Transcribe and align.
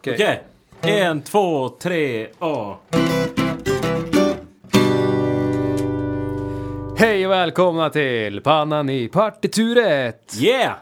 Okej. 0.00 0.42
En, 0.80 1.22
två, 1.22 1.68
tre, 1.68 2.26
och... 2.38 2.76
Hej 6.98 7.26
och 7.26 7.32
välkomna 7.32 7.90
till 7.90 8.40
Pannan 8.40 8.88
i 8.90 9.08
partituret! 9.08 10.34
Yeah! 10.40 10.72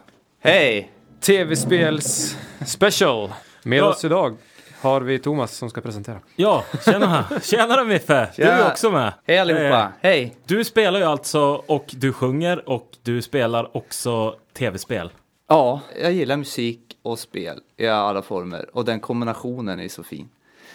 Hej! 0.42 0.90
Tv-spels 1.20 2.36
special. 2.66 3.32
Med 3.62 3.78
Ja. 3.78 3.84
oss 3.88 4.04
idag 4.04 4.36
har 4.80 5.00
vi 5.00 5.18
Thomas 5.18 5.52
som 5.56 5.70
ska 5.70 5.80
presentera. 5.80 6.18
Ja, 6.36 6.64
tjena! 6.84 7.24
Tjenare 7.42 7.84
Miffe! 7.84 8.28
Du 8.36 8.42
är 8.42 8.70
också 8.70 8.90
med. 8.90 9.12
Hej 9.26 9.38
allihopa! 9.38 9.80
Eh, 9.82 9.86
Hej! 10.00 10.36
Du 10.46 10.64
spelar 10.64 10.98
ju 10.98 11.04
alltså 11.04 11.40
och 11.66 11.84
du 11.90 12.12
sjunger 12.12 12.68
och 12.68 12.88
du 13.02 13.22
spelar 13.22 13.76
också 13.76 14.34
tv-spel. 14.58 15.10
Ja, 15.48 15.80
jag 16.02 16.12
gillar 16.12 16.36
musik 16.36 16.80
och 17.10 17.18
spel 17.18 17.60
i 17.76 17.86
alla 17.86 18.22
former 18.22 18.70
och 18.72 18.84
den 18.84 19.00
kombinationen 19.00 19.80
är 19.80 19.88
så 19.88 20.02
fin. 20.02 20.28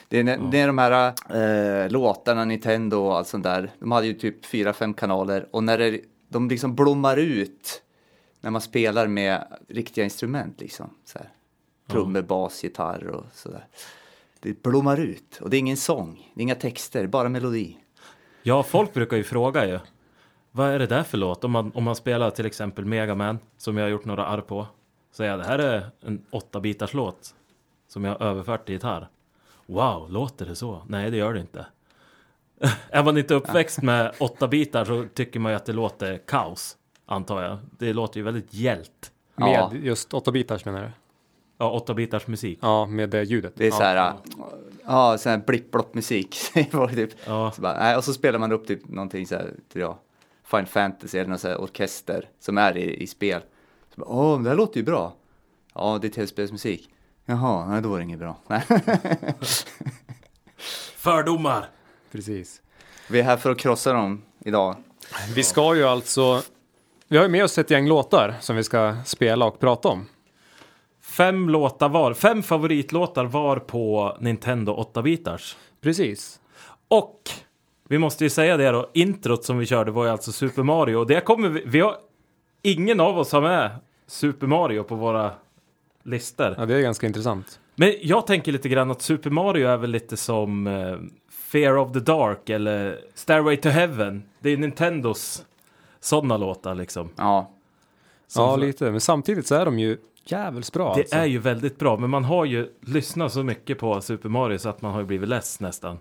Det 0.07 0.19
är, 0.19 0.51
det 0.51 0.59
är 0.59 0.67
de 0.67 0.77
här 0.77 1.13
eh, 1.83 1.91
låtarna, 1.91 2.45
Nintendo 2.45 2.97
och 2.97 3.17
allt 3.17 3.27
sånt 3.27 3.43
där. 3.43 3.71
De 3.79 3.91
hade 3.91 4.07
ju 4.07 4.13
typ 4.13 4.45
fyra, 4.45 4.73
fem 4.73 4.93
kanaler 4.93 5.47
och 5.51 5.63
när 5.63 5.77
det, 5.77 5.99
de 6.27 6.49
liksom 6.49 6.75
blommar 6.75 7.17
ut 7.17 7.81
när 8.41 8.51
man 8.51 8.61
spelar 8.61 9.07
med 9.07 9.47
riktiga 9.67 10.03
instrument 10.03 10.61
liksom. 10.61 10.89
Så 11.05 11.17
här. 11.17 11.29
Trummor, 11.87 12.21
bas, 12.21 12.63
gitarr 12.63 13.07
och 13.07 13.25
sådär. 13.33 13.67
Det 14.39 14.63
blommar 14.63 14.99
ut 14.99 15.39
och 15.41 15.49
det 15.49 15.57
är 15.57 15.59
ingen 15.59 15.77
sång, 15.77 16.31
det 16.33 16.41
är 16.41 16.43
inga 16.43 16.55
texter, 16.55 17.07
bara 17.07 17.29
melodi. 17.29 17.77
Ja, 18.43 18.63
folk 18.63 18.93
brukar 18.93 19.17
ju 19.17 19.23
fråga 19.23 19.67
ju. 19.67 19.79
Vad 20.51 20.69
är 20.69 20.79
det 20.79 20.87
där 20.87 21.03
för 21.03 21.17
låt? 21.17 21.43
Om 21.43 21.51
man, 21.51 21.71
om 21.75 21.83
man 21.83 21.95
spelar 21.95 22.29
till 22.31 22.45
exempel 22.45 22.85
Mega 22.85 23.15
Man, 23.15 23.39
som 23.57 23.77
jag 23.77 23.85
har 23.85 23.89
gjort 23.89 24.05
några 24.05 24.25
arr 24.25 24.41
på. 24.41 24.67
Säger 25.13 25.31
jag 25.31 25.39
det 25.39 25.45
här 25.45 25.59
är 25.59 25.89
en 26.01 26.25
åtta 26.31 26.59
bitars 26.59 26.93
låt 26.93 27.35
som 27.87 28.03
jag 28.03 28.15
har 28.15 28.25
överfört 28.25 28.65
till 28.65 28.73
gitarr. 28.75 29.09
Wow, 29.65 30.11
låter 30.11 30.45
det 30.45 30.55
så? 30.55 30.81
Nej, 30.87 31.11
det 31.11 31.17
gör 31.17 31.33
det 31.33 31.39
inte. 31.39 31.65
är 32.89 33.03
man 33.03 33.17
inte 33.17 33.33
uppväxt 33.33 33.81
med 33.81 34.11
åtta 34.19 34.47
bitar 34.47 34.85
så 34.85 35.05
tycker 35.13 35.39
man 35.39 35.51
ju 35.51 35.55
att 35.55 35.65
det 35.65 35.73
låter 35.73 36.17
kaos, 36.17 36.77
antar 37.05 37.43
jag. 37.43 37.57
Det 37.79 37.93
låter 37.93 38.17
ju 38.19 38.23
väldigt 38.23 38.53
hjält. 38.53 39.11
Med 39.35 39.49
Ja. 39.49 39.71
just 39.73 40.13
8 40.13 40.31
bitars 40.31 40.65
menar 40.65 40.81
du? 40.81 40.89
Ja, 41.57 41.71
åtta 41.71 41.93
bitars 41.93 42.27
musik. 42.27 42.59
Ja, 42.61 42.85
med 42.85 43.09
det 43.09 43.23
ljudet. 43.23 43.53
Det 43.55 43.63
är 43.63 43.69
ja. 43.69 43.75
så 43.77 43.83
här, 43.83 44.13
ja, 44.85 45.17
sån 45.17 45.29
här 45.29 45.39
blipp-blopp-musik. 45.39 46.35
Det 46.53 46.73
var 46.73 46.87
typ, 46.87 47.11
Ja. 47.25 47.51
så 47.51 47.61
bara, 47.61 47.77
nej, 47.79 47.97
och 47.97 48.03
så 48.03 48.13
spelar 48.13 48.39
man 48.39 48.51
upp 48.51 48.67
typ 48.67 48.87
någonting 48.89 49.27
så 49.27 49.35
här, 49.35 49.45
typ, 49.73 49.81
ja, 49.81 49.99
Final 50.43 50.65
Fantasy 50.65 51.17
eller 51.17 51.29
någon 51.29 51.39
så 51.39 51.47
här 51.47 51.61
orkester 51.61 52.29
som 52.39 52.57
är 52.57 52.77
i, 52.77 53.03
i 53.03 53.07
spel. 53.07 53.41
Så 53.95 54.01
bara, 54.01 54.09
Åh, 54.09 54.41
det 54.41 54.49
här 54.49 54.55
låter 54.55 54.77
ju 54.77 54.83
bra. 54.83 55.13
Ja, 55.73 55.99
det 56.01 56.07
är 56.07 56.09
tv-spelsmusik. 56.09 56.89
Jaha, 57.25 57.67
nej, 57.67 57.81
då 57.81 57.89
var 57.89 57.97
det 57.97 58.03
inget 58.03 58.19
bra. 58.19 58.37
Fördomar! 60.95 61.69
Precis. 62.11 62.61
Vi 63.09 63.19
är 63.19 63.23
här 63.23 63.37
för 63.37 63.51
att 63.51 63.57
krossa 63.57 63.93
dem 63.93 64.21
idag. 64.39 64.75
Vi 65.35 65.43
ska 65.43 65.75
ju 65.75 65.83
alltså... 65.83 66.41
Vi 67.07 67.17
har 67.17 67.23
ju 67.23 67.29
med 67.29 67.43
oss 67.43 67.57
ett 67.57 67.69
gäng 67.69 67.87
låtar 67.87 68.35
som 68.41 68.55
vi 68.55 68.63
ska 68.63 68.95
spela 69.05 69.45
och 69.45 69.59
prata 69.59 69.89
om. 69.89 70.05
Fem 71.01 71.49
låtar 71.49 71.89
var, 71.89 72.13
fem 72.13 72.43
favoritlåtar 72.43 73.25
var 73.25 73.59
på 73.59 74.17
Nintendo 74.19 74.89
8-bitars. 74.93 75.55
Precis. 75.81 76.39
Och 76.87 77.21
vi 77.89 77.97
måste 77.97 78.23
ju 78.23 78.29
säga 78.29 78.57
det 78.57 78.71
då, 78.71 78.89
introt 78.93 79.45
som 79.45 79.57
vi 79.57 79.65
körde 79.65 79.91
var 79.91 80.05
ju 80.05 80.11
alltså 80.11 80.31
Super 80.31 80.63
Mario. 80.63 80.95
Och 80.95 81.07
det 81.07 81.21
kommer 81.21 81.49
vi, 81.49 81.63
vi 81.65 81.79
har, 81.79 81.97
ingen 82.63 82.99
av 82.99 83.17
oss 83.17 83.31
har 83.31 83.41
med 83.41 83.71
Super 84.07 84.47
Mario 84.47 84.83
på 84.83 84.95
våra 84.95 85.31
listor. 86.03 86.55
Ja, 86.57 86.65
det 86.65 86.75
är 86.75 86.81
ganska 86.81 87.07
intressant. 87.07 87.59
Men 87.75 87.93
jag 88.01 88.27
tänker 88.27 88.51
lite 88.51 88.69
grann 88.69 88.91
att 88.91 89.01
Super 89.01 89.29
Mario 89.29 89.67
är 89.67 89.77
väl 89.77 89.89
lite 89.91 90.17
som 90.17 90.67
eh, 90.67 90.95
Fear 91.31 91.77
of 91.77 91.93
the 91.93 91.99
Dark 91.99 92.49
eller 92.49 92.99
Stairway 93.15 93.57
to 93.57 93.69
Heaven. 93.69 94.23
Det 94.39 94.49
är 94.49 94.57
Nintendos 94.57 95.45
sådana 95.99 96.37
låtar 96.37 96.75
liksom. 96.75 97.09
Ja, 97.15 97.51
Som- 98.27 98.43
Ja, 98.45 98.55
lite. 98.55 98.91
Men 98.91 99.01
samtidigt 99.01 99.47
så 99.47 99.55
är 99.55 99.65
de 99.65 99.79
ju 99.79 99.97
jävligt 100.25 100.73
bra 100.73 100.93
Det 100.93 101.01
alltså. 101.01 101.15
är 101.15 101.25
ju 101.25 101.37
väldigt 101.39 101.79
bra, 101.79 101.97
men 101.97 102.09
man 102.09 102.23
har 102.23 102.45
ju 102.45 102.69
lyssnat 102.81 103.33
så 103.33 103.43
mycket 103.43 103.79
på 103.79 104.01
Super 104.01 104.29
Mario 104.29 104.57
så 104.57 104.69
att 104.69 104.81
man 104.81 104.91
har 104.91 104.99
ju 104.99 105.05
blivit 105.05 105.29
less 105.29 105.59
nästan. 105.59 105.97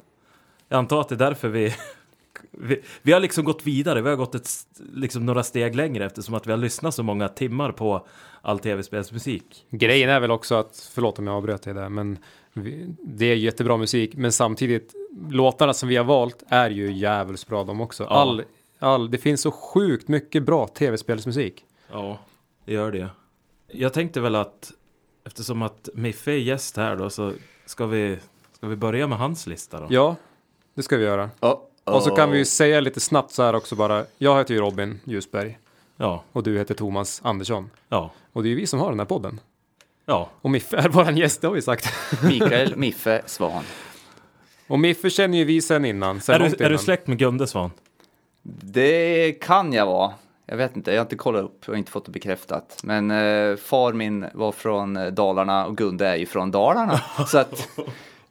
Jag 0.68 0.78
antar 0.78 1.00
att 1.00 1.08
det 1.08 1.14
är 1.14 1.16
därför 1.16 1.48
vi, 1.48 1.74
vi, 2.50 2.82
vi 3.02 3.12
har 3.12 3.20
liksom 3.20 3.44
gått 3.44 3.66
vidare, 3.66 4.02
vi 4.02 4.08
har 4.08 4.16
gått 4.16 4.34
ett, 4.34 4.48
liksom 4.94 5.26
några 5.26 5.42
steg 5.42 5.74
längre 5.74 6.06
eftersom 6.06 6.34
att 6.34 6.46
vi 6.46 6.50
har 6.50 6.58
lyssnat 6.58 6.94
så 6.94 7.02
många 7.02 7.28
timmar 7.28 7.72
på 7.72 8.06
all 8.42 8.58
tv-spelsmusik. 8.58 9.66
Grejen 9.70 10.10
är 10.10 10.20
väl 10.20 10.30
också 10.30 10.54
att, 10.54 10.90
förlåt 10.94 11.18
om 11.18 11.26
jag 11.26 11.36
avbröt 11.36 11.62
dig 11.62 11.74
där, 11.74 11.88
men 11.88 12.18
vi, 12.52 12.94
det 12.98 13.26
är 13.26 13.36
jättebra 13.36 13.76
musik, 13.76 14.16
men 14.16 14.32
samtidigt, 14.32 14.94
låtarna 15.30 15.74
som 15.74 15.88
vi 15.88 15.96
har 15.96 16.04
valt 16.04 16.42
är 16.48 16.70
ju 16.70 16.92
jävligt 16.92 17.46
bra 17.46 17.64
de 17.64 17.80
också. 17.80 18.02
Ja. 18.02 18.08
All, 18.08 18.42
all, 18.78 19.10
det 19.10 19.18
finns 19.18 19.40
så 19.40 19.50
sjukt 19.50 20.08
mycket 20.08 20.42
bra 20.42 20.66
tv-spelsmusik. 20.66 21.64
Ja, 21.90 22.18
det 22.64 22.72
gör 22.72 22.92
det. 22.92 23.08
Jag 23.66 23.92
tänkte 23.92 24.20
väl 24.20 24.34
att 24.34 24.72
eftersom 25.24 25.62
att 25.62 25.88
Miffe 25.94 26.32
är 26.32 26.36
gäst 26.36 26.76
här 26.76 26.96
då 26.96 27.10
så 27.10 27.32
ska 27.66 27.86
vi, 27.86 28.18
ska 28.52 28.66
vi 28.66 28.76
börja 28.76 29.06
med 29.06 29.18
hans 29.18 29.46
lista 29.46 29.80
då? 29.80 29.86
Ja, 29.90 30.16
det 30.74 30.82
ska 30.82 30.96
vi 30.96 31.04
göra. 31.04 31.30
Oh, 31.84 31.94
Och 31.94 32.02
så 32.02 32.10
kan 32.10 32.30
vi 32.30 32.38
ju 32.38 32.44
säga 32.44 32.80
lite 32.80 33.00
snabbt 33.00 33.30
så 33.32 33.42
här 33.42 33.54
också 33.54 33.76
bara, 33.76 34.04
jag 34.18 34.38
heter 34.38 34.54
ju 34.54 34.60
Robin 34.60 35.00
Ljusberg 35.04 35.58
Ja, 35.96 36.22
och 36.32 36.42
du 36.42 36.58
heter 36.58 36.74
Thomas 36.74 37.20
Andersson. 37.24 37.70
ja, 37.88 38.10
Och 38.32 38.42
det 38.42 38.48
är 38.48 38.50
ju 38.50 38.56
vi 38.56 38.66
som 38.66 38.80
har 38.80 38.90
den 38.90 38.98
här 38.98 39.06
podden. 39.06 39.40
ja. 40.06 40.30
Och 40.42 40.50
Miffe 40.50 40.76
är 40.76 40.88
våran 40.88 41.16
gäst, 41.16 41.40
det 41.40 41.46
har 41.46 41.54
vi 41.54 41.62
sagt. 41.62 41.88
Mikael 42.24 42.76
Miffe 42.76 43.22
Svan. 43.26 43.64
Och 44.66 44.78
Miffe 44.78 45.10
känner 45.10 45.38
ju 45.38 45.44
vi 45.44 45.62
sen 45.62 45.84
innan. 45.84 46.20
Sen 46.20 46.34
Är 46.34 46.38
du, 46.38 46.44
är 46.44 46.50
du 46.58 46.66
innan. 46.66 46.78
släkt 46.78 47.06
med 47.06 47.18
Gunde 47.18 47.46
Svan? 47.46 47.70
Det 48.62 49.32
kan 49.32 49.72
jag 49.72 49.86
vara. 49.86 50.12
Jag 50.46 50.56
vet 50.56 50.76
inte, 50.76 50.90
jag 50.90 50.98
har 50.98 51.04
inte 51.04 51.16
kollat 51.16 51.44
upp 51.44 51.68
och 51.68 51.76
inte 51.78 51.90
fått 51.90 52.04
det 52.04 52.10
bekräftat. 52.10 52.80
Men 52.82 53.10
eh, 53.10 53.56
far 53.56 53.92
min 53.92 54.26
var 54.34 54.52
från 54.52 55.14
Dalarna 55.14 55.66
och 55.66 55.76
Gunde 55.76 56.06
är 56.06 56.16
ju 56.16 56.26
från 56.26 56.50
Dalarna. 56.50 57.00
så 57.26 57.38
att, 57.38 57.68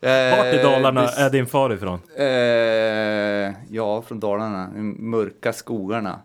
Vart 0.01 0.53
i 0.53 0.57
Dalarna 0.63 1.01
det- 1.01 1.11
är 1.21 1.29
din 1.29 1.47
far 1.47 1.73
ifrån? 1.73 1.99
Eh, 2.17 2.25
ja, 3.69 4.01
från 4.01 4.19
Dalarna. 4.19 4.69
De 4.75 5.09
mörka 5.09 5.53
skogarna. 5.53 6.19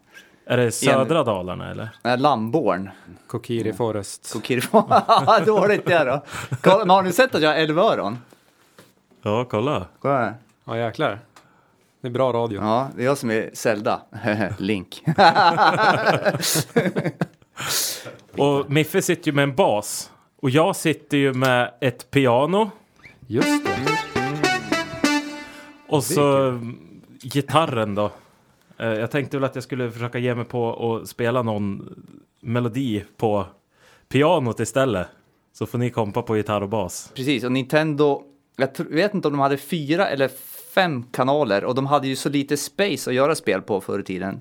Är 0.47 0.56
det 0.56 0.72
södra 0.72 1.22
Dalarna 1.25 1.70
eller? 1.70 1.88
Nej, 2.03 2.19
Lamborn. 2.19 2.91
Kokiri 3.26 3.72
Forest. 3.72 4.32
Kokirva. 4.32 5.41
Dåligt 5.47 5.87
det 5.87 6.04
då. 6.04 6.22
Kolla, 6.60 6.78
men 6.78 6.91
har 6.91 7.03
ni 7.03 7.12
sett 7.12 7.34
att 7.34 7.42
jag 7.42 7.48
har 7.50 7.56
älvöron? 7.56 8.19
Ja, 9.22 9.44
kolla. 9.50 9.87
Kolla 10.00 10.19
här. 10.19 10.34
Ja, 10.64 10.76
jäklar. 10.78 11.19
Det 12.00 12.08
är 12.08 12.12
bra 12.12 12.32
radio. 12.32 12.60
Ja, 12.62 12.88
det 12.97 13.03
är 13.03 13.06
jag 13.06 13.19
som 13.19 13.31
är 13.31 13.50
Zelda. 13.54 14.00
Link. 14.58 15.03
Och 18.38 18.70
Miffe 18.70 19.03
sitter 19.03 19.26
ju 19.26 19.32
med 19.34 19.43
en 19.43 19.54
bas. 19.54 20.10
Och 20.43 20.50
jag 20.50 20.76
sitter 20.76 21.16
ju 21.16 21.32
med 21.32 21.70
ett 21.81 22.10
piano. 22.10 22.70
Just 23.26 23.64
det. 23.64 23.76
Och 25.88 26.04
så 26.04 26.59
gitarren 27.22 27.94
då. 27.94 28.10
Eh, 28.78 28.87
Jag 28.87 29.10
tänkte 29.10 29.37
väl 29.37 29.44
att 29.44 29.54
jag 29.54 29.64
skulle 29.64 29.91
försöka 29.91 30.19
ge 30.19 30.34
mig 30.34 30.44
på 30.44 30.94
att 31.03 31.09
spela 31.09 31.42
någon 31.42 31.94
melodi 32.41 33.04
på 33.16 33.44
pianot 34.09 34.60
istället. 34.60 35.06
Så 35.53 35.66
får 35.66 35.78
ni 35.78 35.91
kompa 35.91 36.22
på 36.22 36.37
gitarr 36.37 36.60
och 36.60 36.69
bas. 36.69 37.12
Precis, 37.14 37.44
och 37.44 37.53
Nintendo, 37.53 38.22
jag 38.56 38.69
vet 38.91 39.14
inte 39.14 39.28
om 39.28 39.32
de 39.34 39.41
hade 39.41 39.56
fyra 39.56 40.08
eller 40.08 40.28
fem 40.75 41.03
kanaler 41.12 41.64
och 41.64 41.75
de 41.75 41.87
hade 41.87 42.08
ju 42.08 42.16
så 42.16 42.28
lite 42.28 42.56
space 42.56 43.10
att 43.10 43.16
göra 43.16 43.34
spel 43.34 43.62
på 43.62 43.81
förr 43.81 43.98
i 44.00 44.03
tiden. 44.03 44.41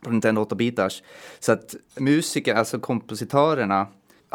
På 0.00 0.10
Nintendo 0.10 0.44
8-bitars. 0.44 1.02
Så 1.40 1.52
att 1.52 1.74
musiker, 1.98 2.54
alltså 2.54 2.78
kompositörerna, 2.78 3.86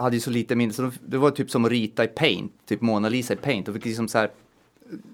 hade 0.02 0.16
ju 0.16 0.20
så 0.20 0.30
lite 0.30 0.56
mindre, 0.56 0.76
så 0.76 0.82
de, 0.82 0.92
det 1.08 1.18
var 1.18 1.32
typ 1.32 1.52
som 1.52 1.66
att 1.66 1.72
rita 1.72 2.04
i 2.04 2.08
Paint, 2.08 2.54
typ 2.66 2.82
Mona 2.82 3.10
Lisa 3.10 3.34
i 3.34 3.38
Paint. 3.38 3.68
Och 3.68 3.74
fick 3.74 3.86
liksom 3.86 4.08
så 4.08 4.18
här, 4.18 4.32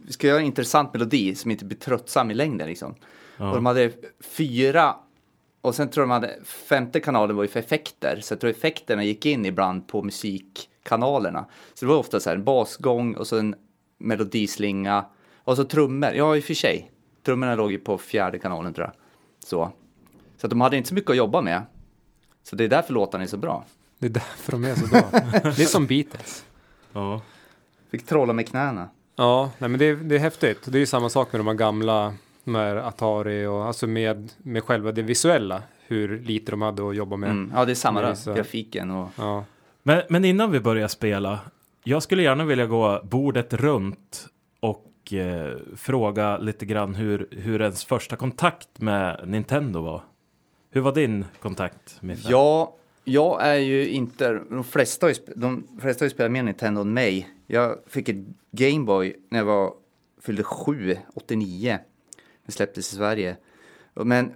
vi 0.05 0.13
ska 0.13 0.27
göra 0.27 0.39
en 0.39 0.45
intressant 0.45 0.93
melodi 0.93 1.35
som 1.35 1.51
inte 1.51 1.65
blir 1.65 1.77
tröttsam 1.77 2.31
i 2.31 2.33
längden 2.33 2.67
liksom. 2.67 2.95
Ja. 3.37 3.49
Och 3.49 3.55
de 3.55 3.65
hade 3.65 3.91
fyra, 4.19 4.95
och 5.61 5.75
sen 5.75 5.89
tror 5.89 6.01
jag 6.01 6.09
de 6.09 6.11
hade, 6.11 6.43
femte 6.45 6.99
kanalen 6.99 7.35
var 7.35 7.43
ju 7.43 7.49
för 7.49 7.59
effekter, 7.59 8.19
så 8.21 8.33
jag 8.33 8.39
tror 8.39 8.51
effekterna 8.51 9.03
gick 9.03 9.25
in 9.25 9.45
ibland 9.45 9.87
på 9.87 10.03
musikkanalerna. 10.03 11.45
Så 11.73 11.85
det 11.85 11.89
var 11.89 11.97
ofta 11.97 12.19
så 12.19 12.29
här 12.29 12.37
en 12.37 12.43
basgång 12.43 13.15
och 13.15 13.27
så 13.27 13.37
en 13.37 13.55
melodislinga 13.97 15.05
och 15.43 15.55
så 15.55 15.63
trummor, 15.63 16.11
ja 16.13 16.35
i 16.35 16.39
och 16.39 16.43
för 16.43 16.53
sig. 16.53 16.91
Trummorna 17.23 17.55
låg 17.55 17.71
ju 17.71 17.77
på 17.77 17.97
fjärde 17.97 18.39
kanalen 18.39 18.73
tror 18.73 18.87
jag. 18.87 18.93
Så. 19.39 19.71
Så 20.37 20.47
de 20.47 20.61
hade 20.61 20.77
inte 20.77 20.89
så 20.89 20.95
mycket 20.95 21.09
att 21.09 21.17
jobba 21.17 21.41
med. 21.41 21.61
Så 22.43 22.55
det 22.55 22.63
är 22.63 22.67
därför 22.67 22.93
låtarna 22.93 23.23
är 23.23 23.27
så 23.27 23.37
bra. 23.37 23.65
Det 24.05 24.09
är 24.09 24.13
därför 24.13 24.51
de 24.51 24.65
är 24.65 24.75
så 24.75 24.87
bra. 24.87 25.09
det 25.43 25.61
är 25.61 25.65
som 25.65 25.85
Beatles. 25.87 26.45
Ja. 26.93 27.21
Fick 27.91 28.05
trolla 28.05 28.33
med 28.33 28.47
knäna. 28.47 28.89
Ja, 29.15 29.51
nej, 29.57 29.69
men 29.69 29.79
det 29.79 29.85
är, 29.85 29.95
det 29.95 30.15
är 30.15 30.19
häftigt. 30.19 30.59
Det 30.65 30.77
är 30.77 30.79
ju 30.79 30.85
samma 30.85 31.09
sak 31.09 31.31
med 31.31 31.39
de 31.39 31.47
här 31.47 31.53
gamla, 31.53 32.13
med 32.43 32.77
Atari 32.77 33.45
och 33.45 33.65
alltså 33.65 33.87
med, 33.87 34.31
med 34.37 34.63
själva 34.63 34.91
det 34.91 35.01
visuella. 35.01 35.61
Hur 35.87 36.19
lite 36.19 36.51
de 36.51 36.61
hade 36.61 36.89
att 36.89 36.95
jobba 36.95 37.15
med. 37.15 37.29
Mm. 37.29 37.51
Ja, 37.55 37.65
det 37.65 37.71
är 37.71 37.75
samma 37.75 38.01
Det 38.01 38.07
är 38.07 38.25
där, 38.25 38.35
grafiken 38.35 38.91
och... 38.91 39.09
Ja. 39.15 39.45
Men, 39.83 40.01
men 40.09 40.25
innan 40.25 40.51
vi 40.51 40.59
börjar 40.59 40.87
spela. 40.87 41.39
Jag 41.83 42.03
skulle 42.03 42.23
gärna 42.23 42.45
vilja 42.45 42.65
gå 42.65 43.01
bordet 43.03 43.53
runt 43.53 44.27
och 44.59 45.13
eh, 45.13 45.57
fråga 45.75 46.37
lite 46.37 46.65
grann 46.65 46.95
hur, 46.95 47.27
hur 47.31 47.61
ens 47.61 47.85
första 47.85 48.15
kontakt 48.15 48.81
med 48.81 49.21
Nintendo 49.25 49.81
var. 49.81 50.01
Hur 50.71 50.81
var 50.81 50.91
din 50.91 51.25
kontakt 51.41 52.01
med 52.01 52.17
det? 52.17 52.29
Ja, 52.29 52.75
jag 53.05 53.47
är 53.47 53.55
ju 53.55 53.89
inte, 53.89 54.33
de 54.49 54.63
flesta 54.63 55.13
de 55.35 55.67
flesta 55.81 56.03
har 56.03 56.07
ju 56.07 56.13
spelat 56.13 56.31
mer 56.31 56.43
Nintendo 56.43 56.81
än 56.81 56.93
mig. 56.93 57.29
Jag 57.47 57.77
fick 57.87 58.09
ett 58.09 58.25
Gameboy 58.51 59.15
när 59.29 59.39
jag 59.39 59.45
var, 59.45 59.73
fyllde 60.21 60.43
7, 60.43 60.97
89. 61.13 61.79
Det 62.45 62.51
släpptes 62.51 62.93
i 62.93 62.95
Sverige. 62.95 63.37
Men 63.93 64.33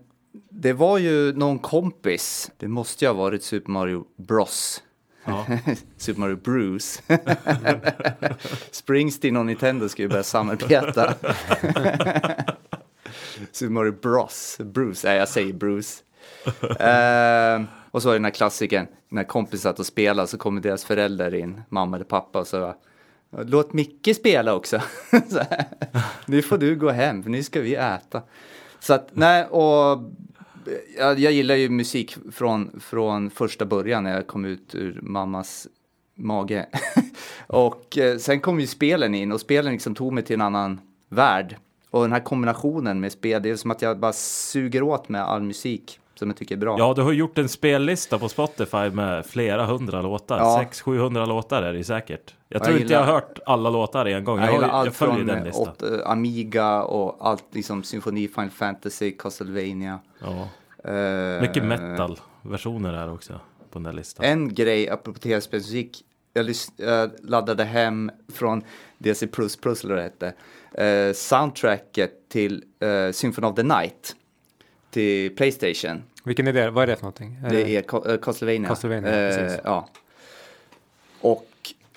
det 0.49 0.73
var 0.73 0.97
ju 0.97 1.33
någon 1.33 1.59
kompis, 1.59 2.51
det 2.57 2.67
måste 2.67 3.05
ju 3.05 3.09
ha 3.09 3.15
varit 3.15 3.43
Super 3.43 3.71
Mario 3.71 4.05
Bros. 4.15 4.83
Ja. 5.25 5.45
Super 5.97 6.19
Mario 6.19 6.35
Bruce. 6.35 7.01
Springsteen 8.71 9.37
och 9.37 9.45
Nintendo 9.45 9.89
ska 9.89 10.01
ju 10.01 10.07
börja 10.07 10.23
samarbeta. 10.23 11.13
Super 13.51 13.71
Mario 13.71 13.91
Bros. 13.91 14.57
Bruce, 14.59 15.07
nej 15.07 15.17
jag 15.17 15.29
säger 15.29 15.53
Bruce. 15.53 16.03
Eh, 16.79 17.61
och 17.91 18.01
så 18.01 18.07
var 18.07 18.13
det 18.13 18.19
den 18.19 18.25
här 18.25 18.31
klassikern, 18.31 18.87
när 19.09 19.23
kompisar 19.23 19.69
satt 19.69 19.79
och 19.79 19.85
spelade 19.85 20.27
så 20.27 20.37
kommer 20.37 20.61
deras 20.61 20.83
föräldrar 20.83 21.35
in, 21.35 21.61
mamma 21.69 21.95
eller 21.95 22.05
pappa 22.05 22.39
och 22.39 22.47
så 22.47 22.75
Låt 23.31 23.73
Micke 23.73 24.15
spela 24.15 24.53
också. 24.53 24.81
så 25.29 25.39
här, 25.39 25.65
nu 26.25 26.41
får 26.41 26.57
du 26.57 26.75
gå 26.75 26.89
hem, 26.89 27.23
för 27.23 27.29
nu 27.29 27.43
ska 27.43 27.61
vi 27.61 27.75
äta. 27.75 28.21
Så 28.79 28.93
att, 28.93 29.09
nej, 29.13 29.45
och 29.45 30.03
jag, 30.97 31.19
jag 31.19 31.31
gillar 31.31 31.55
ju 31.55 31.69
musik 31.69 32.17
från, 32.31 32.79
från 32.79 33.29
första 33.29 33.65
början 33.65 34.03
när 34.03 34.15
jag 34.15 34.27
kom 34.27 34.45
ut 34.45 34.75
ur 34.75 34.99
mammas 35.01 35.67
mage. 36.15 36.67
och 37.47 37.97
eh, 37.97 38.17
sen 38.17 38.39
kom 38.39 38.59
ju 38.59 38.67
spelen 38.67 39.15
in 39.15 39.31
och 39.31 39.41
spelen 39.41 39.73
liksom 39.73 39.95
tog 39.95 40.13
mig 40.13 40.23
till 40.23 40.33
en 40.33 40.41
annan 40.41 40.81
värld. 41.09 41.55
Och 41.89 42.01
den 42.01 42.11
här 42.11 42.19
kombinationen 42.19 42.99
med 42.99 43.11
spel, 43.11 43.41
det 43.41 43.49
är 43.49 43.55
som 43.55 43.71
att 43.71 43.81
jag 43.81 43.99
bara 43.99 44.13
suger 44.13 44.83
åt 44.83 45.09
mig 45.09 45.21
all 45.21 45.41
musik 45.41 45.99
som 46.19 46.27
jag 46.29 46.37
tycker 46.37 46.55
är 46.55 46.59
bra. 46.59 46.75
Ja, 46.79 46.93
du 46.93 47.01
har 47.01 47.11
gjort 47.11 47.37
en 47.37 47.49
spellista 47.49 48.19
på 48.19 48.29
Spotify 48.29 48.89
med 48.89 49.25
flera 49.25 49.65
hundra 49.65 50.01
låtar. 50.01 50.37
Ja. 50.37 50.65
600-700 50.71 51.25
låtar 51.27 51.63
är 51.63 51.73
det 51.73 51.83
säkert. 51.83 52.35
Jag 52.47 52.55
Jag 52.59 52.63
tror 52.67 52.77
inte 52.79 52.93
jag 52.93 52.99
har 52.99 53.05
gillar- 53.05 53.13
hört 53.13 53.39
alla 53.45 53.69
låtar 53.69 54.05
en 54.05 54.23
gång. 54.23 54.39
Jag 54.39 54.47
Jag, 54.47 54.53
gillar 54.53 54.67
har, 54.67 54.77
jag 54.77 54.87
allt 54.87 54.95
följer 54.95 55.15
från 55.15 55.27
den 55.27 55.43
listan. 55.43 55.67
åt, 55.69 55.81
eh, 55.83 55.89
Amiga 56.11 56.83
och 56.83 57.27
allt 57.29 57.43
liksom 57.51 57.83
symfoni, 57.83 58.27
Final 58.27 58.49
Fantasy, 58.49 59.11
Castlevania. 59.11 59.99
Ja. 60.21 60.47
Eh, 60.91 61.41
Mycket 61.41 61.63
metal-versioner 61.63 62.93
här 62.93 63.13
också 63.13 63.33
på 63.33 63.79
den 63.79 63.83
där 63.83 63.93
listan. 63.93 64.25
En 64.25 64.53
grej 64.53 64.89
apropå 64.89 65.19
tv-spelsmusik, 65.19 66.03
jag, 66.33 66.49
jag 66.77 67.11
laddade 67.23 67.63
hem 67.63 68.11
från 68.33 68.63
DC++ 68.97 69.25
eller 69.25 69.87
vad 69.87 69.97
det 69.97 70.01
hette, 70.03 70.33
eh, 70.83 71.13
soundtracket 71.13 72.11
till 72.29 72.63
eh, 72.79 73.11
Symphony 73.11 73.47
of 73.47 73.55
the 73.55 73.63
Night 73.63 74.15
till 74.89 75.35
Playstation. 75.35 76.03
Vilken 76.23 76.47
är 76.47 76.53
det? 76.53 76.69
Vad 76.71 76.83
är 76.83 76.87
det 76.87 76.95
för 76.95 77.03
någonting? 77.03 77.37
Det 77.49 77.75
är 77.75 78.09
eh, 78.11 78.17
Castlevania. 78.17 78.67
Castlevania, 78.67 79.29
Eh. 79.29 79.59
Ja. 79.63 79.89
Och 81.21 81.47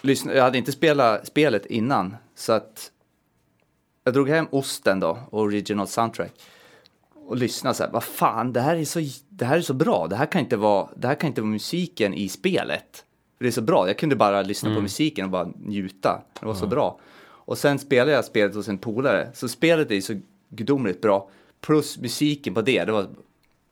lyssna, 0.00 0.34
jag 0.34 0.42
hade 0.42 0.58
inte 0.58 0.72
spelat 0.72 1.26
spelet 1.26 1.66
innan, 1.66 2.16
så 2.34 2.52
att 2.52 2.90
jag 4.04 4.14
drog 4.14 4.28
hem 4.28 4.46
osten 4.50 5.00
då, 5.00 5.18
original 5.30 5.88
soundtrack. 5.88 6.32
Och 7.26 7.36
lyssnade 7.36 7.74
så 7.74 7.82
här, 7.82 7.90
vad 7.90 8.04
fan, 8.04 8.52
det 8.52 8.60
här 8.60 8.76
är 8.76 8.84
så, 8.84 9.00
det 9.28 9.44
här 9.44 9.56
är 9.56 9.60
så 9.60 9.74
bra, 9.74 10.06
det 10.06 10.16
här 10.16 10.26
kan 10.26 10.40
inte 10.40 10.56
vara, 10.56 10.88
det 10.96 11.06
här 11.08 11.14
kan 11.14 11.28
inte 11.28 11.40
vara 11.40 11.50
musiken 11.50 12.14
i 12.14 12.28
spelet. 12.28 13.04
För 13.38 13.44
det 13.44 13.48
är 13.48 13.52
så 13.52 13.62
bra, 13.62 13.86
jag 13.86 13.98
kunde 13.98 14.16
bara 14.16 14.42
lyssna 14.42 14.74
på 14.74 14.80
musiken 14.80 15.24
och 15.24 15.30
bara 15.30 15.48
njuta, 15.60 16.22
det 16.40 16.46
var 16.46 16.54
så 16.54 16.66
bra. 16.66 17.00
Och 17.44 17.58
sen 17.58 17.78
spelade 17.78 18.12
jag 18.12 18.24
spelet 18.24 18.54
hos 18.54 18.68
en 18.68 18.78
polare, 18.78 19.30
så 19.34 19.48
spelet 19.48 19.90
är 19.90 20.00
så 20.00 20.20
gudomligt 20.48 21.00
bra, 21.00 21.30
plus 21.62 21.99
musiken 21.99 22.55
på 22.55 22.62
det, 22.62 22.85
det 22.85 22.93
var 22.93 23.09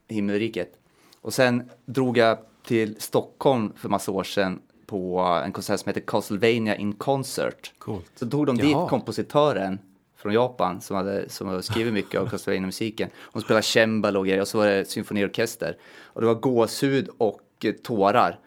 himmelriket. 0.08 0.72
Och 1.20 1.34
sen 1.34 1.70
drog 1.84 2.18
jag 2.18 2.38
till 2.66 2.96
Stockholm 2.98 3.72
för 3.76 3.88
massa 3.88 4.12
år 4.12 4.24
sedan 4.24 4.60
på 4.86 5.20
en 5.44 5.52
konsert 5.52 5.80
som 5.80 5.88
heter 5.88 6.00
Castlevania 6.00 6.76
in 6.76 6.92
Concert. 6.92 7.72
Coolt. 7.78 8.10
Så 8.14 8.30
tog 8.30 8.46
de 8.46 8.56
Jaha. 8.56 8.66
dit 8.82 8.90
kompositören 8.90 9.78
från 10.16 10.32
Japan 10.32 10.80
som 10.80 10.96
hade, 10.96 11.28
som 11.28 11.48
hade 11.48 11.62
skrivit 11.62 11.92
mycket 11.92 12.20
av 12.20 12.28
Castlevania-musiken. 12.28 13.10
Hon 13.16 13.42
spelade 13.42 13.62
cembalo 13.62 14.18
och 14.18 14.26
grejer 14.26 14.40
och 14.40 14.48
så 14.48 14.58
var 14.58 14.66
det 14.66 14.84
symfoniorkester. 14.84 15.76
Och 16.04 16.20
det 16.20 16.26
var 16.26 16.34
gåshud 16.34 17.08
och 17.18 17.42
eh, 17.64 17.72
tårar. 17.72 18.38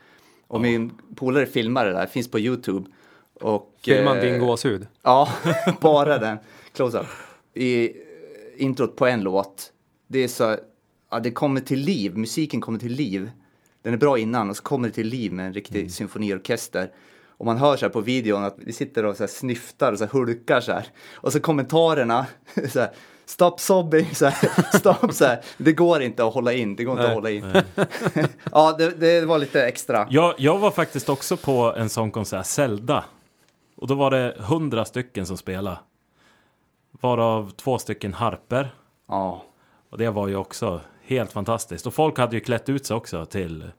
Och 0.48 0.62
min 0.62 0.92
polare 1.16 1.46
filmade 1.46 1.90
det 1.90 1.96
där, 1.96 2.06
finns 2.06 2.32
på 2.32 2.40
YouTube. 2.40 2.90
Och, 3.34 3.76
Filmar 3.84 4.16
eh, 4.16 4.22
din 4.22 4.40
gåshud? 4.40 4.88
Ja, 5.02 5.30
bara 5.82 6.18
den. 6.18 6.38
Close-up. 6.74 7.06
I 7.54 7.92
introt 8.56 8.96
på 8.96 9.06
en 9.06 9.22
låt. 9.22 9.72
Det 10.08 10.20
är 10.20 10.28
så, 10.28 10.58
ja, 11.12 11.20
det 11.20 11.32
kommer 11.32 11.62
till 11.62 11.80
liv, 11.80 12.18
musiken 12.18 12.62
kommer 12.62 12.80
till 12.80 12.92
liv. 12.92 13.32
Den 13.82 13.94
är 13.94 13.98
bra 13.98 14.18
innan 14.18 14.50
och 14.50 14.58
så 14.58 14.64
kommer 14.64 14.88
det 14.88 14.94
till 14.94 15.08
liv 15.08 15.34
med 15.34 15.46
en 15.46 15.54
riktig 15.54 15.92
symfoniorkester. 15.92 16.92
Och 17.38 17.46
man 17.46 17.58
hör 17.58 17.78
så 17.78 17.86
här 17.86 17.90
på 17.94 18.02
videon 18.02 18.44
att 18.44 18.56
vi 18.58 18.74
sitter 18.74 19.06
och 19.06 19.18
så 19.18 19.28
snyftar 19.28 19.92
och 19.92 19.98
så 19.98 20.06
hulkar 20.06 20.62
så 20.62 20.72
här. 20.72 20.88
Och 21.14 21.34
så 21.34 21.40
kommentarerna, 21.40 22.26
så 22.70 22.80
här, 22.80 22.90
stop 23.26 23.56
sobbing, 23.58 24.16
så 24.16 24.26
här, 24.26 24.78
stopp 24.78 25.14
så 25.14 25.26
här. 25.26 25.42
Det 25.58 25.74
går 25.74 26.02
inte 26.02 26.26
att 26.26 26.34
hålla 26.34 26.54
in, 26.54 26.76
det 26.76 26.84
går 26.84 26.94
inte 26.94 27.08
att 27.08 27.14
hålla 27.14 27.30
in. 27.30 27.46
ja, 28.52 28.76
det, 28.78 28.90
det 28.90 29.26
var 29.26 29.38
lite 29.38 29.66
extra. 29.68 30.08
Jag, 30.10 30.34
jag 30.38 30.60
var 30.60 30.72
faktiskt 30.72 31.10
också 31.10 31.38
på 31.38 31.74
en 31.78 31.90
sån 31.90 32.12
konsert, 32.12 32.46
Zelda. 32.46 33.04
Och 33.76 33.88
då 33.88 33.96
var 33.96 34.12
det 34.12 34.36
hundra 34.40 34.86
stycken 34.86 35.26
som 35.26 35.38
spelade. 35.38 35.78
Varav 37.02 37.52
två 37.52 37.78
stycken 37.78 38.14
harper. 38.14 38.76
Ja. 39.08 39.44
Och 39.90 39.98
det 39.98 40.10
var 40.10 40.28
ju 40.28 40.36
också 40.36 40.82
helt 41.02 41.32
fantastiskt. 41.32 41.88
Och 41.88 41.94
folk 41.94 42.18
hade 42.18 42.36
ju 42.36 42.40
klätt 42.40 42.70
ut 42.70 42.86
sig 42.86 42.98
också 42.98 43.26
till 43.26 43.72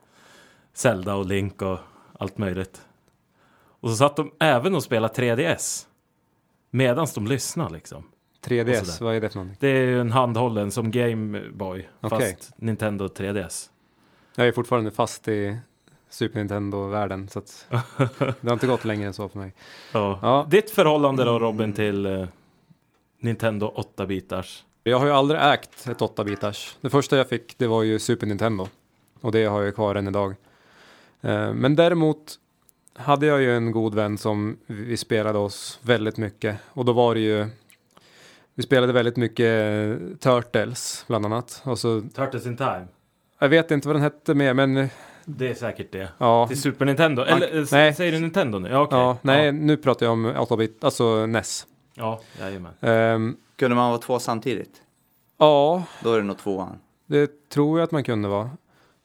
Zelda 0.72 1.14
och 1.14 1.26
Link 1.26 1.62
och 1.62 1.78
allt 2.18 2.38
möjligt. 2.38 2.82
Och 3.80 3.90
så 3.90 3.96
satt 3.96 4.16
de 4.16 4.32
även 4.40 4.74
och 4.74 4.82
spelade 4.82 5.14
3DS. 5.14 5.86
Medan 6.70 7.06
de 7.14 7.26
lyssnade 7.26 7.74
liksom. 7.74 8.04
Och 8.44 8.48
3DS, 8.48 8.84
sådär. 8.84 9.04
vad 9.06 9.16
är 9.16 9.20
det 9.20 9.28
för 9.28 9.36
någonting? 9.36 9.56
Det 9.60 9.68
är 9.68 9.86
ju 9.86 10.00
en 10.00 10.12
handhållen 10.12 10.70
som 10.70 10.90
Gameboy. 10.90 11.88
Okej. 12.00 12.36
Fast 12.36 12.52
Nintendo 12.56 13.06
3DS. 13.06 13.68
Jag 14.36 14.48
är 14.48 14.52
fortfarande 14.52 14.90
fast 14.90 15.28
i 15.28 15.58
Super 16.08 16.38
Nintendo-världen, 16.38 17.28
så 17.28 17.38
att 17.38 17.66
det 18.40 18.46
har 18.46 18.52
inte 18.52 18.66
gått 18.66 18.84
längre 18.84 19.06
än 19.06 19.12
så 19.12 19.28
för 19.28 19.38
mig. 19.38 19.54
Ja. 19.92 20.18
Ja. 20.22 20.46
Ditt 20.50 20.70
förhållande 20.70 21.24
då 21.24 21.38
Robin 21.38 21.72
till 21.72 22.06
eh, 22.06 22.26
Nintendo 23.24 23.72
8-bitars? 23.96 24.62
Jag 24.84 24.98
har 24.98 25.06
ju 25.06 25.12
aldrig 25.12 25.40
ägt 25.40 25.86
ett 25.88 25.98
8-bitars. 25.98 26.76
Det 26.80 26.90
första 26.90 27.16
jag 27.16 27.28
fick, 27.28 27.58
det 27.58 27.66
var 27.66 27.82
ju 27.82 27.98
Super 27.98 28.26
Nintendo. 28.26 28.68
Och 29.20 29.32
det 29.32 29.44
har 29.44 29.62
jag 29.62 29.74
kvar 29.74 29.94
än 29.94 30.08
idag. 30.08 30.34
Eh, 31.20 31.52
Men 31.54 31.76
däremot 31.76 32.34
hade 32.96 33.26
jag 33.26 33.40
ju 33.42 33.56
en 33.56 33.72
god 33.72 33.94
vän 33.94 34.18
som 34.18 34.56
vi 34.66 34.96
spelade 34.96 35.38
oss 35.38 35.78
väldigt 35.82 36.16
mycket. 36.16 36.56
Och 36.72 36.84
då 36.84 36.92
var 36.92 37.14
det 37.14 37.20
ju, 37.20 37.46
vi 38.54 38.62
spelade 38.62 38.92
väldigt 38.92 39.16
mycket 39.16 39.46
eh, 39.46 40.16
Turtles 40.16 41.04
bland 41.08 41.26
annat. 41.26 41.62
Och 41.64 41.78
så, 41.78 42.00
Turtles 42.00 42.46
in 42.46 42.56
Time. 42.56 42.86
jag 43.38 43.48
vet 43.48 43.70
inte 43.70 43.88
vad 43.88 43.94
den 43.96 44.02
hette 44.02 44.34
mer, 44.34 44.54
men 44.54 44.88
Det 45.24 45.48
är 45.50 45.54
säkert 45.54 45.92
det. 45.92 46.08
ja. 46.18 46.46
Till 46.48 46.60
Super 46.60 46.84
Nintendo? 46.84 47.22
Eller 47.22 47.66
nej. 47.72 47.94
säger 47.94 48.12
du 48.12 48.18
Nintendo 48.20 48.58
nu? 48.58 48.68
Ja, 48.68 48.80
okej. 48.82 48.98
Ja, 48.98 49.18
nej, 49.22 49.52
nu 49.52 49.76
pratar 49.76 50.06
jag 50.06 50.12
om 50.12 50.26
8-bit, 50.26 50.84
alltså 50.84 51.26
NES. 51.26 51.66
Ja, 51.94 52.20
jajamän. 52.40 52.72
Ehm, 52.80 53.36
Kunde 53.56 53.76
man 53.76 53.90
vara 53.90 53.98
två 54.00 54.18
samtidigt? 54.18 54.82
ja, 55.38 55.82
Då 56.02 56.12
är 56.12 56.16
det 56.18 56.24
nog 56.24 56.38
tvåan. 56.38 56.78
Det 57.06 57.48
tror 57.48 57.78
jag 57.78 57.84
att 57.84 57.90
man 57.92 58.04
kunde 58.04 58.28
vara. 58.28 58.50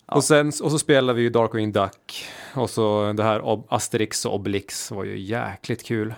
Ja. 0.06 0.16
Och, 0.16 0.24
sen, 0.24 0.48
och 0.48 0.72
så 0.72 0.80
spelade 0.80 1.14
vi 1.18 1.22
ju 1.22 1.30
Darkwing 1.30 1.72
Duck. 1.72 2.26
Och 2.56 2.70
så 2.70 3.14
det 3.14 3.24
här 3.24 3.40
Ob- 3.42 3.64
Asterix 3.70 4.26
och 4.26 4.36
Obelix 4.36 4.92
var 4.92 5.04
ju 5.04 5.20
jäkligt 5.20 5.84
kul. 5.86 6.14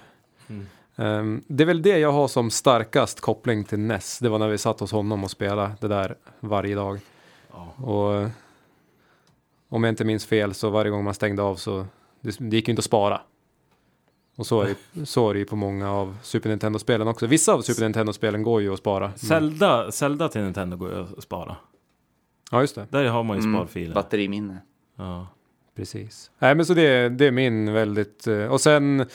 Mm. 0.48 0.66
Ehm, 0.96 1.44
det 1.48 1.64
är 1.64 1.66
väl 1.68 1.82
det 1.82 1.98
jag 2.00 2.12
har 2.12 2.28
som 2.28 2.50
starkast 2.52 3.20
koppling 3.22 3.64
till 3.64 3.80
NES. 3.80 4.20
Det 4.20 4.30
var 4.30 4.40
när 4.40 4.48
vi 4.48 4.58
satt 4.58 4.80
hos 4.80 4.92
honom 4.92 5.24
och 5.24 5.32
spelade 5.32 5.72
det 5.80 5.88
där 5.88 6.16
varje 6.40 6.76
dag. 6.76 7.00
Ja. 7.52 7.68
Och 7.86 8.16
eh, 8.16 8.30
om 9.70 9.84
jag 9.84 9.92
inte 9.92 10.04
minns 10.06 10.26
fel 10.26 10.54
så 10.54 10.70
varje 10.70 10.92
gång 10.92 11.04
man 11.04 11.14
stängde 11.14 11.42
av 11.42 11.56
så 11.56 11.86
det, 12.22 12.36
det 12.40 12.56
gick 12.56 12.68
ju 12.68 12.72
inte 12.72 12.80
att 12.80 12.86
spara. 12.86 13.22
Och 14.42 14.48
så 14.48 14.62
är, 14.62 14.76
det, 14.94 15.06
så 15.06 15.30
är 15.30 15.34
det 15.34 15.40
ju 15.40 15.46
på 15.46 15.56
många 15.56 15.92
av 15.92 16.18
Super 16.24 16.50
Nintendo-spelen 16.50 17.08
också. 17.08 17.28
Vissa 17.28 17.54
av 17.54 17.62
Super 17.62 17.82
Nintendo-spelen 17.84 18.44
går 18.44 18.62
ju 18.62 18.74
att 18.74 18.80
spara. 18.80 19.06
Mm. 19.06 19.18
Zelda, 19.18 19.92
Zelda 19.92 20.30
till 20.30 20.42
Nintendo 20.42 20.78
går 20.78 20.90
ju 20.92 21.00
att 21.18 21.24
spara. 21.24 21.56
Ja, 22.52 22.62
just 22.62 22.76
det. 22.76 22.86
Där 22.90 23.06
har 23.06 23.24
man 23.24 23.38
ju 23.38 23.44
Mm, 23.44 23.56
sparfiler. 23.62 23.96
Batteriminne. 23.96 24.58
Ja. 24.96 25.28
Precis. 25.76 26.32
Nej, 26.40 26.56
men 26.56 26.66
så 26.66 26.74
det, 26.74 27.10
det 27.10 27.26
är 27.28 27.32
min 27.32 27.74
väldigt... 27.74 28.28
eh, 28.28 28.46
Och 28.46 28.62
sen 28.62 29.06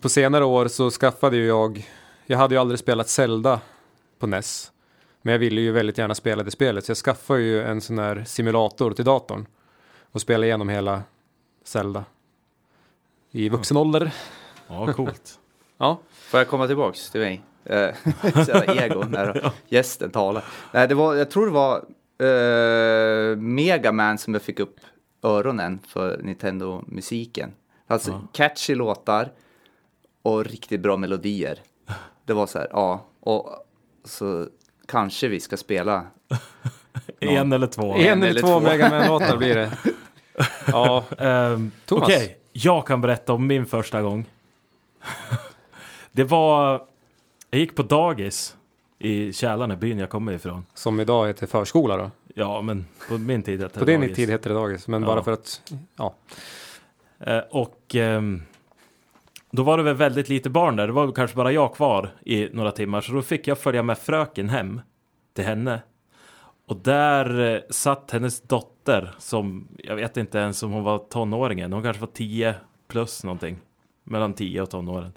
på 0.00 0.08
senare 0.08 0.44
år 0.44 0.68
så 0.68 0.90
skaffade 0.90 1.36
ju 1.36 1.46
jag... 1.46 1.88
Jag 2.26 2.38
hade 2.38 2.54
ju 2.54 2.60
aldrig 2.60 2.78
spelat 2.78 3.08
Zelda 3.08 3.60
på 4.18 4.26
NES. 4.26 4.72
Men 5.22 5.32
jag 5.32 5.38
ville 5.38 5.60
ju 5.60 5.72
väldigt 5.72 5.98
gärna 5.98 6.14
spela 6.14 6.42
det 6.42 6.50
spelet. 6.50 6.84
Så 6.84 6.90
jag 6.90 6.96
skaffade 6.96 7.40
ju 7.42 7.62
en 7.62 7.80
sån 7.80 7.98
här 7.98 8.24
simulator 8.26 8.90
till 8.90 9.04
datorn. 9.04 9.46
Och 10.12 10.20
spelade 10.20 10.46
igenom 10.46 10.68
hela 10.68 11.02
Zelda. 11.64 12.04
I 13.30 13.48
vuxen 13.48 13.76
ålder. 13.76 14.12
Ja, 14.68 14.92
coolt. 14.92 15.38
Ja, 15.78 16.00
Får 16.10 16.40
jag 16.40 16.48
komma 16.48 16.66
tillbaks 16.66 17.10
till 17.10 17.20
mig? 17.20 17.42
Eh, 17.64 17.88
så 18.44 18.50
jävla 18.52 18.84
ego 18.84 19.04
när 19.08 19.52
gästen 19.68 20.10
talar. 20.10 20.44
Nej, 20.72 20.88
det 20.88 20.94
var, 20.94 21.14
jag 21.14 21.30
tror 21.30 21.46
det 21.46 21.52
var 21.52 21.84
uh, 22.22 23.36
Mega 23.36 23.92
Man 23.92 24.18
som 24.18 24.34
jag 24.34 24.42
fick 24.42 24.60
upp 24.60 24.76
öronen 25.22 25.78
för 25.88 26.20
Nintendo-musiken. 26.22 27.52
Alltså 27.86 28.28
catchy 28.32 28.74
låtar 28.74 29.32
och 30.22 30.44
riktigt 30.44 30.80
bra 30.80 30.96
melodier. 30.96 31.58
Det 32.24 32.32
var 32.32 32.46
så 32.46 32.58
här, 32.58 32.68
ja, 32.70 33.06
och 33.20 33.48
så 34.04 34.46
kanske 34.88 35.28
vi 35.28 35.40
ska 35.40 35.56
spela. 35.56 36.06
En 37.20 37.52
eller 37.52 37.66
två. 37.66 37.94
en 37.94 37.98
eller 38.22 38.30
eller 38.30 38.40
två 38.40 38.46
två. 38.48 38.60
Mega 38.60 38.90
Man-låtar 38.90 39.36
blir 39.36 39.54
det. 39.54 39.70
Ja, 40.66 41.04
Um, 41.18 41.70
Thomas. 41.86 42.04
Okej, 42.04 42.36
jag 42.52 42.86
kan 42.86 43.00
berätta 43.00 43.32
om 43.32 43.46
min 43.46 43.66
första 43.66 44.02
gång. 44.02 44.26
det 46.12 46.24
var... 46.24 46.82
Jag 47.50 47.60
gick 47.60 47.76
på 47.76 47.82
dagis 47.82 48.56
i 48.98 49.32
Kälarne, 49.32 49.76
byn 49.76 49.98
jag 49.98 50.10
kommer 50.10 50.32
ifrån. 50.32 50.66
som 50.74 51.00
idag 51.00 51.26
heter 51.26 51.46
förskola 51.46 51.96
då. 51.96 52.10
Ja, 52.34 52.62
men 52.62 52.86
på 53.08 53.18
min 53.18 53.42
tid 53.42 53.60
hette 53.60 53.78
På 53.78 53.84
det 53.84 53.92
din 53.92 54.00
dagis. 54.00 54.16
tid 54.16 54.30
hette 54.30 54.48
det 54.48 54.54
dagis, 54.54 54.88
men 54.88 55.02
Ja. 55.02 55.06
bara 55.08 55.22
för 55.22 55.32
att, 55.32 55.62
ja. 55.96 56.14
Eh, 57.20 57.38
och 57.50 57.94
ehm, 57.94 58.42
då 59.50 59.62
var 59.62 59.76
det 59.76 59.82
väl 59.82 59.94
väldigt 59.96 60.28
lite 60.28 60.50
barn 60.50 60.76
där. 60.76 60.86
Det 60.86 60.92
var 60.92 61.04
väl 61.06 61.14
kanske 61.14 61.36
bara 61.36 61.52
jag 61.52 61.74
kvar 61.74 62.10
i 62.24 62.48
några 62.52 62.70
timmar. 62.72 63.00
Så 63.00 63.12
då 63.12 63.22
fick 63.22 63.46
jag 63.46 63.58
följa 63.58 63.82
med 63.82 63.98
fröken 63.98 64.48
hem 64.48 64.80
till 65.34 65.44
henne. 65.44 65.80
Och 66.66 66.76
där 66.76 67.54
eh, 67.54 67.60
satt 67.70 68.10
hennes 68.10 68.40
dotter 68.40 69.14
som, 69.18 69.68
jag 69.78 69.96
vet 69.96 70.16
inte 70.16 70.38
ens 70.38 70.62
om 70.62 70.72
hon 70.72 70.82
var 70.84 70.98
tonåringen. 70.98 71.72
Hon 71.72 71.82
kanske 71.82 72.00
var 72.00 72.08
10 72.12 72.54
plus 72.88 73.24
någonting. 73.24 73.56
Mellan 74.04 74.34
10 74.34 74.62
och 74.62 74.70
tonåren. 74.70 75.12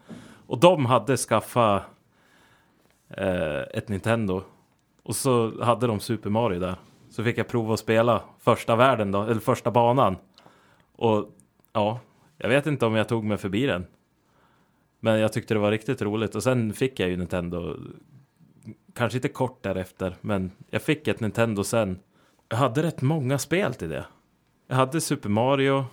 Och 0.47 0.59
de 0.59 0.85
hade 0.85 1.17
skaffat 1.17 1.83
eh, 3.09 3.61
ett 3.61 3.89
Nintendo. 3.89 4.43
Och 5.03 5.15
så 5.15 5.63
hade 5.63 5.87
de 5.87 5.99
Super 5.99 6.29
Mario 6.29 6.59
där. 6.59 6.75
Så 7.09 7.23
fick 7.23 7.37
jag 7.37 7.47
prova 7.47 7.73
att 7.73 7.79
spela 7.79 8.23
första 8.39 8.75
världen 8.75 9.11
då, 9.11 9.23
eller 9.23 9.41
första 9.41 9.71
banan. 9.71 10.15
Och 10.95 11.29
ja, 11.73 11.99
jag 12.37 12.49
vet 12.49 12.67
inte 12.67 12.85
om 12.85 12.95
jag 12.95 13.07
tog 13.07 13.23
mig 13.23 13.37
förbi 13.37 13.65
den. 13.65 13.85
Men 14.99 15.19
jag 15.19 15.33
tyckte 15.33 15.53
det 15.53 15.59
var 15.59 15.71
riktigt 15.71 16.01
roligt 16.01 16.35
och 16.35 16.43
sen 16.43 16.73
fick 16.73 16.99
jag 16.99 17.09
ju 17.09 17.17
Nintendo. 17.17 17.75
Kanske 18.93 19.17
inte 19.17 19.29
kort 19.29 19.63
därefter, 19.63 20.15
men 20.21 20.51
jag 20.69 20.81
fick 20.81 21.07
ett 21.07 21.19
Nintendo 21.19 21.63
sen. 21.63 21.99
Jag 22.49 22.57
hade 22.57 22.83
rätt 22.83 23.01
många 23.01 23.37
spel 23.37 23.73
till 23.73 23.89
det. 23.89 24.05
Jag 24.67 24.75
hade 24.75 25.01
Super 25.01 25.29
Mario. 25.29 25.85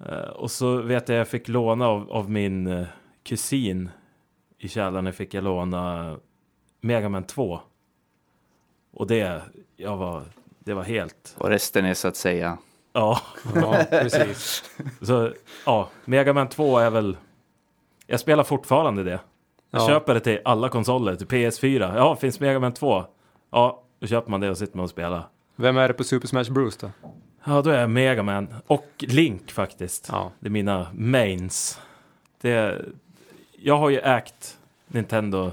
Eh, 0.00 0.28
Och 0.28 0.50
så 0.50 0.76
vet 0.82 1.08
jag 1.08 1.18
jag 1.18 1.28
fick 1.28 1.48
låna 1.48 1.86
av, 1.88 2.10
av 2.12 2.30
min 2.30 2.66
eh, 2.66 2.86
kusin 3.22 3.90
i 4.58 4.68
källaren 4.68 5.12
fick 5.12 5.34
jag 5.34 5.44
låna 5.44 6.16
Mega 6.80 7.08
Man 7.08 7.24
2. 7.24 7.60
Och 8.92 9.06
det, 9.06 9.42
jag 9.76 9.96
var, 9.96 10.22
det 10.58 10.74
var 10.74 10.82
helt, 10.82 11.34
Och 11.38 11.48
resten 11.48 11.84
är 11.84 11.94
så 11.94 12.08
att 12.08 12.16
säga. 12.16 12.58
ja. 12.92 13.20
ja 13.54 13.84
precis. 13.90 14.64
Så 15.02 15.32
ja, 15.66 15.88
Mega 16.04 16.32
Man 16.32 16.48
2 16.48 16.78
är 16.78 16.90
väl... 16.90 17.16
Jag 18.06 18.20
spelar 18.20 18.44
fortfarande 18.44 19.02
det. 19.02 19.20
Jag 19.70 19.82
Ja. 19.82 19.88
köper 19.88 20.14
det 20.14 20.20
till 20.20 20.40
alla 20.44 20.68
konsoler, 20.68 21.16
till 21.16 21.26
PS4. 21.26 21.96
Ja, 21.96 22.16
finns 22.16 22.40
Mega 22.40 22.58
Man 22.60 22.72
2? 22.74 23.04
Ja, 23.50 23.82
då 24.00 24.06
köper 24.06 24.30
man 24.30 24.40
det 24.40 24.50
och 24.50 24.58
sitter 24.58 24.76
man 24.76 24.84
och 24.84 24.90
spelar. 24.90 25.28
Vem 25.56 25.76
är 25.76 25.88
det 25.88 25.94
på 25.94 26.04
Super 26.04 26.26
Smash 26.28 26.50
Bros 26.52 26.76
då? 26.76 26.90
Ja, 27.46 27.62
då 27.62 27.70
är 27.70 27.80
jag 27.80 27.90
Mega 27.90 28.22
Man. 28.22 28.54
Och 28.66 28.88
Link 28.98 29.52
faktiskt. 29.52 30.08
Ja. 30.12 30.32
Det 30.40 30.48
är 30.48 30.50
mina 30.50 30.86
mains. 30.94 31.80
Det, 32.40 32.84
jag 33.58 33.78
har 33.78 33.90
ju 33.90 33.98
ägt 33.98 34.58
Nintendo 34.86 35.52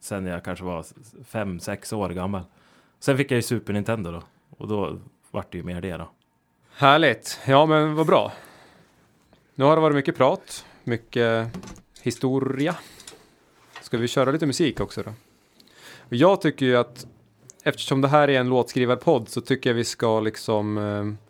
sen 0.00 0.26
jag 0.26 0.44
kanske 0.44 0.64
var 0.64 0.86
fem 1.24 1.60
sex 1.60 1.92
år 1.92 2.08
gammal. 2.08 2.42
Sen 2.98 3.16
fick 3.16 3.30
jag 3.30 3.36
ju 3.36 3.42
Super 3.42 3.72
Nintendo 3.72 4.10
då. 4.10 4.22
Och 4.58 4.68
då 4.68 4.98
vart 5.30 5.52
det 5.52 5.58
ju 5.58 5.64
mer 5.64 5.80
det 5.80 5.96
då. 5.96 6.10
Härligt. 6.74 7.40
Ja, 7.46 7.66
men 7.66 7.94
vad 7.94 8.06
bra. 8.06 8.32
Nu 9.54 9.64
har 9.64 9.76
det 9.76 9.82
varit 9.82 9.96
mycket 9.96 10.16
prat, 10.16 10.66
mycket 10.84 11.48
historia. 12.02 12.76
Ska 13.82 13.98
vi 13.98 14.08
köra 14.08 14.30
lite 14.30 14.46
musik 14.46 14.80
också 14.80 15.02
då? 15.02 15.12
Jag 16.08 16.40
tycker 16.40 16.66
ju 16.66 16.76
att 16.76 17.06
eftersom 17.62 18.00
det 18.00 18.08
här 18.08 18.30
är 18.30 18.40
en 18.40 18.48
låtskrivarpodd 18.48 19.28
så 19.28 19.40
tycker 19.40 19.70
jag 19.70 19.74
vi 19.74 19.84
ska 19.84 20.20
liksom 20.20 20.78
eh, 20.78 21.29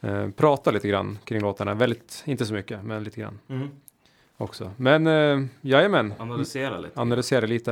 eh, 0.00 0.30
prata 0.30 0.70
lite 0.70 0.88
grann 0.88 1.18
kring 1.24 1.40
låtarna. 1.40 1.74
Väldigt, 1.74 2.22
inte 2.26 2.46
så 2.46 2.54
mycket, 2.54 2.84
men 2.84 3.04
lite 3.04 3.20
grann 3.20 3.38
också. 4.36 4.72
Men 4.76 5.06
eh, 5.06 5.46
jajamän, 5.60 6.14
Analysera 6.18 6.78
lite. 6.78 7.00
analysera 7.00 7.46
lite. 7.46 7.70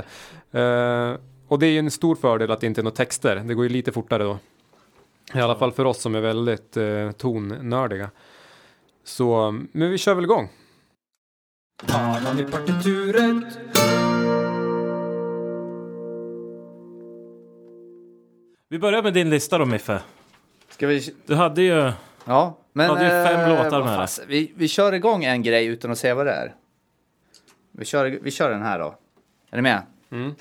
Eh, 0.50 1.14
och 1.48 1.58
det 1.58 1.66
är 1.66 1.70
ju 1.70 1.78
en 1.78 1.90
stor 1.90 2.14
fördel 2.16 2.50
att 2.50 2.60
det 2.60 2.66
inte 2.66 2.80
är 2.80 2.82
några 2.82 2.96
texter. 2.96 3.36
Det 3.36 3.54
går 3.54 3.64
ju 3.64 3.68
lite 3.68 3.92
fortare 3.92 4.22
då. 4.24 4.38
I 5.34 5.38
alla 5.40 5.54
fall 5.54 5.72
för 5.72 5.84
oss 5.84 6.00
som 6.00 6.14
är 6.14 6.20
väldigt 6.20 6.76
eh, 6.76 7.10
tonnördiga. 7.12 8.10
Så, 9.04 9.50
men 9.72 9.90
vi 9.90 9.98
kör 9.98 10.14
väl 10.14 10.24
igång. 10.24 10.48
Pannan 11.86 12.38
i 12.40 12.44
partituret. 12.44 13.58
Vi 18.68 18.78
börjar 18.78 19.02
med 19.02 19.14
din 19.14 19.30
lista 19.30 19.58
då 19.58 19.64
Miffe. 19.64 20.02
Ska 20.68 20.86
vi... 20.86 21.14
Du 21.26 21.34
hade 21.34 21.62
ju... 21.62 21.92
Ja, 22.28 22.58
men... 22.72 22.86
Ja, 22.86 22.94
det 22.94 23.04
är 23.04 23.26
fem 23.26 23.40
eh, 23.40 23.48
låtar 23.48 23.84
med 23.84 23.98
det. 23.98 24.26
vi, 24.26 24.52
vi 24.56 24.68
kör 24.68 24.92
igång 24.92 25.24
en 25.24 25.42
grej 25.42 25.66
utan 25.66 25.90
att 25.90 25.98
säga 25.98 26.14
vad 26.14 26.26
det 26.26 26.32
är. 26.32 26.54
Vi 27.72 27.84
kör, 27.84 28.18
vi 28.22 28.30
kör 28.30 28.50
den 28.50 28.62
här 28.62 28.78
då. 28.78 28.94
Är 29.50 29.56
ni 29.56 29.62
med? 29.62 29.82
Mm. 30.10 30.34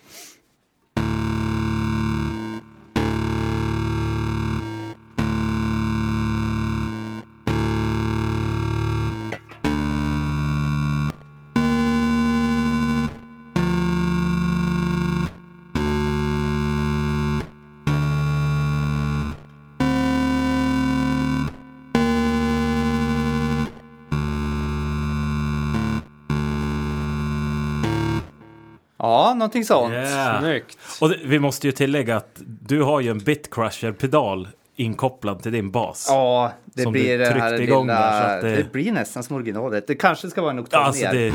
Någonting 29.38 29.66
sånt. 29.66 29.94
Yeah. 29.94 30.40
Snyggt. 30.42 30.78
Och 31.02 31.10
det, 31.10 31.18
vi 31.26 31.40
måste 31.40 31.68
ju 31.68 31.72
tillägga 31.72 32.16
att 32.18 32.42
du 32.46 32.82
har 32.82 33.00
ju 33.02 33.10
en 33.12 33.20
bitcrusher-pedal 33.20 34.48
inkopplad 34.76 35.44
till 35.44 35.52
din 35.52 35.72
bas. 35.72 36.06
Ja, 36.10 36.52
det 36.66 36.82
Som 36.84 36.92
blir 36.94 37.18
du 37.18 37.24
det 37.24 37.30
här 37.30 37.62
igång 37.62 37.88
lilla... 37.88 38.00
där, 38.12 38.22
så 38.30 38.36
att 38.36 38.42
det... 38.42 38.56
det- 38.56 38.72
blir 38.72 38.92
nästan 38.92 39.24
som 39.24 39.36
originalet. 39.36 39.88
Det 39.88 39.96
kanske 39.96 40.30
ska 40.30 40.42
vara 40.42 40.52
en 40.52 40.60
oktav 40.60 40.84
alltså 40.84 41.06
ner. 41.06 41.14
det... 41.14 41.34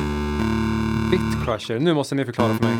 Bit 1.11 1.44
Crusher. 1.47 1.78
Nu 1.80 1.94
måste 1.94 2.14
ni 2.14 2.25
förklara 2.25 2.54
för 2.54 2.64
mig. 2.64 2.76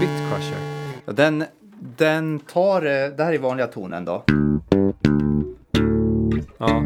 Bit 0.00 0.10
Crusher. 0.30 0.58
Och 1.04 1.14
Den, 1.14 1.44
den 1.96 2.38
tar... 2.38 2.82
eh, 2.82 3.08
Det 3.16 3.24
här 3.24 3.32
är 3.32 3.38
vanliga 3.38 3.66
tonen 3.66 4.04
då. 4.04 4.24
Ja. 6.58 6.82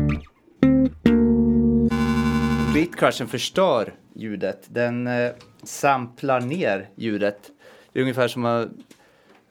Bitcrushen 2.75 3.29
förstör 3.29 3.95
ljudet. 4.15 4.63
Den 4.69 5.07
eh, 5.07 5.31
samplar 5.63 6.41
ner 6.41 6.89
ljudet. 6.95 7.51
Det 7.93 7.99
är 7.99 8.03
ungefär 8.03 8.29
som 8.29 8.45
att 8.45 8.69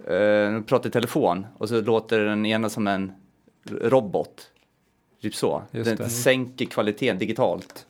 eh, 0.08 0.62
prata 0.62 0.88
i 0.88 0.92
telefon 0.92 1.48
och 1.58 1.70
så 1.70 1.82
låter 1.82 2.20
den 2.20 2.46
ena 2.46 2.70
som 2.70 2.88
en 2.88 3.12
robot. 3.82 4.52
Typ 5.22 5.36
så. 5.36 5.64
Just 5.72 5.90
den 5.90 5.98
det. 5.98 6.10
sänker 6.10 6.66
kvaliteten 6.66 7.18
digitalt. 7.18 7.86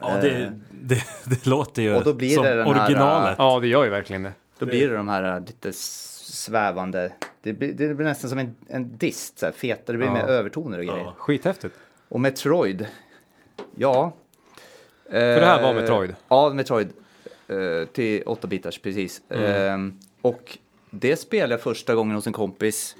Ja, 0.00 0.16
det, 0.22 0.52
det, 0.70 1.02
det 1.24 1.46
låter 1.46 1.82
ju 1.82 1.94
Och 1.96 2.04
då 2.04 2.14
blir 2.14 2.34
som 2.34 2.44
det 2.44 2.54
den 2.54 2.66
här, 2.66 2.84
originalet. 2.84 3.34
ja, 3.38 3.60
det 3.60 3.68
gör 3.68 3.84
ju 3.84 3.90
verkligen 3.90 4.22
det. 4.22 4.32
Då 4.58 4.66
blir 4.66 4.88
det 4.88 4.96
de 4.96 5.08
här 5.08 5.36
eh, 5.36 5.40
lite 5.40 5.72
svävande. 5.72 7.12
Det 7.42 7.52
blir, 7.52 7.72
det 7.72 7.94
blir 7.94 8.06
nästan 8.06 8.30
som 8.30 8.38
en, 8.38 8.56
en 8.68 8.96
dist, 8.96 9.38
så 9.38 9.46
här, 9.46 9.52
fetare. 9.52 9.94
Det 9.94 9.98
blir 9.98 10.06
Ja. 10.06 10.12
med 10.12 10.24
övertoner 10.24 10.78
och 10.78 10.84
grejer. 10.84 10.98
Ja. 11.04 11.14
Skithäftigt. 11.18 11.74
Och 12.08 12.20
Metroid. 12.20 12.86
Ja. 13.74 14.12
För 15.10 15.40
det 15.40 15.46
här 15.46 15.62
var 15.62 15.74
Metroid? 15.74 16.14
Ja, 16.28 16.50
Metroid. 16.54 16.88
Eh, 17.48 17.88
till 17.88 18.22
8-bitars, 18.22 18.80
precis. 18.82 19.22
Mm. 19.28 19.88
Eh, 19.88 19.94
och 20.22 20.58
det 20.90 21.16
spelade 21.16 21.52
jag 21.52 21.60
första 21.60 21.94
gången 21.94 22.14
hos 22.14 22.26
en 22.26 22.32
kompis. 22.32 22.96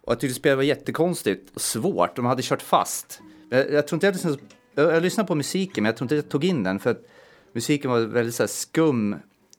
Och 0.00 0.12
jag 0.12 0.20
tyckte 0.20 0.34
spelet 0.34 0.56
var 0.56 0.62
jättekonstigt 0.62 1.54
och 1.54 1.60
svårt. 1.60 2.16
De 2.16 2.24
hade 2.24 2.42
kört 2.42 2.62
fast. 2.62 3.20
Jag, 3.50 3.72
jag 3.72 3.88
tror 3.88 3.96
inte 3.96 4.06
jag 4.06 4.12
lyssnade, 4.12 4.38
jag, 4.74 4.92
jag 4.92 5.02
lyssnade 5.02 5.26
på 5.26 5.34
musiken, 5.34 5.82
men 5.82 5.88
jag 5.88 5.96
tror 5.96 6.04
inte 6.04 6.14
jag 6.14 6.28
tog 6.28 6.44
in 6.44 6.62
den. 6.62 6.78
För 6.78 6.90
att 6.90 7.02
musiken 7.52 7.90
var 7.90 8.00
väldigt 8.00 8.34
så 8.34 8.42
här, 8.42 8.48
skum. 8.48 9.16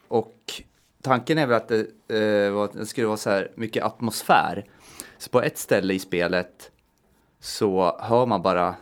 Och 0.08 0.62
tanken 1.02 1.38
är 1.38 1.48
väl 1.48 1.56
att 1.58 1.68
det, 1.68 1.80
eh, 2.08 2.52
var, 2.52 2.70
det 2.74 2.86
skulle 2.86 3.08
vara 3.08 3.18
så 3.18 3.30
här 3.30 3.52
mycket 3.56 3.84
atmosfär. 3.84 4.66
Så 5.18 5.30
på 5.30 5.42
ett 5.42 5.58
ställe 5.58 5.94
i 5.94 6.00
spelet 6.00 6.72
så 7.40 8.00
hör 8.02 8.26
man 8.26 8.42
bara 8.42 8.76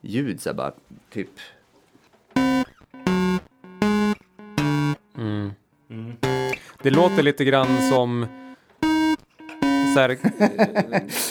ljud 0.00 0.40
så 0.40 0.48
här, 0.48 0.54
bara 0.54 0.72
typ. 1.10 1.30
Det 6.82 6.90
låter 6.90 7.22
lite 7.22 7.44
grann 7.44 7.82
som 7.90 8.26
så 9.94 10.00
här, 10.00 10.18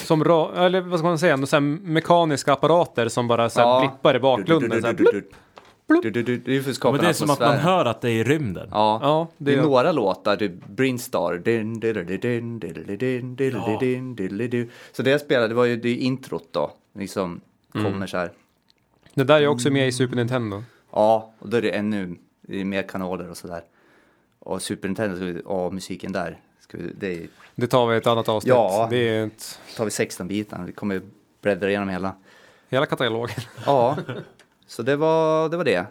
som 0.06 0.24
ra, 0.24 0.66
eller 0.66 0.82
vad 0.82 1.00
ska 1.00 1.08
man 1.08 1.20
säga, 1.20 1.46
så 1.46 1.56
här 1.56 1.62
mekaniska 1.62 2.54
apparater 2.54 3.08
som 3.08 3.28
bara 3.28 3.50
så 3.50 3.60
här 3.62 3.68
Ja. 3.68 3.80
blippar 3.80 4.16
i 4.16 4.20
bakgrunden. 4.20 4.82
Så 4.82 4.88
här, 4.88 4.94
Du-du-du-du-du. 4.94 6.02
Du-du-du. 6.12 6.38
Det 6.38 6.58
är 6.58 6.62
för 6.62 6.72
att 6.72 6.84
Men 6.84 6.96
en 6.96 7.02
det 7.02 7.08
är 7.10 7.14
som 7.14 7.30
att 7.30 7.40
man 7.40 7.58
hör 7.58 7.86
att 7.86 8.02
det 8.02 8.10
är 8.10 8.14
i 8.14 8.24
rymden. 8.24 8.68
Ja, 8.72 9.00
Ja, 9.02 9.28
det 9.38 9.46
det 9.52 9.54
är 9.58 9.58
är- 9.60 9.64
några 9.64 9.92
låtar, 9.92 10.50
Brinstar. 10.68 11.38
Diddle-din, 11.38 12.60
diddle-din, 12.60 14.16
diddle-du. 14.16 14.70
Så 14.92 15.04
det 15.04 15.10
jag 15.10 15.22
spelade, 15.22 15.48
det 15.48 15.54
var 15.54 15.66
ju 15.66 15.76
det 15.76 15.90
är 15.90 15.96
introt 15.98 16.48
då, 16.52 16.72
liksom 16.98 17.42
kommer 17.72 18.08
så 18.08 18.18
här. 18.18 18.32
Det 19.14 19.24
där 19.24 19.42
är 19.42 19.48
också 19.48 19.70
med 19.70 19.88
i 19.88 19.92
Super 19.92 20.16
Nintendo. 20.16 20.64
Ja, 20.92 21.34
och 21.40 21.50
då 21.50 21.58
är 21.58 21.62
det 21.62 21.70
ännu 21.72 22.16
det 22.42 22.62
är 22.62 22.66
mer 22.66 22.84
kanaler 22.84 23.30
och 23.30 23.38
sådär. 23.38 23.62
Och 24.44 24.62
Super 24.62 24.88
Nintendo, 24.88 25.16
ska 25.16 25.26
vi- 25.26 25.42
och 25.46 25.74
musiken 25.74 26.12
där, 26.12 26.40
ska 26.60 26.78
vi, 26.78 26.94
det 26.98 27.08
är, 27.24 27.28
Det 27.56 27.68
tar 27.68 27.88
vi 27.88 27.98
ett 27.98 28.08
annat 28.08 28.30
avsnitt. 28.30 28.50
Ja. 28.50 28.88
Det 28.90 28.98
är 28.98 29.26
ett, 29.26 29.60
tar 29.78 29.86
vi 29.86 29.92
16 29.92 30.28
bitar, 30.28 30.64
vi 30.64 30.72
kommer 30.72 31.02
bläddra 31.42 31.70
igenom 31.70 31.90
hela. 31.90 32.16
hela 32.70 32.86
katalogen. 32.86 33.36
Ja, 33.66 33.98
så 34.68 34.84
det 34.84 34.96
var 34.96 35.50
det. 35.50 35.58
Var 35.58 35.64
det. 35.64 35.86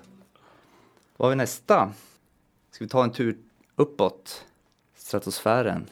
Vad 1.17 1.27
har 1.27 1.31
vi 1.31 1.37
nästa? 1.37 1.93
Ska 2.71 2.85
vi 2.85 2.89
ta 2.89 3.05
en 3.05 3.13
tur 3.13 3.37
uppåt? 3.77 4.45
Stratosfären. 4.97 5.87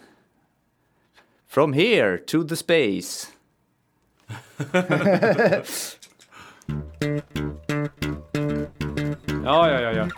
From 1.48 1.72
here 1.72 2.18
to 2.18 2.48
the 2.48 2.56
space. 2.56 3.26
Ja, 9.44 9.70
ja, 9.70 9.80
ja, 9.80 9.92
ja. 9.92 10.08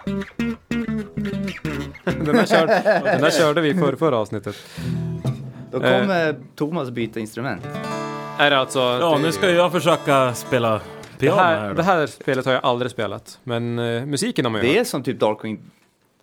Den 2.25 2.37
här, 2.37 2.47
kör, 2.47 2.67
den 3.05 3.23
här 3.23 3.31
körde 3.31 3.61
vi 3.61 3.75
för, 3.75 3.97
förra 3.97 4.17
avsnittet. 4.19 4.57
Då 5.71 5.83
Eh. 5.83 6.01
kommer 6.01 6.37
Thomas 6.57 6.91
byta 6.91 7.21
instrument. 7.21 7.63
Är 8.39 8.51
det 8.51 8.59
alltså... 8.59 8.79
Ja, 8.79 9.17
det, 9.17 9.23
nu 9.23 9.33
ska 9.33 9.51
jag 9.51 9.73
försöka 9.73 10.35
spela 10.35 10.71
det 10.73 10.81
piano 11.19 11.41
här, 11.41 11.59
här, 11.61 11.69
då. 11.69 11.75
det 11.75 11.83
här 11.83 12.07
spelet 12.07 12.47
har 12.47 12.53
jag 12.53 12.65
aldrig 12.65 12.91
spelat. 12.91 13.39
Men 13.45 13.79
eh, 13.79 14.07
musiken 14.07 14.45
har 14.45 14.53
man 14.53 14.61
ju 14.61 14.67
Det 14.67 14.73
hört. 14.75 14.81
är 14.81 14.85
som 14.91 15.03
typ 15.03 15.21
Darkwing 15.21 15.61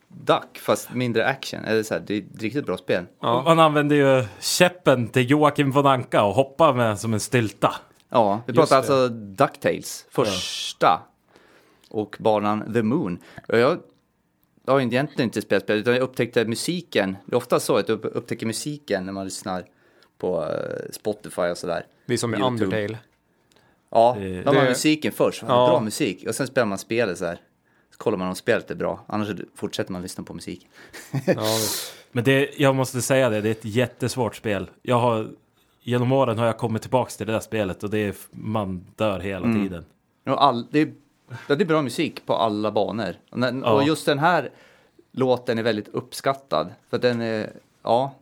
Duck 0.07 0.57
fast 0.65 0.93
mindre 0.93 1.25
action. 1.25 1.65
Eller 1.65 1.83
så 1.83 1.93
här, 1.93 2.03
det 2.07 2.13
är 2.13 2.17
ett 2.17 2.41
riktigt 2.41 2.65
bra 2.65 2.77
spel. 2.77 3.03
Ja. 3.21 3.41
Man 3.45 3.59
använder 3.59 3.95
ju 3.95 4.25
käppen 4.39 5.07
till 5.07 5.29
Joakim 5.31 5.71
von 5.71 5.85
Anka 5.87 6.23
och 6.23 6.33
hoppar 6.33 6.73
med 6.73 6.99
som 6.99 7.13
en 7.13 7.19
stylta. 7.19 7.75
Ja, 8.09 8.41
vi 8.45 8.53
Just 8.53 8.59
pratar 8.71 8.75
det. 8.75 8.77
alltså 9.03 9.07
Ducktails, 9.15 10.05
första. 10.11 11.01
Och 11.89 12.15
banan 12.19 12.73
The 12.73 12.81
Moon. 12.83 13.19
Och 13.47 13.57
jag 14.67 14.73
har 14.73 14.81
egentligen 14.81 15.27
inte 15.27 15.41
spelat 15.41 15.63
spel, 15.63 15.77
utan 15.77 15.93
jag 15.93 16.01
upptäckte 16.03 16.45
musiken. 16.45 17.17
Det 17.25 17.33
är 17.35 17.37
ofta 17.37 17.59
så 17.59 17.77
att 17.77 17.87
du 17.87 17.93
upp- 17.93 18.05
upptäcker 18.15 18.45
musiken 18.45 19.05
när 19.05 19.13
man 19.13 19.25
lyssnar 19.25 19.65
på 20.17 20.43
eh, 20.43 20.91
Spotify 20.91 21.41
och 21.41 21.57
sådär. 21.57 21.85
Det 22.05 22.13
är 22.13 22.17
som 22.17 22.33
YouTube. 22.35 22.65
Undertale. 22.65 22.97
Ja, 23.89 24.17
Det- 24.19 24.41
då 24.41 24.49
har 24.49 24.55
man 24.55 24.65
musiken 24.65 25.11
först. 25.11 25.41
Ja. 25.41 25.47
Bra 25.47 25.79
musik. 25.79 26.23
Och 26.27 26.35
sen 26.35 26.47
spelar 26.47 26.65
man 26.65 26.77
spelet 26.77 27.17
så 27.17 27.25
här. 27.25 27.39
Så 27.91 27.97
kollar 27.97 28.17
man 28.17 28.27
om 28.27 28.35
spelet 28.35 28.71
är 28.71 28.75
bra. 28.75 29.05
Annars 29.07 29.29
fortsätter 29.55 29.91
man 29.91 30.01
lyssna 30.01 30.23
på 30.23 30.33
musik. 30.33 30.67
Ja. 31.25 31.33
Men 32.11 32.23
det, 32.23 32.49
jag 32.59 32.75
måste 32.75 33.01
säga 33.01 33.29
det, 33.29 33.41
det 33.41 33.49
är 33.49 33.51
ett 33.51 33.65
jättesvårt 33.65 34.35
spel. 34.35 34.69
Jag 34.81 34.99
har, 34.99 35.29
genom 35.81 36.11
åren 36.11 36.37
har 36.37 36.45
jag 36.45 36.57
kommit 36.57 36.81
tillbaks 36.81 37.17
till 37.17 37.27
det 37.27 37.33
där 37.33 37.39
spelet 37.39 37.83
och 37.83 37.89
det 37.89 37.97
är, 37.99 38.15
man 38.31 38.85
dör 38.95 39.19
hela 39.19 39.45
Mm. 39.45 39.63
tiden. 39.63 39.85
Och 40.25 40.43
all, 40.43 40.65
det, 40.71 40.79
är, 40.79 40.93
ja, 41.47 41.55
det 41.55 41.63
är 41.63 41.65
bra 41.65 41.81
musik 41.81 42.25
på 42.25 42.35
alla 42.35 42.71
banor. 42.71 43.15
Och, 43.31 43.39
när, 43.39 43.53
Ja. 43.63 43.71
och 43.73 43.83
just 43.83 44.05
den 44.05 44.19
här 44.19 44.49
låten 45.11 45.57
är 45.59 45.63
väldigt 45.63 45.87
uppskattad. 45.87 46.69
För 46.89 46.97
den 46.97 47.21
är, 47.21 47.51
ja, 47.83 48.13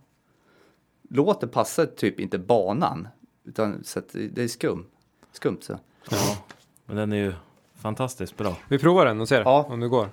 låten 1.09 1.49
passar 1.49 1.85
typ 1.85 2.19
inte 2.19 2.37
banan. 2.37 3.07
Utan 3.43 3.83
så 3.83 3.99
att 3.99 4.09
det 4.13 4.27
det 4.27 4.43
är 4.43 4.47
skum. 4.47 4.85
Skumt 5.31 5.57
så. 5.61 5.79
Ja. 6.11 6.37
Men 6.85 6.95
den 6.97 7.11
är 7.13 7.17
ju 7.17 7.33
fantastiskt 7.81 8.37
bra. 8.37 8.55
Vi 8.69 8.79
provar 8.79 9.05
den 9.05 9.21
och 9.21 9.27
ser 9.27 9.41
Ja. 9.41 9.65
om 9.69 9.79
det 9.79 9.87
går. 9.87 10.09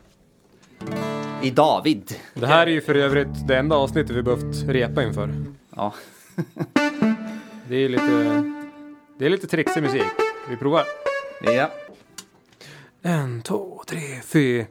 I 1.42 1.50
David. 1.50 2.14
Det 2.34 2.46
här 2.46 2.66
är 2.66 2.70
ju 2.70 2.80
för 2.80 2.94
övrigt 2.94 3.48
det 3.48 3.56
enda 3.58 3.76
avsnittet 3.76 4.16
vi 4.16 4.22
behövt 4.22 4.62
repa 4.68 5.02
inför. 5.02 5.34
Ja. 5.76 5.94
Det 7.68 7.76
är 7.76 7.88
lite, 7.88 8.44
det 9.18 9.26
är 9.26 9.30
lite 9.30 9.46
trixig 9.46 9.82
musik. 9.82 10.02
Vi 10.50 10.56
provar. 10.56 10.84
ja. 11.42 11.70
En, 13.04 13.42
två, 13.42 13.82
tre, 13.86 14.20
fyra. 14.24 14.66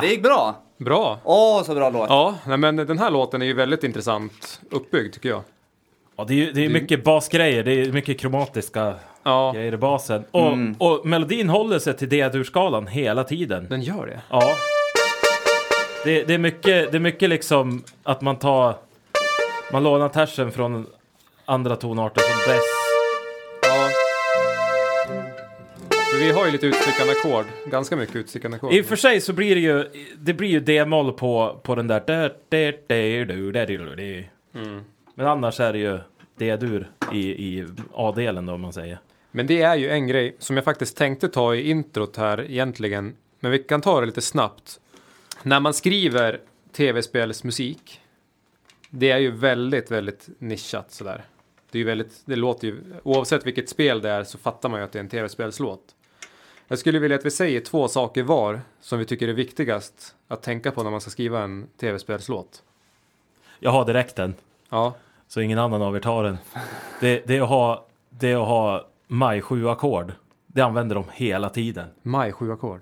Det 0.00 0.06
gick 0.06 0.22
bra. 0.22 0.54
Bra. 0.78 1.18
Åh, 1.24 1.62
så 1.62 1.74
bra 1.74 1.90
låt. 1.90 2.08
Ja, 2.08 2.34
nej, 2.46 2.56
men 2.56 2.76
den 2.76 2.98
här 2.98 3.10
låten 3.10 3.42
är 3.42 3.46
ju 3.46 3.54
väldigt 3.54 3.84
intressant 3.84 4.60
uppbyggd 4.70 5.14
tycker 5.14 5.28
jag. 5.28 5.42
Ja, 6.16 6.24
det 6.28 6.32
är, 6.34 6.36
ju- 6.36 6.52
det 6.52 6.64
är 6.64 6.68
mycket 6.68 7.04
basgrejer, 7.04 7.64
det 7.64 7.72
är 7.72 7.92
mycket 7.92 8.18
kromatiska 8.20 8.94
Ja, 9.22 9.52
grejer 9.54 9.72
i 9.72 9.76
basen. 9.76 10.24
Och, 10.30 10.46
Mm. 10.52 10.74
och 10.78 11.06
melodin 11.06 11.48
håller 11.48 11.78
sig 11.78 11.96
till 11.96 12.08
D-dur-skalan 12.08 12.86
hela 12.86 13.24
tiden. 13.24 13.66
den 13.70 13.82
gör 13.82 14.06
det. 14.06 14.20
Ja. 14.30 14.52
Det, 16.04 16.22
det, 16.24 16.34
är 16.34 16.38
mycket, 16.38 16.92
det 16.92 16.98
är 16.98 17.00
mycket 17.00 17.28
liksom 17.30 17.82
att 18.02 18.20
man 18.20 18.36
tar... 18.36 18.74
Man 19.72 19.82
lånar 19.82 20.08
tersen 20.08 20.52
från 20.52 20.86
andra 21.44 21.76
tonarter 21.76 22.20
som 22.20 22.52
bäst. 22.54 22.64
Vi 26.20 26.30
har 26.30 26.46
ju 26.46 26.52
lite 26.52 26.66
utstickande 26.66 27.12
ackord. 27.12 27.44
Ganska 27.66 27.96
mycket 27.96 28.16
utstickande 28.16 28.56
ackord. 28.56 28.72
I 28.72 28.80
och 28.82 28.86
för 28.86 28.96
sig 28.96 29.20
så 29.20 29.32
blir 29.32 29.54
det 29.54 29.60
ju, 29.60 30.06
det 30.18 30.34
blir 30.34 30.48
ju 30.48 30.60
D-moll 30.60 31.12
på, 31.12 31.60
på 31.62 31.74
den 31.74 31.86
där... 31.86 32.02
där, 32.06 32.34
där, 32.48 32.78
där, 32.86 33.26
där, 33.26 33.52
där, 33.52 33.66
där, 33.66 33.96
där. 33.96 34.30
Mm. 34.54 34.84
Men 35.14 35.26
annars 35.26 35.60
är 35.60 35.72
det 35.72 35.78
ju 35.78 35.98
D-dur 36.38 36.90
i, 37.12 37.18
i 37.18 37.66
A-delen 37.94 38.46
då 38.46 38.52
om 38.52 38.60
man 38.60 38.72
säger. 38.72 38.98
Men 39.30 39.46
det 39.46 39.62
är 39.62 39.76
ju 39.76 39.90
en 39.90 40.06
grej 40.06 40.36
som 40.38 40.56
jag 40.56 40.64
faktiskt 40.64 40.96
tänkte 40.96 41.28
ta 41.28 41.54
i 41.54 41.70
introt 41.70 42.16
här 42.16 42.50
egentligen. 42.50 43.16
Men 43.40 43.50
vi 43.50 43.58
kan 43.58 43.80
ta 43.80 44.00
det 44.00 44.06
lite 44.06 44.20
snabbt. 44.20 44.80
När 45.42 45.60
man 45.60 45.74
skriver 45.74 46.40
tv-spelsmusik. 46.72 48.00
Det 48.90 49.10
är 49.10 49.18
ju 49.18 49.30
väldigt, 49.30 49.90
väldigt 49.90 50.28
nischat 50.38 50.92
sådär. 50.92 51.24
Det 51.70 51.78
är 51.78 51.80
ju 51.80 51.86
väldigt, 51.86 52.22
det 52.24 52.36
låter 52.36 52.66
ju, 52.66 52.80
oavsett 53.02 53.46
vilket 53.46 53.68
spel 53.68 54.02
det 54.02 54.10
är 54.10 54.24
så 54.24 54.38
fattar 54.38 54.68
man 54.68 54.80
ju 54.80 54.84
att 54.84 54.92
det 54.92 54.98
är 54.98 55.00
en 55.00 55.08
tv-spelslåt. 55.08 55.94
Jag 56.70 56.78
skulle 56.78 56.98
vilja 56.98 57.16
att 57.16 57.24
vi 57.24 57.30
säger 57.30 57.60
två 57.60 57.88
saker 57.88 58.22
var 58.22 58.60
som 58.80 58.98
vi 58.98 59.04
tycker 59.04 59.28
är 59.28 59.32
viktigast 59.32 60.14
att 60.28 60.42
tänka 60.42 60.70
på 60.70 60.82
när 60.82 60.90
man 60.90 61.00
ska 61.00 61.10
skriva 61.10 61.42
en 61.42 61.66
tv-spelslåt. 61.80 62.62
Jag 63.58 63.70
har 63.70 63.84
direkt 63.84 64.16
den, 64.16 64.34
Ja, 64.70 64.94
så 65.28 65.40
ingen 65.40 65.58
annan 65.58 65.82
av 65.82 65.96
er 65.96 66.00
tar 66.00 66.24
den. 66.24 66.38
Det, 67.00 67.22
det 67.26 67.36
är 67.36 67.42
att 67.42 67.48
ha, 67.48 67.86
det 68.10 68.30
är 68.30 68.42
att 68.42 68.48
ha 68.48 68.88
maj 69.06 69.40
7-ackord. 69.40 70.12
Det 70.46 70.60
använder 70.60 70.94
de 70.94 71.04
hela 71.12 71.48
tiden. 71.48 71.88
maj 72.02 72.32
7 72.32 72.52
ackord. 72.52 72.80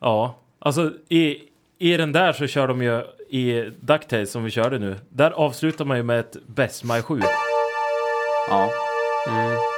Ja, 0.00 0.34
alltså 0.58 0.92
i, 1.08 1.38
i 1.78 1.96
den 1.96 2.12
där 2.12 2.32
så 2.32 2.46
kör 2.46 2.68
de 2.68 2.82
ju 2.82 3.02
i 3.28 3.70
DuckTales 3.80 4.30
som 4.30 4.44
vi 4.44 4.50
körde 4.50 4.78
nu. 4.78 4.96
Där 5.08 5.30
avslutar 5.30 5.84
man 5.84 5.96
ju 5.96 6.02
med 6.02 6.20
ett 6.20 6.36
Best 6.46 6.84
Maj 6.84 7.02
7. 7.02 7.20
Ja. 8.48 8.70
Mm. 9.28 9.69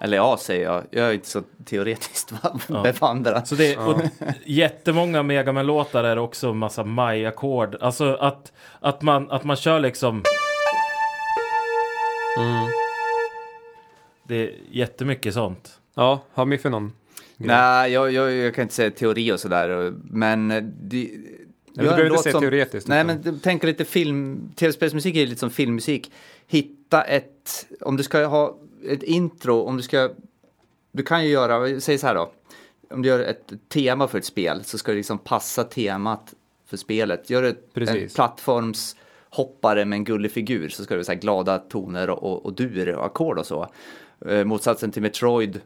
Eller 0.00 0.16
ja, 0.16 0.36
säger 0.40 0.64
jag. 0.64 0.84
Jag 0.90 1.08
är 1.08 1.12
inte 1.12 1.28
så 1.28 1.42
teoretiskt 1.64 2.32
Ja. 2.68 2.82
bevandrad. 2.82 3.48
Så 3.48 3.54
det, 3.54 3.76
och 3.76 4.00
jättemånga 4.46 5.22
Megaman-låtar 5.22 6.04
är 6.04 6.18
också 6.18 6.54
massa 6.54 6.84
maj-ackord. 6.84 7.76
Alltså 7.80 8.14
att, 8.14 8.52
att, 8.80 9.02
man, 9.02 9.30
att 9.30 9.44
man 9.44 9.56
kör 9.56 9.80
liksom... 9.80 10.22
Mm. 12.38 12.66
Det 14.28 14.34
är 14.36 14.52
jättemycket 14.70 15.34
sånt. 15.34 15.80
Ja, 15.94 16.20
har 16.34 16.44
Miffe 16.46 16.68
någon? 16.68 16.92
Nej, 17.36 17.92
jag, 17.92 18.12
jag, 18.12 18.32
jag 18.32 18.54
kan 18.54 18.62
inte 18.62 18.74
säga 18.74 18.90
teori 18.90 19.32
och 19.32 19.40
sådär, 19.40 19.92
men 20.10 20.48
det... 20.48 21.10
du 21.74 21.82
behöver 21.82 22.06
inte 22.10 22.22
säga 22.22 22.40
teoretiskt, 22.40 22.88
Nej, 22.88 23.04
utan- 23.04 23.20
men 23.24 23.40
tänk 23.42 23.62
lite 23.64 23.84
film, 23.84 24.50
tv-spelsmusik 24.56 25.16
är 25.16 25.26
lite 25.26 25.40
som 25.40 25.50
filmmusik. 25.50 26.12
Hitta 26.46 27.02
ett, 27.02 27.66
om 27.80 27.96
du 27.96 28.02
ska 28.02 28.26
ha 28.26 28.56
ett 28.84 29.02
intro, 29.02 29.62
om 29.62 29.76
du 29.76 29.82
ska, 29.82 30.10
du 30.92 31.02
kan 31.02 31.24
ju 31.24 31.30
göra, 31.30 31.80
säg 31.80 31.98
så 31.98 32.06
här 32.06 32.14
då, 32.14 32.32
om 32.90 33.02
du 33.02 33.08
gör 33.08 33.20
ett 33.20 33.52
tema 33.68 34.08
för 34.08 34.18
ett 34.18 34.24
spel 34.24 34.64
så 34.64 34.78
ska 34.78 34.92
det 34.92 34.96
liksom 34.96 35.18
passa 35.18 35.64
temat 35.64 36.34
för 36.66 36.76
spelet. 36.76 37.30
Gör 37.30 37.42
ett, 37.42 37.56
en 37.56 37.70
Precis. 37.72 38.14
plattformshoppare 38.14 39.84
med 39.84 39.96
en 39.96 40.04
gullig 40.04 40.30
figur 40.32 40.68
så 40.68 40.84
ska 40.84 40.94
det 40.94 40.98
vara 40.98 41.04
så 41.04 41.12
här 41.12 41.18
glada 41.20 41.58
toner 41.58 42.10
och, 42.10 42.22
och, 42.32 42.44
och 42.46 42.52
dur 42.52 42.94
och 42.94 43.06
ackord 43.06 43.38
och 43.38 43.46
så. 43.46 43.68
Eh, 44.26 44.44
motsatsen 44.44 44.90
till 44.90 45.02
Metroid, 45.02 45.60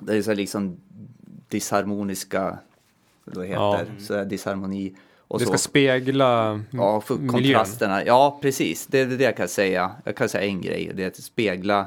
det 0.00 0.16
är 0.16 0.22
så 0.22 0.30
här 0.30 0.36
liksom 0.36 0.76
disharmoniska, 1.48 2.58
vad 3.24 3.44
det 3.44 3.48
Ja. 3.48 3.76
heter, 3.76 3.92
så 3.98 4.14
här 4.14 4.24
disharmoni. 4.24 4.94
Och 5.32 5.38
Det 5.38 5.44
så. 5.44 5.50
ska 5.50 5.58
spegla 5.58 6.60
Ja, 6.70 7.00
för 7.00 7.14
miljön. 7.14 7.30
kontrasterna. 7.32 8.04
Ja, 8.04 8.38
precis. 8.42 8.86
Det 8.86 9.00
är 9.00 9.06
det 9.06 9.24
jag 9.24 9.36
kan 9.36 9.48
säga. 9.48 9.90
Jag 10.04 10.16
kan 10.16 10.28
säga 10.28 10.44
en 10.44 10.60
grej. 10.60 10.90
Det 10.94 11.02
är 11.04 11.08
att 11.08 11.16
spegla 11.16 11.86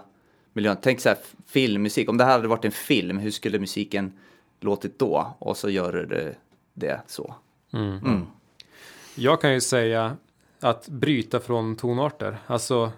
miljön. 0.54 0.78
Tänk 0.82 1.00
så 1.00 1.10
här, 1.10 1.18
filmmusik. 1.48 2.10
Om 2.10 2.18
det 2.18 2.24
här 2.24 2.32
hade 2.32 2.48
varit 2.48 2.66
en 2.66 2.72
film, 2.72 3.18
hur 3.18 3.32
skulle 3.32 3.60
musiken 3.60 4.14
låtit 4.62 5.00
då? 5.00 5.36
Och 5.40 5.58
så 5.58 5.70
gör 5.70 5.94
det 5.94 6.36
det 6.74 7.02
så. 7.08 7.36
Mm. 7.74 8.26
Jag 9.16 9.42
kan 9.42 9.54
ju 9.54 9.62
säga 9.62 10.18
att 10.60 10.88
bryta 10.88 11.40
från 11.40 11.76
tonarter. 11.76 12.38
Alltså, 12.48 12.92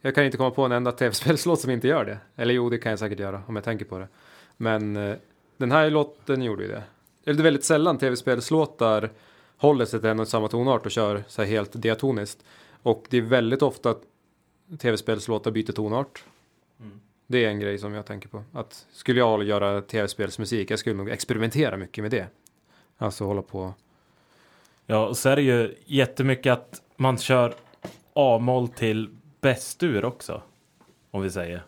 jag 0.00 0.14
kan 0.14 0.24
inte 0.24 0.36
komma 0.36 0.50
på 0.50 0.62
en 0.64 0.72
enda 0.72 0.92
tv-spelslåt 0.92 1.60
som 1.60 1.70
inte 1.70 1.88
gör 1.88 2.04
det. 2.04 2.18
Eller 2.36 2.54
jo, 2.54 2.70
det 2.70 2.78
kan 2.78 2.90
jag 2.90 2.98
säkert 2.98 3.18
göra 3.20 3.42
om 3.46 3.56
jag 3.56 3.64
tänker 3.64 3.84
på 3.84 3.98
det. 3.98 4.08
Men 4.56 4.96
eh, 4.96 5.16
den 5.56 5.72
här 5.72 5.90
låten 5.90 6.42
gjorde 6.42 6.62
ju 6.62 6.68
det. 6.68 6.82
Eller 7.24 7.34
det 7.36 7.40
är 7.40 7.44
väldigt 7.44 7.64
sällan 7.64 7.98
tv-spelslåtar 7.98 9.10
håller 9.58 9.84
sig 9.84 10.00
till 10.00 10.08
en 10.08 10.20
och 10.20 10.28
samma 10.28 10.48
tonart 10.48 10.86
och 10.86 10.90
kör 10.92 11.24
så 11.28 11.42
här 11.42 11.48
helt 11.48 11.82
diatoniskt. 11.82 12.44
Och 12.82 13.06
det 13.10 13.16
är 13.16 13.22
väldigt 13.22 13.62
ofta 13.62 13.90
att 13.90 14.02
tv-spelslåtar 14.78 15.50
byter 15.50 15.72
tonart. 15.72 16.24
Det 17.26 17.44
är 17.44 17.48
en 17.48 17.60
grej 17.60 17.78
som 17.78 17.94
jag 17.94 18.06
tänker 18.06 18.28
på. 18.28 18.44
Att 18.52 18.86
skulle 18.92 19.20
jag 19.20 19.44
göra 19.44 19.80
tv-spelsmusik, 19.82 20.70
jag 20.70 20.78
skulle 20.78 20.96
nog 20.96 21.10
experimentera 21.10 21.76
mycket 21.76 22.02
med 22.04 22.10
det. 22.10 22.26
Alltså 22.98 23.24
hålla 23.24 23.42
på 23.42 23.74
Ja, 24.86 25.06
och 25.06 25.16
så 25.16 25.28
är 25.28 25.36
det 25.36 25.42
ju 25.42 25.74
jättemycket 25.84 26.52
att 26.52 26.82
man 26.96 27.18
kör 27.18 27.54
A-moll 28.12 28.68
till 28.68 29.16
bästur 29.40 30.04
också. 30.04 30.42
Om 31.10 31.22
vi 31.22 31.30
säger. 31.30 31.64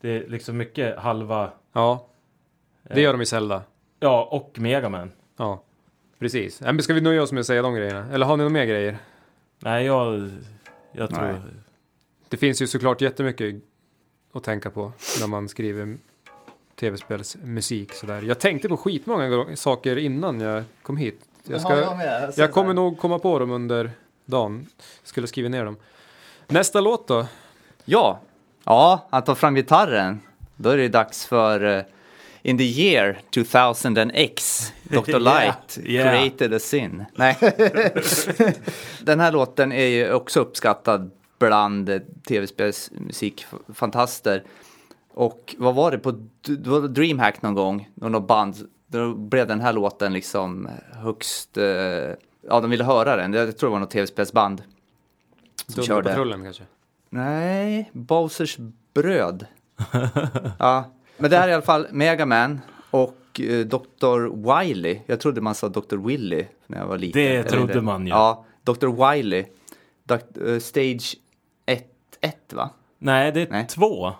Det 0.00 0.08
är 0.10 0.28
liksom 0.28 0.56
mycket 0.56 0.98
halva, 0.98 1.52
Ja, 1.72 2.06
det 2.82 3.00
gör 3.00 3.12
de 3.12 3.22
i 3.22 3.26
Zelda. 3.26 3.62
ja 4.00 4.28
och 4.30 4.58
Megaman. 4.58 5.12
Ja, 5.36 5.62
precis. 6.18 6.60
Men 6.60 6.82
ska 6.82 6.94
vi 6.94 7.00
nöja 7.00 7.22
oss 7.22 7.32
med 7.32 7.40
att 7.40 7.46
säga 7.46 7.62
de 7.62 7.74
grejerna? 7.74 8.06
Eller 8.12 8.26
har 8.26 8.36
ni 8.36 8.40
några 8.42 8.52
mer 8.52 8.64
grejer? 8.64 8.98
Nej, 9.58 9.86
jag, 9.86 10.30
jag 10.92 11.10
tror... 11.10 11.22
Nej. 11.22 11.40
Det 12.28 12.36
finns 12.36 12.62
ju 12.62 12.66
såklart 12.66 13.00
jättemycket 13.00 13.54
att 14.32 14.44
tänka 14.44 14.70
på 14.70 14.92
när 15.20 15.26
man 15.26 15.48
skriver 15.48 15.96
tv-spelsmusik 16.80 17.92
sådär. 17.92 18.22
Jag 18.22 18.40
tänkte 18.40 18.68
på 18.68 18.76
skitmånga 18.76 19.28
gånger- 19.28 19.56
saker 19.56 19.96
innan 19.96 20.40
jag 20.40 20.64
kom 20.82 20.96
hit. 20.96 21.20
Jag, 21.46 21.60
ska, 21.60 21.98
jag 22.36 22.52
kommer 22.52 22.74
nog 22.74 22.98
komma 22.98 23.18
på 23.18 23.38
dem 23.38 23.50
under 23.50 23.90
dagen. 24.24 24.66
Skulle 25.02 25.26
skriva 25.26 25.48
ner 25.48 25.64
dem. 25.64 25.76
Nästa 26.48 26.80
låt 26.80 27.08
då? 27.08 27.26
Ja, 27.84 28.20
ja, 28.64 29.08
han 29.10 29.24
tar 29.24 29.34
fram 29.34 29.54
gitarren. 29.54 30.20
Då 30.56 30.70
är 30.70 30.76
det 30.76 30.88
dags 30.88 31.26
för 31.26 31.64
eh, 31.64 31.82
In 32.46 32.58
the 32.58 32.64
year 32.64 33.18
2000X, 33.30 34.72
Dr. 34.82 35.18
Light 35.18 35.78
yeah. 35.84 36.10
created 36.10 36.52
a 36.52 36.58
sin. 36.58 37.04
Nej. 37.14 37.38
Den 39.02 39.20
här 39.20 39.32
låten 39.32 39.72
är 39.72 39.86
ju 39.86 40.12
också 40.12 40.40
uppskattad 40.40 41.10
bland 41.38 42.00
tv-spelsmusikfantaster. 42.28 44.44
Och 45.14 45.54
vad 45.58 45.74
var 45.74 45.90
det 45.90 45.98
på 45.98 46.10
det 46.42 46.66
var 46.66 46.80
Dreamhack 46.80 47.42
någon 47.42 47.54
gång, 47.54 47.88
någon 47.94 48.26
band, 48.26 48.56
då 48.86 49.14
blev 49.14 49.46
den 49.46 49.60
här 49.60 49.72
låten 49.72 50.12
liksom 50.12 50.68
högst, 50.92 51.56
eh, 51.56 51.64
ja 52.48 52.60
de 52.60 52.70
ville 52.70 52.84
höra 52.84 53.16
den, 53.16 53.32
jag 53.32 53.58
tror 53.58 53.70
det 53.70 53.72
var 53.72 53.80
något 53.80 53.90
tv-spelsband. 53.90 54.62
Som 55.66 55.84
körde. 55.84 55.94
Dunderpatrullen 55.94 56.44
kanske? 56.44 56.62
Nej, 57.10 57.90
Bowsers 57.92 58.56
bröd. 58.94 59.46
ja, 60.58 60.90
men 61.16 61.30
det 61.30 61.36
här 61.36 61.44
är 61.48 61.50
i 61.50 61.54
alla 61.54 61.62
fall 61.62 61.86
Mega 61.90 62.26
Man 62.26 62.60
och 62.90 63.40
eh, 63.40 63.66
Dr. 63.66 64.28
Wily. 64.60 65.00
Jag 65.06 65.20
trodde 65.20 65.40
man 65.40 65.54
sa 65.54 65.68
Dr. 65.68 65.96
Willy 65.96 66.46
när 66.66 66.78
jag 66.78 66.86
var 66.86 66.98
liten. 66.98 67.22
Det 67.22 67.36
Eller 67.36 67.48
trodde 67.48 67.80
man 67.80 68.02
ju. 68.06 68.08
Ja, 68.12 68.44
Dr. 68.62 69.12
Wily. 69.12 69.44
Doc- 70.04 70.48
eh, 70.54 70.58
stage 70.58 71.16
1, 71.66 71.86
1 72.20 72.52
va? 72.52 72.70
Nej, 72.98 73.32
det 73.32 73.40
är 73.42 73.48
Nej. 73.50 73.66
två. 73.66 74.12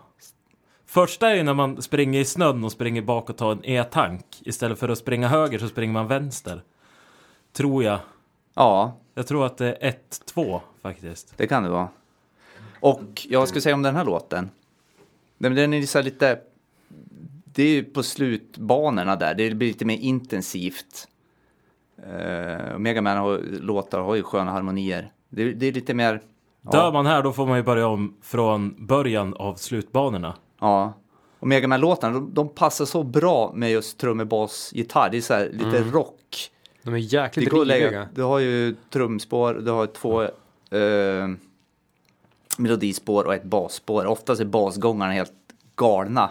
Första 0.86 1.30
är 1.30 1.34
ju 1.34 1.42
när 1.42 1.54
man 1.54 1.82
springer 1.82 2.20
i 2.20 2.24
snön 2.24 2.64
och 2.64 2.72
springer 2.72 3.02
bak 3.02 3.30
och 3.30 3.36
tar 3.36 3.52
en 3.52 3.64
E-tank. 3.64 4.24
Istället 4.40 4.78
för 4.78 4.88
att 4.88 4.98
springa 4.98 5.28
höger 5.28 5.58
så 5.58 5.68
springer 5.68 5.92
man 5.92 6.06
vänster. 6.06 6.62
Tror 7.52 7.84
jag. 7.84 7.98
Ja, 8.54 8.96
Jag 9.14 9.26
tror 9.26 9.46
att 9.46 9.56
det 9.58 9.66
är 9.66 9.88
ett, 9.88 10.20
två 10.34 10.60
faktiskt. 10.82 11.34
det 11.36 11.46
kan 11.46 11.62
det 11.62 11.68
vara. 11.68 11.88
Och 12.80 13.26
jag 13.28 13.48
ska 13.48 13.60
säga 13.60 13.74
om 13.74 13.82
den 13.82 13.96
här 13.96 14.04
låten. 14.04 14.50
Den, 15.38 15.74
är 15.74 15.82
så 15.82 16.02
lite... 16.02 16.38
Det 17.54 17.62
är 17.62 17.68
ju 17.68 17.84
på 17.84 18.02
slutbanorna 18.02 19.16
där. 19.16 19.34
Det 19.34 19.54
blir 19.54 19.68
lite 19.68 19.84
mer 19.84 19.98
intensivt. 19.98 21.08
Uh, 21.98 22.78
Mega 22.78 23.02
Man 23.02 23.16
har, 23.16 23.38
låtar 23.60 24.00
har 24.00 24.14
ju 24.14 24.22
sköna 24.22 24.50
harmonier. 24.50 25.12
Det, 25.28 25.52
det 25.52 25.66
är 25.66 25.72
lite 25.72 25.94
mer... 25.94 26.22
Dör 26.72 26.92
man 26.92 27.06
här 27.06 27.22
då 27.22 27.32
får 27.32 27.46
man 27.46 27.56
ju 27.56 27.62
börja 27.62 27.86
om 27.86 28.16
från 28.22 28.86
början 28.86 29.34
av 29.34 29.54
slutbanorna. 29.54 30.34
Ja. 30.60 30.92
Och 31.38 31.48
Mega 31.48 31.68
Man-låtarna, 31.68 32.14
de, 32.14 32.34
de 32.34 32.48
passar 32.48 32.84
så 32.84 33.02
bra 33.02 33.52
med 33.54 33.70
just 33.70 33.98
trummor, 33.98 34.24
bas, 34.24 34.70
gitarr. 34.74 35.10
Det 35.10 35.16
är 35.16 35.20
så 35.20 35.34
här 35.34 35.50
lite 35.52 35.82
rock. 35.82 36.50
De 36.82 36.90
är 36.90 36.98
Det 36.98 37.00
jäkligt 37.00 37.50
går 37.50 37.60
att 37.60 37.66
lägga, 37.66 37.86
riviga. 37.86 38.08
du 38.14 38.22
har 38.22 38.38
ju 38.38 38.76
trumspår, 38.90 39.54
du 39.54 39.70
har 39.70 39.86
två 39.86 40.22
eh, 40.22 41.28
melodispår 42.58 43.24
och 43.24 43.34
ett 43.34 43.44
basspår. 43.44 44.06
Oftast 44.06 44.40
är 44.40 44.44
basgångarna 44.44 45.12
helt 45.12 45.32
galna. 45.76 46.30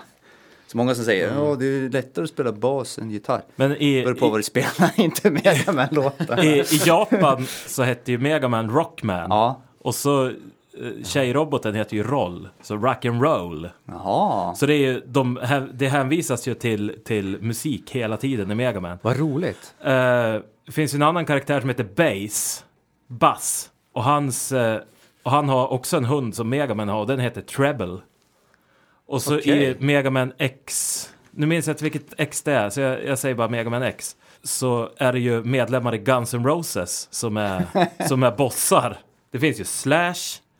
Så 0.74 0.78
många 0.78 0.96
som 0.96 1.06
säger 1.06 1.54
att 1.54 1.60
det 1.60 1.66
är 1.66 1.90
lättare 1.90 2.24
att 2.24 2.30
spela 2.30 2.52
bas 2.52 2.98
än 2.98 3.12
gitarr. 3.12 3.42
Men 3.56 3.72
i, 3.78 4.04
Beror 4.04 4.16
på 4.16 4.30
vad 4.30 4.40
du 4.40 4.44
spelar, 4.44 4.92
inte 5.00 5.32
Mega 5.32 5.72
Man-låtar. 5.72 6.44
i, 6.44 6.60
i 6.60 6.82
Japan 6.86 7.46
så 7.68 7.84
hette 7.84 8.12
ju 8.12 8.18
Megaman 8.18 8.70
Rockman. 8.70 9.28
Ja, 9.30 9.62
Och 9.82 9.96
så 9.96 10.28
eh, 10.28 10.34
tjejroboten 11.04 11.76
heter 11.76 11.98
ju 11.98 12.04
Roll. 12.04 12.50
Så 12.62 12.78
rock 12.78 13.06
and 13.06 13.22
roll. 13.24 13.70
jaha. 13.86 14.56
Så 14.56 14.66
det, 14.66 14.74
är 14.74 14.78
ju, 14.78 15.02
de, 15.06 15.40
det 15.74 15.88
hänvisas 15.88 16.48
ju 16.48 16.54
till, 16.54 16.96
till 17.06 17.38
musik 17.42 17.92
hela 17.92 18.18
tiden 18.18 18.52
i 18.52 18.56
Megaman. 18.56 18.98
Vad 19.02 19.20
roligt. 19.20 19.74
Eh, 19.84 19.92
det 20.66 20.72
finns 20.72 20.94
ju 20.94 20.96
en 20.96 21.02
annan 21.04 21.26
karaktär 21.26 21.60
som 21.60 21.70
heter 21.70 21.88
Bass. 21.96 22.66
Bass. 23.08 23.70
Och, 23.94 24.04
hans, 24.04 24.52
eh, 24.52 24.80
och 25.24 25.32
han 25.32 25.50
har 25.50 25.68
också 25.74 25.98
en 25.98 26.06
hund 26.06 26.36
som 26.36 26.50
Megaman 26.50 26.90
har 26.90 27.00
och 27.00 27.08
den 27.08 27.20
heter 27.20 27.42
Treble. 27.42 27.98
Och 29.08 29.22
så 29.22 29.38
Okej. 29.38 29.64
i 29.64 29.76
Megaman 29.80 30.34
X, 30.38 31.14
nu 31.32 31.46
minns 31.46 31.68
jag 31.68 31.74
inte 31.74 31.84
vilket 31.84 32.14
X 32.18 32.42
det 32.42 32.54
är, 32.54 32.70
så 32.70 32.82
jag, 32.82 33.06
jag 33.06 33.20
säger 33.20 33.36
bara 33.36 33.48
Megaman 33.48 33.84
X. 33.84 34.16
Så 34.44 34.90
är 34.98 35.14
det 35.14 35.20
ju 35.20 35.44
medlemmar 35.44 35.96
i 35.96 35.98
Guns 35.98 36.34
N' 36.34 36.46
Roses 36.46 37.08
som 37.12 37.38
är, 37.38 37.64
som 38.08 38.24
är 38.24 38.32
bossar. 38.32 38.98
Det 39.32 39.40
finns 39.40 39.60
ju 39.60 39.64
Slash, 39.64 40.16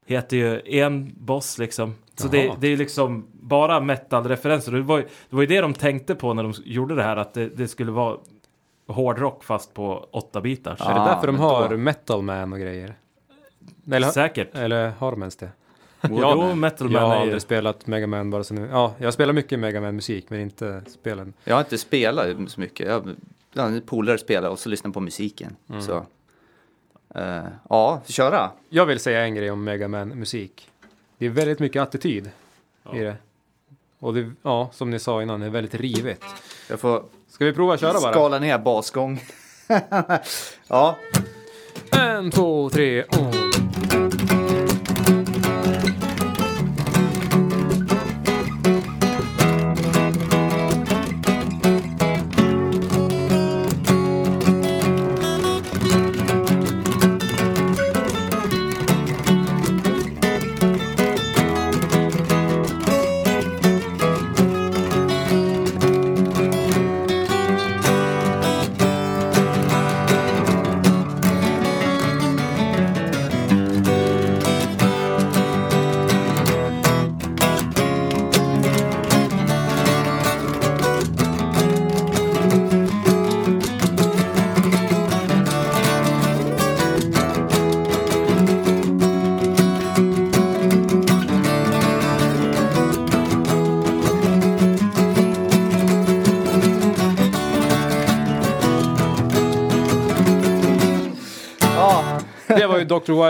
heter 0.06 0.38
ju 0.38 0.62
en 0.80 1.14
boss 1.18 1.58
liksom. 1.58 1.96
Så 2.16 2.28
det, 2.28 2.52
det 2.60 2.68
är 2.68 2.72
ju 2.72 2.78
liksom 2.78 3.28
bara 3.34 3.80
metal-referenser. 3.80 4.72
Det 4.72 4.82
var, 4.82 4.98
ju, 4.98 5.04
det 5.30 5.36
var 5.36 5.42
ju 5.42 5.48
det 5.48 5.62
de 5.62 5.74
tänkte 5.74 6.16
på 6.16 6.34
när 6.34 6.44
de 6.44 6.54
gjorde 6.66 6.96
det 6.96 7.04
här, 7.04 7.18
att 7.18 7.34
det, 7.34 7.48
det 7.50 7.68
skulle 7.68 7.92
vara 7.92 8.18
hårdrock 8.88 9.44
fast 9.44 9.74
på 9.74 10.08
8 10.12 10.42
bitars. 10.42 10.82
är 10.82 10.86
det 10.86 10.92
Ja, 11.00 11.06
därför 11.06 11.28
de 11.28 11.40
har 11.40 11.70
då- 11.70 11.78
Metal 11.78 12.22
Man 12.22 12.54
och 12.54 12.60
grejer? 12.60 12.96
Eller, 13.92 14.10
Säkert. 14.10 14.56
eller 14.56 14.90
har 14.90 15.12
de 15.12 15.22
ens 15.22 15.36
det? 15.36 15.50
Jo, 16.10 16.56
Metal 16.56 16.92
Jag 16.92 17.02
Man 17.02 17.10
har 17.10 17.12
är 17.12 17.16
ju... 17.18 17.22
aldrig 17.22 17.42
spelat 17.42 17.88
Mega 17.88 18.08
Man 18.08 18.30
bara 18.30 18.44
så 18.44 18.54
nu. 18.54 18.68
Ja, 18.72 18.94
jag 18.98 19.14
spelar 19.14 19.34
mycket 19.34 19.60
Mega 19.60 19.82
Man 19.82 19.96
musik 19.96 20.26
men 20.30 20.40
inte 20.40 20.82
spelen. 20.88 21.34
Jag 21.44 21.56
har 21.56 21.62
inte 21.62 21.78
spelat 21.78 22.52
så 22.52 22.62
mycket. 22.62 22.88
Jag, 22.88 23.16
ja, 23.54 23.66
en 23.66 23.82
polare 23.82 24.18
spelar 24.18 24.50
och 24.50 24.60
så 24.60 24.70
lyssnar 24.70 24.92
på 24.92 25.00
musiken. 25.00 25.56
Så. 25.82 26.06
Eh, 27.16 27.44
ja, 27.70 28.02
köra. 28.06 28.52
Jag 28.70 28.86
vill 28.86 29.00
säga 29.00 29.22
en 29.22 29.36
grej 29.36 29.52
om 29.52 29.64
Mega 29.64 29.88
Man 29.88 30.08
musik. 30.10 30.70
Det 31.18 31.26
är 31.26 31.30
väldigt 31.30 31.60
mycket 31.60 31.82
attityd 31.82 32.30
i 32.94 33.00
det. 33.00 33.16
Och 34.00 34.14
det, 34.14 34.32
ja, 34.42 34.70
som 34.74 34.90
ni 34.90 35.00
sa 35.00 35.22
innan, 35.22 35.40
det 35.40 35.46
är 35.46 35.50
väldigt 35.50 35.76
rivigt. 35.76 36.24
Jag 36.70 36.80
får 36.80 37.04
Ska 37.28 37.46
vi 37.46 37.54
prova 37.54 37.74
att 37.74 37.80
köra 37.80 38.02
bara? 38.02 38.12
skala 38.14 38.40
ner 38.40 38.58
basgång. 38.58 39.22
ja, 40.68 40.98
En, 41.92 42.32
två, 42.32 42.70
tre, 42.70 43.04
och... 43.04 43.43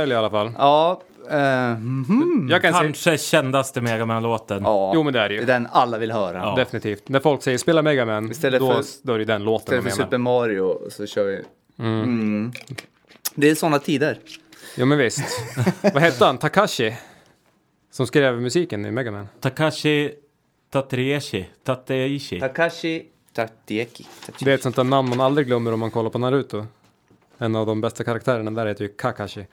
Wily 0.04 0.14
i 0.16 0.18
alla 0.18 0.30
fall. 0.30 0.52
ja. 0.58 1.02
eh, 1.30 1.78
mhm. 1.78 2.48
Jag 2.52 2.62
kan 2.62 2.74
säga... 2.74 2.84
Kanske 2.84 3.18
kändaste 3.18 3.82
Mega 3.82 4.06
Man-låten. 4.06 4.64
ja. 4.64 4.92
Jo, 4.96 5.04
men 5.04 5.14
det 5.14 5.20
är 5.20 5.30
det 5.30 5.36
Det 5.36 5.38
är 5.38 5.42
ju. 5.42 5.46
den 5.46 5.68
alla 5.72 5.98
vill 5.98 6.12
höra. 6.12 6.38
Ja. 6.38 6.56
Definitivt. 6.56 7.10
När 7.10 7.20
folk 7.20 7.44
säger 7.44 7.58
spela 7.58 7.82
Mega 7.82 8.06
Man, 8.06 8.32
Istället 8.32 8.60
då, 8.60 8.74
för- 8.74 8.84
då 9.08 9.14
är 9.14 9.20
det 9.20 9.26
den 9.26 9.44
låten 9.44 9.64
Istället 9.64 9.84
de 9.84 9.90
för 9.90 9.98
menar. 9.98 10.06
Super 10.06 10.18
Mario 10.18 10.90
så 10.90 11.06
kör 11.06 11.26
vi... 11.26 11.44
Mm. 11.80 12.52
Det 13.36 13.50
är 13.50 13.56
sådana 13.56 13.80
tider. 13.80 14.20
Jo, 14.78 14.86
men 14.86 14.98
visst. 14.98 15.24
Vad 15.82 16.02
hette 16.04 16.26
han? 16.26 16.38
Takashi? 16.38 16.98
Som 17.92 18.08
skrev 18.08 18.42
musiken 18.42 18.86
i 18.86 18.92
Mega 18.92 19.12
Man. 19.12 19.28
Takashi 19.40 20.12
Tatriishi. 20.70 21.46
Tateishi. 21.64 22.40
Takashi 22.40 23.06
Tatieki. 23.34 24.08
Det 24.40 24.52
är 24.52 24.56
ett 24.56 24.64
sånt 24.64 24.76
där 24.76 24.84
namn 24.84 25.10
man 25.10 25.22
aldrig 25.22 25.48
glömmer 25.48 25.74
om 25.74 25.80
man 25.80 25.92
kollar 25.92 26.10
på 26.10 26.18
Naruto. 26.18 26.66
En 27.38 27.56
av 27.56 27.66
de 27.66 27.82
bästa 27.82 28.04
karaktärerna 28.04 28.52
där 28.52 28.66
heter 28.66 28.84
ju 28.84 28.88
Kakashi. 28.90 29.46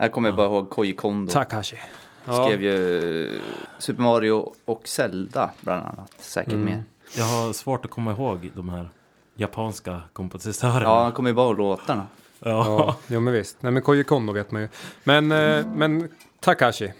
Jag 0.00 0.12
kommer 0.12 0.32
bara 0.32 0.46
ihåg 0.46 0.70
Koji 0.70 0.92
Kondo. 0.92 1.32
Takashi. 1.32 1.76
Skrev 2.24 2.62
ju 2.62 3.40
Super 3.78 4.02
Mario 4.02 4.52
och 4.64 4.88
Zelda 4.88 5.50
bland 5.60 5.82
annat. 5.86 6.12
Säkert 6.18 6.52
Mm. 6.52 6.64
mer. 6.64 6.82
Jag 7.16 7.24
har 7.24 7.52
svårt 7.52 7.84
att 7.84 7.90
komma 7.90 8.12
ihåg 8.12 8.50
de 8.54 8.68
här 8.68 8.90
japanska 9.34 10.00
kompositörerna. 10.12 10.82
Ja, 10.82 11.02
han 11.02 11.12
kommer 11.12 11.30
ju 11.30 11.34
bara 11.34 11.46
ihåg 11.48 11.58
låtarna. 11.58 12.06
Ja. 12.40 12.48
Ja, 12.48 12.96
jo 13.06 13.20
men 13.20 13.32
visst. 13.34 13.56
Nej 13.60 13.72
men 13.72 13.82
Koji 13.82 14.04
Kondo 14.04 14.32
vet 14.32 14.50
man 14.50 14.62
ju. 14.62 14.68
Men, 15.04 15.32
eh, 15.32 15.66
men 15.66 16.08
Takashi. 16.40 16.92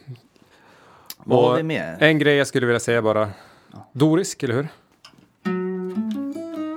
Vad 1.25 1.49
har 1.51 1.57
vi 1.57 1.63
mer? 1.63 1.97
En 2.01 2.19
grej 2.19 2.35
jag 2.37 2.47
skulle 2.47 2.67
vilja 2.67 2.81
säga 2.81 3.03
bara. 3.03 3.31
Dorisk, 3.93 4.43
eller 4.43 4.55
hur? 4.55 4.69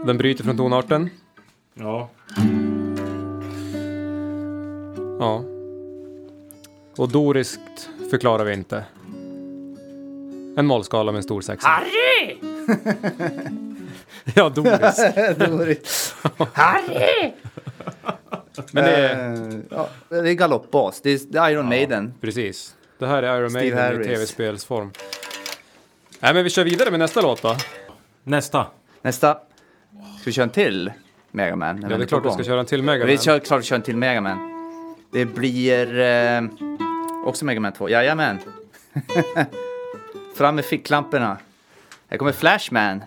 Den 0.06 0.18
bryter 0.18 0.44
från 0.44 0.58
tonarten. 0.58 1.10
ja. 1.74 2.10
Ja. 5.20 5.44
Och 7.02 7.10
doriskt 7.10 7.90
förklarar 8.10 8.44
vi 8.46 8.54
inte. 8.54 8.84
En 10.58 10.66
mollskala 10.66 11.12
med 11.12 11.20
en 11.20 11.24
stor 11.24 11.42
sexa. 11.42 11.68
Harry! 11.68 12.38
Ja, 14.36 14.50
dorisk. 14.50 15.38
Doris. 15.38 16.16
Harry! 16.54 17.34
Men 18.72 18.84
det 18.84 18.96
är... 18.96 19.34
Eh, 19.54 19.60
ja, 19.70 19.90
det 20.10 20.16
är 20.30 20.34
galoppbas. 20.34 21.02
Det 21.02 21.36
är, 21.36 21.50
Iron 21.50 21.70
Maiden. 21.70 22.14
Precis. 22.22 22.76
Det 22.98 23.08
här 23.08 23.24
är 23.24 23.40
Iron 23.40 23.50
Steve 23.50 23.76
Maiden 23.76 23.80
i 23.80 23.82
Harris. 23.82 24.08
tv-spelsform. 24.08 24.92
Nej 26.20 26.34
men 26.34 26.44
vi 26.44 26.50
kör 26.50 26.64
vidare 26.64 26.92
med 26.92 27.00
nästa 27.00 27.22
låt 27.22 27.42
då. 27.42 27.56
Nästa. 28.24 28.68
Nästa. 29.02 29.34
Ska 29.34 30.26
vi 30.26 30.32
köra 30.32 30.44
en 30.44 30.50
till 30.50 30.92
Mega 31.32 31.56
Man? 31.56 31.82
Ja, 31.82 31.98
det 31.98 32.04
är 32.04 32.08
klart 32.08 32.26
vi 32.26 32.32
ska 32.32 32.44
köra 32.44 32.60
en 32.60 32.66
till 32.66 32.84
Mega 32.84 33.06
Vi 33.06 33.14
Man. 33.16 33.24
kör 33.24 33.40
klart 33.40 33.62
vi 33.62 33.66
kör 33.66 33.76
en 33.76 33.82
till 33.82 33.98
Mega 33.98 34.22
Man. 34.22 34.52
Det 35.12 35.26
blir 35.26 36.00
eh, 36.00 36.42
också 37.26 37.46
Mega 37.46 37.60
Man 37.60 37.74
2. 37.74 37.90
Jajamän. 37.90 38.40
Fram 40.36 40.56
med 40.56 40.66
ficklamporna. 40.66 41.38
Här 42.08 42.18
kommer 42.18 42.32
Flashman. 42.32 43.04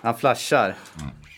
Han 0.00 0.16
flashar. 0.18 0.74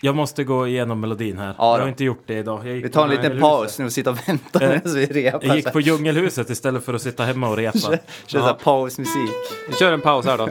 Jag 0.01 0.17
måste 0.17 0.45
gå 0.45 0.67
igenom 0.67 1.01
melodin 1.01 1.39
här. 1.39 1.55
Ja, 1.59 1.71
jag 1.71 1.79
då. 1.79 1.83
har 1.83 1.89
inte 1.89 2.05
gjort 2.05 2.23
det 2.27 2.35
idag. 2.39 2.59
Vi 2.59 2.89
tar 2.89 3.05
en 3.05 3.11
liten 3.11 3.41
paus 3.41 3.79
nu 3.79 3.85
och 3.85 3.93
sitter 3.93 4.11
och 4.11 4.29
väntar 4.29 4.63
Eh, 4.63 4.69
medan 4.69 4.95
vi 4.95 5.07
repar. 5.07 5.47
Jag 5.47 5.57
gick 5.57 5.73
på. 5.73 5.81
Djungelhuset 5.81 6.51
istället 6.51 6.85
för 6.85 6.95
att 6.95 7.03
sitta 7.03 7.25
hemma 7.25 7.49
och 7.49 7.57
repa. 7.57 7.79
Kör 7.79 7.99
så 8.27 8.41
här 8.41 8.55
pausmusik. 8.55 9.31
Vi 9.69 9.75
kör 9.75 9.93
en 9.93 10.01
paus 10.01 10.27
här 10.27 10.39
då. 10.39 10.49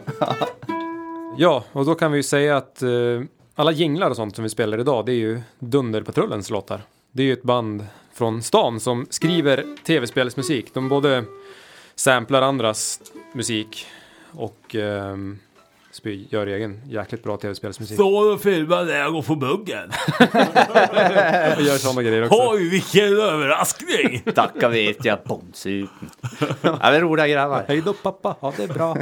ja, 1.37 1.63
och 1.71 1.85
då 1.85 1.95
kan 1.95 2.11
vi 2.11 2.17
ju 2.17 2.23
säga 2.23 2.57
att 2.57 2.81
eh, 2.81 2.89
alla 3.55 3.71
jinglar 3.71 4.09
och 4.09 4.15
sånt 4.15 4.35
som 4.35 4.43
vi 4.43 4.49
spelar 4.49 4.79
idag, 4.79 5.05
det 5.05 5.11
är 5.11 5.15
ju 5.15 5.41
Dunderpatrullens 5.59 6.49
låtar. 6.49 6.81
Det 7.11 7.23
är 7.23 7.27
ju 7.27 7.33
ett 7.33 7.43
band 7.43 7.87
från 8.17 8.41
stan 8.43 8.79
som 8.79 9.07
skriver 9.09 9.65
tv-spelsmusik. 9.83 10.73
De 10.73 10.89
både 10.89 11.23
samplar 11.95 12.41
andras 12.41 13.01
musik 13.33 13.87
och 14.31 14.75
sp- 15.93 16.25
gör 16.29 16.47
egen 16.47 16.81
jäkligt 16.89 17.23
bra 17.23 17.37
tv-spelsmusik. 17.37 17.97
Så 17.97 18.33
och 18.33 18.41
filmade 18.41 18.97
jag 18.97 19.11
går 19.13 19.21
på 19.21 19.35
muggen. 19.35 19.91
Och 21.55 21.61
gör 21.61 21.77
sådana 21.77 22.03
grejer 22.03 22.23
också. 22.23 22.49
Oj, 22.49 22.69
vilken 22.69 23.03
överraskning! 23.03 24.23
Tacka 24.35 24.69
vet 24.69 25.05
jag, 25.05 25.19
bombsupen. 25.25 26.09
Ja, 26.61 26.77
det 26.91 26.97
är 26.97 27.01
roliga 27.01 27.27
grabbar. 27.27 27.65
Hej 27.67 27.81
då 27.81 27.93
pappa, 27.93 28.35
ha 28.39 28.53
det 28.57 28.67
bra. 28.67 28.97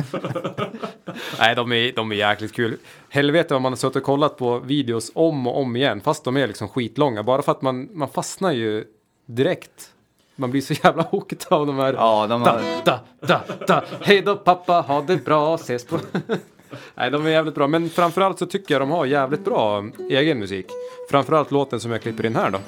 Nej, 1.40 1.56
de 1.56 1.72
är, 1.72 1.96
de 1.96 2.12
är 2.12 2.16
jäkligt 2.16 2.54
kul. 2.54 2.78
Helvete 3.10 3.54
vad 3.54 3.62
man 3.62 3.72
har 3.72 3.78
suttit 3.78 3.96
och 3.96 4.04
kollat 4.04 4.38
på 4.38 4.60
videos 4.60 5.12
om 5.16 5.48
och 5.48 5.62
om 5.62 5.76
igen, 5.76 6.02
fast 6.02 6.24
de 6.24 6.38
är 6.38 6.48
liksom 6.48 6.68
skitlånga. 6.68 7.24
Bara 7.24 7.42
för 7.42 7.52
att 7.52 7.62
man, 7.62 7.90
man 7.98 8.10
fastnar 8.10 8.52
ju 8.52 8.84
direkt. 9.26 9.92
Man 10.36 10.52
blir 10.52 10.62
så 10.62 10.74
jävla 10.84 11.04
hooked 11.04 11.40
av 11.50 11.68
de 11.68 11.78
här. 11.80 11.94
Ja, 11.94 12.28
de 12.28 12.44
Da, 12.44 12.52
har... 12.52 12.62
da, 12.86 13.00
da, 13.20 13.42
da. 13.68 13.84
Hej 14.02 14.22
då 14.22 14.36
pappa, 14.36 14.74
ha 14.74 15.02
det 15.02 15.26
bra, 15.26 15.56
ses 15.56 15.86
på... 15.86 16.00
Nej, 16.96 17.12
de 17.12 17.26
är 17.26 17.30
jävligt 17.30 17.56
bra. 17.56 17.68
Men 17.68 17.90
framförallt 17.90 18.40
så 18.40 18.46
tycker 18.46 18.74
jag 18.74 18.82
de 18.82 18.92
har 18.92 19.06
jävligt 19.06 19.46
bra 19.46 19.86
egen 20.10 20.40
musik. 20.40 20.66
Framförallt 21.10 21.52
låten 21.52 21.80
som 21.80 21.92
jag 21.92 22.02
klipper 22.02 22.26
in 22.26 22.36
här 22.36 22.50
då. 22.50 22.60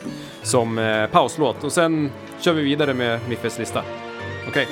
Som 0.44 0.78
eh, 0.78 1.08
pauslåt. 1.08 1.64
Och 1.64 1.72
sen 1.72 2.12
kör 2.40 2.54
vi 2.54 2.62
vidare 2.62 2.94
med 2.94 3.20
Miffes 3.30 3.60
lista. 3.60 3.84
Okej. 4.48 4.68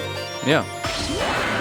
Ja. 0.47 0.57
En 0.57 1.54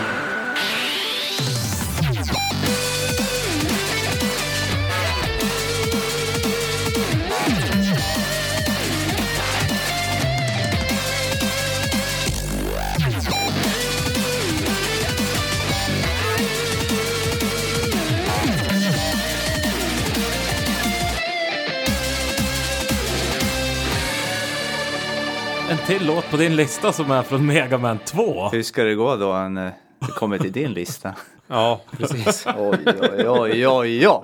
till 25.87 26.07
låt 26.07 26.31
på 26.31 26.37
din 26.37 26.57
lista 26.57 26.93
som 26.93 27.11
är 27.11 27.23
från 27.23 27.47
Mega 27.47 27.79
Man 27.79 27.99
2. 27.99 28.49
Hur 28.49 28.63
ska 28.63 28.85
det 28.85 28.95
gå 28.95 29.17
då 29.17 29.33
när 29.33 29.73
det 29.99 30.13
kommer 30.13 30.39
till 30.39 30.53
din 30.53 30.73
lista? 30.73 31.15
Ja, 31.47 31.81
precis. 31.99 32.47
Oj, 32.59 32.79
oj, 32.87 33.29
oj, 33.29 33.69
oj, 33.69 34.09
oj. 34.09 34.23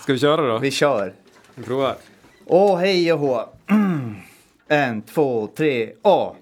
Ska 0.00 0.12
vi 0.12 0.18
köra 0.18 0.48
då? 0.48 0.58
Vi 0.58 0.70
kör. 0.70 1.14
Vi 1.54 1.62
provar. 1.62 1.94
Åh, 2.46 2.78
hej 2.78 3.12
och 3.12 3.18
hå. 3.18 3.48
En, 4.68 5.02
två, 5.02 5.48
tre, 5.56 5.90
och. 6.02 6.36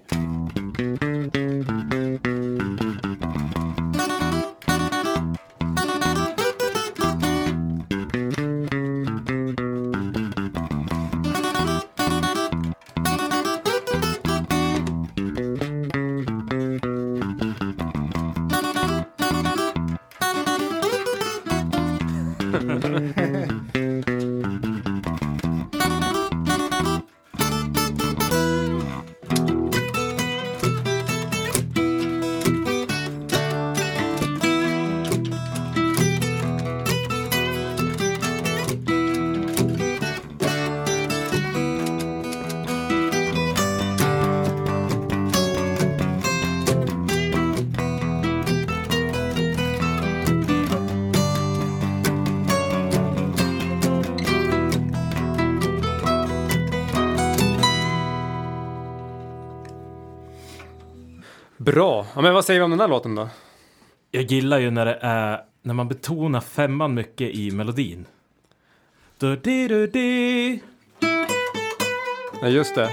Bra. 61.73 62.05
Ja, 62.15 62.21
men 62.21 62.33
vad 62.33 62.45
säger 62.45 62.59
vi 62.59 62.63
om 62.63 62.71
den 62.71 62.79
här 62.79 62.87
låten 62.87 63.15
då? 63.15 63.29
Jag 64.11 64.23
gillar 64.23 64.59
ju 64.59 64.71
när 64.71 64.85
det 64.85 64.97
är 65.01 65.41
när 65.61 65.73
man 65.73 65.87
betonar 65.87 66.41
femman 66.41 66.93
mycket 66.93 67.35
i 67.35 67.51
melodin. 67.51 68.05
Du, 69.17 69.35
di, 69.35 69.67
du, 69.67 69.87
di. 69.87 70.61
Ja, 72.41 72.47
just 72.47 72.75
det. 72.75 72.89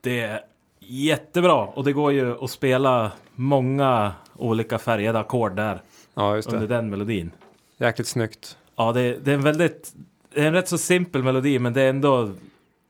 Det 0.00 0.20
är 0.20 0.40
jättebra 0.78 1.54
och 1.54 1.84
det 1.84 1.92
går 1.92 2.12
ju 2.12 2.44
att 2.44 2.50
spela 2.50 3.12
många 3.34 4.12
olika 4.34 4.78
färgade 4.78 5.18
ackord 5.18 5.56
där 5.56 5.82
Ja, 6.14 6.36
just 6.36 6.52
under 6.52 6.68
det. 6.68 6.74
den 6.74 6.90
melodin. 6.90 7.30
Jäkligt 7.78 8.08
snyggt. 8.08 8.58
Ja, 8.76 8.92
det, 8.92 9.18
det 9.24 9.30
är 9.30 9.34
en 9.34 9.42
väldigt, 9.42 9.92
det 10.34 10.40
är 10.40 10.46
en 10.46 10.52
rätt 10.52 10.68
så 10.68 10.78
simpel 10.78 11.22
melodi 11.22 11.58
men 11.58 11.72
det 11.72 11.82
är 11.82 11.90
ändå, 11.90 12.30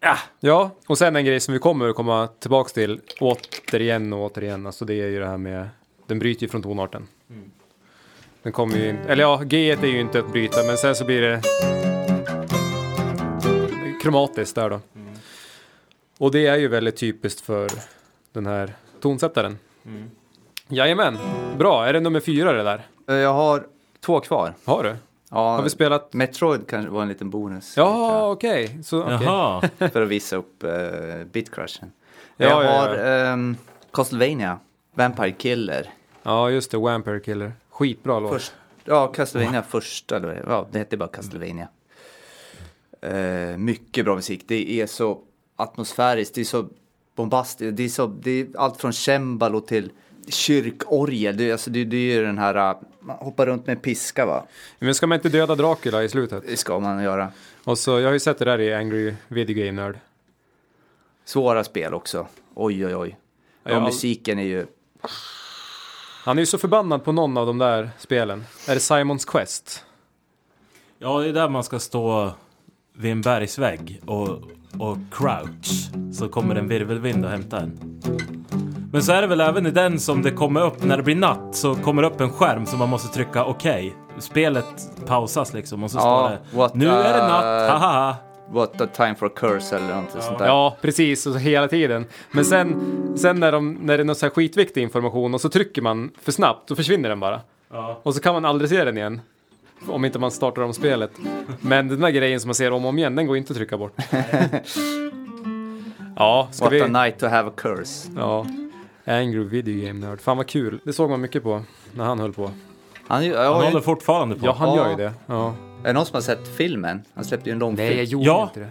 ja, 0.01 0.17
Ja, 0.41 0.71
och 0.87 0.99
sen 0.99 1.17
en 1.17 1.25
grej 1.25 1.41
som 1.41 1.55
vi 1.55 1.59
kommer 1.61 1.89
att 1.89 1.97
komma 1.97 2.29
tillbaks 2.41 2.73
till 2.73 3.01
återigen 3.21 4.13
och 4.13 4.21
återigen. 4.21 4.67
Alltså 4.67 4.85
det 4.85 4.95
är 4.95 5.07
ju 5.09 5.19
det 5.21 5.27
här 5.27 5.37
med, 5.37 5.69
den 6.07 6.19
bryter 6.19 6.43
ju 6.43 6.49
från 6.49 6.63
tonarten. 6.63 7.07
Den 8.43 8.53
kommer 8.53 8.77
ju 8.77 8.89
in, 8.89 8.97
eller 9.09 9.23
ja, 9.23 9.41
G 9.45 9.71
är 9.71 9.87
ju 9.87 10.01
inte 10.01 10.19
att 10.19 10.33
bryta, 10.33 10.63
men 10.63 10.77
sen 10.77 10.95
så 10.95 11.05
blir 11.05 11.23
det 11.23 11.43
kromatiskt 14.03 14.55
där 14.55 14.71
då. 14.71 14.81
Och 16.19 16.31
det 16.31 16.47
är 16.47 16.57
ju 16.57 16.69
väldigt 16.69 16.97
typiskt 16.97 17.41
för 17.41 17.71
den 18.33 18.47
här 18.47 18.75
tonsättaren. 19.01 19.59
Jajamän, 20.69 21.19
bra. 21.59 21.87
Är 21.87 21.93
det 21.93 22.01
nummer 22.01 22.21
fyra 22.21 22.53
det 22.53 22.63
där? 22.63 22.87
Eh, 23.09 23.15
Jag 23.15 23.33
har 23.33 23.67
två 24.01 24.21
kvar. 24.21 24.55
Har 24.65 24.83
du? 24.85 24.97
Ja, 25.31 25.57
Har 25.57 25.63
vi 25.63 25.71
spelat? 25.71 26.13
Metroid 26.13 26.67
kanske 26.67 26.91
var 26.91 27.03
en 27.03 27.09
liten 27.09 27.31
bonus. 27.31 27.77
Ja, 27.77 28.31
okej. 28.31 28.79
Så, 28.85 29.03
okej. 29.03 29.19
jaha. 29.23 29.63
För 29.93 30.03
att 30.03 30.09
visa 30.09 30.37
upp 30.37 30.65
uh, 30.65 31.25
Bitcrushen. 31.33 31.93
Ja, 32.37 32.49
jag 32.49 32.65
ja, 32.65 32.71
ja. 32.71 32.81
har 32.81 32.95
ehm, 32.97 33.57
Castlevania, 33.93 34.59
Vampire 34.95 35.33
Killer. 35.33 35.91
Ja, 36.23 36.51
just 36.51 36.71
det. 36.71 36.79
Vampire 36.79 37.21
Killer. 37.21 37.53
Skitbra 37.71 38.21
låt. 38.21 38.33
Först, 38.33 38.53
ja, 38.85 39.07
Castlevania 39.07 39.63
första, 39.63 40.17
eller, 40.17 40.45
ja, 40.49 40.67
det 40.71 40.79
hette 40.79 40.97
bara 40.97 41.09
Castlevania. 41.09 41.69
Eh, 43.01 43.57
mycket 43.57 44.05
bra 44.05 44.15
musik. 44.15 44.45
Det 44.47 44.81
är 44.81 44.87
så 44.87 45.21
atmosfäriskt, 45.57 46.35
det 46.35 46.41
är 46.41 46.45
så 46.45 46.69
bombastiskt. 47.15 47.77
Det 47.77 47.85
är, 47.85 47.89
så, 47.89 48.07
det 48.07 48.31
är 48.31 48.47
allt 48.57 48.81
från 48.81 48.93
cembalo 48.93 49.61
till 49.61 49.91
kyrkorgel. 50.29 51.37
Det, 51.37 51.49
är- 51.49 51.53
alltså, 51.53 51.71
det, 51.71 51.85
det 51.85 51.97
är 51.97 52.15
ju 52.15 52.23
den 52.25 52.39
här, 52.39 52.71
uh, 52.71 52.79
man 53.01 53.17
hoppar 53.17 53.47
runt 53.47 53.67
med 53.67 53.77
en 53.77 53.83
piska 53.83 54.27
va? 54.27 54.47
Men 54.79 54.95
ska 54.95 55.07
man 55.07 55.17
inte 55.17 55.29
döda 55.29 55.55
Dracula 55.55 56.05
i 56.05 56.09
slutet? 56.09 56.45
Det 56.47 56.57
ska 56.57 56.79
man 56.81 57.03
göra. 57.03 57.33
Och 57.65 57.79
så, 57.79 58.01
jag 58.01 58.07
har 58.09 58.13
ju 58.13 58.21
sett 58.21 58.39
det 58.39 58.45
där 58.45 58.61
i 58.61 58.75
Angry 58.75 59.15
Video 59.29 59.57
Game 59.67 59.83
Nerd. 59.83 59.99
Svåra 61.25 61.65
spel 61.65 61.95
också. 61.95 62.27
Oj, 62.55 62.87
oj, 62.87 62.97
oj. 62.97 63.17
Ja, 63.65 63.71
Ja, 63.71 63.81
musiken 63.81 64.39
är 64.39 64.43
ju... 64.45 64.67
Han 66.25 66.39
är 66.39 66.43
ju 66.43 66.47
så 66.47 66.59
förbannad 66.59 67.05
på 67.05 67.13
någon 67.13 67.37
av 67.37 67.47
de 67.47 67.59
där 67.59 67.91
spelen. 67.99 68.45
Är 68.69 68.75
det 68.75 68.81
Simons 68.81 69.25
Quest? 69.25 69.85
Ja, 70.99 71.19
det 71.21 71.29
är 71.29 71.33
där 71.33 71.49
man 71.49 71.65
ska 71.65 71.79
stå 71.79 72.31
vid 72.93 73.13
en 73.13 73.21
bergsvägg 73.23 74.01
och, 74.07 74.29
och 74.81 74.97
crouch. 75.13 75.91
Så 76.19 76.29
kommer 76.29 76.55
en 76.55 76.69
virvelvind 76.69 77.25
och 77.25 77.31
hämtar 77.31 77.61
en. 77.61 78.01
Men 78.97 79.03
så 79.03 79.13
är 79.13 79.23
det 79.23 79.27
väl 79.27 79.41
även 79.41 79.67
i 79.67 79.71
den 79.71 80.01
som 80.01 80.23
det 80.23 80.31
kommer 80.31 80.67
upp, 80.67 80.85
när 80.85 80.97
det 80.97 81.03
blir 81.03 81.17
natt 81.17 81.57
så 81.57 81.75
kommer 81.75 82.03
det 82.03 82.09
upp 82.09 82.21
en 82.21 82.31
skärm 82.31 82.67
som 82.67 82.79
man 82.79 82.89
måste 82.89 83.15
trycka 83.15 83.45
okej. 83.45 83.95
Spelet 84.19 84.65
pausas 85.07 85.55
liksom 85.55 85.85
och 85.85 85.91
så 85.91 85.99
Ja, 85.99 86.39
står 86.49 86.69
det 86.69 86.71
Nu 86.75 86.89
är 86.89 87.13
det 87.13 87.29
natt, 87.29 87.71
haha. 87.71 88.17
What 88.51 88.81
a 88.81 88.87
time 88.87 89.15
for 89.15 89.27
a 89.27 89.31
curse 89.37 89.77
eller 89.77 89.95
något 89.95 90.23
sånt 90.23 90.39
där. 90.39 90.47
Ja, 90.47 90.77
precis. 90.81 91.27
Och 91.27 91.33
så 91.33 91.39
hela 91.39 91.69
tiden. 91.69 92.07
Men 92.31 92.45
sen, 92.45 92.77
sen 93.17 93.41
när, 93.41 93.53
de, 93.53 93.73
när 93.73 93.97
det 93.97 94.03
är 94.03 94.05
någon 94.05 94.17
så 94.17 94.27
här 94.27 94.31
skitviktig 94.31 94.83
information 94.83 95.35
och 95.35 95.41
så 95.41 95.49
trycker 95.49 95.83
man 95.83 96.11
för 96.23 96.33
snabbt, 96.33 96.69
då 96.69 96.77
försvinner 96.77 97.09
den 97.09 97.21
bara. 97.21 97.41
Ja. 97.73 98.01
Och 98.03 98.15
så 98.15 98.21
kan 98.21 98.35
man 98.35 98.45
aldrig 98.45 98.71
se 98.71 98.85
den 98.85 98.97
igen. 98.97 99.21
Om 99.89 100.05
inte 100.05 100.19
man 100.19 100.31
startar 100.31 100.63
om 100.63 100.73
spelet. 100.73 101.11
Men 101.61 101.89
den 101.89 102.01
där 102.01 102.11
grejen 102.11 102.41
som 102.41 102.49
man 102.49 102.55
ser 102.55 102.71
om 102.71 102.85
och 102.85 102.89
om 102.89 102.99
igen, 102.99 103.15
den 103.17 103.27
går 103.27 103.37
inte 103.37 103.53
att 103.53 103.57
trycka 103.57 103.79
bort. 103.79 103.97
ja, 106.17 106.49
ska 106.51 106.65
What 106.65 106.73
vi... 106.73 106.81
a 106.81 106.87
night 106.87 107.19
to 107.19 107.27
have 107.27 107.49
a 107.49 107.53
curse. 107.57 108.11
Ja. 108.17 108.47
Angry 109.07 109.45
Video 109.45 109.87
Game 109.87 110.07
Nerd. 110.07 110.21
Fan 110.21 110.37
vad 110.37 110.47
kul. 110.47 110.81
Det 110.85 110.93
såg 110.93 111.11
man 111.11 111.21
mycket 111.21 111.43
på 111.43 111.63
när 111.95 112.05
han 112.05 112.19
höll 112.19 112.33
på. 112.33 112.51
Han, 113.09 113.27
jag, 113.27 113.37
Han 113.45 113.53
har 113.55 113.63
ju, 113.63 113.69
håller 113.69 113.81
fortfarande 113.81 114.35
på. 114.35 114.47
Ja, 114.47 114.53
Han 114.59 114.69
Ja. 114.69 114.77
gör 114.77 114.91
ju 114.91 114.97
det. 114.97 115.13
Ja. 115.27 115.55
är 115.83 115.87
det 115.87 115.93
någon 115.93 116.07
som 116.07 116.15
har 116.15 116.21
sett 116.23 116.49
filmen? 116.57 117.03
Han 117.15 117.25
släppte 117.25 117.49
ju 117.51 117.53
en 117.53 117.59
långfilm. 117.59 118.05
gjorde 118.05 118.27
Ja. 118.27 118.43
inte 118.43 118.61
det. 118.61 118.71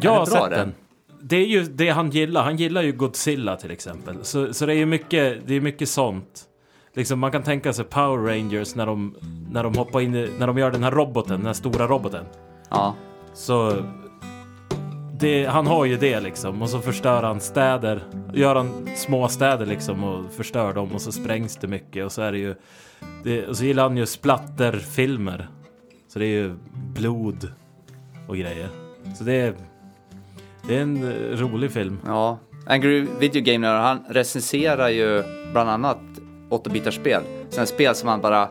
Jag 0.00 0.10
har 0.14 0.26
sett 0.26 0.40
den? 0.42 0.50
den. 0.50 0.74
Det 1.22 1.36
är 1.36 1.46
ju 1.46 1.62
det 1.62 1.88
han 1.88 2.10
gillar. 2.10 2.42
Han 2.44 2.56
gillar 2.56 2.82
ju 2.82 2.92
Godzilla 2.92 3.56
till 3.56 3.70
exempel. 3.70 4.16
Så, 4.22 4.54
så 4.54 4.66
det 4.66 4.72
är 4.72 4.76
ju 4.76 4.86
mycket, 4.86 5.46
det 5.46 5.54
är 5.54 5.60
mycket 5.60 5.88
sånt. 5.88 6.42
Liksom 6.94 7.18
man 7.18 7.32
kan 7.32 7.42
tänka 7.42 7.72
sig 7.72 7.84
Power 7.84 8.26
Rangers 8.32 8.74
när 8.74 8.86
de, 8.86 9.14
när 9.50 9.62
de 9.62 9.74
hoppar 9.74 10.00
in 10.00 10.14
i, 10.14 10.30
när 10.38 10.46
de 10.46 10.58
gör 10.58 10.70
den 10.70 10.82
här 10.82 10.90
roboten, 10.90 11.36
den 11.36 11.46
här 11.46 11.52
stora 11.52 11.86
roboten. 11.86 12.24
Ja. 12.70 12.94
Så 13.34 13.72
det, 15.18 15.46
han 15.46 15.66
har 15.66 15.84
ju 15.84 15.96
det 15.96 16.20
liksom 16.20 16.62
och 16.62 16.70
så 16.70 16.80
förstör 16.80 17.22
han 17.22 17.40
städer. 17.40 18.02
Gör 18.32 18.54
han 18.54 18.88
små 18.96 19.28
städer 19.28 19.66
liksom 19.66 20.04
och 20.04 20.32
förstör 20.32 20.72
dem 20.72 20.92
och 20.92 21.02
så 21.02 21.12
sprängs 21.12 21.56
det 21.56 21.66
mycket 21.66 22.04
och 22.04 22.12
så 22.12 22.22
är 22.22 22.32
det 22.32 22.38
ju. 22.38 22.54
Det, 23.24 23.46
och 23.46 23.56
så 23.56 23.64
gillar 23.64 23.82
han 23.82 23.96
ju 23.96 24.06
splatterfilmer. 24.06 25.48
Så 26.08 26.18
det 26.18 26.24
är 26.24 26.42
ju 26.42 26.54
blod 26.72 27.52
och 28.28 28.36
grejer. 28.36 28.68
Så 29.18 29.24
det 29.24 29.32
är, 29.32 29.54
det 30.68 30.76
är 30.76 30.82
en 30.82 31.12
rolig 31.38 31.72
film. 31.72 31.98
ja. 32.06 32.38
Angry 32.66 33.06
Video 33.18 33.42
Game 33.42 33.58
Nerd, 33.58 33.80
han 33.80 34.04
recenserar 34.08 34.88
ju 34.88 35.22
bland 35.52 35.70
annat 35.70 35.98
8-bitars 36.50 36.94
spel. 36.94 37.22
Sådana 37.50 37.66
spel 37.66 37.94
som 37.94 38.08
han 38.08 38.20
bara... 38.20 38.48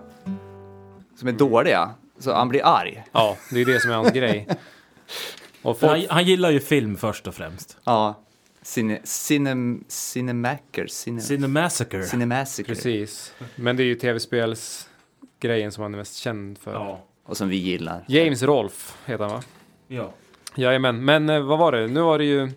Som 1.20 1.28
är 1.28 1.32
dåliga. 1.32 1.90
Så 2.20 2.34
han 2.34 2.50
blir 2.50 2.66
arg. 2.66 3.04
Ja, 3.12 3.38
det 3.52 3.62
är 3.62 3.66
det 3.66 3.82
som 3.82 3.92
är 3.92 3.96
hans 3.96 4.12
grej. 4.12 4.48
Folk, 5.64 5.82
Han, 5.82 6.02
han 6.10 6.26
gillar 6.26 6.50
ju 6.52 6.60
film 6.60 6.98
först 6.98 7.28
och 7.28 7.36
främst. 7.36 7.78
Ja. 7.84 8.20
Cine, 8.62 9.00
cinem, 9.04 9.84
Cinemacker. 9.88 10.88
Cine, 10.88 11.22
Cinemassacre. 11.22 12.04
Cinemassacre. 12.04 12.76
precis. 12.76 13.34
Men 13.56 13.78
det 13.78 13.84
är 13.84 13.86
ju 13.86 13.96
tv-spelsgrejen 13.96 15.72
som 15.72 15.82
han 15.84 15.94
är 15.94 15.98
mest 15.98 16.16
känd 16.16 16.58
för. 16.58 16.74
Ja. 16.74 17.04
Och 17.26 17.38
som 17.38 17.50
vi 17.50 17.56
gillar. 17.56 18.06
James 18.08 18.44
Rolfe 18.44 18.94
heter 19.06 19.24
han 19.24 19.34
va? 19.34 19.44
ja. 19.88 20.14
Jajamän, 20.56 21.06
men 21.06 21.30
eh, 21.30 21.42
vad 21.42 21.60
var 21.60 21.72
det? 21.72 21.88
Nu 21.88 22.02
var 22.02 22.18
det 22.18 22.26
ju 22.26 22.50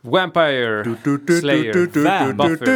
Vampire 0.00 0.84
Slayer. 1.40 2.32
Buffy. 2.32 2.66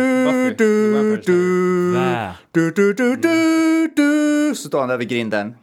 Så 4.55 4.68
står 4.68 4.81
han 4.81 4.89
där 4.89 4.97
vid 4.97 5.09
grinden. 5.09 5.55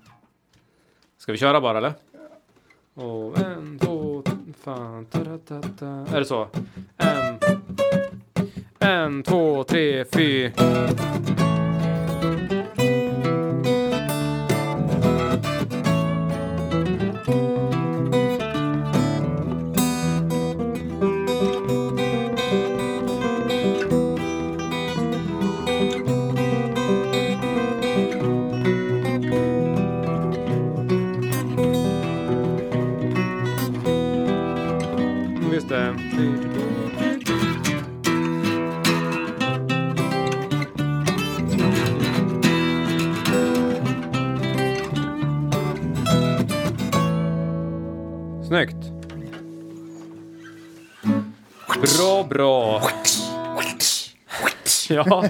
Ska 1.17 1.31
vi 1.31 1.37
köra 1.37 1.61
bara 1.61 1.77
eller? 1.77 1.93
Och 2.99 3.37
en, 3.37 3.79
två, 3.79 4.23
fan, 4.63 5.05
ta, 5.05 5.19
ta, 5.47 5.61
ta. 5.79 5.85
Är 5.85 6.19
det 6.19 6.25
så? 6.25 6.47
En, 6.97 7.39
en, 8.79 9.23
två, 9.23 9.63
tre, 9.63 10.05
fyra. 10.05 10.51
Bra, 51.81 52.23
bra. 52.29 52.81
Ja, 54.89 55.23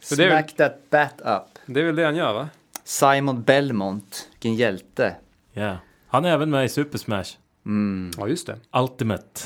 Så 0.00 0.14
det 0.14 0.24
är 0.24 0.28
väl- 0.28 0.38
Smack 0.44 0.56
that 0.56 0.90
bat 0.90 1.20
up. 1.20 1.58
det 1.66 1.80
är 1.80 1.84
väl 1.84 1.96
det 1.96 2.04
han 2.04 2.16
gör 2.16 2.32
va? 2.32 2.48
Simon 2.84 3.42
Belmont. 3.42 4.28
Vilken 4.32 4.54
hjälte. 4.54 5.16
Ja. 5.52 5.76
Han 6.08 6.24
är 6.24 6.30
även 6.30 6.50
med 6.50 6.64
i 6.64 6.68
Super 6.68 6.98
Smash 6.98 7.24
Mm. 7.66 8.10
Ja, 8.18 8.28
just 8.28 8.46
det. 8.46 8.58
Ultimate. 8.72 9.40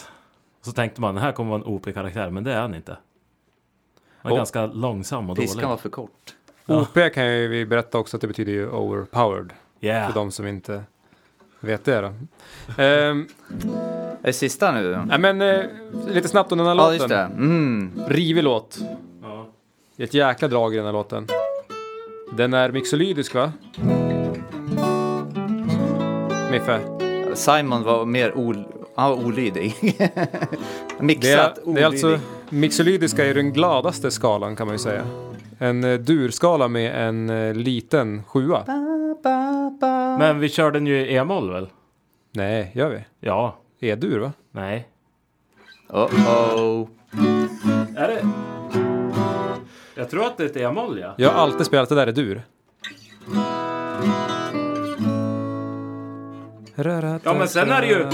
Så 0.63 0.73
tänkte 0.73 1.01
man, 1.01 1.15
den 1.15 1.25
här 1.25 1.33
kommer 1.33 1.51
vara 1.51 1.61
en 1.61 1.67
OP-karaktär, 1.67 2.31
men 2.31 2.45
det 2.45 2.53
är 2.53 2.61
han 2.61 2.75
inte. 2.75 2.97
Han 4.19 4.31
är 4.31 4.35
Och- 4.35 4.39
ganska 4.39 4.67
långsam 4.67 5.31
och 5.31 5.37
Piskan 5.37 5.57
dålig. 5.57 5.69
var 5.69 5.77
för 5.77 5.89
kort. 5.89 6.35
Ja. 6.67 6.81
OP 6.81 7.11
kan 7.11 7.27
ju 7.27 7.49
vi 7.49 7.67
berätta 7.67 7.99
också 7.99 8.17
att 8.17 8.21
det 8.21 8.27
betyder 8.27 8.53
ju 8.53 8.71
overpowered. 8.71 9.53
Yeah. 9.81 10.07
För 10.07 10.15
de 10.15 10.31
som 10.31 10.47
inte 10.47 10.83
vet 11.61 11.85
det 11.85 12.01
då. 12.01 12.13
Ehm, 12.83 13.27
Är 14.23 14.27
det 14.27 14.33
sista 14.33 14.73
nu? 14.73 14.99
nej 15.07 15.19
men 15.19 15.41
eh, 15.43 15.61
lite 16.09 16.29
snabbt 16.29 16.53
om 16.53 16.59
den 16.59 16.67
här 16.67 16.75
Ja, 16.75 16.83
låten. 16.83 16.95
just 16.97 17.09
det. 17.09 17.17
Mm. 17.21 17.93
Rivig 18.09 18.45
låt. 18.45 18.79
Ja. 19.23 19.47
Det 19.97 20.03
är 20.03 20.07
ett 20.07 20.15
jäkla 20.15 20.49
drag 20.49 20.75
i 20.75 20.77
den 20.77 20.87
här 20.87 20.93
låten. 20.93 21.27
Den 22.37 22.55
är 22.55 22.71
mixolydisk 22.73 23.35
va? 23.35 23.53
Miffe? 26.51 26.81
Simon 27.35 27.83
var 27.83 28.05
mer 28.05 28.39
ol... 28.39 28.65
Han 28.95 29.11
var 29.11 29.25
olydig. 29.25 29.75
Det 30.99 31.05
Mixat 31.05 31.59
är, 31.59 31.75
det 31.75 31.81
är 31.81 31.87
alltså 31.87 32.19
mixolydiska 32.49 33.27
i 33.27 33.33
den 33.33 33.53
gladaste 33.53 34.11
skalan 34.11 34.57
kan 34.57 34.67
man 34.67 34.75
ju 34.75 34.79
säga. 34.79 35.03
En 35.59 35.85
eh, 35.85 35.99
durskala 35.99 36.69
med 36.69 37.09
en 37.09 37.31
eh, 37.31 37.55
liten 37.55 38.23
sjua. 38.27 38.65
Ba, 39.23 39.71
ba. 39.81 40.19
Men 40.19 40.39
vi 40.41 40.49
körde 40.49 40.79
den 40.79 40.87
ju 40.87 40.97
i 41.07 41.17
e-moll 41.17 41.51
väl? 41.53 41.69
Nej, 42.33 42.71
gör 42.75 42.89
vi? 42.91 43.05
Ja. 43.21 43.57
E-dur 43.81 44.19
va? 44.19 44.33
Nej. 44.51 44.89
Uh-oh. 45.89 46.89
Är 47.97 48.09
det? 48.09 48.23
Jag 49.95 50.11
tror 50.11 50.27
att 50.27 50.37
det 50.37 50.43
är 50.45 50.47
ett 50.49 50.57
e-moll 50.57 50.99
ja. 50.99 51.15
Jag 51.19 51.31
har 51.31 51.41
alltid 51.43 51.67
spelat 51.67 51.89
det 51.89 51.95
där 51.95 52.09
i 52.09 52.13
dur. 52.13 52.43
Ja, 57.25 57.35
men 57.39 57.49
sen 57.49 57.71
är 57.71 57.81
det 57.81 57.87
ju- 57.87 58.07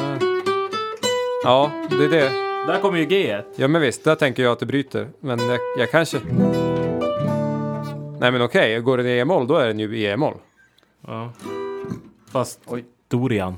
Ja, 1.44 1.70
det 1.90 2.04
är 2.04 2.08
det. 2.08 2.30
Där 2.66 2.80
kommer 2.80 2.98
ju 2.98 3.06
G1. 3.06 3.42
Ja 3.56 3.68
men 3.68 3.80
visst, 3.80 4.04
där 4.04 4.14
tänker 4.14 4.42
jag 4.42 4.52
att 4.52 4.58
det 4.60 4.66
bryter. 4.66 5.08
Men 5.20 5.38
jag, 5.48 5.58
jag 5.78 5.90
kanske... 5.90 6.18
Nej 8.20 8.32
men 8.32 8.42
okej, 8.42 8.80
går 8.80 8.96
den 8.96 9.06
i 9.06 9.10
e-moll 9.18 9.46
då 9.46 9.56
är 9.56 9.66
den 9.66 9.78
ju 9.78 9.96
i 9.98 10.06
e-moll. 10.06 10.34
Ja. 11.06 11.32
Fast 12.30 12.60
Oj. 12.66 12.84
Dorian. 13.08 13.54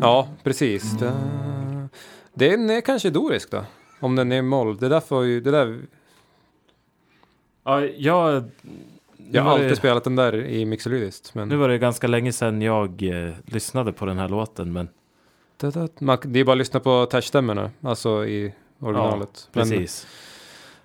Ja, 0.00 0.28
precis. 0.42 0.92
Det- 0.92 1.88
Den 2.34 2.70
är 2.70 2.80
kanske 2.80 3.10
dorisk 3.10 3.50
då. 3.50 3.64
Om 4.00 4.16
den 4.16 4.32
är 4.32 4.36
i 4.36 4.42
moll. 4.42 4.76
Det 4.76 4.88
där 4.88 5.00
får 5.00 5.24
ju... 5.24 5.40
Det 5.40 5.50
där, 5.50 5.80
Ja, 7.64 7.80
jag... 7.84 8.44
jag 9.30 9.42
har 9.42 9.50
var 9.50 9.52
alltid 9.56 9.68
det, 9.68 9.76
spelat 9.76 10.04
den 10.04 10.16
där 10.16 10.34
i 10.46 10.64
mixolydiskt. 10.66 11.34
Men 11.34 11.48
Nu 11.48 11.56
var 11.56 11.68
det 11.68 11.78
ganska 11.78 12.06
länge 12.06 12.32
sedan 12.32 12.62
jag 12.62 13.02
eh, 13.02 13.34
lyssnade 13.44 13.92
på 13.92 14.06
den 14.06 14.18
här 14.18 14.28
låten, 14.28 14.72
men 14.72 14.88
man, 16.00 16.18
det 16.24 16.40
är 16.40 16.44
bara 16.44 16.52
att 16.52 16.58
lyssna 16.58 16.80
på 16.80 17.06
touchstämmorna, 17.06 17.70
alltså 17.80 18.26
i 18.26 18.54
originalet. 18.78 19.48
Men, 19.52 19.62
precis. 19.70 20.06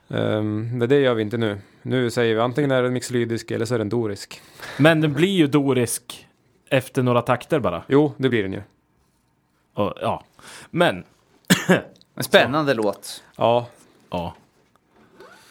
ehm, 0.09 0.78
men 0.78 0.89
det 0.89 0.99
gör 0.99 1.13
vi 1.13 1.22
inte 1.22 1.38
nu. 1.38 1.57
Nu 1.88 2.09
säger 2.09 2.35
vi 2.35 2.41
antingen 2.41 2.71
är 2.71 2.83
den 2.83 2.93
mixolydisk 2.93 3.51
eller 3.51 3.65
så 3.65 3.75
är 3.75 3.79
den 3.79 3.89
dorisk. 3.89 4.41
Men 4.77 5.01
den 5.01 5.13
blir 5.13 5.29
ju 5.31 5.47
dorisk 5.47 6.27
efter 6.69 7.03
några 7.03 7.21
takter 7.21 7.59
bara. 7.59 7.83
Jo, 7.88 8.13
det 8.17 8.29
blir 8.29 8.43
den 8.43 8.53
ju. 8.53 8.61
Och, 9.73 9.93
ja. 10.01 10.23
Men, 10.69 11.03
En 12.15 12.23
spännande 12.23 12.73
låt. 12.73 13.23
Ja, 13.35 13.67
ja. 14.09 14.35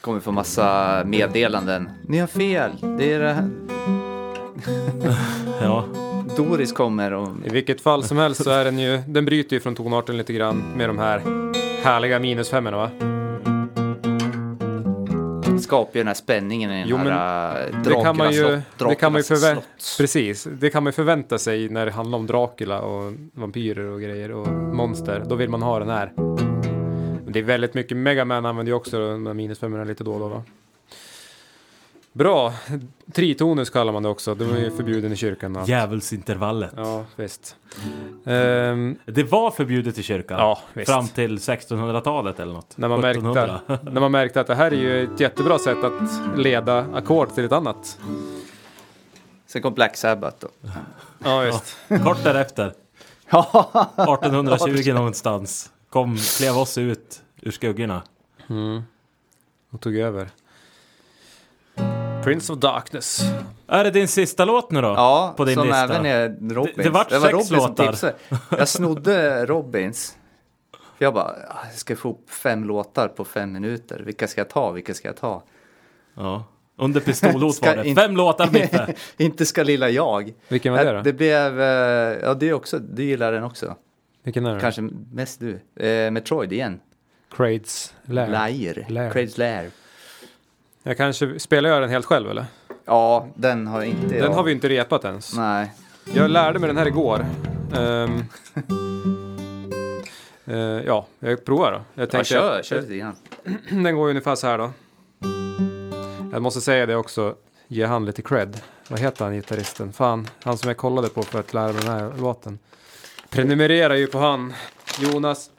Kommer 0.01 0.21
få 0.21 0.33
massa 0.33 1.03
meddelanden. 1.07 1.91
Ni 2.09 2.19
har 2.19 2.27
fel. 2.27 2.71
Det 2.99 3.13
är 3.13 3.21
det 3.21 3.33
här. 3.33 3.51
Ja, 5.61 5.85
Doris 6.37 6.73
kommer 6.73 7.13
och... 7.13 7.29
i 7.45 7.49
vilket 7.49 7.81
fall 7.81 8.05
som 8.05 8.17
helst 8.17 8.45
så 8.45 8.51
är 8.51 8.65
den 8.65 8.79
ju, 8.79 9.03
den 9.07 9.25
bryter 9.25 9.57
ju 9.57 9.61
från 9.61 9.75
tonarten 9.75 10.17
lite 10.17 10.33
grann 10.33 10.63
med 10.77 10.89
de 10.89 10.99
här 10.99 11.23
härliga 11.83 12.19
minusfemmorna 12.19 12.77
va? 12.77 13.16
Skapar 15.61 15.91
ju 15.95 16.01
den 16.01 16.07
här 16.07 16.15
spänningen 16.15 16.71
i 16.71 16.79
den 16.81 16.89
Jo, 16.89 16.97
men 16.97 17.07
här 17.07 17.69
äh, 17.73 17.83
Det 17.83 18.03
kan 18.03 18.17
man 18.17 18.33
ju, 18.33 18.39
slott, 18.39 18.89
det 18.89 18.95
kan 18.95 19.13
man 19.13 19.19
ju 19.19 19.23
slott. 19.23 19.65
precis, 19.99 20.49
det 20.61 20.71
kan 20.71 20.83
man 20.83 20.89
ju 20.91 20.93
förvänta 20.93 21.39
sig 21.39 21.69
när 21.69 21.87
det 21.87 21.93
handlar 21.93 22.19
om 22.19 22.27
Dracula 22.27 22.81
och 22.81 23.13
vampyrer 23.33 23.85
och 23.85 24.01
grejer 24.01 24.31
och 24.33 24.49
monster. 24.49 25.23
Då 25.29 25.35
vill 25.35 25.49
man 25.49 25.63
ha 25.63 25.79
den 25.79 25.89
här. 25.89 26.13
Men 27.25 27.33
det 27.33 27.39
är 27.39 27.43
väldigt 27.43 27.75
mycket, 27.75 27.97
Mega 27.97 28.25
Man 28.25 28.47
använder 28.47 28.71
ju 28.71 28.77
också 28.77 28.99
de 28.99 29.27
här 29.27 29.35
minusfemmorna 29.35 29.85
lite 29.85 30.05
då 30.05 30.13
och 30.13 30.21
då 30.21 30.29
va? 30.29 30.43
Bra, 32.17 32.53
tritonus 33.13 33.71
kallar 33.71 33.93
man 33.93 34.03
det 34.03 34.09
också, 34.09 34.35
de 34.35 34.45
är 34.51 34.59
ju 34.59 34.71
förbjuden 34.71 35.13
i 35.13 35.17
kyrkan. 35.17 35.57
Och... 35.57 35.69
djävulsintervallet. 35.69 36.73
Ja, 36.77 37.05
visst. 37.17 37.57
Ehm, 38.25 38.97
Det 39.07 39.23
var 39.23 39.51
förbjudet 39.51 39.99
i 39.99 40.03
kyrkan. 40.03 40.39
Ja, 40.39 40.59
visst. 40.73 40.91
Fram 40.93 41.09
till 41.09 41.37
1600-talet 41.39 42.41
eller 42.41 42.53
något. 42.53 42.77
när, 42.79 42.89
man 42.89 43.05
1700. 43.05 43.61
märkte, 43.67 43.91
när 43.91 44.01
man 44.01 44.13
märkte 44.13 44.41
att 44.41 44.47
det 44.47 44.55
här 44.55 44.71
är 44.71 44.77
ju 44.77 45.05
ett 45.05 45.21
jättebra 45.21 45.59
sätt 45.59 45.85
att 45.85 46.39
leda 46.39 46.79
ackord 46.95 47.35
till 47.35 47.45
ett 47.45 47.53
annat. 47.53 47.99
Sen 49.47 49.63
kom 49.63 49.75
Black 49.75 49.97
Sabbath 49.97 50.37
då. 50.41 50.49
Ja, 51.25 51.41
visst. 51.41 51.77
Kort 52.05 52.25
därefter, 52.25 52.73
Ja, 53.31 53.71
1820 53.97 54.93
någonstans, 54.95 55.71
kom, 55.91 56.17
klev 56.39 56.59
oss 56.59 56.79
ut 56.79 57.23
ur 57.43 57.51
skuggorna. 57.51 58.03
Och 59.71 59.81
tog 59.81 59.97
över. 59.97 60.29
Prince 62.27 62.53
of 62.53 62.59
Darkness. 62.59 63.21
Är 63.67 63.85
det 63.85 63.91
din 63.91 64.09
sista 64.09 64.45
låt 64.45 64.71
nu 64.71 64.81
då? 64.83 64.89
ja 64.89 65.35
på 65.37 65.45
din 65.45 65.55
som 65.55 65.67
lista? 65.67 65.83
även 65.85 66.07
är 66.07 66.29
Robins. 66.55 66.77
Det- 66.77 66.83
det 66.83 66.91
vart 66.91 67.13
var 67.13 67.21
sex 67.21 67.33
Robin 67.33 67.47
som 67.47 67.57
låtar. 67.57 67.87
tipsade. 67.87 68.15
Jag 68.51 68.69
snodde 68.69 69.47
Robins. 69.47 70.17
Jag 70.99 71.15
bara, 71.15 71.25
"Ah, 71.25 71.65
jag 71.71 71.75
ska 71.79 71.97
få 71.97 72.11
upp 72.11 72.31
fem 72.31 72.65
låtar 72.65 73.09
på 73.09 73.25
fem 73.25 73.53
minuter. 73.53 74.03
Vilka 74.07 74.29
ska 74.29 74.41
jag 74.41 74.49
ta? 74.51 74.71
Vilka 74.71 74.95
ska 74.95 75.09
jag 75.09 75.17
ta? 75.17 75.43
Ja. 76.15 76.45
Under 76.79 77.01
pistolhot 77.01 77.61
var 77.63 77.77
det. 77.77 77.95
Fem 77.95 78.17
låtar 78.17 78.51
Miffe. 78.53 78.95
Inte 79.17 79.47
ska 79.47 79.63
lilla 79.63 79.89
jag. 79.91 80.33
Vilken 80.49 80.73
var 80.73 80.85
det 80.85 80.93
då? 80.93 81.03
Det 81.03 81.13
blev, 81.13 81.61
eh, 81.61 81.67
ja 82.23 82.35
det 82.35 82.49
är 82.49 82.53
också, 82.53 82.79
du 82.79 83.05
gillar 83.05 83.33
den 83.33 83.43
också. 83.45 83.77
Vilken 84.23 84.47
är 84.47 84.55
det? 84.55 84.61
Kanske 84.61 84.83
mest 85.13 85.41
du. 85.41 85.85
Eh, 85.87 86.11
Metroid 86.11 86.53
igen. 86.53 86.81
Crades 87.37 87.95
Lair. 88.05 88.29
Lair. 88.31 88.87
Lair. 88.89 89.11
Craig's 89.11 89.39
Lair. 89.39 89.71
Jag 90.89 90.97
kanske, 90.97 91.39
spelar 91.39 91.71
jag 91.71 91.83
den 91.83 91.91
helt 91.91 92.07
själv 92.07 92.31
eller? 92.31 92.45
Ja, 92.85 93.27
den 93.35 93.67
har 93.67 93.83
inte 93.83 94.07
Den 94.07 94.19
jag. 94.19 94.31
har 94.31 94.43
vi 94.43 94.53
inte 94.53 94.69
repat 94.69 95.05
ens. 95.05 95.37
Nej. 95.37 95.73
Jag 96.15 96.31
lärde 96.31 96.59
mig 96.59 96.67
den 96.69 96.77
här 96.77 96.87
igår. 96.87 97.27
Ehm, 97.77 98.25
eh, 100.47 100.57
ja, 100.87 101.07
jag 101.19 101.45
provar 101.45 101.73
då. 101.73 101.81
Jag 101.95 102.03
Ja, 102.03 102.11
tänkte, 102.11 102.35
kör, 102.35 102.63
kör 102.63 102.81
lite 102.81 102.97
grann. 102.97 103.17
Den 103.85 103.97
går 103.97 104.09
ungefär 104.09 104.35
så 104.35 104.47
här 104.47 104.59
då. 104.59 104.71
Jag 106.33 106.43
måste 106.43 106.61
säga 106.61 106.87
det 106.87 106.97
också, 106.97 107.35
ge 107.69 107.85
han 107.87 108.05
lite 108.07 108.23
cred. 108.23 108.61
Vad 108.89 109.01
heter 109.01 109.25
han 109.25 109.35
gitarristen? 109.35 109.93
Fan, 109.93 110.29
han 110.43 110.59
som 110.59 110.69
jag 110.69 110.77
kollade 110.77 111.09
på 111.09 111.23
för 111.23 111.41
att 111.41 111.55
lära 111.55 111.73
mig 111.73 111.83
den 111.83 111.93
här 111.93 112.13
låten. 112.21 112.59
Prenumererar 113.31 113.95
ju 113.95 114.07
på 114.07 114.19
han. 114.19 114.53
Jonas, 115.01 115.51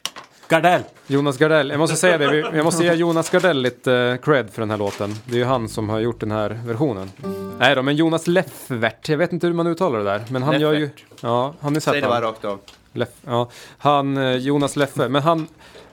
Gardell. 0.48 0.84
Jonas 1.08 1.38
Gardell. 1.38 1.70
Jag 1.70 1.80
måste 1.80 1.96
säga 1.96 2.18
det, 2.18 2.38
jag 2.38 2.64
måste 2.64 2.84
ge 2.84 2.94
Jonas 2.94 3.30
Gardell 3.30 3.62
lite 3.62 3.94
eh, 3.94 4.18
cred 4.18 4.50
för 4.50 4.62
den 4.62 4.70
här 4.70 4.78
låten. 4.78 5.16
Det 5.26 5.34
är 5.34 5.40
ju 5.40 5.46
han 5.46 5.70
som 5.70 5.90
har 5.90 6.00
gjort 6.00 6.20
den 6.20 6.32
här 6.32 6.60
versionen. 6.66 7.12
Nej 7.60 7.76
då, 7.76 7.82
men 7.82 7.96
Jonas 7.96 8.28
Leffert, 8.28 9.10
jag 9.10 9.18
vet 9.18 9.34
inte 9.34 9.48
hur 9.48 9.54
man 9.54 9.68
uttalar 9.68 10.00
det 10.00 10.06
där. 10.06 10.24
Men 10.30 10.44
han 10.44 10.62
gör 10.62 10.74
ju... 10.74 10.80
Leffert. 10.80 11.06
Ja, 11.22 11.54
har 11.60 11.70
ni 11.70 11.82
sett 11.82 11.92
Säg 11.94 12.02
det 12.02 12.08
bara 12.08 12.22
rakt 12.22 12.46
av. 12.46 12.60
Leff, 12.94 13.10
ja, 13.26 13.50
han, 13.78 14.18
eh, 14.18 14.36
Jonas 14.36 14.76
Leffe, 14.76 15.10
men 15.10 15.22
han, 15.22 15.48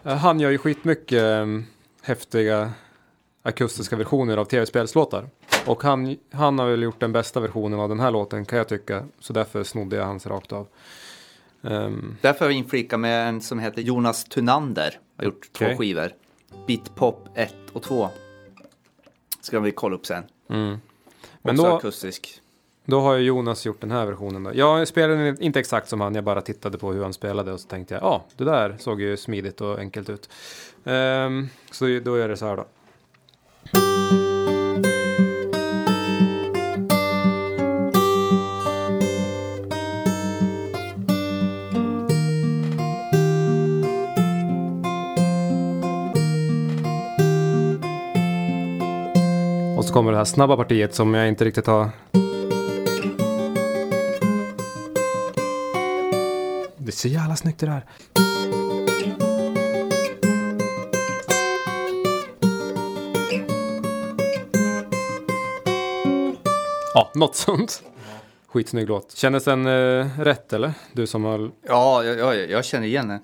eh, 0.05 0.17
han 0.17 0.41
gör 0.41 0.51
ju 0.51 0.59
skitmycket 0.59 1.47
häftiga 2.03 2.71
akustiska 3.43 3.97
versioner 3.97 4.37
av 4.37 4.45
tv-spelslåtar. 4.45 5.29
Och 5.67 5.83
han, 5.83 6.17
han 6.33 6.59
har 6.59 6.67
väl 6.67 6.83
gjort 6.83 7.01
den 7.01 7.13
bästa 7.13 7.41
versionen 7.41 7.81
av 7.81 7.89
den 7.89 8.01
här 8.01 8.11
låten 8.11 8.45
kan 8.45 8.59
jag 8.59 8.69
tycka. 8.69 9.05
Så 9.21 9.33
därför 9.33 9.63
snodde 9.63 9.97
jag 9.97 10.05
hans 10.05 10.27
rakt 10.27 10.53
av. 10.53 10.67
Ehm, 11.65 12.17
Därför 12.21 12.41
har 12.45 12.49
vi 12.49 12.55
inflika 12.55 12.97
med 12.99 13.29
en 13.29 13.41
som 13.41 13.59
heter 13.59 13.83
Jonas 13.83 14.25
Tunander. 14.25 14.99
Har 15.17 15.25
gjort 15.25 15.49
Okej. 15.55 15.69
två 15.71 15.79
skivor. 15.79 16.11
Beatpop 16.67 17.29
1 17.35 17.55
och 17.73 17.83
2. 17.83 18.09
Ska 19.41 19.61
vi 19.61 19.73
kolla 19.73 19.95
upp 19.97 20.07
sen. 20.07 20.25
mm. 20.51 20.79
Men 21.43 21.55
Också 21.61 21.71
då, 21.71 21.77
akustisk. 21.77 22.41
då 22.85 23.01
har 23.01 23.15
ju 23.15 23.25
Jonas 23.25 23.67
gjort 23.67 23.81
den 23.81 23.91
här 23.91 24.07
versionen 24.07 24.43
då. 24.43 24.51
Jag 24.55 24.89
spelade 24.89 25.37
inte 25.41 25.61
exakt 25.61 25.89
som 25.89 26.01
han, 26.01 26.15
jag 26.15 26.25
bara 26.25 26.41
tittade 26.41 26.79
på 26.79 26.93
hur 26.93 27.03
han 27.03 27.13
spelade 27.13 27.53
och 27.53 27.61
så 27.61 27.69
tänkte 27.69 27.95
jag, 27.95 28.03
ja, 28.03 28.25
det 28.37 28.45
där 28.45 28.77
såg 28.79 29.01
ju 29.01 29.17
smidigt 29.17 29.61
och 29.61 29.79
enkelt 29.79 30.11
ut. 30.11 30.29
Ehm, 30.85 31.49
så 31.71 31.85
då 31.85 32.19
gör 32.19 32.29
det 32.29 32.37
så 32.37 32.47
här 32.47 32.57
då. 32.57 32.65
Kommer 49.95 50.13
det 50.13 50.19
här 50.19 50.25
snabba 50.25 50.57
partiet 50.57 50.95
som 50.95 51.15
jag 51.15 51.29
inte 51.29 51.45
riktigt 51.45 51.67
har... 51.67 51.91
Det 56.77 56.89
är 56.89 56.93
så 56.93 57.09
jävla 57.09 57.37
snyggt 57.37 57.61
det 57.61 57.67
där. 57.67 57.85
Ja, 66.95 67.11
något 67.15 67.37
sånt. 67.37 67.83
Skitsnygg 68.49 68.89
låt. 68.89 69.17
Kändes 69.17 69.45
den 69.45 69.67
eh, 69.67 70.07
rätt 70.19 70.53
eller? 70.53 70.73
Du 70.93 71.07
som 71.07 71.25
har... 71.25 71.51
Ja, 71.69 72.05
jag, 72.05 72.19
jag, 72.19 72.51
jag 72.51 72.65
känner 72.65 72.87
igen 72.87 73.09
den. 73.09 73.21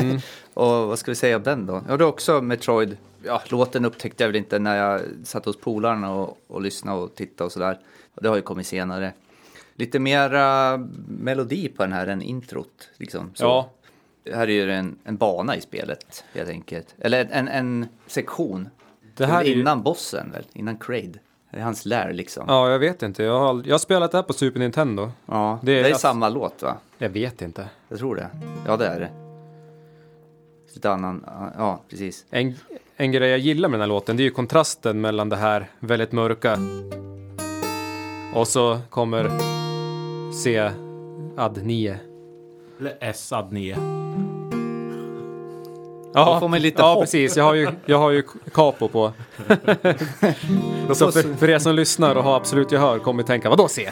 Mm. 0.00 0.20
och 0.54 0.66
vad 0.66 0.98
ska 0.98 1.10
vi 1.10 1.14
säga 1.14 1.36
om 1.36 1.42
den 1.42 1.66
då? 1.66 1.82
Ja, 1.88 1.96
det 1.96 2.04
är 2.04 2.08
också 2.08 2.40
Metroid. 2.40 2.96
Ja, 3.26 3.42
låten 3.48 3.84
upptäckte 3.84 4.22
jag 4.24 4.28
väl 4.28 4.36
inte 4.36 4.58
när 4.58 4.76
jag 4.76 5.00
satt 5.24 5.44
hos 5.44 5.60
polarna 5.60 6.12
och, 6.14 6.38
och 6.46 6.60
lyssnade 6.62 6.98
och 7.00 7.14
tittade 7.14 7.46
och 7.46 7.52
sådär. 7.52 7.78
Det 8.14 8.28
har 8.28 8.36
ju 8.36 8.42
kommit 8.42 8.66
senare. 8.66 9.12
Lite 9.74 9.98
mera 9.98 10.76
melodi 11.08 11.68
på 11.68 11.82
den 11.82 11.92
här 11.92 12.06
än 12.06 12.22
introt. 12.22 12.88
Liksom. 12.96 13.30
Så. 13.34 13.44
Ja. 13.44 13.70
Här 14.34 14.42
är 14.48 14.52
ju 14.52 14.72
en, 14.72 14.98
en 15.04 15.16
bana 15.16 15.56
i 15.56 15.60
spelet 15.60 16.24
helt 16.34 16.48
enkelt. 16.50 16.94
Eller 16.98 17.28
en, 17.30 17.48
en 17.48 17.86
sektion. 18.06 18.68
Det 19.16 19.26
här 19.26 19.40
är 19.40 19.44
ju... 19.48 19.60
innan 19.60 19.82
bossen 19.82 20.30
väl? 20.32 20.44
Innan 20.52 20.76
Kraid. 20.76 21.18
Det 21.50 21.58
är 21.58 21.62
hans 21.62 21.86
lär 21.86 22.12
liksom. 22.12 22.44
Ja, 22.48 22.70
jag 22.70 22.78
vet 22.78 23.02
inte. 23.02 23.22
Jag 23.22 23.38
har, 23.38 23.62
jag 23.66 23.74
har 23.74 23.78
spelat 23.78 24.10
det 24.12 24.18
här 24.18 24.22
på 24.22 24.32
Super 24.32 24.60
Nintendo. 24.60 25.10
Ja, 25.26 25.58
Det 25.62 25.72
det 25.72 25.78
är 25.80 25.84
är, 25.84 25.88
alltså- 25.88 26.00
samma 26.00 26.28
låt 26.28 26.62
va? 26.62 26.76
Jag 26.98 27.08
vet 27.08 27.42
inte. 27.42 27.68
Jag 27.88 27.98
tror 27.98 28.16
det. 28.16 28.28
Ja, 28.66 28.76
det 28.76 28.86
är 28.86 29.00
det. 29.00 29.25
Lite 30.76 30.90
annan, 30.90 31.24
ja 31.58 31.80
precis. 31.90 32.24
En, 32.30 32.54
en 32.96 33.12
grej 33.12 33.30
jag 33.30 33.38
gillar 33.38 33.68
med 33.68 33.74
den 33.80 33.80
här 33.82 33.88
låten, 33.94 34.16
det 34.16 34.22
är 34.22 34.24
ju 34.24 34.30
kontrasten 34.30 35.00
mellan 35.00 35.28
det 35.28 35.36
här 35.36 35.70
väldigt 35.80 36.12
mörka 36.12 36.58
och 38.34 38.48
så 38.48 38.78
kommer 38.90 39.30
C 40.32 40.70
ad 41.36 41.60
9. 41.62 41.98
Eller 42.80 42.96
S 43.00 43.32
ad 43.32 43.48
9. 43.52 43.76
Ja, 46.14 46.24
Då 46.34 46.40
får 46.40 46.48
man 46.48 46.60
lite 46.60 46.82
ja 46.82 46.94
hopp. 46.94 47.02
precis. 47.02 47.36
Jag 47.36 47.44
har 47.44 47.54
ju, 47.54 47.68
jag 47.86 47.98
har 47.98 48.10
ju 48.10 48.22
capo 48.54 48.88
på. 48.88 49.12
så 50.94 51.12
för, 51.12 51.36
för 51.36 51.50
er 51.50 51.58
som 51.58 51.74
lyssnar 51.74 52.14
och 52.16 52.24
har 52.24 52.36
absolut 52.36 52.72
gehör 52.72 52.98
kommer 52.98 53.22
tänka, 53.22 53.50
vadå 53.50 53.68
C? 53.68 53.90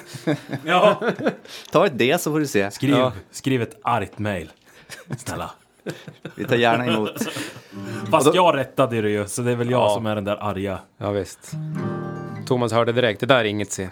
Ja. 0.64 1.02
Ta 1.72 1.86
ett 1.86 1.98
D 1.98 2.16
så 2.20 2.32
får 2.32 2.40
du 2.40 2.46
se. 2.46 2.70
Skriv, 2.70 2.90
Ja. 2.96 3.12
skriv 3.30 3.62
ett 3.62 3.76
argt 3.82 4.18
mail. 4.18 4.50
Snälla. 5.16 5.50
Vi 6.34 6.44
tar 6.44 6.56
gärna 6.56 6.86
emot. 6.86 7.10
Fast 8.10 8.34
jag 8.34 8.56
rättade 8.56 9.00
det 9.02 9.10
ju, 9.10 9.26
så 9.26 9.42
det 9.42 9.50
är 9.52 9.56
väl 9.56 9.70
jag 9.70 9.80
Ja. 9.80 9.94
som 9.94 10.06
är 10.06 10.14
den 10.14 10.24
där 10.24 10.36
arga. 10.42 10.78
Ja, 10.98 11.10
visst. 11.10 11.52
Thomas 12.46 12.72
hörde 12.72 12.92
direkt, 12.92 13.20
det 13.20 13.26
där 13.26 13.38
är 13.40 13.44
inget 13.44 13.72
C. 13.72 13.88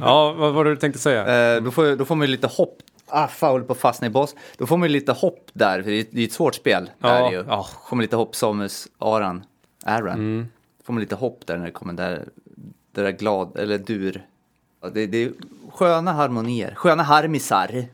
Ja, 0.00 0.32
vad 0.32 0.52
var 0.54 0.64
det 0.64 0.70
du 0.70 0.76
tänkte 0.76 1.00
säga? 1.00 1.54
Eh, 1.56 1.62
då, 1.62 1.70
får, 1.70 1.96
då 1.96 2.04
får 2.04 2.14
man 2.14 2.26
ju 2.26 2.30
lite 2.30 2.46
hopp. 2.46 2.78
Ah, 3.10 3.28
foul 3.28 3.62
på 3.64 3.74
fastna 3.74 4.06
i 4.06 4.10
boss. 4.10 4.34
Då 4.58 4.66
får 4.66 4.76
man 4.76 4.88
ju 4.88 4.92
lite 4.92 5.12
hopp 5.12 5.50
där, 5.52 5.82
för 5.82 5.90
det 5.90 5.96
är, 6.00 6.06
det 6.10 6.20
är 6.20 6.24
ett 6.26 6.32
svårt 6.32 6.54
spel. 6.54 6.90
Ja, 6.98 7.08
där 7.08 7.30
ju. 7.30 7.44
Får 7.44 7.96
man 7.96 8.00
lite 8.02 8.16
hopp, 8.16 8.34
Samus 8.36 8.88
Aran. 8.98 9.44
Aran. 9.84 10.14
Mm. 10.14 10.48
Får 10.84 10.92
man 10.92 11.00
lite 11.00 11.14
hopp 11.14 11.40
där 11.46 11.56
när 11.56 11.64
det 11.64 11.70
kommer 11.70 11.92
där, 11.94 12.24
det 12.92 13.02
där 13.02 13.10
glad, 13.10 13.56
eller 13.58 13.78
dur. 13.78 14.26
Ja, 14.82 14.88
det, 14.94 15.06
det 15.06 15.24
är 15.24 15.32
sköna 15.72 16.12
harmonier, 16.12 16.74
sköna 16.74 17.02
harmisar. 17.02 17.84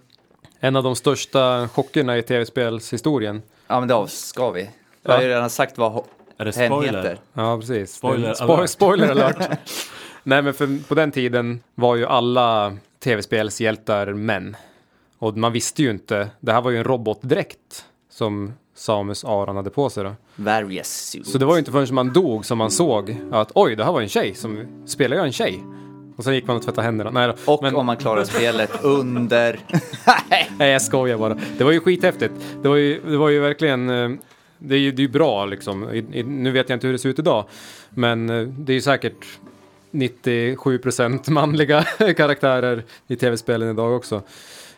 En 0.65 0.77
av 0.77 0.83
de 0.83 0.97
största 0.97 1.69
chockerna 1.69 2.19
i 2.19 2.23
tv-spelshistorien. 2.23 3.43
Ja, 3.67 3.81
men 3.81 3.89
det 3.89 4.09
ska 4.09 4.51
vi. 4.51 4.71
Jag 5.03 5.13
har 5.13 5.23
ju 5.23 5.29
redan 5.29 5.51
sagt 5.51 5.79
vad 5.79 6.05
Är 6.39 6.45
det 6.45 6.57
hen 6.57 6.71
spoiler? 6.71 7.03
heter. 7.03 7.19
Ja, 7.33 7.59
precis. 7.59 7.95
Spoiler 7.95 8.35
Spo- 8.35 8.43
alert. 8.57 8.71
spoiler 8.71 9.11
alert. 9.11 9.59
Nej, 10.23 10.43
men 10.43 10.55
för 10.55 10.89
på 10.89 10.95
den 10.95 11.13
tiden 11.13 11.61
var 11.75 11.97
ju 11.97 12.07
alla 12.07 12.77
tv-spelshjältar 13.05 14.07
män. 14.13 14.57
Och 15.19 15.37
man 15.37 15.53
visste 15.53 15.83
ju 15.83 15.91
inte, 15.91 16.29
det 16.41 16.53
här 16.53 16.61
var 16.61 16.71
ju 16.71 16.77
en 16.79 16.85
robotdräkt 16.85 17.85
som 18.11 18.53
Samus 18.75 19.25
Aran 19.25 19.57
hade 19.57 19.71
på 19.71 19.91
sig 19.91 20.05
då. 20.05 20.15
Various 20.37 20.89
suits. 20.89 21.33
Så 21.33 21.39
det 21.39 21.45
var 21.45 21.55
ju 21.55 21.59
inte 21.59 21.73
förrän 21.73 21.95
man 21.95 22.13
dog 22.13 22.47
som 22.47 22.59
man 22.59 22.71
såg 22.71 23.17
att 23.33 23.53
oj, 23.55 23.77
det 23.77 23.85
här 23.85 23.93
var 23.93 24.01
en 24.01 24.09
tjej 24.09 24.35
som 24.35 24.67
spelar 24.87 25.17
jag 25.17 25.27
en 25.27 25.33
tjej. 25.33 25.63
Och 26.17 26.25
sen 26.25 26.35
gick 26.35 26.47
man 26.47 26.57
och 26.57 26.63
tvättade 26.63 26.85
händerna. 26.85 27.11
Nej, 27.11 27.27
då. 27.29 27.53
Och 27.53 27.63
men, 27.63 27.75
om 27.77 27.87
man 27.87 27.97
klarar 27.97 28.25
spelet 28.25 28.71
under... 28.83 29.61
nej, 30.59 30.71
jag 30.71 30.83
skojar 30.83 31.19
bara. 31.19 31.37
Det 31.59 31.65
var 31.65 31.73
ju 31.73 31.81
skithäftigt. 31.81 32.35
Det 32.63 32.69
var 32.69 32.77
ju, 32.77 33.01
det 33.01 33.17
var 33.17 33.29
ju 33.29 33.41
verkligen, 33.41 33.91
eh, 33.91 34.11
det 34.59 34.75
är 34.75 34.79
ju, 34.79 34.93
det 34.93 35.05
är 35.05 35.09
bra 35.09 35.45
liksom. 35.45 35.91
I, 35.91 35.99
i, 36.13 36.23
nu 36.23 36.51
vet 36.51 36.69
jag 36.69 36.77
inte 36.77 36.87
hur 36.87 36.93
det 36.93 36.99
ser 36.99 37.09
ut 37.09 37.19
idag. 37.19 37.45
Men 37.91 38.31
eh, 38.31 38.43
det 38.43 38.73
är 38.73 38.75
ju 38.75 38.81
säkert 38.81 39.27
97% 39.91 41.31
manliga 41.31 41.83
karaktärer 42.17 42.85
i 43.09 43.17
tv-spelen 43.17 43.71
idag 43.71 43.97
också. 43.97 44.15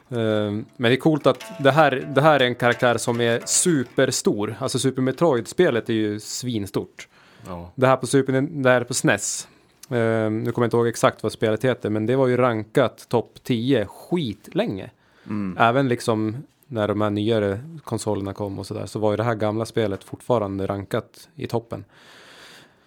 Eh, 0.08 0.16
Men 0.16 0.64
det 0.76 0.92
är 0.92 0.96
coolt 0.96 1.26
att 1.26 1.44
det 1.60 1.70
här, 1.70 2.12
det 2.14 2.20
här 2.20 2.40
är 2.40 2.44
en 2.46 2.54
karaktär 2.54 2.96
som 2.96 3.20
är 3.20 3.40
superstor. 3.44 4.56
Alltså 4.58 4.78
Super 4.78 5.02
Metroid-spelet 5.02 5.88
är 5.88 5.94
ju 5.94 6.20
svinstort. 6.20 7.08
Ja. 7.46 7.72
Det 7.74 7.86
här 7.86 7.96
på 7.96 8.06
Super, 8.06 8.40
det 8.62 8.70
här 8.70 8.84
på 8.84 8.94
SNES. 8.94 9.48
Eh, 9.88 10.30
nu 10.30 10.52
kommer 10.52 10.64
jag 10.64 10.66
inte 10.66 10.76
ihåg 10.76 10.88
exakt 10.88 11.22
vad 11.22 11.32
spelet 11.32 11.64
heter, 11.64 11.90
men 11.90 12.06
det 12.06 12.16
var 12.16 12.26
ju 12.26 12.36
rankat 12.36 13.08
topp 13.08 13.38
10 13.42 13.86
skitlänge. 13.86 14.90
Mm. 15.26 15.56
Även 15.60 15.88
liksom 15.88 16.36
när 16.66 16.88
de 16.88 17.00
här 17.00 17.10
nyare 17.10 17.60
konsolerna 17.84 18.32
kom 18.34 18.58
och 18.58 18.66
sådär, 18.66 18.86
så 18.86 18.98
var 18.98 19.10
ju 19.10 19.16
det 19.16 19.24
här 19.24 19.34
gamla 19.34 19.64
spelet 19.66 20.04
fortfarande 20.04 20.66
rankat 20.66 21.28
i 21.36 21.46
toppen. 21.46 21.84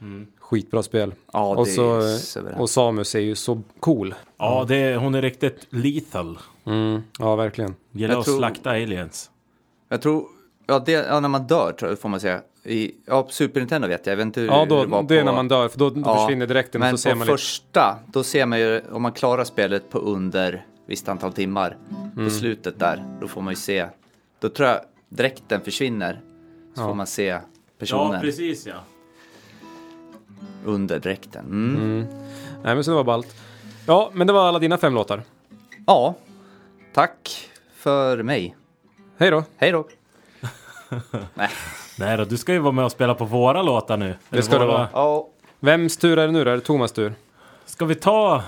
Mm. 0.02 0.28
Skitbra 0.40 0.84
spel. 0.84 1.14
Ja, 1.34 1.54
det 1.54 1.62
och, 1.62 1.68
så, 1.68 2.02
och 2.58 2.70
Samus 2.70 3.16
är 3.16 3.20
ju 3.20 3.36
så 3.36 3.62
cool. 3.80 4.16
Ja, 4.38 4.66
det, 4.68 4.96
hon 4.96 5.16
är 5.16 5.22
riktigt 5.22 5.68
lethal. 5.70 6.38
Mm, 6.66 7.02
ja, 7.20 7.36
verkligen. 7.36 7.76
Gillar 7.92 8.14
Jag 8.14 8.20
att 8.20 8.26
tror- 8.26 8.38
slakta 8.38 8.70
aliens. 8.70 9.30
Jag 9.90 10.02
tror, 10.02 10.26
ja, 10.68 10.80
det, 10.80 10.92
ja 10.92 11.20
när 11.20 11.30
man 11.30 11.48
dör 11.48 11.72
tror 11.80 11.92
jag, 11.92 12.00
får 12.00 12.10
man 12.10 12.20
säga. 12.20 12.42
I, 12.70 12.96
ja, 13.06 13.28
Super 13.30 13.60
Nintendo 13.60 13.88
vet 13.88 14.06
jag, 14.06 14.12
jag 14.12 14.18
vet 14.18 14.26
inte 14.26 14.40
hur 14.42 14.48
Ja, 14.48 14.66
då, 14.70 14.76
hur 14.76 14.84
det 14.86 14.92
var 14.92 15.04
det 15.04 15.16
är 15.16 15.20
på, 15.20 15.26
när 15.26 15.34
man 15.34 15.48
dör, 15.48 15.68
för 15.68 15.80
då, 15.80 15.90
då 15.90 16.02
Ja, 16.06 16.16
försvinner 16.26 16.48
direkten 16.48 16.80
Men 16.82 16.92
så 16.92 17.02
ser 17.02 17.12
på 17.12 17.18
man 17.18 17.28
lite. 17.28 17.38
första, 17.38 18.00
då 18.08 18.24
ser 18.24 18.46
man 18.46 18.60
ju, 18.60 18.82
om 18.92 19.02
man 19.02 19.12
klarar 19.12 19.44
spelet 19.44 19.90
på 19.90 20.00
under 20.00 20.66
visst 20.88 21.10
antal 21.10 21.34
timmar, 21.34 21.78
Mm. 22.14 22.26
på 22.26 22.32
slutet 22.36 22.80
där, 22.80 23.04
då 23.22 23.28
får 23.28 23.42
man 23.42 23.52
ju 23.52 23.56
se, 23.56 23.88
då 24.40 24.50
tror 24.50 24.68
jag 24.70 24.80
dräkten 25.10 25.62
försvinner. 25.62 26.22
Så 26.76 26.82
Ja. 26.82 26.88
får 26.88 26.94
man 26.96 27.08
se 27.08 27.26
Ja, 27.26 27.42
personen 27.80 28.22
precis 28.22 28.68
ja. 28.68 28.74
under 30.66 31.00
dräkten. 31.00 31.46
Mm. 31.46 31.76
Mm. 31.76 32.06
Nej, 32.64 32.76
men 32.76 32.84
så 32.84 32.92
det 32.92 32.96
var 32.96 33.04
ballt. 33.04 33.36
Ja, 33.88 34.10
men 34.14 34.28
det 34.28 34.34
var 34.34 34.48
alla 34.48 34.60
dina 34.60 34.78
fem 34.78 34.94
låtar. 34.94 35.24
Ja, 35.88 36.16
tack 36.94 37.50
för 37.76 38.24
mig. 38.24 38.56
Hej 39.18 39.32
då! 39.32 39.44
Hej 39.58 39.72
då! 39.72 39.88
Nej. 41.34 41.50
Nej 42.00 42.18
då, 42.18 42.24
du 42.26 42.38
ska 42.38 42.54
ju 42.54 42.60
vara 42.60 42.72
med 42.72 42.86
och 42.86 42.92
spela 42.92 43.16
på 43.16 43.26
våra 43.26 43.62
låtar 43.62 43.98
nu. 43.98 44.16
Eller 44.32 44.42
ska 44.42 44.60
det 44.60 44.66
våra- 44.66 44.78
vara. 44.78 44.88
Ja, 44.94 45.28
Vems 45.60 45.98
tur 45.98 46.20
är 46.20 46.26
det 46.28 46.34
nu 46.34 46.44
då? 46.44 46.52
Är 46.52 46.56
det 46.56 46.62
Thomas 46.62 46.92
tur? 46.92 47.14
Ska 47.66 47.86
vi 47.86 47.96
ta... 47.96 48.44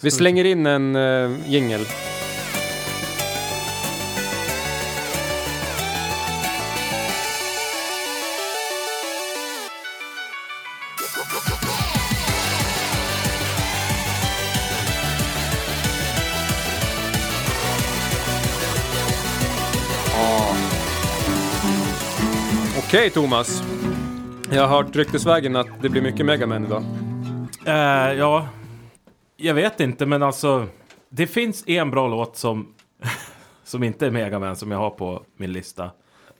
Vi 0.00 0.10
slänger 0.10 0.44
in 0.44 0.66
en 0.66 0.96
uh, 0.96 1.38
jingel. 1.50 1.80
Okej 22.92 23.10
Thomas. 23.10 23.62
Jag 24.50 24.66
har 24.66 24.82
hört 24.82 24.96
ryktesvägen 24.96 25.56
att 25.56 25.82
det 25.82 25.88
blir 25.88 26.02
mycket 26.02 26.26
Mega 26.26 26.46
Man 26.46 26.64
idag. 26.64 26.84
Eh, 27.66 28.18
ja, 28.18 28.48
jag 29.36 29.54
vet 29.54 29.80
inte, 29.80 30.06
men 30.06 30.22
alltså... 30.22 30.66
Det 31.08 31.26
finns 31.26 31.68
en 31.68 31.90
bra 31.90 32.08
låt 32.08 32.36
som, 32.36 32.74
som 33.64 33.82
inte 33.82 34.06
är 34.06 34.10
Mega 34.10 34.38
Man 34.38 34.56
som 34.56 34.70
jag 34.70 34.78
har 34.78 34.90
på 34.90 35.22
min 35.36 35.52
lista. 35.52 35.90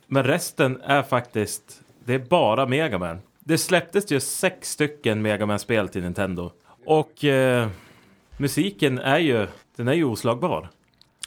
Men 0.07 0.23
resten 0.23 0.81
är 0.81 1.03
faktiskt... 1.03 1.81
Det 2.05 2.13
är 2.13 2.19
bara 2.19 2.65
Mega 2.65 2.97
Man. 2.97 3.19
Det 3.39 3.57
släpptes 3.57 4.11
ju 4.11 4.19
sex 4.19 4.71
stycken 4.71 5.21
Mega 5.21 5.45
Man-spel 5.45 5.89
till 5.89 6.03
Nintendo. 6.03 6.51
Och 6.85 7.25
eh, 7.25 7.67
musiken 8.37 8.99
är 8.99 9.19
ju... 9.19 9.47
Den 9.75 9.87
är 9.87 9.93
ju 9.93 10.03
oslagbar. 10.03 10.69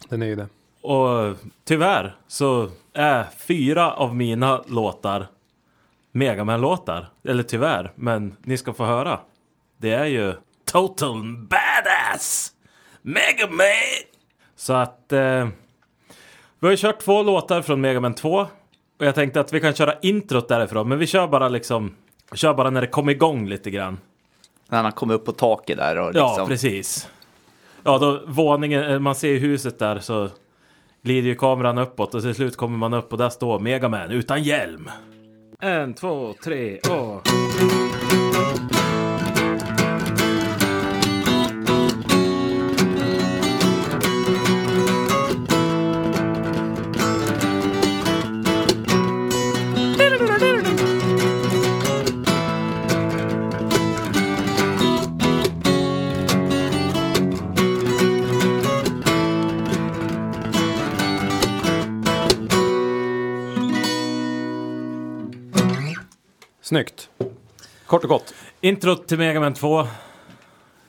Den 0.09 0.23
är 0.23 0.27
ju 0.27 0.35
det. 0.35 0.49
Och 0.87 1.37
tyvärr 1.65 2.17
så 2.27 2.69
är 2.95 3.25
fyra 3.39 3.93
av 3.93 4.17
mina 4.17 4.63
låtar 4.67 5.27
Mega 6.13 6.45
Man-låtar. 6.45 7.07
Eller 7.25 7.43
tyvärr, 7.43 7.93
men 7.95 8.37
ni 8.43 8.59
ska 8.59 8.73
få 8.73 8.85
höra. 8.85 9.21
Det 9.79 9.93
är 9.93 10.05
ju 10.07 10.35
Total 10.65 11.23
Badass 11.37 12.53
Mega 13.03 13.47
Man! 13.51 13.67
Så 14.57 14.73
att 14.73 15.13
eh, 15.13 15.49
vi 16.59 16.67
har 16.67 16.71
ju 16.71 16.77
kört 16.77 16.99
två 17.01 17.23
låtar 17.23 17.63
från 17.63 17.81
Mega 17.81 18.01
Man 18.01 18.15
2. 18.15 18.47
Och 18.99 19.07
jag 19.07 19.15
tänkte 19.15 19.41
att 19.41 19.53
vi 19.53 19.61
kan 19.61 19.75
köra 19.75 19.95
introt 20.03 20.49
därifrån, 20.49 20.89
men 20.89 20.99
vi 20.99 21.07
kör 21.07 21.27
bara 21.29 21.49
liksom 21.49 21.95
Kör 22.35 22.55
bara 22.55 22.71
när 22.71 22.81
det 22.81 22.87
kommer 22.87 23.13
igång 23.13 23.49
lite 23.49 23.71
grann. 23.71 23.99
när 24.69 24.83
han 24.83 24.93
kommer 24.93 25.15
upp 25.15 25.25
på 25.25 25.33
taket 25.33 25.77
där 25.79 25.99
och 25.99 26.11
Ja, 26.15 26.29
liksom. 26.29 26.49
precis. 26.49 27.09
Ja, 27.83 27.99
då 27.99 28.23
våningen, 28.27 28.83
eh, 28.91 28.99
man 28.99 29.15
ser 29.15 29.29
ju 29.29 29.39
huset 29.39 29.79
där 29.79 29.99
så 29.99 30.29
glider 31.07 31.29
ju 31.29 31.35
kameran 31.35 31.79
uppåt 31.79 32.15
och 32.15 32.23
till 32.23 32.35
slut 32.35 32.57
kommer 32.57 32.79
man 32.79 32.95
upp 32.95 33.13
och 33.13 33.19
där 33.19 33.29
står 33.29 33.59
Megaman 33.59 34.11
utan 34.11 34.43
hjälm. 34.43 34.91
En, 35.63 35.95
två, 35.95 36.35
tre 36.45 36.79
och... 36.79 37.29
Snyggt. 66.67 67.11
Kort 67.87 68.05
och 68.05 68.09
gott. 68.09 68.35
Introt 68.61 69.09
till 69.09 69.19
Mega 69.19 69.41
Man 69.41 69.55
2. 69.55 69.87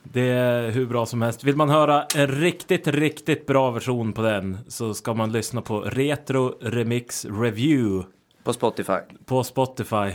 Det 0.03 0.21
är 0.21 0.71
hur 0.71 0.86
bra 0.86 1.05
som 1.05 1.21
helst. 1.21 1.43
Vill 1.43 1.55
man 1.55 1.69
höra 1.69 2.05
en 2.15 2.28
riktigt, 2.28 2.88
riktigt 2.88 3.45
bra 3.45 3.71
version 3.71 4.13
på 4.13 4.21
den 4.21 4.57
så 4.67 4.93
ska 4.93 5.13
man 5.13 5.32
lyssna 5.32 5.61
på 5.61 5.82
Retro 5.82 6.57
Remix 6.61 7.25
Review 7.25 8.07
På 8.43 8.53
Spotify. 8.53 8.93
på 9.25 9.43
Spotify. 9.43 10.11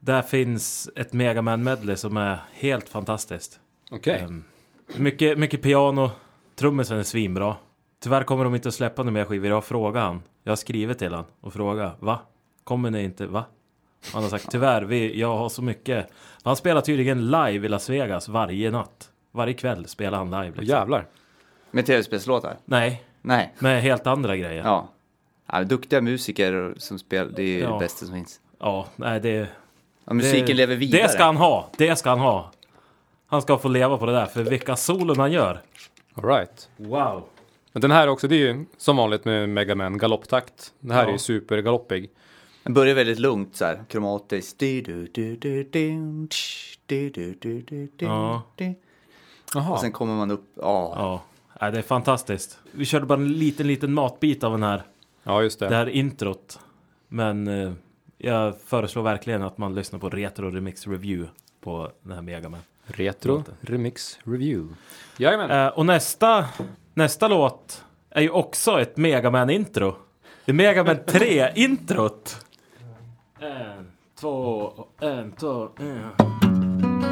Där 0.00 0.22
finns 0.22 0.90
ett 0.96 1.12
Mega 1.12 1.42
Man 1.42 1.64
medley 1.64 1.96
som 1.96 2.16
är 2.16 2.38
helt 2.52 2.88
fantastiskt. 2.88 3.60
Okej. 3.90 4.20
Ehm, 4.20 4.44
mycket, 4.96 5.38
mycket 5.38 5.62
piano. 5.62 6.10
Trummisen 6.56 6.98
är 6.98 7.02
svinbra. 7.02 7.56
Tyvärr 8.02 8.22
kommer 8.24 8.44
de 8.44 8.54
inte 8.54 8.68
att 8.68 8.74
släppa 8.74 9.02
några 9.02 9.12
mer 9.12 9.24
skivor. 9.24 9.48
Jag 9.48 9.56
har 9.56 9.60
frågat 9.62 10.02
han. 10.02 10.22
Jag 10.42 10.50
har 10.50 10.56
skrivit 10.56 10.98
till 10.98 11.12
han 11.12 11.24
och 11.40 11.52
frågat. 11.52 11.96
Va? 12.00 12.20
Kommer 12.64 12.90
ni 12.90 13.02
inte? 13.02 13.26
Va? 13.26 13.44
Han 14.12 14.22
har 14.22 14.30
sagt 14.30 14.50
tyvärr, 14.50 14.82
vi, 14.82 15.20
jag 15.20 15.36
har 15.36 15.48
så 15.48 15.62
mycket. 15.62 16.06
Han 16.42 16.56
spelar 16.56 16.80
tydligen 16.80 17.26
live 17.30 17.66
i 17.66 17.68
Las 17.68 17.90
Vegas 17.90 18.28
varje 18.28 18.70
natt. 18.70 19.10
Varje 19.32 19.54
kväll 19.54 19.86
spelar 19.88 20.18
han 20.18 20.30
live. 20.30 20.44
Liksom. 20.46 20.64
Jävlar. 20.66 21.06
Med 21.70 21.86
tv-spelslåtar? 21.86 22.56
Nej, 22.64 23.02
Nej. 23.22 23.54
med 23.58 23.82
helt 23.82 24.06
andra 24.06 24.36
grejer. 24.36 24.62
Ja, 24.64 24.88
Ja. 25.46 25.58
ja 25.58 25.64
duktiga 25.64 26.00
musiker 26.00 26.74
som 26.76 26.98
spelar, 26.98 27.32
det 27.36 27.42
är 27.42 27.62
Ja. 27.62 27.72
det 27.72 27.78
bästa 27.78 28.06
som 28.06 28.14
finns. 28.14 28.40
nej 28.96 29.20
det... 29.20 29.48
Ja, 30.04 30.12
musiken 30.14 30.46
det, 30.46 30.54
lever 30.54 30.76
vidare. 30.76 31.02
Det 31.02 31.08
ska 31.08 31.24
han 31.24 31.36
ha. 31.36 31.68
Det 31.78 31.96
ska 31.96 32.10
han 32.10 32.18
ha. 32.18 32.50
Han 33.26 33.42
ska 33.42 33.58
få 33.58 33.68
leva 33.68 33.98
på 33.98 34.06
det 34.06 34.12
där, 34.12 34.26
för 34.26 34.42
vilka 34.42 34.76
solon 34.76 35.18
han 35.18 35.32
gör. 35.32 35.60
All 36.14 36.24
right. 36.24 36.68
Wow. 36.76 37.24
Men 37.72 37.80
den 37.80 37.90
här 37.90 38.08
också, 38.08 38.28
det 38.28 38.34
är 38.34 38.38
ju 38.38 38.64
som 38.76 38.96
vanligt 38.96 39.24
med 39.24 39.48
Mega 39.48 39.74
Man 39.74 39.98
galopptakt. 39.98 40.72
Det 40.80 40.94
här 40.94 41.02
Ja. 41.02 41.08
är 41.08 41.12
ju 41.12 41.18
supergaloppig. 41.18 42.10
Den 42.62 42.74
börjar 42.74 42.94
väldigt 42.94 43.18
lugnt 43.18 43.56
så 43.56 43.64
här, 43.64 43.84
kromatiskt. 43.88 44.62
Ja. 47.98 48.42
Jaha. 49.54 49.72
Och 49.72 49.80
sen 49.80 49.92
kommer 49.92 50.14
man 50.14 50.30
upp, 50.30 50.44
ja. 50.54 51.22
Ja, 51.60 51.70
det 51.70 51.78
är 51.78 51.82
fantastiskt. 51.82 52.58
Vi 52.72 52.84
körde 52.84 53.06
bara 53.06 53.18
en 53.18 53.32
liten, 53.32 53.66
liten 53.66 53.92
matbit 53.92 54.44
av 54.44 54.52
den 54.52 54.62
här, 54.62 54.82
Ja, 55.22 55.42
just 55.42 55.58
det. 55.58 55.68
det 55.68 55.74
här 55.76 55.88
introt. 55.88 56.58
Men 57.08 57.48
eh, 57.48 57.72
jag 58.18 58.60
föreslår 58.60 59.02
verkligen 59.02 59.42
att 59.42 59.58
man 59.58 59.74
lyssnar 59.74 59.98
på 59.98 60.08
Retro 60.10 60.50
Remix 60.50 60.86
Review 60.86 61.32
på 61.60 61.92
den 62.02 62.12
här 62.12 62.22
Megaman. 62.22 62.60
Retro 62.86 63.34
Låten. 63.36 63.54
Remix 63.60 64.18
Review. 64.24 64.74
Jajamän. 65.16 65.50
Eh, 65.50 65.66
och 65.66 65.86
nästa, 65.86 66.44
nästa 66.94 67.28
låt 67.28 67.84
är 68.10 68.22
ju 68.22 68.30
också 68.30 68.80
ett 68.80 68.96
Megaman-intro. 68.96 69.94
Det 70.44 70.52
är 70.52 70.54
Megaman 70.54 70.96
3-introt. 70.96 72.44
En, 73.42 73.92
två, 74.20 74.72
en, 75.00 75.32
två, 75.32 75.68
en. 75.78 77.11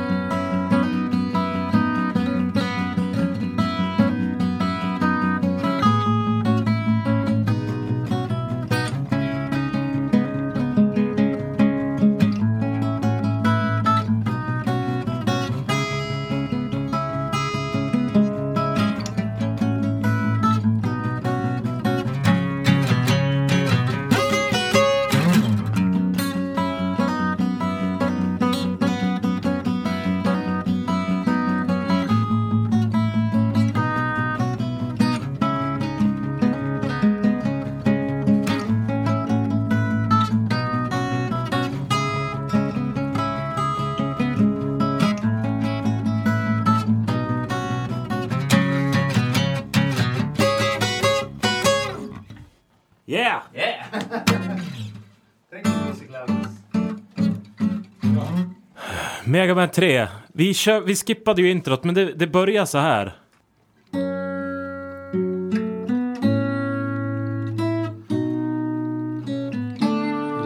Mega 59.31 59.55
Man 59.55 59.71
3. 59.71 60.09
Vi, 60.33 60.55
kör, 60.55 60.81
vi 60.81 60.97
skippade 60.97 61.43
ju 61.43 61.51
introt, 61.51 61.85
men 61.85 61.95
det, 61.95 62.13
det 62.13 62.27
börjar 62.27 62.65
så 62.65 62.79
här. 62.79 63.17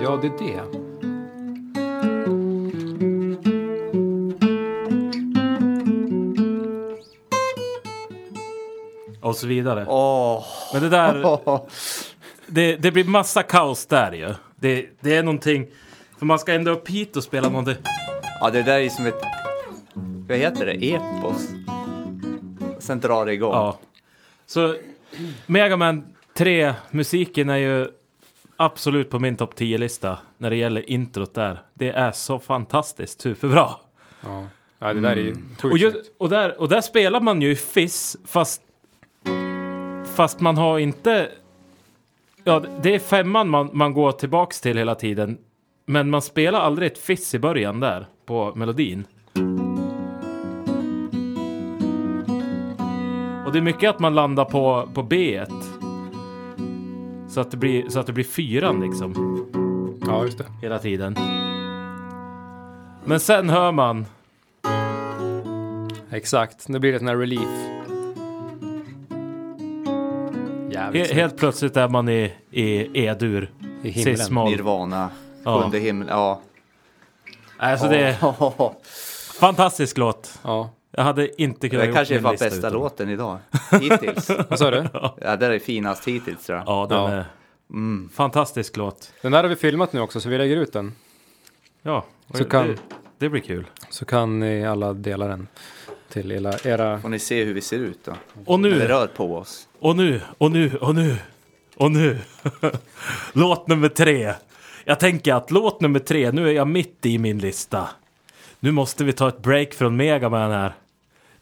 Ja, 0.03 0.21
det 0.23 0.27
är 0.27 0.39
det. 0.39 0.63
Och 9.21 9.37
så 9.37 9.47
vidare. 9.47 9.87
Åh. 9.89 10.45
Men 10.73 10.83
det 10.83 10.89
där, 10.89 11.41
det, 12.47 12.77
det 12.77 12.91
blir 12.91 13.05
massa 13.05 13.43
kaos 13.43 13.87
där 13.87 14.13
ju. 14.13 14.35
Det, 14.57 14.87
det 15.01 15.17
är 15.17 15.23
någonting, 15.23 15.67
för 16.19 16.27
man 16.27 16.39
ska 16.39 16.53
ända 16.53 16.71
upp 16.71 16.89
hit 16.89 17.17
och 17.17 17.25
spela 17.25 17.49
någonting. 17.49 17.77
Ja, 18.41 18.51
det 18.51 18.63
där 18.63 18.81
är 18.81 18.89
som 18.89 19.07
ett, 19.07 19.23
vad 20.29 20.39
heter 20.39 20.67
det, 20.67 20.95
epos. 20.95 21.49
Sen 22.79 23.01
drar 23.01 23.27
det 23.27 23.33
igång. 23.33 23.53
Ja. 23.53 23.79
Så 24.47 24.77
Mega 25.47 25.77
Man 25.77 26.05
3, 26.35 26.75
musiken 26.91 27.49
är 27.49 27.57
ju 27.57 27.89
absolut 28.57 29.11
på 29.11 29.19
min 29.19 29.37
topp 29.37 29.55
10-lista 29.59 30.19
när 30.39 30.51
det 30.51 30.57
gäller 30.57 30.91
introt 30.91 31.35
där. 31.35 31.63
Det 31.75 31.91
är 31.91 32.13
så 32.13 32.39
fantastiskt 32.39 33.21
superbra. 33.21 33.71
Ja, 34.21 34.47
ja 34.79 34.93
det 34.95 35.01
där 35.01 35.11
är 35.11 35.17
ju 35.17 35.31
Och, 35.33 35.63
sjukt 35.63 35.83
ju, 35.83 35.91
snyggt. 35.91 36.11
och, 36.19 36.29
där, 36.29 36.61
och 36.61 36.69
där 36.69 36.81
spelar 36.81 37.21
man 37.21 37.43
ju 37.43 37.57
Fizz 37.57 38.17
fast, 38.27 38.63
fast 40.15 40.41
man 40.41 40.57
har 40.57 40.79
inte... 40.79 41.29
Ja, 42.45 42.63
det 42.83 42.95
är 42.95 42.99
femman 42.99 43.49
man, 43.49 43.71
man 43.73 43.93
går 43.93 44.13
tillbaks 44.13 44.61
till 44.61 44.79
hela 44.79 44.95
tiden. 44.95 45.39
Men 45.87 46.11
man 46.11 46.23
spelar 46.23 46.61
aldrig 46.61 46.93
ett 46.93 46.99
Fizz 46.99 47.35
i 47.35 47.39
början 47.39 47.81
där 47.81 48.07
på 48.27 48.53
melodin. 48.55 49.05
Och 53.47 53.53
det 53.53 53.59
är 53.59 53.63
mycket 53.63 53.91
att 53.91 53.99
man 53.99 54.15
landar 54.15 54.45
på, 54.45 54.89
på 54.95 55.03
B1. 55.03 55.53
Så 57.29 57.41
att, 57.41 57.51
det 57.51 57.57
blir, 57.57 57.89
så 57.89 58.01
att 58.01 58.07
det 58.07 58.13
blir 58.13 58.25
fyran 58.25 58.81
liksom 58.81 59.15
Ja, 60.07 60.25
just 60.25 60.39
det. 60.39 60.45
hela 60.63 60.79
tiden. 60.79 61.17
Men 63.05 63.21
sen 63.21 63.51
hör 63.51 63.73
man 63.73 64.07
Exakt. 66.11 66.69
Nu 66.69 66.79
blir 66.79 66.93
det 66.93 66.99
sån 66.99 67.09
här 67.09 67.17
relief. 67.17 67.49
Jävligt 70.73 71.01
He 71.03 71.05
snyggt. 71.07 71.13
helt 71.21 71.37
plötsligt 71.37 71.77
är 71.77 71.89
man 71.89 72.09
i, 72.09 72.33
i 72.51 72.89
E-dur. 73.07 73.51
I 73.83 73.89
himlen. 73.91 74.17
Cis-moll. 74.17 74.51
Nirvana, 74.51 75.11
Ja. 75.45 75.61
sjunde 75.63 75.79
himmel, 75.79 76.09
ja. 76.11 76.41
Alltså 77.57 77.89
det 77.89 77.99
är 77.99 78.17
fantastisk 79.41 79.99
låt. 79.99 80.39
Ja. 80.43 80.71
Jag 80.91 81.05
hade 81.05 81.43
inte 81.43 81.69
kunnat 81.69 81.87
Det 81.87 81.93
kanske 81.93 82.19
var 82.19 82.31
bästa 82.31 82.47
utan- 82.59 82.73
låten 82.73 83.09
idag. 83.11 83.39
Hittills. 83.81 84.31
Vad 84.49 84.59
sa 84.59 84.71
du? 84.71 84.87
Ja, 85.21 85.37
det 85.37 85.47
är 85.47 85.59
finast 85.59 86.09
hittills 86.09 86.47
tror 86.47 86.59
jag. 86.59 86.69
Ja, 86.69 86.87
den 86.89 86.99
Ja. 86.99 87.11
är 87.11 88.09
fantastisk 88.15 88.77
låt. 88.77 89.13
Den 89.23 89.33
där 89.33 89.43
har 89.43 89.49
vi 89.49 89.57
filmat 89.57 89.93
nu 89.93 90.01
också, 90.01 90.21
så 90.21 90.29
vi 90.29 90.39
lägger 90.39 90.57
ut 90.57 90.73
den. 90.73 90.95
Ja, 91.83 92.05
Så 92.33 92.39
det, 92.39 92.45
kan- 92.51 92.79
det 93.19 93.29
blir 93.29 93.41
kul. 93.41 93.67
Så 93.91 94.05
kan 94.05 94.39
ni 94.41 94.67
alla 94.67 94.93
dela 94.93 95.27
den 95.27 95.49
till 96.09 96.33
era... 96.33 96.55
era... 96.65 96.99
Får 97.01 97.09
ni 97.09 97.19
se 97.19 97.45
hur 97.45 97.55
vi 97.55 97.61
ser 97.61 97.79
ut 97.79 97.99
då. 98.05 98.13
Och 98.47 98.61
nu, 98.61 98.79
rör 98.89 99.07
på 99.07 99.37
oss. 99.37 99.69
och 99.79 99.97
nu, 99.97 100.21
och 100.39 100.51
nu, 100.51 100.77
och 100.81 100.95
nu, 100.95 101.17
och 101.77 101.91
nu. 101.91 102.19
låt 103.33 103.69
nummer 103.69 103.89
tre. 103.89 104.35
Jag 104.85 105.01
tänker 105.01 105.35
att 105.35 105.51
låt 105.51 105.81
nummer 105.81 105.99
tre, 105.99 106.33
nu 106.33 106.49
är 106.49 106.53
jag 106.53 106.69
mitt 106.69 107.07
i 107.07 107.19
min 107.19 107.39
lista. 107.39 107.89
Nu 108.61 108.71
måste 108.71 109.05
vi 109.05 109.13
ta 109.13 109.29
ett 109.29 109.43
break 109.43 109.75
från 109.75 109.97
Megaman 109.97 110.51
här. 110.51 110.75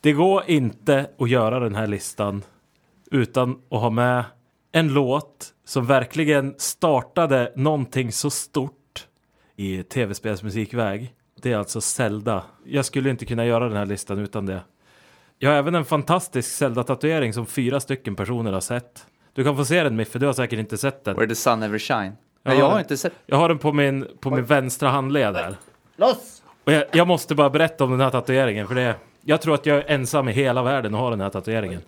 Det 0.01 0.13
går 0.13 0.43
inte 0.47 1.07
att 1.19 1.31
göra 1.31 1.61
den 1.61 1.75
här 1.75 1.87
listan 1.87 2.43
utan 3.11 3.51
att 3.71 3.81
ha 3.81 3.91
med 3.91 4.25
en 4.73 4.89
låt 4.95 5.55
som 5.65 5.87
verkligen 5.87 6.55
startade 6.59 7.53
någonting 7.57 8.13
så 8.13 8.31
stort 8.31 9.07
i 9.57 9.83
tv-spelsmusikväg. 9.83 11.15
Det 11.43 11.53
är 11.53 11.57
alltså 11.57 11.81
Zelda. 11.81 12.45
Jag 12.65 12.85
skulle 12.85 13.11
inte 13.11 13.27
kunna 13.27 13.47
göra 13.47 13.69
den 13.69 13.77
här 13.77 13.87
listan 13.87 14.19
utan 14.19 14.47
det. 14.47 14.61
Jag 15.39 15.51
har 15.51 15.57
även 15.57 15.75
en 15.75 15.85
fantastisk 15.85 16.51
Zelda-tatuering 16.51 17.33
som 17.33 17.47
fyra 17.47 17.81
stycken 17.81 18.17
personer 18.17 18.53
har 18.53 18.61
sett. 18.61 19.07
Du 19.33 19.45
kan 19.45 19.57
få 19.57 19.65
se 19.65 19.83
den 19.83 19.97
Miffe, 19.97 20.19
du 20.19 20.27
har 20.27 20.33
säkert 20.33 20.59
inte 20.59 20.79
sett 20.79 21.05
den. 21.05 21.17
Where 21.17 21.29
the 21.29 21.35
sun 21.35 21.61
never 21.61 21.79
shine. 21.79 22.13
Nej, 22.43 22.59
jag 22.59 22.71
har 22.71 22.79
inte 22.79 22.97
sett. 22.97 23.13
Jag 23.27 23.37
har 23.37 23.49
den 23.49 23.59
på 23.59 23.73
min, 23.73 24.07
på 24.21 24.31
min 24.31 24.45
vänstra 24.45 24.89
handled 24.89 25.37
här. 25.37 25.57
Loss! 25.97 26.43
Och 26.65 26.73
jag, 26.73 26.85
jag 26.93 27.07
måste 27.07 27.35
bara 27.35 27.51
berätta 27.51 27.85
om 27.85 27.91
den 27.91 28.01
här 28.01 28.11
tatueringen 28.11 28.69
för 28.69 28.75
det 28.75 28.95
Jag 29.25 29.41
tror 29.41 29.55
att 29.55 29.67
jag 29.67 29.77
är 29.77 29.85
ensam 29.87 30.29
i 30.29 30.33
hela 30.33 30.63
världen 30.63 30.95
att 30.95 31.01
ha 31.01 31.11
den 31.11 31.21
här 31.21 31.31
tatueringen. 31.31 31.81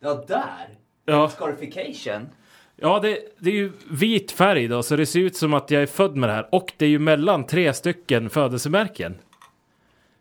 Ja, 0.00 0.24
där! 0.28 0.68
Ja, 1.04 1.28
Scarification. 1.28 2.28
ja 2.76 2.98
det, 3.00 3.18
det 3.38 3.50
är 3.50 3.54
ju 3.54 3.72
vit 3.90 4.32
färg 4.32 4.68
då 4.68 4.82
så 4.82 4.96
det 4.96 5.06
ser 5.06 5.20
ut 5.20 5.36
som 5.36 5.54
att 5.54 5.70
jag 5.70 5.82
är 5.82 5.86
född 5.86 6.16
med 6.16 6.28
det 6.28 6.32
här. 6.34 6.48
Och 6.52 6.72
det 6.76 6.84
är 6.84 6.90
ju 6.90 6.98
mellan 6.98 7.46
tre 7.46 7.72
stycken 7.72 8.30
födelsemärken. 8.30 9.18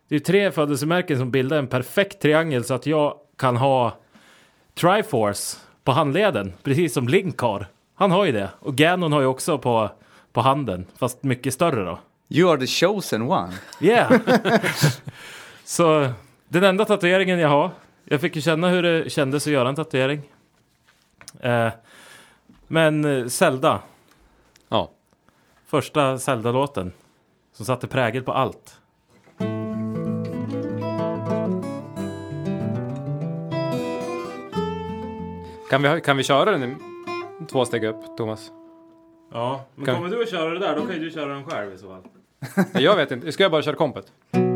Det 0.08 0.16
är 0.16 0.20
tre 0.20 0.52
födelsemärken 0.52 1.18
som 1.18 1.32
bildar 1.32 1.58
en 1.58 1.68
perfekt 1.68 2.22
triangel 2.22 2.64
så 2.64 2.74
att 2.74 2.86
jag 2.86 3.18
kan 3.38 3.58
ha 3.58 3.98
Triforce 4.74 5.58
på 5.84 5.92
handleden. 5.92 6.54
Precis 6.64 6.94
som 6.94 7.08
Link 7.08 7.40
har. 7.40 7.68
Han 8.00 8.12
har 8.12 8.26
ju 8.26 8.32
det. 8.32 8.50
Och 8.60 8.76
Ganon 8.76 9.12
har 9.12 9.22
ju 9.22 9.28
också 9.28 9.58
på, 9.58 9.90
på 10.34 10.42
handen. 10.42 10.86
Fast 10.98 11.24
mycket 11.24 11.54
större 11.54 11.84
då. 11.86 12.00
You 12.30 12.52
are 12.52 12.60
the 12.60 12.68
chosen 12.68 13.22
one. 13.22 13.54
Yeah! 13.80 14.14
så 15.64 16.10
den 16.48 16.64
enda 16.64 16.86
tatueringen 16.86 17.40
jag 17.40 17.50
har. 17.50 17.72
Jag 18.06 18.22
fick 18.22 18.36
ju 18.36 18.42
känna 18.42 18.70
hur 18.70 18.84
det 18.84 19.10
kändes 19.10 19.48
att 19.48 19.54
göra 19.54 19.70
en 19.70 19.76
tatuering. 19.76 20.22
Eh, 21.40 21.70
men 22.68 23.06
eh, 23.06 23.28
Zelda, 23.28 23.80
Ja. 24.70 24.92
första 25.68 26.18
Zelda-låten. 26.18 26.92
Som 27.54 27.66
satte 27.66 27.88
prägel 27.88 28.24
på 28.24 28.34
allt. 28.34 28.78
Kan 35.70 35.82
vi, 35.82 36.02
kan 36.02 36.18
vi 36.18 36.24
köra 36.24 36.52
den 36.52 36.64
två 37.52 37.66
steg 37.66 37.84
upp, 37.84 38.18
Thomas? 38.18 38.52
Ja, 39.34 39.66
men 39.76 39.86
Kan- 39.86 39.96
kommer 39.96 40.10
du 40.10 40.24
att 40.24 40.30
köra 40.30 40.50
det 40.50 40.60
där, 40.60 40.76
då 40.76 40.82
kan 40.86 40.96
ju 40.96 41.00
du 41.00 41.12
köra 41.12 41.34
den 41.34 41.44
själv 41.46 41.74
i 41.74 41.78
så 41.78 41.88
fall. 41.88 42.02
Jag 42.84 42.96
vet 42.96 43.12
inte. 43.12 43.32
Ska 43.32 43.44
jag 43.44 43.52
bara 43.52 43.62
köra 43.62 43.76
kompet? 43.76 44.06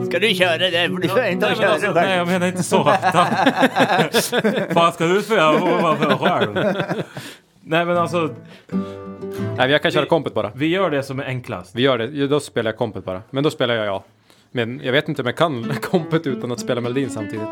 Ska 0.10 0.20
du 0.20 0.34
köra 0.34 0.58
det? 0.58 0.90
Får 0.90 0.98
du 0.98 1.04
inte 1.04 1.16
Nej, 1.16 1.56
men 1.60 1.70
alltså, 1.72 1.92
nej, 1.92 2.18
jag 2.18 2.28
menar 2.28 2.48
inte 2.48 2.64
så. 2.64 2.78
Vad 4.74 4.94
ska 4.94 5.06
du 5.08 5.22
få 5.22 5.34
göra 5.34 5.96
för 5.96 6.18
själv? 6.18 6.56
Nej, 7.62 7.86
men 7.86 7.98
alltså, 7.98 8.30
Nej, 9.58 9.72
jag 9.72 9.82
kan 9.82 9.92
köra 9.92 10.04
Vi- 10.04 10.10
kompet 10.10 10.34
bara. 10.34 10.52
vi 10.56 10.68
gör 10.68 10.90
det 10.90 11.04
som 11.04 11.20
är 11.20 11.24
enklast. 11.26 11.76
Vi 11.76 11.82
gör 11.82 11.98
det. 11.98 12.06
Ja, 12.06 12.28
Då 12.28 12.40
spelar 12.40 12.72
jag 12.72 12.78
kompet 12.78 13.06
bara. 13.06 13.22
Men 13.30 13.44
då 13.44 13.50
spelar 13.50 13.74
jag 13.76 13.86
ja. 13.86 14.04
Men 14.52 14.82
jag 14.84 14.92
vet 14.92 15.10
inte 15.10 15.22
om 15.22 15.26
jag 15.26 15.36
kan 15.38 15.74
kompet 15.82 16.28
utan 16.28 16.52
att 16.52 16.60
spela 16.60 16.82
melodin 16.82 17.10
samtidigt. 17.10 17.48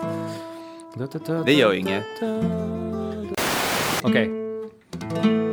Det 1.45 1.53
gör 1.53 1.71
ju 1.73 1.79
inget. 1.79 2.03
Okej. 4.03 4.38
Ja, 5.15 5.48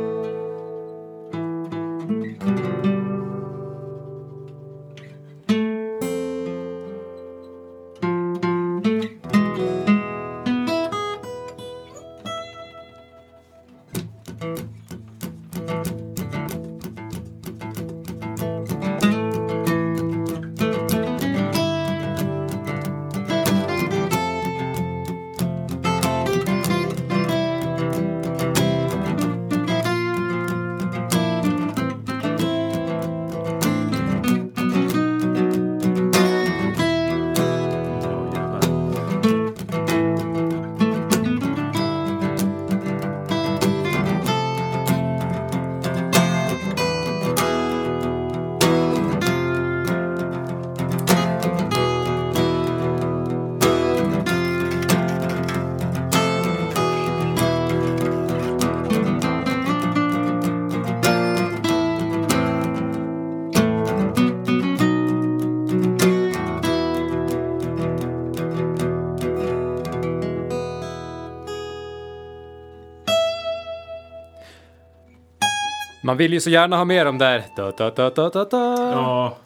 Man 76.07 76.17
vill 76.17 76.33
ju 76.33 76.39
så 76.39 76.49
gärna 76.49 76.77
ha 76.77 76.85
mer 76.85 77.05
om 77.05 77.17
där. 77.17 77.43
Da, 77.55 77.71
da, 77.71 77.89
da, 77.89 78.09
da, 78.09 78.29
da, 78.29 78.43
da. 78.45 78.91
Ja. 78.91 79.37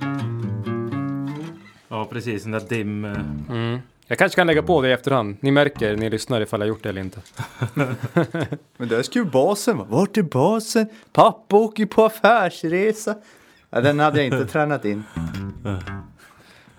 Ja, 1.88 2.06
precis. 2.06 2.44
Den 2.44 2.52
där 2.52 2.60
dim... 2.70 3.06
eh, 3.06 3.12
Mm. 3.50 3.80
Jag 4.08 4.18
kanske 4.18 4.36
kan 4.36 4.48
lägga 4.48 4.64
på 4.64 4.82
det 4.82 4.90
i 4.90 4.92
efterhand. 4.92 5.38
Ni 5.40 5.52
märker, 5.52 5.96
ni 5.98 6.10
lyssnar 6.10 6.42
ifall 6.42 6.60
jag 6.60 6.68
gjort 6.70 6.84
det 6.84 6.90
eller 6.90 7.02
inte. 7.02 7.20
Men 8.78 8.88
där 8.88 9.02
ska 9.02 9.20
ju 9.20 9.26
basen 9.26 9.78
vara. 9.78 9.88
Vart 9.88 10.18
är 10.18 10.22
basen? 10.22 10.88
Pappa 11.14 11.56
åker 11.56 11.86
på 11.86 12.06
affärsresa. 12.06 13.16
Ja, 13.70 13.82
den 13.82 14.00
hade 14.00 14.18
jag 14.24 14.26
inte 14.26 14.46
tränat 14.52 14.86
in. 14.86 15.04
Ja, 15.64 15.78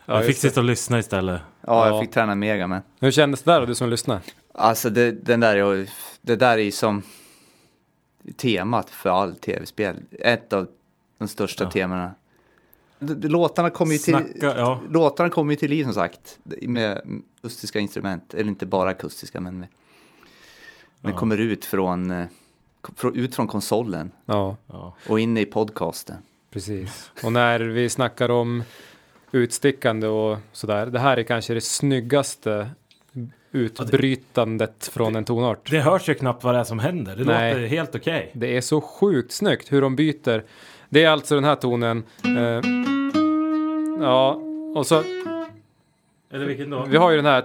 jag 0.07 0.27
fick 0.27 0.37
sitta 0.37 0.61
och 0.61 0.67
lyssna 0.67 0.99
istället. 0.99 1.41
Ja, 1.67 1.87
jag 1.87 1.97
Ja. 1.97 2.01
fick 2.01 2.11
träna 2.11 2.35
mega 2.35 2.67
men. 2.67 2.83
Hur 3.01 3.11
kändes 3.11 3.43
det 3.43 3.53
där 3.53 3.61
då, 3.61 3.67
du 3.67 3.75
som 3.75 3.89
lyssnar? 3.91 4.21
Alltså 4.55 4.91
det, 4.91 5.11
den 5.11 5.41
där 5.41 5.57
är, 5.57 5.87
det 6.23 6.37
där 6.37 6.53
är 6.59 6.63
ju 6.63 6.71
som 6.73 7.03
temat 8.37 8.91
för 8.91 9.11
all 9.11 9.35
tv-spel. 9.37 9.97
Ett 10.11 10.53
av 10.53 10.67
de 11.19 11.29
största 11.29 11.71
temana. 11.71 12.15
D- 12.99 13.15
d- 13.15 13.29
Låtarna 13.29 13.71
kommer 13.71 13.93
ju 13.93 13.99
till, 13.99 14.15
Snacka, 14.15 14.59
ja. 14.59 14.81
låtarna 14.91 15.31
kommer 15.31 15.53
ju 15.53 15.57
till 15.57 15.71
liv 15.71 15.85
som 15.85 15.95
sagt. 15.95 16.39
Med 16.63 17.03
akustiska 17.39 17.79
instrument. 17.79 18.35
Eller 18.35 18.49
inte 18.49 18.67
bara 18.67 18.91
akustiska 18.91 19.41
men 19.41 19.59
med, 19.61 19.69
den 21.01 21.13
Ja. 21.13 21.19
kommer 21.19 21.39
ut 21.39 21.65
från, 21.65 22.11
eh, 22.11 22.27
ut 23.15 23.35
från 23.35 23.47
konsolen 23.49 24.11
Ja, 24.27 24.57
Ja. 24.67 24.97
och 25.09 25.21
in 25.21 25.37
i 25.39 25.45
podcasten. 25.45 26.17
precis. 26.51 27.11
Och 27.25 27.33
när 27.33 27.61
vi 27.61 27.89
snackar 27.89 28.29
om 28.29 28.63
utstickande 29.33 30.07
och 30.07 30.39
sådär. 30.53 30.87
Det 30.87 30.99
här 30.99 31.17
är 31.17 31.23
kanske 31.23 31.55
det 31.55 31.61
snyggaste 31.61 32.71
utbrytandet 33.53 34.91
från 34.93 35.17
en 35.17 35.25
tonart. 35.25 35.71
Det 35.71 35.81
hörs 35.81 36.09
ju 36.09 36.15
knappt 36.15 36.45
vad 36.45 36.55
det 36.55 36.61
är 36.61 36.65
som 36.65 36.79
händer. 36.79 37.17
Det 37.17 37.25
Nej. 37.25 37.55
låter 37.55 37.67
helt 37.67 37.95
okej. 37.95 38.31
Det 38.33 38.57
är 38.57 38.61
så 38.61 38.81
sjukt 38.81 39.33
snyggt 39.33 39.73
hur 39.73 39.83
de 39.83 39.97
byter. 39.97 40.45
Det 40.89 41.05
är 41.05 41.11
alltså 41.11 41.35
den 41.35 41.45
här 41.45 41.55
tonen. 41.55 42.05
Eh, 42.25 42.61
ja, 44.01 44.41
och 44.75 44.87
så 44.87 45.03
Eller 46.33 46.47
vilken 46.47 46.71
då? 46.71 46.85
vi 46.89 46.97
har 46.97 47.11
ju 47.11 47.17
den 47.17 47.27
här. 47.27 47.45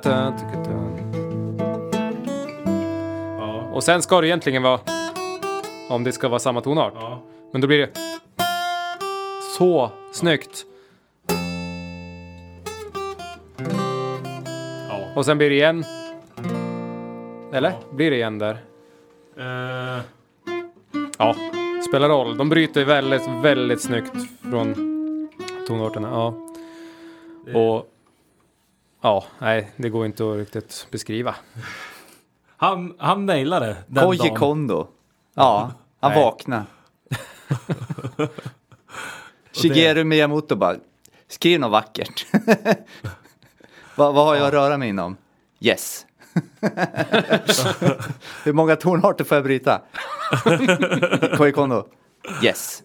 Ja. 3.39 3.70
Och 3.74 3.84
sen 3.84 4.01
ska 4.01 4.22
det 4.22 4.28
egentligen 4.28 4.64
vara 4.64 4.80
om 5.89 6.03
det 6.03 6.12
ska 6.12 6.30
vara 6.30 6.39
samma 6.39 6.62
tonart. 6.62 6.93
Ja. 6.95 7.24
Men 7.51 7.62
då 7.62 7.68
blir 7.68 7.78
det 7.78 7.89
så 9.58 9.91
snyggt. 10.14 10.66
Och 15.16 15.26
sen 15.26 15.38
blir 15.38 15.49
det 15.49 15.55
igen. 15.55 15.86
Eller? 17.58 17.74
Blir 17.91 18.12
det 18.12 18.18
igen 18.18 18.39
där? 18.39 18.58
Eh, 19.38 20.01
Ja, 21.18 21.36
spelar 21.89 22.10
roll. 22.10 22.38
De 22.38 22.49
bryter 22.49 22.86
väldigt, 22.86 23.28
väldigt 23.28 23.82
snyggt 23.82 24.14
från 24.41 24.74
tonarterna. 25.68 26.08
Ja. 26.12 26.34
Och 27.60 27.89
ja, 29.01 29.26
nej, 29.39 29.72
det 29.76 29.89
går 29.89 30.05
inte 30.05 30.32
att 30.32 30.38
riktigt 30.38 30.88
beskriva. 30.91 31.36
han, 32.58 32.95
han 32.99 33.26
nailade 33.26 33.78
den 33.88 34.03
Koji 34.05 34.18
dagen. 34.18 34.36
Kondo. 34.36 34.88
Ja, 35.34 35.72
han 35.99 36.14
vaknade. 36.22 36.64
Shigeru 39.51 40.03
Miyamoto 40.03 40.55
bara, 40.55 40.76
skriv 41.28 41.60
något 41.60 41.72
vackert. 41.72 42.26
vad, 43.95 44.14
vad 44.14 44.26
har 44.26 44.36
jag 44.36 44.47
att 44.47 44.53
röra 44.53 44.78
mig 44.78 44.89
inom? 44.89 45.18
Yes. 45.60 46.05
Hur 48.43 48.53
många 48.53 48.75
tonarter 48.75 49.23
får 49.23 49.35
jag 49.38 49.43
bryta? 49.43 49.81
Koji 51.38 51.51
Kondo? 51.51 51.88
Yes. 52.43 52.83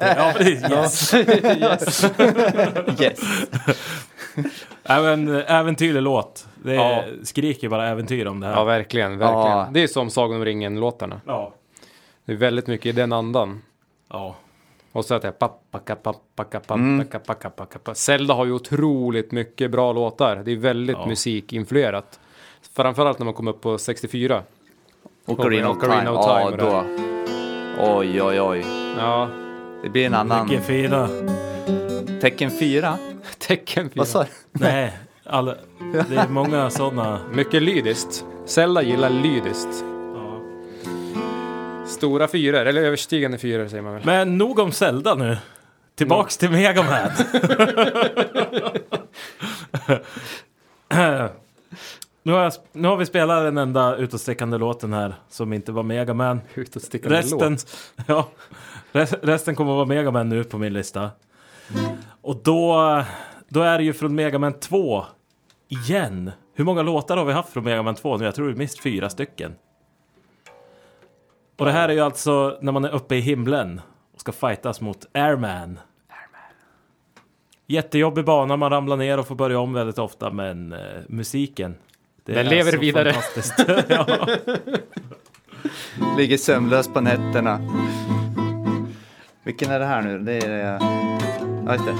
Ja, 0.00 0.32
precis. 0.36 0.70
Yes. 0.70 1.14
yes. 1.14 2.04
Yes. 3.00 3.20
Även 4.84 5.28
äventyrlig 5.28 6.02
låt. 6.02 6.46
Det 6.54 6.74
Ja. 6.74 6.82
är, 7.02 7.18
skriker 7.22 7.68
bara 7.68 7.88
äventyr 7.88 8.26
om 8.26 8.40
det 8.40 8.46
här. 8.46 8.54
Ja, 8.54 8.64
verkligen, 8.64 9.18
verkligen. 9.18 9.58
Ja. 9.58 9.68
Det 9.72 9.82
är 9.82 9.86
som 9.86 10.10
Sagan 10.10 10.36
om 10.36 10.44
ringen-låtarna. 10.44 11.20
Ja. 11.26 11.54
Det 12.24 12.32
är 12.32 12.36
väldigt 12.36 12.66
mycket 12.66 12.86
i 12.86 12.92
den 12.92 13.12
andan. 13.12 13.62
Ja. 14.10 14.36
Och 14.92 15.04
så 15.04 15.14
att 15.14 15.38
pappaka, 15.38 15.96
pappaka, 15.96 16.60
pappaka. 17.50 17.94
Zelda 17.94 18.34
har 18.34 18.44
ju 18.44 18.52
otroligt 18.52 19.32
mycket 19.32 19.70
bra 19.70 19.92
låtar. 19.92 20.36
Det 20.44 20.52
är 20.52 20.56
väldigt 20.56 20.96
Ja. 20.96 21.06
musikinfluerat. 21.06 22.20
Framförallt 22.76 23.18
när 23.18 23.24
man 23.24 23.34
kommer 23.34 23.50
upp 23.50 23.60
på 23.60 23.78
64. 23.78 24.42
Ocarina 25.26 25.68
of 25.70 25.76
Ocarina 25.76 26.00
Time. 26.04 26.10
of 26.10 26.24
Time 26.24 26.56
Ja, 26.72 26.84
då. 27.76 27.94
Oj, 27.98 28.22
oj, 28.22 28.40
oj. 28.40 28.64
Ja, 28.98 29.28
Det 29.82 29.88
blir 29.88 30.06
en 30.06 30.14
annan. 30.14 30.46
Mycket 30.48 30.66
fina. 30.66 31.08
Tecken 32.20 32.50
4. 32.50 32.98
tecken 33.38 33.84
fyra. 33.90 33.98
Vad 34.00 34.08
sa 34.08 34.22
du? 34.22 34.28
Nej, 34.52 34.98
alla, 35.24 35.54
det 36.08 36.16
är 36.16 36.28
många 36.28 36.70
sådana. 36.70 37.20
Mycket 37.32 37.62
lydiskt. 37.62 38.24
Zelda 38.46 38.82
gillar 38.82 39.10
lydiskt. 39.10 39.84
Ja. 40.14 40.40
Stora 41.86 42.28
fyror, 42.28 42.66
eller 42.66 42.82
överstigande 42.82 43.38
fyror 43.38 43.68
säger 43.68 43.82
man 43.82 43.94
väl. 43.94 44.02
Men 44.04 44.38
nog 44.38 44.58
om 44.58 44.72
Zelda 44.72 45.14
nu. 45.14 45.38
Tillbaks 45.94 46.36
till 46.36 46.50
Mega 46.50 46.82
Man. 46.82 47.10
nu, 52.28 52.34
har 52.34 52.42
jag, 52.42 52.52
nu 52.72 52.88
har 52.88 52.96
vi 52.96 53.06
spelat 53.06 53.44
den 53.44 53.58
enda 53.58 53.96
utåtstickande 53.96 54.58
låten 54.58 54.92
här 54.92 55.14
som 55.28 55.52
inte 55.52 55.72
var 55.72 55.82
Mega 55.82 56.14
Man. 56.14 56.40
Utåtstickande 56.54 57.18
Resten, 57.18 57.52
låt. 57.52 57.66
ja, 58.06 58.28
rest- 58.92 59.18
resten 59.22 59.54
kommer 59.54 59.70
att 59.70 59.76
vara 59.76 59.86
Mega 59.86 60.10
Man 60.10 60.28
nu 60.28 60.44
på 60.44 60.58
min 60.58 60.72
lista. 60.72 61.10
Och 62.22 62.36
då, 62.44 63.04
då 63.48 63.60
är 63.62 63.78
det 63.78 63.84
ju 63.84 63.92
från 63.92 64.14
Mega 64.14 64.38
Man 64.38 64.52
2 64.52 65.04
igen. 65.68 66.30
Hur 66.54 66.64
många 66.64 66.82
låtar 66.82 67.16
har 67.16 67.24
vi 67.24 67.32
haft 67.32 67.52
från 67.52 67.64
Mega 67.64 67.82
Man 67.82 67.94
2 67.94 68.16
nu? 68.16 68.24
Jag 68.24 68.34
tror 68.34 68.46
det 68.46 68.52
är 68.52 68.56
minst 68.56 68.82
fyra 68.82 69.10
stycken. 69.10 69.54
Och 71.58 71.64
det 71.64 71.72
här 71.72 71.88
är 71.88 71.92
ju 71.92 72.00
alltså 72.00 72.58
när 72.60 72.72
man 72.72 72.84
är 72.84 72.94
uppe 72.94 73.16
i 73.16 73.20
himlen 73.20 73.80
och 74.14 74.20
ska 74.20 74.32
fightas 74.32 74.80
mot 74.80 75.06
Airman. 75.12 75.78
Jättejobbig 77.66 78.24
bana, 78.24 78.56
man 78.56 78.70
ramlar 78.70 78.96
ner 78.96 79.18
och 79.18 79.26
får 79.26 79.34
börja 79.34 79.58
om 79.60 79.72
väldigt 79.72 79.98
ofta, 79.98 80.30
men 80.30 80.72
eh, 80.72 80.78
musiken. 81.08 81.76
Det 82.28 82.34
Den 82.34 82.46
är 82.46 82.50
lever 82.50 82.72
så 82.72 82.78
vidare. 82.78 83.12
fantastiskt. 83.12 83.54
ja. 83.88 84.28
Ligger 86.18 86.36
sömnlös 86.36 86.88
på 86.88 87.00
nätterna. 87.00 87.60
Vilken 89.44 89.70
är 89.70 89.78
det 89.78 89.86
här 89.86 90.02
nu? 90.02 90.18
Det 90.18 90.38
är... 90.46 90.78
Ja, 91.66 91.72
just 91.72 91.84
det. 91.86 91.94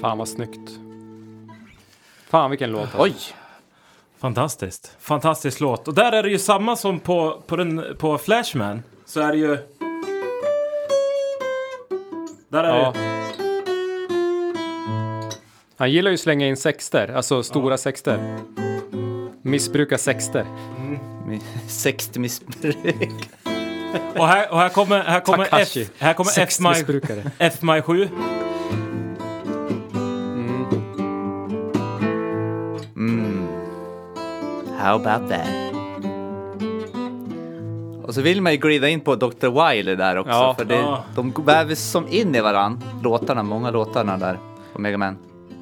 Fan 0.00 0.18
vad 0.18 0.28
snyggt. 0.28 0.70
Fan 2.28 2.50
vilken 2.50 2.70
låt. 2.70 2.80
Alltså. 2.80 3.02
Oj! 3.02 3.14
Fantastiskt. 4.18 4.96
Fantastisk 5.00 5.60
låt. 5.60 5.88
Och 5.88 5.94
där 5.94 6.12
är 6.12 6.22
det 6.22 6.28
ju 6.28 6.38
samma 6.38 6.76
som 6.76 7.00
på, 7.00 7.42
på, 7.46 7.56
den, 7.56 7.96
på 7.98 8.18
Flashman. 8.18 8.82
Så 9.04 9.20
är 9.20 9.32
det 9.32 9.38
ju... 9.38 9.58
Där 12.52 12.64
är 12.64 12.68
Ja. 12.78 12.92
det 12.94 13.00
Han 15.76 15.90
gillar 15.92 16.10
ju 16.10 16.14
att 16.14 16.20
slänga 16.20 16.46
in 16.46 16.56
sexter, 16.56 17.08
alltså 17.16 17.42
stora 17.42 17.78
sexter. 17.78 18.38
Missbruka 19.42 19.98
sexter. 19.98 20.46
60 21.68 22.18
missbruk. 22.18 22.76
Och 24.18 24.26
här, 24.28 24.52
och 24.52 24.58
här 24.58 24.68
kommer, 24.68 25.00
här 25.00 25.20
kommer 25.20 25.44
F, 25.44 25.50
Takashi. 25.50 25.88
här 25.98 26.14
kommer 26.14 26.30
F 26.30 26.34
Sexmissbrukare. 26.34 27.30
F 27.38 27.62
My 27.62 27.82
7. 27.82 28.08
How 34.78 34.96
about 34.96 35.28
that? 35.28 35.61
Och 38.12 38.16
så 38.16 38.22
vill 38.22 38.42
man 38.42 38.52
ju 38.52 38.58
glida 38.58 38.88
in 38.88 39.00
på 39.00 39.16
Dr. 39.16 39.68
Wily 39.70 39.94
där 39.94 40.16
också, 40.16 40.30
Ja. 40.32 40.54
för 40.58 40.64
det, 40.64 40.74
Ja. 40.74 41.04
de 41.14 41.32
vävs 41.44 41.90
som 41.90 42.08
in 42.08 42.34
i 42.34 42.40
varann, 42.40 42.80
låtarna, 43.02 43.42
många 43.42 43.70
låtarna 43.70 44.16
där 44.16 44.38
på 44.72 44.80
Mega 44.80 44.98
Man. 44.98 45.16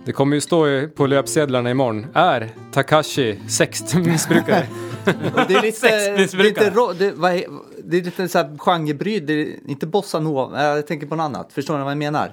Det 0.05 0.12
kommer 0.12 0.34
ju 0.36 0.40
stå 0.40 0.88
på 0.96 1.07
löpsedlarna 1.07 1.70
imorgon. 1.70 2.07
Är 2.14 2.51
Takashi 2.72 3.40
sexmissbrukare? 3.48 4.66
Det 5.48 5.55
är 5.55 5.62
lite, 5.62 6.36
lite, 6.42 6.70
ro, 6.70 6.92
det, 6.98 7.12
vad 7.12 7.32
är- 7.32 7.44
det 7.84 7.96
är 7.98 8.03
lite 8.03 8.28
så 8.28 8.38
här 8.38 8.59
genrebryd, 8.59 9.22
det 9.26 9.32
är 9.32 9.57
inte 9.66 9.86
bossa 9.86 10.20
nova, 10.20 10.62
jag 10.64 10.86
tänker 10.86 11.07
på 11.07 11.16
något 11.16 11.24
annat. 11.24 11.53
Förstår 11.53 11.78
ni 11.78 11.82
vad 11.84 11.90
jag 11.90 11.98
menar? 11.98 12.32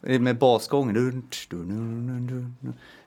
Med 0.00 0.38
basgången. 0.38 1.22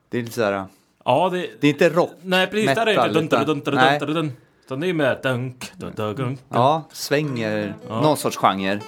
Det 0.09 0.17
är 0.17 0.21
lite 0.21 0.33
så 0.35 0.43
här, 0.43 0.65
Ja, 1.05 1.29
det... 1.29 1.47
det 1.59 1.67
är 1.67 1.71
inte 1.71 1.89
rock. 1.89 2.11
Nej, 2.21 2.47
precis. 2.47 2.75
Där 2.75 2.81
är 2.81 2.85
det 2.85 2.91
metal, 3.01 3.23
inte... 3.23 3.35
Dun, 3.37 3.45
dun, 3.45 3.59
dun, 3.59 3.73
dun, 3.73 3.75
nej. 3.75 3.99
dun, 3.99 4.13
dun. 4.13 4.31
Utan 4.67 4.79
det 4.79 4.85
är 4.85 4.87
ju 4.87 4.93
mer... 4.93 5.19
Dunk, 5.23 5.71
dun, 5.77 5.93
dun, 5.95 6.15
dun. 6.15 6.37
Ja, 6.49 6.83
svänger, 6.91 7.75
Ja. 7.89 8.01
någon 8.01 8.17
sorts 8.17 8.37
genre. 8.37 8.79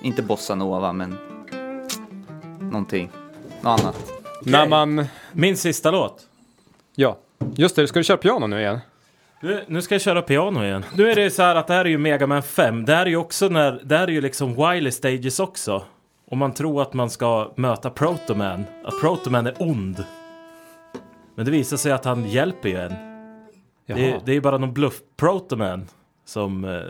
Inte 0.00 0.22
bossa 0.22 0.54
nova, 0.54 0.92
men 0.92 1.18
någonting, 2.60 3.10
något 3.60 3.80
annat. 3.80 4.12
När 4.42 4.68
man... 4.68 5.04
Min 5.32 5.56
sista 5.56 5.90
låt. 5.90 6.22
Ja, 6.94 7.16
just 7.54 7.76
det. 7.76 7.86
Ska 7.88 7.98
du 7.98 8.04
köra 8.04 8.16
piano 8.16 8.46
nu 8.46 8.60
igen? 8.60 8.78
Nu, 9.40 9.64
nu 9.68 9.82
ska 9.82 9.94
jag 9.94 10.02
köra 10.02 10.22
piano 10.22 10.64
igen. 10.64 10.84
Nu 10.96 11.10
är 11.10 11.14
det 11.16 11.30
så 11.30 11.42
här 11.42 11.54
att 11.54 11.66
det 11.66 11.74
här 11.74 11.84
är 11.84 11.88
ju 11.88 11.98
Mega 11.98 12.26
Man 12.26 12.42
5. 12.42 12.84
Det 12.84 12.94
här 12.94 13.06
är 13.06 13.10
ju 13.10 13.16
också 13.16 13.48
när... 13.48 13.80
Det 13.84 13.96
här 13.96 14.06
är 14.08 14.12
ju 14.12 14.20
liksom 14.20 14.54
Wily 14.54 14.90
Stages 14.90 15.40
också. 15.40 15.82
Och 16.30 16.36
man 16.36 16.54
tror 16.54 16.82
att 16.82 16.94
man 16.94 17.10
ska 17.10 17.52
möta 17.56 17.90
Protoman. 17.90 18.64
Att 18.84 19.00
Protoman 19.00 19.46
är 19.46 19.54
ond. 19.58 20.04
Men 21.34 21.44
det 21.44 21.50
visar 21.50 21.76
sig 21.76 21.92
att 21.92 22.04
han 22.04 22.24
hjälper 22.24 22.68
ju 22.68 22.76
en. 22.80 23.13
Det, 23.86 24.10
är- 24.10 24.20
det 24.24 24.32
är 24.32 24.40
bara 24.40 24.58
någon 24.58 24.72
bluff 24.74 25.00
Protoman 25.16 25.86
som... 26.24 26.64
eh, 26.64 26.80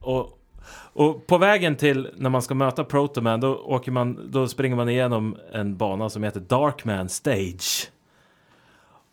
Och, 0.00 0.38
och 0.94 1.26
på 1.26 1.38
vägen 1.38 1.76
till 1.76 2.08
när 2.16 2.30
man 2.30 2.42
ska 2.42 2.54
möta 2.54 2.84
Protoman 2.84 3.40
då, 3.40 3.54
åker 3.56 3.90
man, 3.92 4.30
då 4.30 4.48
springer 4.48 4.76
man 4.76 4.88
igenom 4.88 5.36
en 5.52 5.76
bana 5.76 6.10
som 6.10 6.22
heter 6.22 6.40
Darkman 6.40 7.08
Stage. 7.08 7.90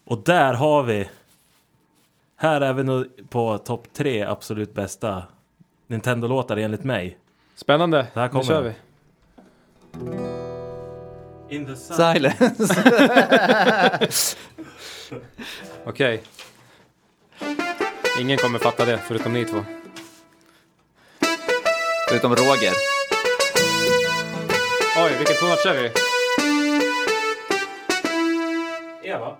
Och 0.06 0.24
där 0.26 0.54
har 0.54 0.84
vi... 0.84 1.10
Här 2.36 2.62
är 2.62 2.74
vi 2.74 2.84
nog 2.84 3.06
på 3.30 3.58
topp 3.58 3.88
tre 3.94 4.22
absolut 4.24 4.74
bästa 4.74 5.24
Nintendo-låtar 5.88 6.58
enligt 6.58 6.84
mig. 6.84 7.18
Spännande. 7.56 8.08
Här 8.14 8.24
Nu 8.24 8.30
kommer 8.30 8.44
kör 8.44 8.64
den. 8.64 8.74
vi. 11.50 11.56
In 11.56 11.66
the. 11.66 11.76
Silence. 11.76 12.76
Okej. 15.86 16.24
Ingen 18.20 18.38
kommer 18.38 18.60
fatta 18.60 18.86
det, 18.86 18.98
förutom 19.08 19.34
ni 19.34 19.46
två. 19.46 19.66
Förutom 22.10 22.36
Roger. 22.36 22.74
Oj, 24.98 25.12
vilken 25.18 25.36
tonart 25.36 25.64
kör 25.64 25.74
vi? 25.74 25.92
Eva. 29.10 29.38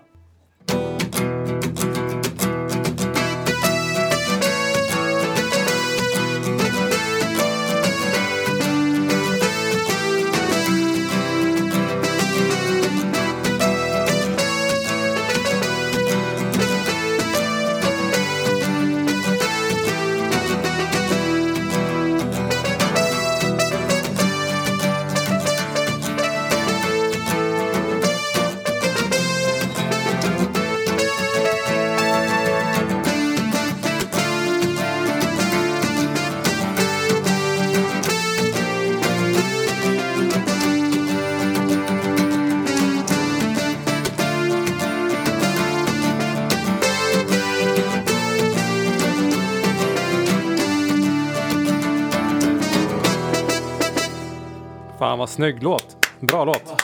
Snygg 55.30 55.62
låt. 55.62 55.96
Bra 56.20 56.44
låt. 56.44 56.82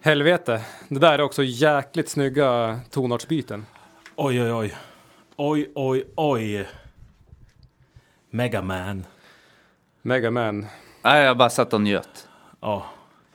Helvete. 0.00 0.60
Det 0.88 0.98
där 0.98 1.12
är 1.12 1.20
också 1.22 1.42
jäkligt 1.42 2.08
snygga 2.08 2.80
tonartsbyten. 2.90 3.66
Oj, 4.16 4.42
oj, 4.42 4.52
oj. 4.52 4.74
Oj, 5.36 5.70
oj, 5.74 6.04
oj. 6.16 6.68
Mega 8.30 8.62
Man. 8.62 9.06
Mega 10.02 10.30
Man. 10.30 10.66
Nej, 11.02 11.24
jag 11.24 11.36
bara 11.36 11.50
satt 11.50 11.72
och 11.72 11.80
njöt. 11.80 12.28
Ja, 12.60 12.86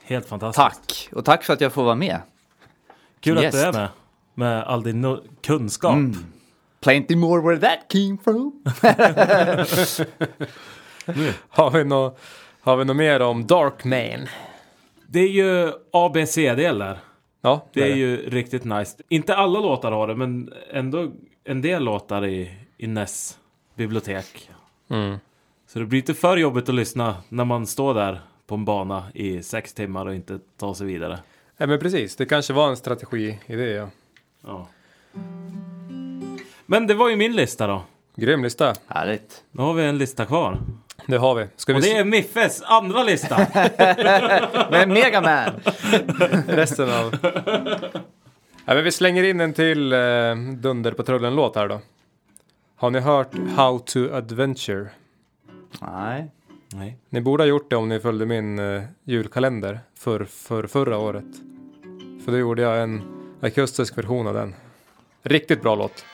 helt 0.02 0.28
fantastiskt. 0.28 0.64
Tack! 0.64 1.08
Och 1.12 1.24
tack 1.24 1.44
för 1.44 1.52
att 1.52 1.60
jag 1.60 1.72
får 1.72 1.84
vara 1.84 1.94
med. 1.94 2.20
Kul 3.20 3.38
att 3.38 3.44
Gäst. 3.44 3.58
du 3.58 3.64
är 3.64 3.72
med. 3.72 3.88
Med 4.34 4.62
all 4.64 4.82
din 4.82 5.04
no- 5.06 5.28
kunskap. 5.42 5.98
Plenty 6.80 7.16
more 7.16 7.42
where 7.42 7.58
that 7.60 7.78
came 7.88 8.18
from. 8.24 8.62
Har 11.48 11.70
vi 11.70 11.84
något 11.84 12.20
har 12.66 12.76
vi 12.76 12.84
nå 12.84 12.94
mer 12.94 13.22
om 13.22 13.46
Darkman? 13.46 14.28
Det 15.06 15.20
är 15.20 15.28
ju 15.28 15.72
ABC-del 15.92 16.78
där. 16.78 16.98
Ja, 17.40 17.66
Det 17.72 17.82
är 17.82 17.96
ju 17.96 18.30
riktigt 18.30 18.64
nice. 18.64 18.96
Inte 19.08 19.36
alla 19.36 19.60
låtar 19.60 19.92
har 19.92 20.06
det, 20.06 20.14
men 20.14 20.52
ändå 20.70 21.12
en 21.44 21.62
del 21.62 21.84
låtar 21.84 22.26
i, 22.26 22.50
i 22.76 22.86
NES 22.86 23.38
bibliotek. 23.74 24.50
Mm. 24.90 25.16
Så 25.66 25.78
det 25.78 25.84
blir 25.84 25.98
inte 25.98 26.14
för 26.14 26.36
jobbigt 26.36 26.68
att 26.68 26.74
lyssna 26.74 27.16
när 27.28 27.44
man 27.44 27.66
står 27.66 27.94
där 27.94 28.20
på 28.46 28.54
en 28.54 28.64
bana 28.64 29.04
i 29.14 29.42
sex 29.42 29.74
timmar 29.74 30.06
och 30.06 30.14
inte 30.14 30.38
tar 30.56 30.74
sig 30.74 30.86
vidare. 30.86 31.18
Ja, 31.56 31.66
men 31.66 31.78
precis. 31.78 32.16
Det 32.16 32.26
kanske 32.26 32.52
var 32.52 32.68
en 32.68 32.76
strategi 32.76 33.38
i 33.46 33.56
det, 33.56 33.70
ja. 33.70 33.88
Ja. 34.44 34.68
Men 36.66 36.86
det 36.86 36.94
var 36.94 37.08
ju 37.08 37.16
min 37.16 37.36
lista 37.36 37.66
då. 37.66 37.82
Grym 38.16 38.42
lista. 38.42 38.74
Härligt. 38.86 39.44
Nu 39.50 39.62
har 39.62 39.74
vi 39.74 39.84
en 39.84 39.98
lista 39.98 40.24
kvar. 40.26 40.58
Det 41.06 41.16
har 41.16 41.34
vi. 41.34 41.46
Ska 41.56 41.72
vi 41.72 41.78
Och 41.78 41.82
det 41.82 41.96
är 41.96 42.04
Miffes 42.04 42.62
andra 42.62 43.02
lista. 43.02 43.36
Men 44.70 44.92
Megaman! 44.92 45.50
resten 46.48 46.90
av... 46.90 47.16
ja, 48.64 48.74
men 48.74 48.84
vi 48.84 48.92
slänger 48.92 49.22
in 49.22 49.40
en 49.40 49.52
till 49.52 49.92
eh, 49.92 49.98
Dunderpatrullen-låt 50.56 51.56
här 51.56 51.68
då. 51.68 51.80
Har 52.76 52.90
ni 52.90 53.00
hört 53.00 53.34
How 53.56 53.78
to 53.78 53.98
Adventure? 54.12 54.88
Nej. 55.80 56.30
Nej. 56.72 56.96
Ni 57.08 57.20
borde 57.20 57.42
ha 57.42 57.48
gjort 57.48 57.70
det 57.70 57.76
om 57.76 57.88
ni 57.88 58.00
följde 58.00 58.26
min 58.26 58.58
eh, 58.58 58.82
julkalender 59.04 59.80
för, 59.98 60.24
för 60.24 60.66
förra 60.66 60.98
året. 60.98 61.24
För 62.24 62.32
då 62.32 62.38
gjorde 62.38 62.62
jag 62.62 62.82
en 62.82 63.02
akustisk 63.40 63.98
version 63.98 64.26
av 64.26 64.34
den. 64.34 64.54
Riktigt 65.22 65.62
bra 65.62 65.74
låt. 65.74 66.04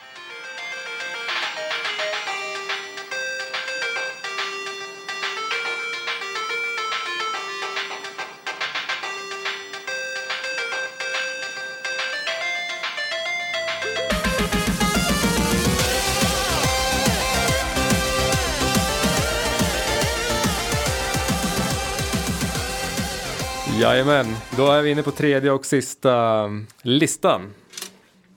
Jajamän, 23.82 24.26
då 24.56 24.70
är 24.70 24.82
vi 24.82 24.90
inne 24.90 25.02
på 25.02 25.10
tredje 25.10 25.50
och 25.50 25.66
sista 25.66 26.44
listan. 26.82 27.50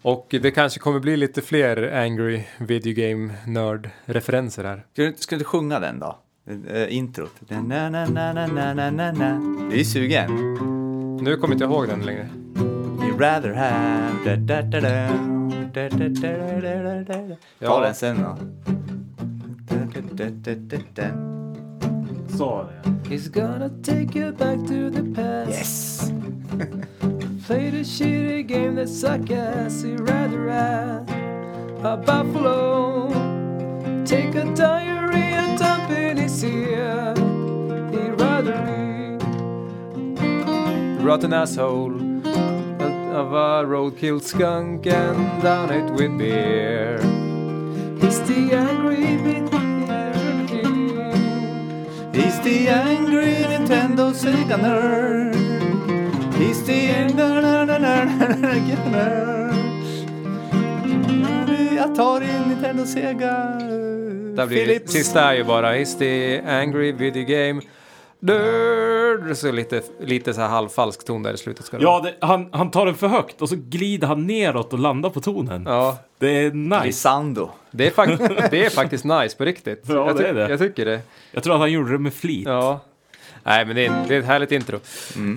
Och 0.01 0.27
det 0.29 0.51
kanske 0.51 0.79
kommer 0.79 0.99
bli 0.99 1.17
lite 1.17 1.41
fler 1.41 1.93
angry 1.93 2.43
video 2.57 2.93
game 2.93 3.33
nörd 3.47 3.89
referenser 4.05 4.63
här. 4.63 4.85
Ska 4.93 5.01
du, 5.01 5.13
ska 5.17 5.35
du 5.35 5.43
sjunga 5.43 5.79
den 5.79 5.99
då? 5.99 6.17
Uh, 6.49 6.95
introt. 6.95 7.31
Na, 7.47 7.61
na, 7.61 7.89
na, 7.89 8.05
na, 8.33 8.33
na, 8.33 8.73
na, 8.73 8.91
na, 8.91 9.11
na. 9.11 9.41
Det 9.71 9.79
är 9.79 9.83
sugen. 9.83 10.31
Nu 11.21 11.37
kommer 11.37 11.53
inte 11.53 11.63
jag 11.63 11.71
ihåg 11.71 11.87
den 11.87 12.01
längre. 12.05 12.29
You'd 12.55 13.19
rather 13.19 13.53
have... 13.53 14.13
Da, 14.25 14.35
da, 14.35 14.61
da, 14.61 14.81
da. 14.81 14.89
Da, 15.73 15.89
da, 15.89 16.07
da, 16.09 17.03
da, 17.03 17.37
da. 17.59 17.67
Ta 17.67 17.81
den 17.81 17.95
sen 17.95 18.17
då. 18.21 18.37
Da, 19.69 19.75
da, 19.93 20.01
da, 20.11 20.29
da, 20.29 20.55
da, 20.55 20.77
da. 20.95 21.44
Så. 22.37 22.67
He's 23.07 23.29
gonna 23.29 23.69
take 23.81 24.13
you 24.13 24.31
back 24.31 24.57
to 24.67 24.89
the 24.89 25.03
past. 25.15 25.49
Yes! 25.49 26.11
Play 27.47 27.69
the 27.69 27.83
shitty 27.83 28.45
game 28.47 28.75
that 28.75 28.89
suck 28.89 29.29
ass. 29.31 29.83
You 29.83 29.97
rather 29.97 30.49
have 30.49 31.07
a 31.85 31.95
buffalo. 31.95 33.07
Take 34.03 34.35
a 34.35 34.43
diary 34.53 35.33
and 35.33 35.57
dump 35.57 35.89
in 35.91 36.17
his 36.17 36.43
ear. 36.43 37.13
He'd 37.91 38.19
rather 38.19 38.59
be 40.17 41.03
Rotten 41.03 41.31
asshole 41.33 41.95
Of 43.15 43.31
a 43.31 43.63
roadkill 43.65 44.21
skunk 44.21 44.87
and 44.87 45.41
down 45.41 45.71
it 45.71 45.89
with 45.93 46.17
beer. 46.17 46.99
He's 48.01 48.19
the 48.27 48.51
angry 48.53 49.15
video 49.17 49.64
He's 52.15 52.39
the 52.39 52.69
angry 52.69 53.43
Nintendo 53.43 54.13
Sega 54.13 54.55
nerd. 54.55 55.35
He's 56.39 56.63
the 56.65 56.79
angry 56.91 57.21
nerd. 58.89 59.25
Jag 61.75 61.95
tar 61.95 62.21
in 62.21 62.41
Nintendo 62.49 62.85
Sega. 62.85 63.59
Där 64.35 64.45
blir 64.47 64.65
Philips. 64.65 64.91
sista 64.91 65.21
är 65.21 65.33
ju 65.35 65.43
bara 65.43 65.77
Is 65.77 65.97
the 65.97 66.41
angry 66.41 66.91
video 66.91 67.23
game 67.23 67.61
nerd? 68.25 69.37
Så 69.37 69.51
lite, 69.51 69.81
lite 69.99 70.33
så 70.33 70.41
här 70.41 70.47
halvfalsk 70.47 71.05
ton 71.05 71.23
där 71.23 71.33
i 71.33 71.37
slutet 71.37 71.65
ska 71.65 71.77
det 71.77 71.83
Ja, 71.83 71.99
det, 72.03 72.25
han, 72.25 72.49
han 72.51 72.71
tar 72.71 72.85
den 72.85 72.95
för 72.95 73.07
högt 73.07 73.41
och 73.41 73.49
så 73.49 73.55
glider 73.59 74.07
han 74.07 74.27
neråt 74.27 74.73
och 74.73 74.79
landar 74.79 75.09
på 75.09 75.21
tonen. 75.21 75.63
ja. 75.67 75.97
Det 76.19 76.27
är 76.45 76.51
nice. 76.51 76.83
Lisando. 76.85 77.49
Det 77.71 77.87
är, 77.87 77.91
fak- 77.91 78.47
det 78.51 78.65
är 78.65 78.69
faktiskt 78.69 79.05
nice 79.05 79.37
på 79.37 79.45
riktigt. 79.45 79.83
Ja, 79.87 79.93
jag, 80.07 80.17
det 80.17 80.27
är 80.27 80.33
det. 80.33 80.49
jag 80.49 80.59
tycker 80.59 80.85
det. 80.85 80.99
Jag 81.31 81.43
tror 81.43 81.53
att 81.53 81.59
han 81.59 81.71
gjorde 81.71 81.91
det 81.91 81.97
med 81.99 82.13
flit. 82.13 82.47
Ja. 82.47 82.79
Nej, 83.43 83.65
men 83.65 83.75
det 83.75 83.85
är, 83.85 84.05
det 84.07 84.15
är 84.15 84.19
ett 84.19 84.25
härligt 84.25 84.51
intro. 84.51 84.79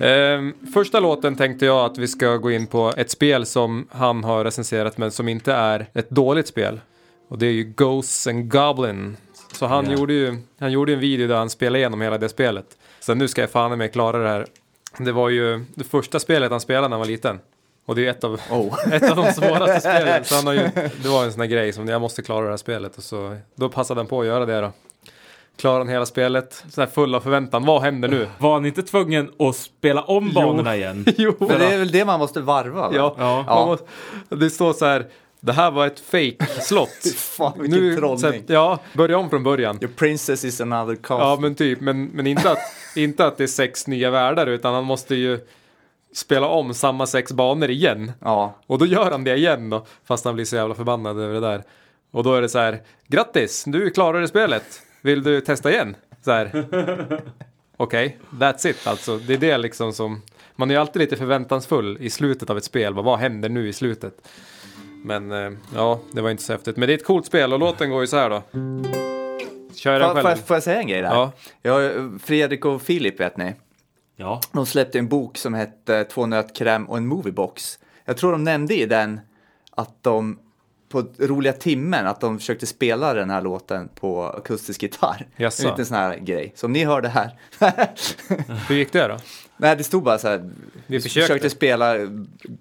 Ehm, 0.03 0.53
första 0.73 0.99
låten 0.99 1.35
tänkte 1.35 1.65
jag 1.65 1.85
att 1.85 1.97
vi 1.97 2.07
ska 2.07 2.35
gå 2.37 2.51
in 2.51 2.67
på 2.67 2.93
ett 2.97 3.11
spel 3.11 3.45
som 3.45 3.87
han 3.91 4.23
har 4.23 4.43
recenserat 4.43 4.97
men 4.97 5.11
som 5.11 5.27
inte 5.27 5.53
är 5.53 5.85
ett 5.93 6.09
dåligt 6.09 6.47
spel. 6.47 6.79
Och 7.29 7.37
det 7.37 7.45
är 7.47 7.51
ju 7.51 7.63
Ghosts 7.63 8.27
and 8.27 8.51
Goblin. 8.51 9.17
Så 9.53 9.65
han, 9.65 9.85
Ja. 9.85 9.91
gjorde 9.97 10.13
ju 10.13 10.37
han 10.59 10.71
gjorde 10.71 10.93
en 10.93 10.99
video 10.99 11.27
där 11.27 11.35
han 11.35 11.49
spelade 11.49 11.79
igenom 11.79 12.01
hela 12.01 12.17
det 12.17 12.29
spelet. 12.29 12.65
Så 12.99 13.13
nu 13.13 13.27
ska 13.27 13.41
jag 13.41 13.49
fan 13.49 13.77
med 13.77 13.93
klara 13.93 14.17
det 14.17 14.29
här. 14.29 14.45
Det 14.97 15.11
var 15.11 15.29
ju 15.29 15.65
det 15.75 15.83
första 15.83 16.19
spelet 16.19 16.51
han 16.51 16.59
spelade 16.61 16.87
när 16.87 16.95
han 16.95 16.99
var 16.99 17.07
liten. 17.07 17.39
Och 17.85 17.95
det 17.95 18.05
är 18.05 18.09
ett 18.09 18.23
av, 18.23 18.41
Oh. 18.51 18.93
ett 18.93 19.09
av 19.11 19.15
de 19.15 19.33
svåraste 19.33 19.79
spelen. 19.89 20.25
Så 20.25 20.35
han 20.35 20.47
har 20.47 20.53
ju, 20.53 20.69
det 21.03 21.09
var 21.09 21.23
en 21.23 21.31
sån 21.31 21.41
här 21.41 21.47
grej 21.47 21.73
som 21.73 21.87
jag 21.87 22.01
måste 22.01 22.21
klara 22.21 22.45
det 22.45 22.49
här 22.49 22.57
spelet. 22.57 22.97
Och 22.97 23.03
så, 23.03 23.37
då 23.55 23.69
passade 23.69 23.99
han 23.99 24.07
på 24.07 24.21
att 24.21 24.27
göra 24.27 24.45
det 24.45 24.61
då. 24.61 24.71
Klarade 25.57 25.79
han 25.79 25.87
hela 25.89 26.05
spelet, 26.05 26.63
så 26.69 26.81
här 26.81 26.87
full 26.87 27.15
av 27.15 27.19
förväntan. 27.19 27.65
Vad 27.65 27.81
händer 27.81 28.07
nu? 28.07 28.27
Var 28.37 28.53
han 28.53 28.65
inte 28.65 28.83
tvungen 28.83 29.31
att 29.39 29.55
spela 29.55 30.01
om 30.01 30.33
banorna 30.33 30.75
igen? 30.75 31.05
jo, 31.17 31.35
Men 31.39 31.59
det 31.59 31.65
är 31.73 31.77
väl 31.77 31.91
det 31.91 32.05
man 32.05 32.19
måste 32.19 32.41
varva 32.41 32.81
va? 32.81 32.91
ja, 32.95 33.15
Ja. 33.17 33.43
Man 33.47 33.67
måste, 33.67 33.85
det 34.29 34.49
står 34.49 34.73
så 34.73 34.85
här. 34.85 35.05
Det 35.39 35.53
här 35.53 35.71
var 35.71 35.87
ett 35.87 35.99
fake 35.99 36.45
slott 36.61 37.13
Fan 37.15 37.61
vilken 37.61 37.93
så 37.95 37.99
trollning. 37.99 38.43
här, 38.47 38.55
ja, 38.55 38.79
börja 38.93 39.17
om 39.17 39.29
från 39.29 39.43
början. 39.43 39.77
Your 39.81 39.93
princess 39.93 40.43
is 40.45 40.61
another 40.61 40.95
castle. 40.95 41.25
Ja, 41.25 41.37
men 41.41 41.55
typ, 41.55 41.81
men, 41.81 42.05
men 42.05 42.27
inte, 42.27 42.51
att, 42.51 42.57
inte 42.95 43.25
att 43.25 43.37
det 43.37 43.43
är 43.43 43.47
sex 43.47 43.87
nya 43.87 44.09
världar, 44.11 44.47
utan 44.47 44.73
han 44.73 44.83
måste 44.83 45.15
ju 45.15 45.39
spela 46.13 46.47
om 46.47 46.73
samma 46.73 47.07
sex 47.07 47.31
banor 47.31 47.69
igen. 47.69 48.11
ja. 48.21 48.55
Och 48.67 48.77
då 48.77 48.85
gör 48.85 49.11
han 49.11 49.23
det 49.23 49.35
igen 49.35 49.69
då, 49.69 49.85
fast 50.05 50.25
han 50.25 50.35
blir 50.35 50.45
så 50.45 50.55
jävla 50.55 50.75
förbannad 50.75 51.19
över 51.19 51.33
det 51.33 51.39
där. 51.39 51.63
Och 52.11 52.23
då 52.23 52.33
är 52.35 52.41
det 52.41 52.49
så 52.49 52.59
här, 52.59 52.81
grattis, 53.07 53.63
du 53.67 53.89
klarade 53.89 54.27
spelet. 54.27 54.81
Vill 55.01 55.23
du 55.23 55.41
testa 55.41 55.71
igen? 55.71 55.95
Så 56.21 56.31
här. 56.31 56.65
Okej, 57.77 58.17
that's 58.31 58.67
it 58.67 58.87
alltså. 58.87 59.17
Det 59.17 59.33
är 59.33 59.37
det 59.37 59.57
liksom 59.57 59.93
som, 59.93 60.21
man 60.55 60.69
är 60.71 60.75
ju 60.75 60.81
alltid 60.81 60.99
lite 60.99 61.17
förväntansfull 61.17 61.97
i 62.01 62.09
slutet 62.09 62.49
av 62.49 62.57
ett 62.57 62.63
spel. 62.63 62.93
Vad, 62.93 63.05
vad 63.05 63.19
händer 63.19 63.49
nu 63.49 63.67
i 63.67 63.73
slutet? 63.73 64.13
Men 65.03 65.31
eh, 65.31 65.51
ja, 65.75 65.99
det 66.11 66.21
var 66.21 66.29
inte 66.29 66.43
så 66.43 66.53
häftigt. 66.53 66.77
Men 66.77 66.87
det 66.87 66.93
är 66.93 66.97
ett 66.97 67.05
coolt 67.05 67.25
spel 67.25 67.53
och 67.53 67.59
låten 67.59 67.89
går 67.89 68.01
ju 68.01 68.07
så 68.07 68.17
här 68.17 68.29
då. 68.29 68.41
Kör 69.75 69.99
den 69.99 70.07
Får, 70.09 70.15
får, 70.15 70.21
själv. 70.23 70.37
jag- 70.37 70.47
får 70.47 70.55
jag 70.55 70.63
säga 70.63 70.79
en 70.81 70.87
grej 70.87 71.01
där? 71.01 71.09
Ja. 71.13 71.31
Ja, 71.61 71.79
Fredrik 72.23 72.65
och 72.65 72.81
Filip 72.81 73.19
vet 73.19 73.37
ni. 73.37 73.53
Ja. 74.15 74.41
De 74.51 74.65
släppte 74.65 74.99
en 74.99 75.07
bok 75.07 75.37
som 75.37 75.53
hette 75.53 76.03
Två 76.03 76.25
nötkräm 76.25 76.85
och 76.89 76.97
en 76.97 77.07
moviebox. 77.07 77.79
Jag 78.05 78.17
tror 78.17 78.31
de 78.31 78.43
nämnde 78.43 78.75
i 78.75 78.85
den 78.85 79.19
att 79.71 80.03
de 80.03 80.39
på 80.89 81.03
roliga 81.17 81.53
timmen 81.53 82.07
att 82.07 82.21
de 82.21 82.39
försökte 82.39 82.65
spela 82.65 83.13
den 83.13 83.29
här 83.29 83.41
låten 83.41 83.89
på 83.95 84.23
akustisk 84.23 84.83
gitarr. 84.83 85.27
Jaså. 85.35 85.63
En 85.63 85.69
liten 85.69 85.85
sån 85.85 85.97
här 85.97 86.17
grej. 86.17 86.53
Så 86.55 86.65
om 86.65 86.73
ni 86.73 86.85
hör 86.85 87.01
det 87.01 87.09
här. 87.09 87.31
Hur 88.67 88.75
gick 88.75 88.93
det 88.93 89.07
då? 89.07 89.17
Nej, 89.57 89.75
det 89.75 89.83
stod 89.83 90.03
bara 90.03 90.17
så 90.17 90.27
här. 90.27 90.49
Vi 90.87 90.99
försökte. 90.99 91.49
spela 91.49 91.95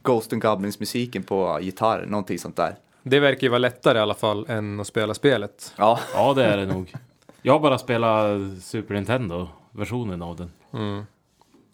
Ghost 0.03 0.33
and 0.33 0.43
Goblins 0.43 0.81
musiken 0.81 1.22
på 1.22 1.59
gitarr, 1.61 2.07
någonting 2.07 2.39
sånt 2.39 2.57
där. 2.57 2.76
Det 3.03 3.20
verkar 3.20 3.43
ju 3.43 3.49
vara 3.49 3.59
lättare 3.59 3.99
i 3.99 4.01
alla 4.01 4.14
fall 4.14 4.47
än 4.49 4.81
att 4.81 4.87
spela 4.87 5.14
spelet. 5.14 5.72
Ja, 5.76 6.01
ja, 6.14 6.35
det 6.35 6.45
är 6.45 6.57
det 6.57 6.66
nog. 6.66 6.95
Jag 7.43 7.53
har 7.53 7.61
bara 7.61 7.79
spelat 7.79 8.41
Super 8.62 8.95
Nintendo. 8.95 9.49
versionen 9.70 10.22
av 10.22 10.37
den. 10.37 10.51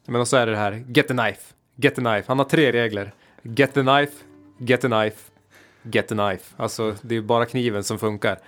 Men 0.07 0.21
och 0.21 0.29
så 0.29 0.37
är 0.37 0.47
det 0.47 0.57
här, 0.57 0.85
get 0.89 1.09
the 1.09 1.15
knife, 1.15 1.55
get 1.77 1.95
the 1.95 2.01
knife. 2.01 2.25
Han 2.27 2.39
har 2.39 2.47
tre 2.47 2.73
regler. 2.73 3.13
Get 3.43 3.75
the 3.75 3.83
knife, 3.83 4.13
get 4.59 4.81
the 4.81 4.89
knife, 4.89 5.17
get 5.85 6.09
the 6.09 6.15
knife. 6.15 6.55
Alltså 6.57 6.95
det 7.03 7.17
är 7.17 7.21
bara 7.21 7.47
kniven 7.47 7.85
som 7.85 7.99
funkar. 7.99 8.39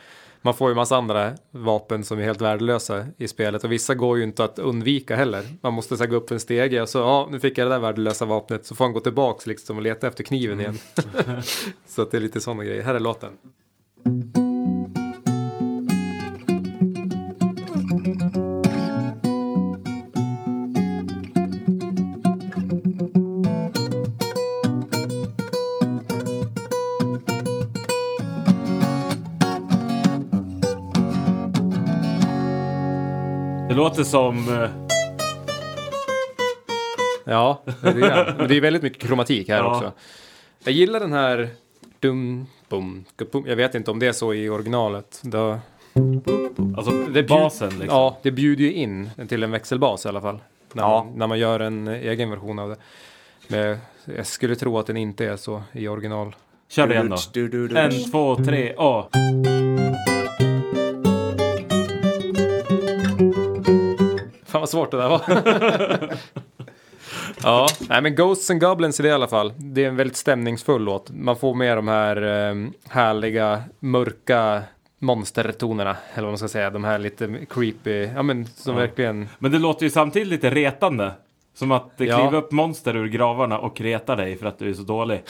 Man 0.43 0.55
får 0.55 0.69
ju 0.69 0.75
massa 0.75 0.97
andra 0.97 1.35
vapen 1.51 2.05
som 2.05 2.19
är 2.19 2.23
helt 2.23 2.41
värdelösa 2.41 3.07
i 3.17 3.29
spelet 3.29 3.65
och 3.65 3.73
vissa 3.73 3.95
går 3.95 4.19
ju 4.19 4.25
inte 4.25 4.45
att 4.45 4.59
undvika 4.59 5.17
heller. 5.17 5.45
Man 5.61 5.73
måste 5.73 5.97
så 5.97 6.07
gå 6.07 6.17
upp 6.17 6.31
en 6.31 6.41
stege 6.41 6.83
och 6.83 6.89
så, 6.89 6.99
ja, 6.99 7.29
nu 7.31 7.41
fick 7.41 7.59
jag 7.59 7.67
det 7.67 7.75
där 7.75 7.79
värdelösa 7.79 8.25
vapnet. 8.25 8.67
Så 8.67 8.75
får 8.75 8.85
han 8.85 8.93
gå 8.93 9.01
tillbaks 9.01 9.47
liksom 9.47 9.77
och 9.77 9.83
leta 9.83 10.07
efter 10.07 10.25
kniven 10.25 10.61
igen. 10.61 10.79
så 11.87 12.03
att 12.03 12.11
det 12.11 12.17
är 12.17 12.21
lite 12.21 12.41
sådana 12.41 12.65
grejer. 12.65 12.83
Här 12.83 12.95
är 12.95 13.01
låten. 13.01 13.33
Låter 33.89 34.05
som... 34.05 34.49
eh, 34.49 34.71
Ja, 37.25 37.63
det 37.83 37.89
är, 37.89 37.95
det. 37.95 38.35
Men 38.39 38.49
det 38.49 38.57
är 38.57 38.61
väldigt 38.61 38.83
mycket 38.83 39.03
kromatik 39.03 39.49
här 39.49 39.57
Ja. 39.57 39.75
också. 39.77 39.93
Jag 40.65 40.75
gillar 40.75 41.01
den 41.01 41.13
här 41.13 41.49
dum, 42.01 42.47
bum, 42.69 43.05
kapum. 43.19 43.45
Jag 43.47 43.57
vet 43.57 43.75
inte 43.75 43.91
om 43.91 43.99
det 43.99 44.07
är 44.07 44.13
så 44.13 44.35
i 44.35 44.49
originalet. 44.49 45.21
Då, 45.23 45.59
Alltså 46.77 46.91
Det 46.91 47.23
basen 47.23 47.69
liksom. 47.69 47.89
Ja, 47.89 48.19
det 48.23 48.31
bjuder 48.31 48.65
ju 48.65 48.73
in 48.73 49.11
till 49.29 49.43
en 49.43 49.51
växelbas 49.51 50.07
i 50.07 50.09
alla 50.09 50.21
fall. 50.21 50.39
När, 50.73 50.83
Ja. 50.83 51.05
man, 51.05 51.19
när 51.19 51.27
man 51.27 51.39
gör 51.39 51.61
en 51.61 51.89
egen 51.89 52.31
version 52.31 52.59
av 52.59 52.69
det. 52.69 52.77
Men 53.49 53.79
jag 54.17 54.27
skulle 54.27 54.57
tro 54.57 54.79
att 54.79 54.87
den 54.87 54.97
inte 54.97 55.27
är 55.27 55.37
så 55.37 55.63
i 55.73 55.89
original. 55.89 56.37
Kör 56.69 56.87
det 56.87 56.95
igen 56.95 57.09
då. 57.09 57.79
En, 57.79 58.11
två, 58.11 58.37
tre, 58.37 58.75
A. 58.79 59.05
vad 64.67 64.71
svårt 64.71 64.91
det 64.91 64.97
där 64.97 65.09
var. 65.09 65.23
ja, 67.43 67.67
nej 67.89 68.03
men 68.03 68.15
Ghosts 68.15 68.51
and 68.51 68.61
Goblins 68.61 68.99
är 68.99 69.03
det 69.03 69.09
i 69.09 69.13
alla 69.13 69.29
fall. 69.29 69.53
Det 69.57 69.85
är 69.85 69.89
en 69.89 69.97
väldigt 69.97 70.17
stämningsfull 70.17 70.83
låt. 70.85 71.11
Man 71.11 71.37
får 71.37 71.55
med 71.55 71.77
de 71.79 71.89
här 71.89 72.17
eh, 72.51 72.55
härliga, 72.89 73.63
mörka 73.81 74.63
monstertonerna. 74.99 75.97
Eller 76.15 76.23
vad 76.23 76.31
man 76.33 76.39
ska 76.39 76.49
säga. 76.49 76.71
De 76.71 76.85
här 76.85 76.99
lite 76.99 77.39
creepy, 77.51 77.91
ja 78.15 78.23
men 78.23 78.47
som 78.47 78.75
Ja. 78.75 78.81
verkligen. 78.81 79.29
Men 79.39 79.51
det 79.53 79.59
låter 79.59 79.85
ju 79.85 79.91
samtidigt 79.91 80.29
lite 80.29 80.51
retande. 80.51 81.13
Som 81.55 81.73
att 81.73 81.99
det 81.99 82.05
Ja. 82.05 82.17
kliver 82.19 82.35
upp 82.45 82.53
monster 82.53 82.97
ur 82.97 83.07
gravarna 83.09 83.59
och 83.59 83.81
retar 83.81 84.17
dig 84.17 84.37
för 84.37 84.47
att 84.47 84.59
du 84.59 84.71
är 84.71 84.75
så 84.75 84.83
dålig. 84.83 85.23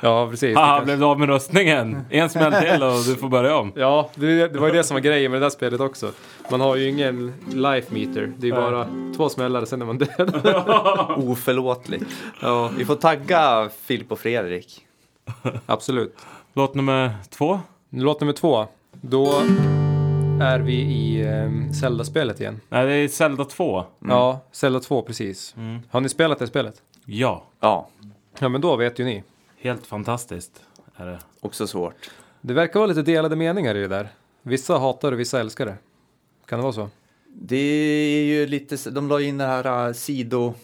Ja, 0.00 0.28
precis. 0.30 0.54
Det 0.54 0.60
Haha, 0.60 0.66
kanske- 0.68 0.84
blev 0.84 0.98
du 0.98 1.04
av 1.04 1.18
med 1.18 1.28
röstningen? 1.28 2.04
En 2.10 2.30
smäll 2.30 2.52
till 2.52 2.82
och 2.82 2.92
du 3.06 3.14
får 3.16 3.28
börja 3.28 3.56
om. 3.56 3.72
Ja, 3.76 4.10
det, 4.14 4.48
det 4.48 4.58
var 4.58 4.66
ju 4.68 4.72
det 4.72 4.84
som 4.84 4.94
var 4.94 5.00
grejen 5.00 5.30
med 5.30 5.40
det 5.40 5.44
där 5.44 5.50
spelet 5.50 5.80
också. 5.80 6.10
Man 6.50 6.60
har 6.60 6.76
ju 6.76 6.88
ingen 6.88 7.32
life 7.54 7.94
meter. 7.94 8.32
Det 8.36 8.46
är 8.46 8.50
ju 8.50 8.56
bara 8.56 8.86
två 9.16 9.28
smällar, 9.28 9.64
sen 9.64 9.82
är 9.82 9.86
man 9.86 9.98
död. 9.98 10.08
Oförlåtligt. 11.16 12.04
ja, 12.42 12.70
Vi 12.78 12.84
får 12.84 12.94
tagga 12.94 13.68
Filip 13.84 14.12
och 14.12 14.18
Fredrik. 14.18 14.80
absolut. 15.66 16.16
Låt 16.54 16.74
nummer 16.74 17.10
två. 17.30 17.60
Låt 17.90 18.20
nummer 18.20 18.32
två. 18.32 18.66
Då 19.00 19.32
är 20.40 20.58
vi 20.58 20.72
i 20.74 21.28
um, 21.28 21.74
Zelda-spelet 21.74 22.40
igen. 22.40 22.60
Nej, 22.68 22.86
det 22.86 22.92
är 22.94 23.08
Zelda 23.08 23.44
2. 23.44 23.84
Ja, 24.08 24.40
Zelda 24.52 24.80
2 24.80 25.02
precis. 25.02 25.54
Har 25.90 26.00
ni 26.00 26.08
spelat 26.08 26.38
det 26.38 26.46
spelet? 26.46 26.74
Ja, 27.06 27.44
Ja, 27.60 27.88
Ja, 28.38 28.48
men 28.48 28.60
då 28.60 28.76
vet 28.76 28.98
ju 28.98 29.04
ni. 29.04 29.22
helt 29.60 29.86
fantastiskt 29.86 30.62
är 30.96 31.06
det. 31.06 31.18
också 31.40 31.66
svårt. 31.66 32.10
Det 32.40 32.54
verkar 32.54 32.80
vara 32.80 32.86
lite 32.86 33.02
delade 33.02 33.36
meningar 33.36 33.74
i 33.74 33.80
det 33.80 33.88
där. 33.88 34.08
Vissa 34.42 34.78
hatar 34.78 35.10
det, 35.10 35.16
vissa 35.16 35.40
älskar 35.40 35.66
det. 35.66 35.76
Kan 36.46 36.58
det 36.58 36.62
vara 36.62 36.72
så? 36.72 36.88
Det 37.34 37.56
är 37.56 38.24
ju 38.24 38.46
lite, 38.46 38.90
de 38.90 39.08
la 39.08 39.20
in 39.20 39.38
det 39.38 39.44
här 39.44 39.86
uh, 39.88 39.92
sido, 39.92 40.54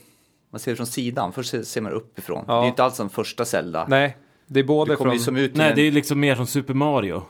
man 0.50 0.58
ser 0.60 0.70
det 0.72 0.76
från 0.76 0.86
sidan, 0.86 1.32
först 1.32 1.50
ser- 1.50 1.62
ser 1.62 1.80
man 1.80 1.92
uppifrån. 1.92 2.44
Ja. 2.48 2.60
Det 2.60 2.66
är 2.66 2.68
inte 2.68 2.84
alls 2.84 2.96
som 2.96 3.10
första 3.10 3.44
Zelda. 3.44 3.86
Nej, 3.88 4.16
det 4.46 4.60
är 4.60 4.64
både 4.64 4.92
du 4.92 4.96
kommer 4.96 5.10
från... 5.10 5.18
ju 5.18 5.24
som 5.24 5.36
ut 5.36 5.56
Nej, 5.56 5.70
en, 5.70 5.76
det 5.76 5.82
är 5.82 5.92
liksom 5.92 6.20
mer 6.20 6.34
som 6.34 6.46
Super 6.46 6.74
Mario. 6.74 7.22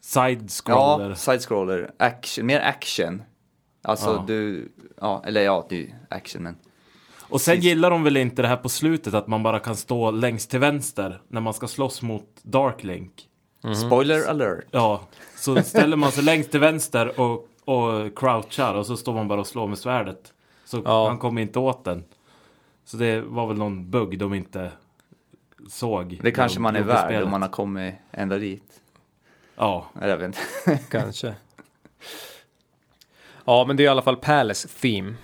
Side-scroller. 0.00 1.08
Ja, 1.08 1.14
side-scroller, 1.14 1.90
action, 1.96 2.46
mer 2.46 2.60
action. 2.60 3.22
Alltså 3.82 4.10
Ja. 4.10 4.24
du, 4.26 4.68
ja, 5.00 5.22
eller 5.26 5.40
ja, 5.42 5.66
det 5.68 5.74
är 5.74 5.78
ju 5.80 5.90
action 6.08 6.42
men. 6.42 6.56
Och 7.28 7.40
sen 7.40 7.52
Precis. 7.54 7.64
gillar 7.68 7.90
de 7.90 8.04
väl 8.04 8.16
inte 8.16 8.42
det 8.42 8.48
här 8.48 8.56
på 8.56 8.68
slutet 8.68 9.14
att 9.14 9.26
man 9.26 9.42
bara 9.42 9.58
kan 9.58 9.76
stå 9.76 10.10
längst 10.10 10.50
till 10.50 10.60
vänster 10.60 11.20
när 11.28 11.40
man 11.40 11.54
ska 11.54 11.68
slåss 11.68 12.02
mot 12.02 12.26
Dark 12.42 12.84
Link. 12.84 13.28
Spoiler 13.86 14.28
alert. 14.28 14.64
Ja, 14.70 15.00
så 15.36 15.62
ställer 15.62 15.96
man 15.96 16.12
sig 16.12 16.24
längst 16.24 16.50
till 16.50 16.60
vänster 16.60 17.20
och, 17.20 17.48
och 17.64 18.18
crouchar 18.18 18.74
och 18.74 18.86
så 18.86 18.96
står 18.96 19.14
man 19.14 19.28
bara 19.28 19.40
och 19.40 19.46
slår 19.46 19.66
med 19.68 19.78
svärdet. 19.78 20.32
Så 20.64 20.82
Ja. 20.84 21.08
man 21.08 21.18
kommer 21.18 21.42
inte 21.42 21.58
åt 21.58 21.84
den. 21.84 22.04
Så 22.84 22.96
det 22.96 23.20
var 23.20 23.46
väl 23.46 23.56
någon 23.56 23.90
bugg 23.90 24.18
de 24.18 24.34
inte 24.34 24.72
såg. 25.70 26.18
Det 26.22 26.30
kanske 26.30 26.56
de 26.56 26.62
man 26.62 26.76
är 26.76 26.82
värd 26.82 27.04
spelet. 27.08 27.24
om 27.24 27.30
man 27.30 27.42
har 27.42 27.48
kommit 27.48 27.94
ända 28.10 28.38
dit. 28.38 28.80
Ja, 29.56 29.86
Eller 30.00 30.08
jag 30.08 30.16
vet 30.16 30.26
inte. 30.26 30.78
Kanske. 30.90 31.34
Ja, 33.44 33.64
men 33.66 33.76
det 33.76 33.82
är 33.82 33.84
i 33.84 33.88
alla 33.88 34.02
fall 34.02 34.16
Palace 34.16 34.68
Theme. 34.68 35.14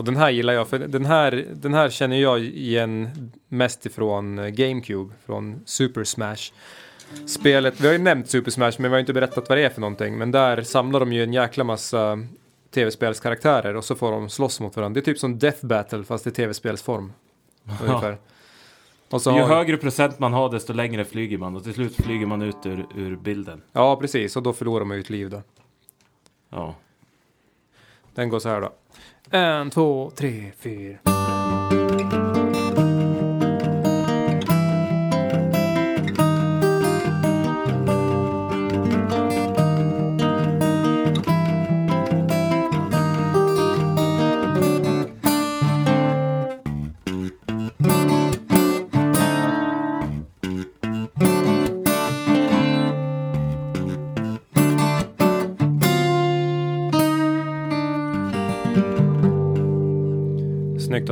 Och 0.00 0.06
den 0.06 0.16
här 0.16 0.30
gillar 0.30 0.52
jag, 0.52 0.68
för 0.68 0.78
den 0.78 1.04
här, 1.04 1.46
den 1.52 1.74
här 1.74 1.90
känner 1.90 2.16
jag 2.16 2.40
igen 2.40 3.10
mest 3.48 3.86
ifrån 3.86 4.38
eh, 4.38 4.48
GameCube, 4.48 5.14
från 5.26 5.62
Super 5.64 6.04
Smash. 6.04 6.52
Spelet, 7.26 7.80
vi 7.80 7.86
har 7.86 7.92
ju 7.92 7.98
nämnt 7.98 8.30
Super 8.30 8.50
Smash, 8.50 8.72
men 8.78 8.90
vi 8.90 8.94
har 8.94 9.00
inte 9.00 9.12
berättat 9.12 9.48
vad 9.48 9.58
det 9.58 9.64
är 9.64 9.68
för 9.68 9.80
någonting. 9.80 10.18
Men 10.18 10.30
där 10.30 10.62
samlar 10.62 11.00
de 11.00 11.12
ju 11.12 11.22
en 11.22 11.32
jäkla 11.32 11.64
massa 11.64 12.18
tv-spelskaraktärer 12.70 13.76
och 13.76 13.84
så 13.84 13.94
får 13.94 14.12
de 14.12 14.28
slåss 14.28 14.60
mot 14.60 14.76
varandra. 14.76 14.94
Det 14.94 15.04
är 15.04 15.12
typ 15.12 15.18
som 15.18 15.38
Death 15.38 15.66
Battle 15.66 16.04
fast 16.04 16.26
i 16.26 16.30
tv-spelsform. 16.30 17.12
Ungefär. 17.82 18.18
Och 19.10 19.22
så 19.22 19.30
ju 19.30 19.40
har, 19.40 19.48
högre 19.48 19.76
procent 19.76 20.18
man 20.18 20.32
har 20.32 20.50
desto 20.50 20.72
längre 20.72 21.04
flyger 21.04 21.38
man 21.38 21.56
och 21.56 21.64
till 21.64 21.74
slut 21.74 21.96
flyger 21.96 22.26
man 22.26 22.42
ut 22.42 22.66
ur, 22.66 22.86
ur 22.94 23.16
bilden. 23.16 23.62
ja, 23.72 23.96
precis. 23.96 24.36
Och 24.36 24.42
då 24.42 24.52
förlorar 24.52 24.84
man 24.84 24.96
ju 24.96 25.00
ett 25.00 25.10
liv 25.10 25.30
då. 25.30 25.42
Ja. 26.50 26.74
Den 28.14 28.28
går 28.28 28.38
så 28.38 28.48
här 28.48 28.60
då. 28.60 28.72
En, 29.32 29.70
två, 29.70 30.10
tre, 30.16 30.52
fyra. 30.58 30.98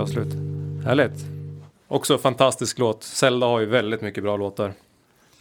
Avslut. 0.09 0.35
Härligt. 0.85 1.25
Också 1.89 2.19
fantastisk 2.19 2.79
låt. 2.79 3.03
Zelda 3.03 3.47
har 3.47 3.61
ju 3.61 3.67
väldigt 3.67 4.01
mycket 4.01 4.23
bra 4.23 4.37
låtar. 4.37 4.73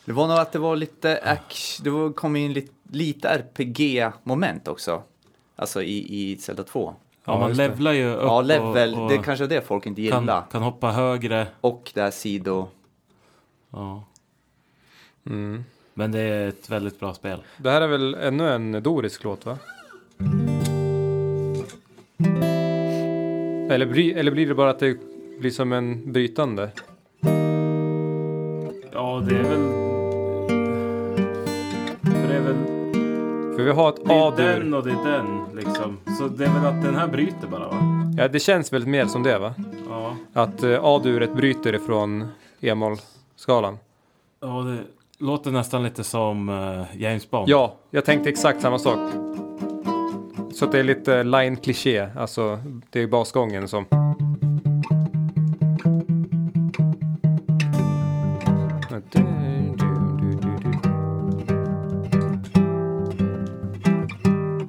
Det 0.05 0.13
var 0.13 0.27
nog 0.27 0.37
att 0.37 0.51
det 0.51 0.59
var 0.59 0.75
lite 0.75 1.19
action, 1.23 1.83
det 1.83 1.89
var, 1.89 2.13
kom 2.13 2.35
in 2.35 2.53
lite, 2.53 2.73
lite 2.91 3.27
RPG-moment 3.29 4.67
också. 4.67 5.03
Alltså 5.55 5.83
i, 5.83 6.31
i 6.31 6.37
Zelda 6.37 6.63
2. 6.63 6.95
Ja, 7.25 7.33
Ja, 7.33 7.39
man 7.39 7.53
levlar 7.53 7.91
ju 7.91 8.13
upp 8.13 8.21
Ja, 8.23 8.41
level, 8.41 8.93
och, 8.95 9.03
och 9.03 9.09
det 9.09 9.15
är 9.15 9.23
kanske 9.23 9.45
är 9.45 9.49
det 9.49 9.61
folk 9.61 9.85
inte 9.85 10.01
gillar. 10.01 10.41
kan, 10.41 10.43
kan 10.51 10.63
hoppa 10.63 10.91
högre. 10.91 11.47
Och 11.61 11.91
det 11.93 12.01
här 12.01 12.11
sido... 12.11 12.67
Ja. 13.69 14.03
Mm. 15.25 15.63
Men 15.93 16.11
det 16.11 16.19
är 16.19 16.47
ett 16.47 16.69
väldigt 16.69 16.99
bra 16.99 17.13
spel. 17.13 17.43
Det 17.57 17.71
här 17.71 17.81
är 17.81 17.87
väl 17.87 18.15
ännu 18.15 18.49
en 18.49 18.83
dorisk 18.83 19.23
låt 19.23 19.45
va? 19.45 19.57
Eller, 23.69 23.85
bry, 23.85 24.11
eller 24.11 24.31
blir 24.31 24.47
det 24.47 24.55
bara 24.55 24.69
att 24.69 24.79
det 24.79 24.97
blir 25.39 25.51
som 25.51 25.73
en 25.73 26.11
brytande? 26.11 26.69
Ja, 28.91 29.23
det 29.29 29.35
är 29.35 29.43
väl... 29.43 29.87
För 32.03 32.27
det 32.27 32.35
är 32.35 32.41
väl... 32.41 32.55
För 33.55 33.63
vi 33.63 33.71
har 33.71 33.89
ett 33.89 33.95
Det 34.05 34.13
är 34.13 34.27
A-dur. 34.27 34.43
den 34.59 34.73
och 34.73 34.83
det 34.83 34.91
är 34.91 35.11
den 35.11 35.55
liksom. 35.55 35.97
Så 36.17 36.27
det 36.27 36.45
är 36.45 36.53
väl 36.53 36.65
att 36.65 36.83
den 36.83 36.95
här 36.95 37.07
bryter 37.07 37.47
bara 37.51 37.67
va? 37.67 37.77
Ja, 38.17 38.27
det 38.27 38.39
känns 38.39 38.73
väldigt 38.73 38.89
mer 38.89 39.05
som 39.05 39.23
det 39.23 39.39
va? 39.39 39.53
Ja. 39.89 40.15
Att 40.33 40.63
uh, 40.63 40.79
A-duret 40.83 41.35
bryter 41.35 41.75
ifrån 41.75 42.27
E-moll-skalan. 42.61 43.77
Ja, 44.41 44.47
det 44.47 44.77
låter 45.25 45.51
nästan 45.51 45.83
lite 45.83 46.03
som 46.03 46.49
eh, 46.49 47.01
James 47.01 47.29
Bond. 47.29 47.49
Ja, 47.49 47.75
jag 47.91 48.05
tänkte 48.05 48.29
exakt 48.29 48.61
samma 48.61 48.79
sak. 48.79 48.99
Så 50.57 50.65
det 50.65 50.79
är 50.79 50.83
lite 50.83 51.23
line-kliché. 51.23 52.09
Alltså, 52.15 52.59
det 52.89 52.99
är 52.99 53.07
basgången 53.07 53.67
som... 53.67 53.85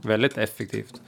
Väldigt 0.03 0.39
effektivt. 0.39 1.03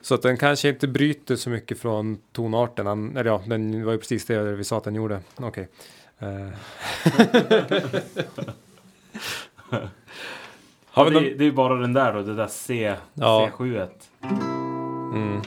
Så 0.00 0.14
att 0.14 0.22
den 0.22 0.36
kanske 0.36 0.68
inte 0.68 0.88
bryter 0.88 1.36
så 1.36 1.50
mycket 1.50 1.78
från 1.78 2.18
tonarten. 2.32 3.16
Eller 3.16 3.30
ja, 3.30 3.42
den 3.46 3.84
var 3.84 3.92
ju 3.92 3.98
precis 3.98 4.24
det 4.24 4.42
vi 4.42 4.64
sa 4.64 4.76
att 4.76 4.84
den 4.84 4.94
gjorde. 4.94 5.20
Okej. 5.36 5.68
Eh. 6.18 6.48
Har 10.98 11.04
vi 11.04 11.10
det, 11.10 11.20
någon... 11.20 11.38
det 11.38 11.44
är 11.44 11.46
ju 11.46 11.52
bara 11.52 11.74
den 11.74 11.92
där 11.92 12.12
då, 12.14 12.22
det 12.22 12.34
där 12.34 12.46
C, 12.46 12.94
Ja. 13.14 13.50
C7. 13.58 13.86
-et. 13.88 13.88
Mm. 15.14 15.40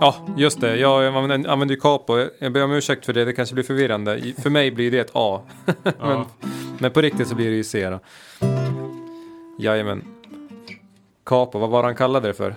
Ja, 0.00 0.14
just 0.36 0.60
det. 0.60 0.76
Jag 0.76 1.06
använder, 1.06 1.74
ju 1.74 1.80
capo. 1.80 2.26
Jag 2.38 2.52
ber 2.52 2.64
om 2.64 2.72
ursäkt 2.72 3.06
för 3.06 3.12
det. 3.12 3.24
Det 3.24 3.32
kanske 3.32 3.54
blir 3.54 3.64
förvirrande. 3.64 4.32
För 4.42 4.50
mig 4.50 4.70
blir 4.70 4.90
det 4.90 4.98
ett 4.98 5.10
A. 5.12 5.40
men, 5.82 5.92
Ja. 6.00 6.26
men 6.78 6.90
på 6.90 7.00
riktigt 7.00 7.28
så 7.28 7.34
blir 7.34 7.50
det 7.50 7.56
ju 7.56 7.64
C 7.64 7.90
då. 7.90 8.00
Jajamän. 9.58 10.04
Capo, 11.26 11.58
vad 11.58 11.70
var 11.70 11.84
han 11.84 11.94
kallade 11.94 12.28
det 12.28 12.34
för? 12.34 12.54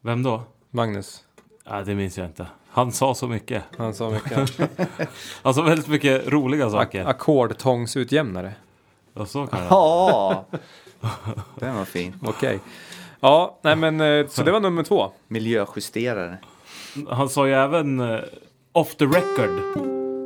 Vem 0.00 0.22
då? 0.22 0.42
Magnus. 0.70 1.24
Ja, 1.64 1.82
det 1.82 1.94
minns 1.94 2.18
jag 2.18 2.26
inte. 2.26 2.46
Han 2.70 2.92
sa 2.92 3.14
så 3.14 3.28
mycket. 3.28 3.62
Han 3.78 3.94
sa 3.94 4.10
mycket. 4.10 4.60
Han 5.42 5.54
sa 5.54 5.62
väldigt 5.62 5.88
mycket 5.88 6.28
roliga 6.28 6.66
Ak- 6.66 6.70
saker. 6.70 7.04
Ackordtångsutjämnare. 7.04 8.52
Och 9.14 9.28
så 9.28 9.46
kan 9.46 9.58
jag. 9.62 9.68
Ja, 9.72 10.44
den 11.58 11.74
var 11.74 11.84
fin. 11.84 12.14
Okej. 12.22 12.60
Ja, 13.20 13.58
nej 13.62 13.76
men 13.76 14.00
eh, 14.00 14.26
så 14.26 14.42
det 14.42 14.52
var 14.52 14.60
nummer 14.60 14.82
två. 14.82 15.12
Miljöjusterare. 15.28 16.38
Han 17.08 17.28
sa 17.28 17.46
ju 17.46 17.54
även 17.54 18.00
eh, 18.00 18.20
off 18.72 18.94
the 18.94 19.04
record. 19.04 19.60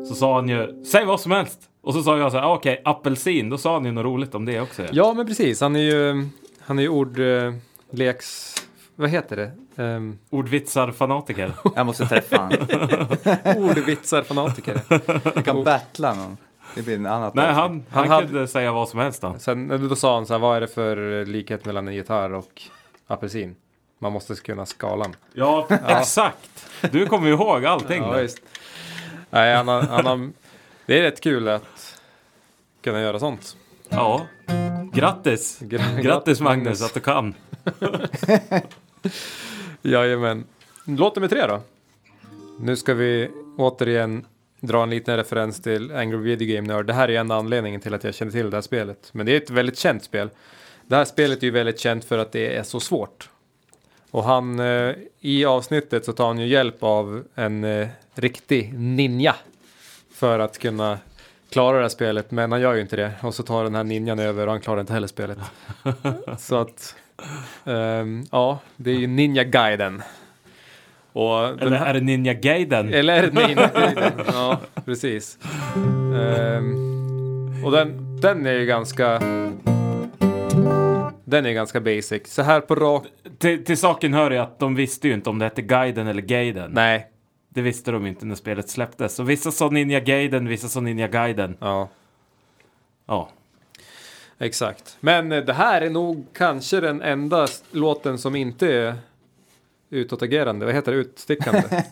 Så 0.08 0.14
sa 0.14 0.34
han 0.34 0.48
ju, 0.48 0.84
säg 0.84 1.04
vad 1.04 1.20
som 1.20 1.32
helst. 1.32 1.58
Och 1.82 1.94
så 1.94 2.02
sa 2.02 2.18
jag 2.18 2.32
så 2.32 2.38
här, 2.38 2.44
ah, 2.44 2.54
okej, 2.54 2.82
apelsin. 2.84 3.50
Då 3.50 3.58
sa 3.58 3.74
han 3.74 3.84
ju 3.84 3.92
något 3.92 4.04
roligt 4.04 4.34
om 4.34 4.44
det 4.44 4.60
också. 4.60 4.82
Ja, 4.92 5.12
men 5.12 5.26
precis. 5.26 5.60
Han 5.60 5.76
är 5.76 5.80
ju, 5.80 6.28
han 6.60 6.78
är 6.78 6.82
ju 6.82 6.88
ordleks... 6.88 8.54
Vad 8.98 9.10
heter 9.10 9.36
det? 9.36 9.82
Um, 9.82 10.18
Ordvitsar-fanatiker. 10.30 11.52
Jag 11.76 11.86
måste 11.86 12.06
träffa 12.06 12.36
han. 12.38 12.52
ordvitsar-fanatiker. 13.56 14.80
Vi 15.36 15.42
kan 15.42 15.64
battla 15.64 16.14
någon. 16.14 16.36
Det 16.76 16.82
blir 16.82 16.94
en 16.96 17.06
annat 17.06 17.34
Nej, 17.34 17.52
han, 17.52 17.54
han, 17.54 17.82
Han 17.90 18.08
hade- 18.08 18.26
kunde 18.26 18.48
säga 18.48 18.72
vad 18.72 18.88
som 18.88 19.00
helst 19.00 19.22
han. 19.22 19.40
Sen 19.40 19.88
då 19.88 19.96
sa 19.96 20.14
han 20.14 20.26
så 20.26 20.34
här, 20.34 20.38
vad 20.38 20.56
är 20.56 20.60
det 20.60 20.68
för 20.68 21.24
likhet 21.26 21.64
mellan 21.64 21.88
en 21.88 21.94
gitarr 21.94 22.32
och 22.32 22.62
apelsin? 23.06 23.56
Man 23.98 24.12
måste 24.12 24.34
kunna 24.34 24.66
skalan. 24.66 25.14
Ja, 25.34 25.66
exakt. 25.88 26.68
Du 26.92 27.06
kommer 27.06 27.28
ihåg 27.28 27.64
allting. 27.66 28.02
Ja, 28.02 28.12
visst. 28.12 28.38
Nej, 29.30 29.56
han 29.56 29.68
har, 29.68 29.82
han 29.82 30.06
har, 30.06 30.30
det 30.86 30.98
är 30.98 31.02
rätt 31.02 31.20
kul 31.20 31.48
att 31.48 32.00
kunna 32.82 33.00
göra 33.00 33.18
sånt. 33.18 33.56
ja. 33.88 34.26
Grattis! 34.92 35.60
Gra- 35.60 36.00
Grattis 36.00 36.40
Magnus 36.40 36.82
att 36.82 36.94
du 36.94 37.00
kan. 37.00 37.34
Jajamän. 39.82 40.44
Låt 40.84 41.16
nummer 41.16 41.28
tre 41.28 41.46
då. 41.46 41.60
Nu 42.60 42.76
ska 42.76 42.94
vi 42.94 43.30
återigen 43.58 44.24
dra 44.60 44.82
en 44.82 44.90
liten 44.90 45.16
referens 45.16 45.62
till 45.62 45.92
Angry 45.92 46.18
Video 46.18 46.56
Game 46.56 46.74
Nerd. 46.74 46.86
Det 46.86 46.92
här 46.92 47.10
är 47.10 47.20
enda 47.20 47.34
anledningen 47.34 47.80
till 47.80 47.94
att 47.94 48.04
jag 48.04 48.14
känner 48.14 48.32
till 48.32 48.50
det 48.50 48.56
här 48.56 48.62
spelet. 48.62 49.08
Men 49.12 49.26
det 49.26 49.32
är 49.32 49.36
ett 49.36 49.50
väldigt 49.50 49.78
känt 49.78 50.04
spel. 50.04 50.30
Det 50.86 50.96
här 50.96 51.04
spelet 51.04 51.38
är 51.38 51.44
ju 51.44 51.50
väldigt 51.50 51.80
känt 51.80 52.04
för 52.04 52.18
att 52.18 52.32
det 52.32 52.56
är 52.56 52.62
så 52.62 52.80
svårt. 52.80 53.30
Och 54.10 54.24
han, 54.24 54.60
eh, 54.60 54.94
i 55.20 55.44
avsnittet 55.44 56.04
så 56.04 56.12
tar 56.12 56.26
han 56.26 56.38
ju 56.38 56.46
hjälp 56.46 56.82
av 56.82 57.24
en 57.34 57.64
eh, 57.64 57.88
riktig 58.14 58.74
ninja. 58.78 59.34
För 60.14 60.38
att 60.38 60.58
kunna 60.58 60.98
klara 61.50 61.76
det 61.76 61.82
här 61.82 61.88
spelet. 61.88 62.30
Men 62.30 62.52
han 62.52 62.60
gör 62.60 62.74
ju 62.74 62.80
inte 62.80 62.96
det. 62.96 63.12
Och 63.22 63.34
så 63.34 63.42
tar 63.42 63.64
den 63.64 63.74
här 63.74 63.84
ninjan 63.84 64.18
över 64.18 64.46
och 64.46 64.52
han 64.52 64.60
klarar 64.60 64.80
inte 64.80 64.92
heller 64.92 65.06
spelet. 65.06 65.38
så 66.38 66.56
att, 66.56 66.94
ehm, 67.64 68.26
ja, 68.32 68.58
det 68.76 68.90
är 68.90 68.94
ju 68.94 69.06
Ninja 69.06 69.44
Gaiden. 69.44 70.02
Och 71.16 71.40
den 71.48 71.58
Eller 71.58 71.76
här- 71.76 71.86
är 71.86 71.94
det 71.94 72.00
Ninja 72.00 72.34
Gaiden? 72.34 72.94
eller 72.94 73.16
är 73.22 73.30
det 73.30 73.46
Ninja 73.46 73.70
Gaiden? 73.74 74.12
ja, 74.26 74.60
precis. 74.84 75.38
Ehm, 76.20 77.64
och 77.64 77.70
den, 77.72 78.20
den 78.20 78.46
är 78.46 78.52
ju 78.52 78.66
ganska... 78.66 79.18
Den 81.24 81.46
är 81.46 81.52
ganska 81.52 81.80
basic. 81.80 82.22
Så 82.34 82.42
här 82.42 82.60
på 82.60 82.74
rak... 82.74 83.02
Till, 83.38 83.64
till 83.64 83.76
saken 83.76 84.14
hör 84.14 84.30
jag 84.30 84.42
att 84.42 84.58
de 84.58 84.74
visste 84.74 85.08
ju 85.08 85.14
inte 85.14 85.30
om 85.30 85.38
det 85.38 85.44
hette 85.44 85.62
Gaiden 85.62 86.06
eller 86.06 86.22
Gaiden. 86.22 86.70
Nej. 86.74 87.06
Det 87.48 87.62
visste 87.62 87.90
de 87.90 88.06
inte 88.06 88.26
när 88.26 88.34
spelet 88.34 88.68
släpptes. 88.68 89.14
Så 89.14 89.22
vissa 89.22 89.50
sa 89.50 89.68
Ninja 89.68 90.00
Gaiden, 90.00 90.48
vissa 90.48 90.68
sa 90.68 90.80
Ninja 90.80 91.08
Gaiden. 91.08 91.56
Ja, 91.60 91.88
Ja. 93.06 93.28
exakt. 94.38 94.96
Men 95.00 95.32
eh, 95.32 95.44
det 95.44 95.52
här 95.52 95.82
är 95.82 95.90
nog 95.90 96.26
kanske 96.32 96.80
den 96.80 97.02
enda 97.02 97.46
låten 97.70 98.18
som 98.18 98.36
inte 98.36 98.72
är 98.74 98.94
utåtagerande. 99.90 100.66
Vad 100.66 100.74
heter 100.74 100.92
det? 100.92 100.98
Utstickande. 100.98 101.62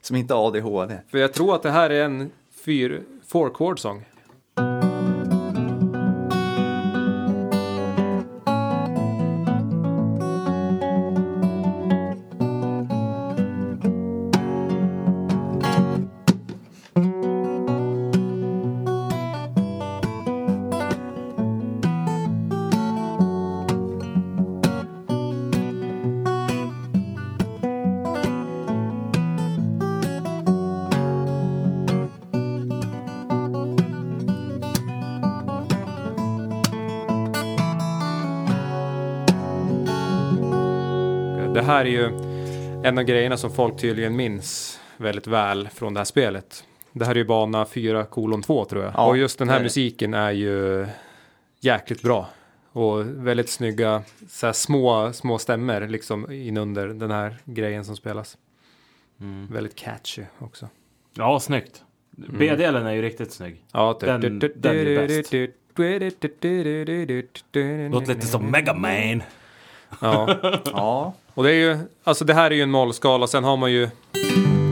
Som 0.00 0.16
inte 0.16 0.34
ADHD. 0.34 0.98
För 1.08 1.18
jag 1.18 1.32
tror 1.32 1.54
att 1.54 1.62
det 1.62 1.70
här 1.70 1.90
är 1.90 2.04
en 2.04 2.30
fyr... 2.64 3.02
Four 3.26 3.50
chord 3.50 3.80
song. 3.80 4.04
En 42.88 42.98
av 42.98 43.04
grejerna 43.04 43.36
som 43.36 43.50
folk 43.54 43.80
tydligen 43.80 44.16
minns 44.16 44.80
väldigt 44.96 45.26
väl 45.26 45.68
från 45.68 45.94
det 45.94 46.00
här 46.00 46.04
spelet. 46.04 46.64
Det 46.92 47.04
här 47.04 47.12
är 47.14 47.18
ju 47.18 47.24
bana 47.24 47.66
4 47.66 48.04
kolon 48.04 48.42
2 48.42 48.64
tror 48.64 48.84
jag. 48.84 48.92
Ja, 48.96 49.06
och 49.06 49.16
just 49.16 49.38
den 49.38 49.48
här 49.48 49.62
musiken 49.62 50.14
är 50.14 50.30
ju 50.30 50.86
jäkligt 51.60 52.02
bra. 52.02 52.28
Och 52.72 53.00
väldigt 53.06 53.48
snygga 53.48 54.02
så 54.28 54.46
här 54.46 54.52
små, 54.52 55.12
små 55.12 55.38
stämmer 55.38 55.88
liksom 55.88 56.32
inunder 56.32 56.88
den 56.88 57.10
här 57.10 57.36
grejen 57.44 57.84
som 57.84 57.96
spelas. 57.96 58.36
Mm. 59.20 59.46
Väldigt 59.52 59.74
catchy 59.76 60.22
också. 60.38 60.68
Ja, 61.14 61.40
snyggt. 61.40 61.82
B-delen 62.10 62.86
är 62.86 62.92
ju 62.92 63.02
riktigt 63.02 63.32
snygg. 63.32 63.62
Ja, 63.72 63.98
Den- 64.00 64.20
den 64.56 64.76
är 64.76 65.06
bäst. 65.06 65.32
Låter 67.92 68.14
lite 68.14 68.26
som 68.26 68.50
Mega 68.50 68.74
Man. 68.74 69.22
Ja, 70.00 70.36
Ja, 70.64 71.14
och 71.34 71.44
det 71.44 71.50
är 71.50 71.54
ju, 71.54 71.78
alltså 72.04 72.24
det 72.24 72.34
här 72.34 72.50
är 72.50 72.54
ju 72.54 72.62
en 72.62 72.70
mollskala. 72.70 73.26
Sen 73.26 73.44
har 73.44 73.56
man 73.56 73.72
ju, 73.72 73.88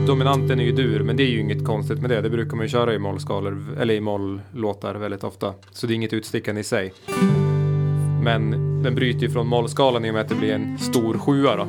dominanten 0.07 0.59
är 0.59 0.63
ju 0.63 0.71
dur, 0.71 1.03
men 1.03 1.17
det 1.17 1.23
är 1.23 1.27
ju 1.27 1.39
inget 1.39 1.65
konstigt 1.65 1.99
med 1.99 2.09
det. 2.09 2.21
Det 2.21 2.29
brukar 2.29 2.55
man 2.55 2.65
ju 2.65 2.69
köra 2.69 2.93
i 2.93 2.99
mollskalor, 2.99 3.77
eller 3.79 3.93
i 3.93 3.99
molllåtar 3.99 4.95
väldigt 4.95 5.23
ofta. 5.23 5.53
Så 5.71 5.87
det 5.87 5.93
är 5.93 5.95
inget 5.95 6.13
utstickande 6.13 6.61
i 6.61 6.63
sig. 6.63 6.93
Men 8.23 8.51
den 8.83 8.95
bryter 8.95 9.19
ju 9.19 9.29
från 9.29 9.47
mollskalan 9.47 10.05
i 10.05 10.09
och 10.09 10.13
med 10.13 10.21
att 10.21 10.29
det 10.29 10.35
blir 10.35 10.53
en 10.53 10.77
stor 10.79 11.17
sjua 11.17 11.55
då. 11.55 11.67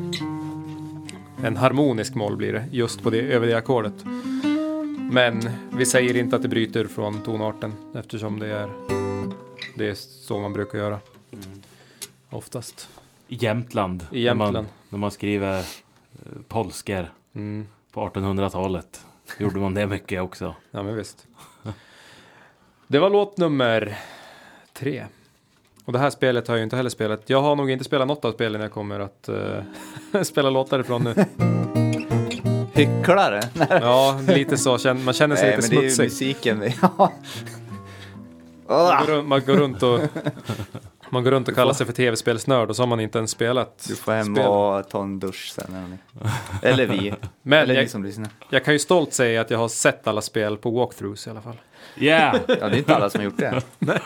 En 1.44 1.56
harmonisk 1.56 2.14
moll 2.14 2.36
blir 2.36 2.52
det, 2.52 2.64
just 2.70 3.02
på 3.02 3.10
det, 3.10 3.20
över 3.20 3.46
det 3.46 3.56
ackordet. 3.56 4.04
Men 5.12 5.50
vi 5.72 5.86
säger 5.86 6.16
inte 6.16 6.36
att 6.36 6.42
det 6.42 6.48
bryter 6.48 6.84
från 6.84 7.22
tonarten 7.22 7.72
eftersom 7.94 8.38
det 8.38 8.46
är, 8.46 8.68
det 9.74 9.88
är 9.88 9.94
så 9.94 10.38
man 10.38 10.52
brukar 10.52 10.78
göra. 10.78 10.98
Oftast. 12.30 12.88
I 13.28 13.34
Jämtland. 13.34 14.06
I 14.10 14.24
När 14.24 14.34
man, 14.34 14.46
Jämtland. 14.46 14.66
när 14.88 14.98
man 14.98 15.10
skriver 15.10 15.58
eh, 15.58 15.64
polsker 16.48 17.10
Mm. 17.34 17.66
på 17.92 18.08
1800-talet. 18.08 19.00
Gjorde 19.38 19.60
man 19.60 19.74
det 19.74 19.86
mycket 19.86 20.22
också. 20.22 20.54
Ja, 20.70 20.82
men 20.82 20.96
visst. 20.96 21.26
Det 22.86 22.98
var 22.98 23.10
låt 23.10 23.38
nummer 23.38 23.98
tre. 24.72 25.04
Och 25.84 25.92
det 25.92 25.98
här 25.98 26.10
spelet 26.10 26.48
har 26.48 26.54
jag 26.54 26.58
ju 26.58 26.64
inte 26.64 26.76
heller 26.76 26.90
spelat. 26.90 27.30
Jag 27.30 27.42
har 27.42 27.56
nog 27.56 27.70
inte 27.70 27.84
spelat 27.84 28.08
något 28.08 28.24
av 28.24 28.32
spelen 28.32 28.60
jag 28.60 28.72
kommer 28.72 29.00
att 29.00 29.28
eh, 29.28 30.22
spela 30.22 30.50
låtar 30.50 30.80
ifrån 30.80 31.02
nu. 31.04 31.14
hycklare. 32.74 33.40
Ja, 33.70 34.20
lite 34.28 34.56
så. 34.56 34.70
Man 35.04 35.14
känner 35.14 35.36
sig 35.36 35.48
Nej 35.50 35.56
lite 35.56 35.68
men 35.68 35.70
det 35.70 35.76
är 35.76 35.82
ju 35.82 35.90
smutsig. 35.90 36.04
musiken. 36.04 36.72
Ja. 36.82 37.12
Man 38.68 39.06
går, 39.06 39.22
man 39.22 39.40
går 39.46 39.54
runt 39.54 39.82
och 39.82 40.00
Man 41.10 41.24
går 41.24 41.30
runt 41.30 41.48
och 41.48 41.54
kallar 41.54 41.72
sig 41.72 41.86
för 41.86 41.92
tv-spelsnörd 41.92 42.70
och 42.70 42.76
så 42.76 42.82
har 42.82 42.86
man 42.86 43.00
inte 43.00 43.18
ens 43.18 43.30
spelat 43.30 43.84
Du 43.88 43.96
får 43.96 44.12
hem 44.12 44.34
spel. 44.34 44.46
och 44.46 44.88
ta 44.88 45.02
en 45.02 45.18
dusch 45.18 45.52
sen. 45.54 45.74
Eller, 45.74 45.88
ni. 45.88 45.98
eller 46.62 46.86
vi. 46.86 47.14
Men 47.42 47.58
eller 47.58 47.74
ni 47.74 47.80
jag, 47.80 47.90
som 47.90 48.04
lyssnar. 48.04 48.28
jag 48.50 48.64
kan 48.64 48.72
ju 48.74 48.78
stolt 48.78 49.12
säga 49.12 49.40
att 49.40 49.50
jag 49.50 49.58
har 49.58 49.68
sett 49.68 50.06
alla 50.06 50.20
spel 50.22 50.56
på 50.56 50.70
walkthroughs 50.70 51.26
i 51.26 51.30
alla 51.30 51.40
fall. 51.40 51.56
Yeah! 51.96 52.36
Ja, 52.48 52.54
det 52.54 52.62
är 52.62 52.76
inte 52.76 52.96
alla 52.96 53.10
som 53.10 53.18
har 53.20 53.24
gjort 53.24 53.38
det. 53.38 53.62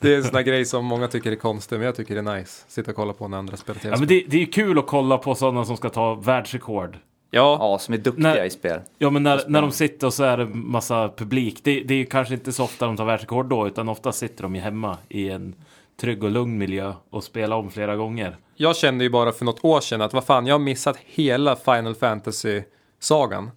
Det 0.00 0.12
är 0.12 0.16
en 0.16 0.24
sån 0.24 0.32
där 0.32 0.42
grej 0.42 0.64
som 0.64 0.84
många 0.84 1.08
tycker 1.08 1.32
är 1.32 1.36
konstig, 1.36 1.76
men 1.76 1.86
jag 1.86 1.94
tycker 1.96 2.14
det 2.22 2.30
är 2.30 2.36
nice. 2.38 2.64
Sitta 2.68 2.90
och 2.90 2.96
kolla 2.96 3.12
på 3.12 3.28
när 3.28 3.38
andra 3.38 3.56
spelar 3.56 3.76
Ja, 3.76 3.82
tv-spel. 3.82 4.00
men 4.00 4.08
det, 4.08 4.24
det 4.28 4.42
är 4.42 4.46
kul 4.52 4.78
att 4.78 4.86
kolla 4.86 5.18
på 5.18 5.34
sådana 5.34 5.64
som 5.64 5.76
ska 5.76 5.88
ta 5.90 6.14
världsrekord. 6.14 6.96
Ja, 7.30 7.56
Ja, 7.60 7.78
som 7.78 7.94
är 7.94 7.98
duktiga 7.98 8.28
Nej. 8.34 8.46
i 8.46 8.50
spel. 8.50 8.80
Ja 8.98 9.10
men 9.10 9.22
när, 9.22 9.40
när 9.48 9.60
de 9.62 9.70
sitter 9.72 10.06
och 10.06 10.14
så 10.14 10.24
är 10.24 10.36
det 10.36 10.44
massa 10.46 11.08
publik. 11.16 11.60
Det, 11.62 11.80
det 11.80 11.94
är 11.94 11.98
ju 11.98 12.06
kanske 12.06 12.34
inte 12.34 12.52
så 12.52 12.64
ofta 12.64 12.86
de 12.86 12.96
tar 12.96 13.04
världsrekord 13.04 13.46
då, 13.46 13.66
utan 13.66 13.88
ofta 13.88 14.12
sitter 14.12 14.42
de 14.42 14.54
ju 14.54 14.60
hemma 14.60 14.96
i 15.08 15.28
en 15.30 15.54
trygg 16.00 16.24
och 16.24 16.30
lugn 16.30 16.58
miljö 16.58 16.92
och 17.10 17.24
spelar 17.24 17.56
om 17.56 17.70
flera 17.70 17.96
gånger. 17.96 18.36
jag 18.56 18.76
kände 18.76 19.04
ju 19.04 19.10
bara 19.10 19.32
för 19.32 19.44
något 19.44 19.64
år 19.64 19.80
sedan 19.80 20.00
att 20.02 20.12
vad 20.12 20.24
fan, 20.24 20.46
jag 20.46 20.54
har 20.54 20.58
missat 20.58 20.96
hela 21.04 21.56
Final 21.56 21.94
Fantasy-sagan. 21.94 23.50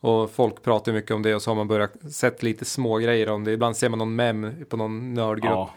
Och 0.00 0.30
folk 0.30 0.62
pratar 0.62 0.92
mycket 0.92 1.10
om 1.10 1.22
det 1.22 1.34
och 1.34 1.42
så 1.42 1.50
har 1.50 1.54
man 1.56 1.68
börjat 1.68 2.12
sett 2.12 2.42
lite 2.42 2.64
små 2.64 2.96
grejer 2.98 3.28
om 3.28 3.44
det. 3.44 3.52
Ibland 3.52 3.76
ser 3.76 3.88
man 3.88 3.98
någon 3.98 4.16
mem 4.16 4.64
på 4.68 4.76
någon 4.76 5.14
nördgrupp. 5.14 5.50
Ja. 5.50 5.70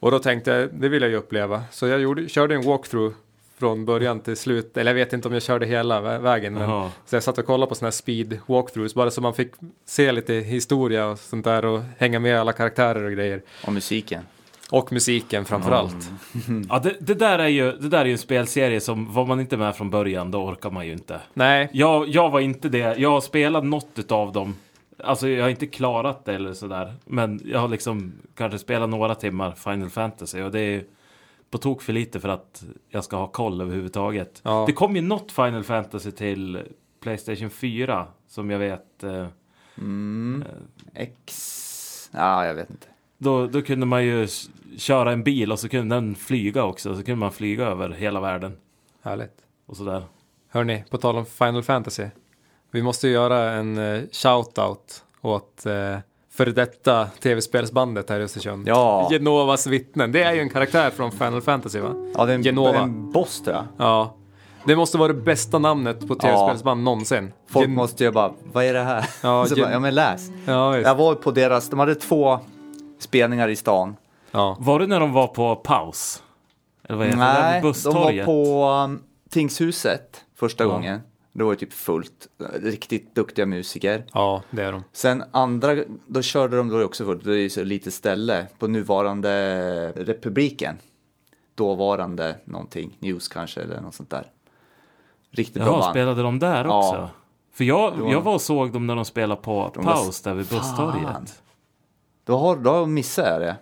Och 0.00 0.10
då 0.10 0.18
tänkte 0.18 0.50
jag, 0.50 0.68
det 0.74 0.88
vill 0.88 1.02
jag 1.02 1.10
ju 1.10 1.16
uppleva. 1.16 1.62
Så 1.70 1.86
jag 1.86 2.00
gjorde, 2.00 2.28
körde 2.28 2.54
en 2.54 2.62
walkthrough 2.62 3.14
från 3.58 3.84
början 3.84 4.20
till 4.20 4.36
slut. 4.36 4.76
Eller 4.76 4.90
jag 4.90 4.94
vet 4.94 5.12
inte 5.12 5.28
om 5.28 5.34
jag 5.34 5.42
körde 5.42 5.66
hela 5.66 6.00
vä- 6.00 6.20
vägen. 6.20 6.54
Men, 6.54 6.68
så 7.06 7.16
jag 7.16 7.22
satt 7.22 7.38
och 7.38 7.46
kollade 7.46 7.68
på 7.68 7.74
sådana 7.74 7.86
här 7.86 7.92
speed 7.92 8.38
walkthroughs. 8.46 8.94
Bara 8.94 9.10
så 9.10 9.20
man 9.20 9.34
fick 9.34 9.52
se 9.84 10.12
lite 10.12 10.34
historia 10.34 11.06
och 11.06 11.18
sånt 11.18 11.44
där. 11.44 11.64
Och 11.64 11.80
hänga 11.98 12.18
med 12.18 12.40
alla 12.40 12.52
karaktärer 12.52 13.04
och 13.04 13.12
grejer. 13.12 13.42
Och 13.66 13.72
musiken. 13.72 14.26
Och 14.72 14.92
musiken 14.92 15.44
framför 15.44 15.70
allt. 15.72 16.10
Ja, 16.68 16.78
det, 16.78 16.96
det, 17.00 17.14
där 17.14 17.38
är 17.38 17.48
ju, 17.48 17.72
det 17.72 17.88
där 17.88 17.98
är 18.00 18.04
ju 18.04 18.12
en 18.12 18.18
spelserie 18.18 18.80
som 18.80 19.12
var 19.12 19.26
man 19.26 19.40
inte 19.40 19.56
med 19.56 19.76
från 19.76 19.90
början, 19.90 20.30
då 20.30 20.44
orkar 20.44 20.70
man 20.70 20.86
ju 20.86 20.92
inte. 20.92 21.20
Nej, 21.34 21.70
Jag, 21.72 22.08
jag 22.08 22.30
var 22.30 22.40
inte 22.40 22.68
det. 22.68 22.96
Jag 22.98 23.10
har 23.10 23.20
spelat 23.20 23.64
något 23.64 24.12
av 24.12 24.32
dem. 24.32 24.54
Alltså 25.04 25.28
jag 25.28 25.42
har 25.44 25.50
inte 25.50 25.66
klarat 25.66 26.24
det 26.24 26.34
eller 26.34 26.52
sådär. 26.54 26.94
Men 27.04 27.40
jag 27.44 27.58
har 27.58 27.68
liksom 27.68 28.12
kanske 28.34 28.58
spelat 28.58 28.88
några 28.88 29.14
timmar 29.14 29.52
Final 29.52 29.90
Fantasy 29.90 30.42
och 30.42 30.50
det 30.50 30.60
är 30.60 30.84
på 31.50 31.58
tok 31.58 31.82
för 31.82 31.92
lite 31.92 32.20
för 32.20 32.28
att 32.28 32.64
jag 32.88 33.04
ska 33.04 33.16
ha 33.16 33.26
koll 33.26 33.60
överhuvudtaget. 33.60 34.40
Ja. 34.44 34.64
Det 34.66 34.72
kom 34.72 34.96
ju 34.96 35.02
något 35.02 35.32
Final 35.32 35.64
Fantasy 35.64 36.10
till 36.10 36.60
Playstation 37.00 37.50
4 37.50 38.06
som 38.28 38.50
jag 38.50 38.58
vet. 38.58 39.02
Eh, 39.04 39.26
Mm. 39.78 40.44
X... 40.94 42.10
Ja, 42.12 42.46
jag 42.46 42.54
vet 42.54 42.70
inte. 42.70 42.86
då, 43.18 43.46
då 43.46 43.62
kunde 43.62 43.86
man 43.86 44.04
ju 44.04 44.28
köra 44.78 45.12
en 45.12 45.22
bil 45.22 45.52
och 45.52 45.58
så 45.58 45.68
kunde 45.68 45.94
den 45.94 46.14
flyga 46.14 46.64
också. 46.64 46.96
Så 46.96 47.02
kunde 47.02 47.18
man 47.20 47.32
flyga 47.32 47.64
över 47.66 47.90
hela 47.90 48.20
världen 48.20 48.56
härligt. 49.02 49.36
och 49.66 49.76
sådär. 49.76 50.02
Hörni, 50.48 50.84
på 50.90 50.98
tal 50.98 51.16
om 51.16 51.26
Final 51.26 51.62
Fantasy. 51.62 52.06
Vi 52.70 52.82
måste 52.82 53.06
ju 53.08 53.12
göra 53.12 53.50
en 53.52 53.78
uh, 53.78 54.02
shout-out 54.12 55.02
åt 55.20 55.64
uh, 55.66 55.98
för 56.30 56.46
detta 56.46 57.06
tv-spelsbandet 57.06 58.10
här 58.10 58.20
i 58.20 58.22
Östersund. 58.22 58.68
Ja. 58.68 59.08
Genovas 59.10 59.66
vittnen. 59.66 60.12
Det 60.12 60.22
är 60.22 60.32
ju 60.32 60.40
en 60.40 60.50
karaktär 60.50 60.90
från 60.90 61.12
Final 61.12 61.40
Fantasy 61.42 61.80
va? 61.80 61.94
Ja, 62.14 62.24
det 62.24 62.32
är 62.32 62.34
en, 62.34 62.42
Genova. 62.42 62.78
en 62.78 63.12
boss 63.12 63.42
tror 63.42 63.56
jag. 63.56 63.64
Ja. 63.76 64.14
Det 64.66 64.76
måste 64.76 64.98
vara 64.98 65.08
det 65.12 65.20
bästa 65.20 65.58
namnet 65.58 66.08
på 66.08 66.14
tv-spelsband 66.14 66.82
någonsin. 66.82 67.32
Folk 67.46 67.66
Gen- 67.66 67.74
måste 67.74 68.04
ju 68.04 68.10
bara, 68.10 68.32
vad 68.52 68.64
är 68.64 68.74
det 68.74 68.82
här? 68.82 69.04
Ja, 69.22 69.46
bara, 69.56 69.72
ja 69.72 69.78
men 69.78 69.94
läs. 69.94 70.30
Ja, 70.46 70.70
visst. 70.70 70.86
Jag 70.86 70.94
var 70.94 71.14
på 71.14 71.30
deras, 71.30 71.70
de 71.70 71.78
hade 71.78 71.94
två 71.94 72.38
spelningar 72.98 73.48
i 73.48 73.56
stan. 73.56 73.96
Ja. 74.32 74.56
Var 74.60 74.78
det 74.78 74.86
när 74.86 75.00
de 75.00 75.12
var 75.12 75.26
på 75.26 75.56
paus? 75.56 76.22
Eller 76.84 76.98
vad 76.98 77.06
heter 77.06 77.18
det? 77.18 77.24
Nej, 77.24 77.52
vid 77.52 77.62
de 77.62 77.64
var 77.64 77.70
busstorget? 77.72 78.26
på 78.26 78.68
um, 78.84 79.02
Tingshuset 79.30 80.24
första 80.34 80.64
Ja. 80.64 80.70
gången. 80.70 81.00
Det 81.32 81.44
var 81.44 81.52
ju 81.52 81.56
typ 81.56 81.72
fullt. 81.72 82.28
Riktigt 82.54 83.14
duktiga 83.14 83.46
musiker. 83.46 84.04
ja, 84.12 84.42
det 84.50 84.62
är 84.62 84.72
de. 84.72 84.84
Sen 84.92 85.24
andra, 85.30 85.76
då 86.06 86.22
körde 86.22 86.56
de 86.56 86.68
då 86.68 86.84
också 86.84 87.04
fullt. 87.04 87.24
Det 87.24 87.30
är 87.32 87.36
ju 87.36 87.50
så 87.50 87.64
lite 87.64 87.90
ställe 87.90 88.46
på 88.58 88.66
nuvarande 88.66 89.92
republiken. 89.96 90.78
Dåvarande 91.54 92.36
någonting, 92.44 92.96
news 92.98 93.28
kanske 93.28 93.60
eller 93.60 93.80
något 93.80 93.94
sånt 93.94 94.10
där. 94.10 94.26
Riktigt 95.30 95.54
bra 95.62 95.64
Jaha, 95.66 95.78
band. 95.80 95.90
spelade 95.92 96.22
de 96.22 96.38
där 96.38 96.64
Ja. 96.64 96.78
också? 96.88 97.10
För 97.52 97.64
jag, 97.64 97.96
Det 97.96 98.02
var- 98.02 98.12
jag 98.12 98.20
var 98.20 98.34
och 98.34 98.40
såg 98.40 98.72
dem 98.72 98.86
när 98.86 98.96
de 98.96 99.04
spelade 99.04 99.40
på 99.42 99.70
De 99.74 99.84
paus 99.84 100.20
där 100.22 100.34
vid 100.34 100.46
busstorget. 100.46 101.42
Då, 102.24 102.36
har, 102.38 102.56
då 102.56 102.86
missade 102.86 103.30
jag 103.30 103.40
det. 103.40 103.56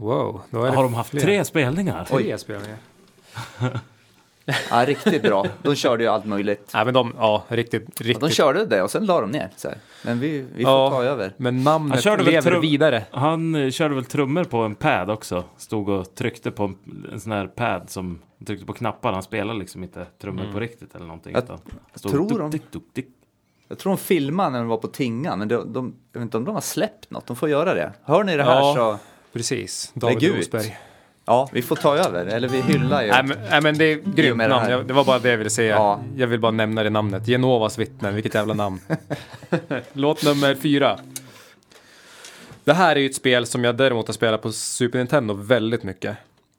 Wow. 0.00 0.40
Då 0.50 0.58
Har 0.66 0.82
de 0.82 0.94
haft 0.94 1.10
fler. 1.10 1.20
tre 1.20 1.44
spelningar? 1.44 2.04
Tre 2.04 2.38
spelningar. 2.38 2.76
Ja, 4.70 4.84
riktigt 4.86 5.22
bra. 5.22 5.46
De 5.62 5.74
körde 5.74 6.02
ju 6.04 6.08
allt 6.10 6.24
möjligt. 6.24 6.70
Nej 6.74 6.84
men 6.84 6.94
de, 6.94 7.12
ja, 7.18 7.44
riktigt, 7.48 7.82
Ja, 7.86 7.92
riktigt. 8.06 8.20
de 8.20 8.30
körde 8.30 8.66
det 8.66 8.82
och 8.82 8.90
sen 8.90 9.06
la 9.06 9.20
de 9.20 9.30
ner. 9.30 9.48
Så 9.56 9.68
här. 9.68 9.78
Men 10.04 10.20
vi, 10.20 10.38
vi 10.54 10.64
får 10.64 10.72
Ja. 10.72 10.90
ta 10.90 11.02
över. 11.04 11.32
Men 11.36 11.54
Han 11.54 11.64
namnet 11.64 12.02
körde 12.02 12.22
väl 12.24 12.32
lever 12.32 12.50
trum- 12.50 12.60
vidare. 12.60 13.04
Han 13.10 13.54
eh, 13.54 13.70
körde 13.70 13.94
väl 13.94 14.04
trummor 14.04 14.44
på 14.44 14.58
en 14.58 14.74
pad 14.74 15.10
också. 15.10 15.44
Stod 15.56 15.88
och 15.88 16.14
tryckte 16.14 16.50
på 16.50 16.64
en, 16.64 16.76
en 17.12 17.20
sån 17.20 17.32
här 17.32 17.46
pad 17.46 17.90
som 17.90 18.18
tryckte 18.46 18.66
på 18.66 18.72
knappar. 18.72 19.12
Han 19.12 19.22
spelade 19.22 19.58
liksom 19.58 19.82
inte 19.82 20.06
trummor 20.20 20.52
på 20.52 20.60
riktigt 20.60 20.94
eller 20.94 21.06
någonting. 21.06 21.32
Jag 21.32 21.42
utan 21.44 21.58
stod 21.94 22.12
tror 22.12 22.28
duk, 22.28 22.38
de- 22.38 22.50
dick, 22.50 22.62
duk, 22.72 22.82
dick. 22.92 23.08
Jag 23.68 23.78
tror 23.78 23.90
de 23.92 23.98
filmade 23.98 24.50
när 24.50 24.58
de 24.58 24.68
var 24.68 24.76
på 24.76 24.88
Tingan, 24.88 25.38
men 25.38 25.48
de, 25.48 25.72
de, 25.72 25.94
jag 26.12 26.20
vet 26.20 26.24
inte 26.26 26.36
om 26.36 26.44
de 26.44 26.54
har 26.54 26.60
släppt 26.60 27.10
något. 27.10 27.26
De 27.26 27.36
får 27.36 27.48
göra 27.48 27.74
det. 27.74 27.92
Hör 28.02 28.24
ni 28.24 28.36
det 28.36 28.42
här 28.42 28.60
Ja. 28.60 28.74
så... 28.76 28.98
Precis. 29.32 29.90
David. 29.94 30.36
Rosberg. 30.36 30.78
Ja, 31.24 31.48
vi 31.52 31.62
får 31.62 31.76
ta 31.76 31.96
över. 31.96 32.26
Eller 32.26 32.48
vi 32.48 32.60
hyllar 32.60 33.02
ju. 33.02 33.10
Nej 33.10 33.22
men, 33.24 33.38
nej 33.50 33.60
men 33.62 33.78
det 33.78 33.84
är 33.84 33.94
grymt 33.96 34.36
med 34.36 34.50
det 34.50 34.54
namn. 34.54 34.64
här. 34.64 34.70
Jag, 34.72 34.86
det 34.86 34.92
var 34.92 35.04
bara 35.04 35.18
det 35.18 35.30
jag 35.30 35.36
ville 35.38 35.50
säga. 35.50 35.74
Ja. 35.74 36.00
Jag 36.16 36.26
vill 36.26 36.40
bara 36.40 36.52
nämna 36.52 36.82
det 36.82 36.90
namnet. 36.90 37.26
Genovas 37.28 37.78
vittnen, 37.78 38.14
vilket 38.14 38.34
jävla 38.34 38.54
namn. 38.54 38.80
Låt 39.92 40.24
nummer 40.24 40.54
fyra. 40.54 40.98
Det 42.64 42.72
här 42.72 42.96
är 42.96 43.00
ju 43.00 43.06
ett 43.06 43.14
spel 43.14 43.46
som 43.46 43.64
jag 43.64 43.76
däremot 43.76 44.06
har 44.06 44.12
spelat 44.14 44.42
på 44.42 44.52
Super 44.52 44.98
Nintendo 44.98 45.34
väldigt 45.34 45.82
mycket. 45.82 46.16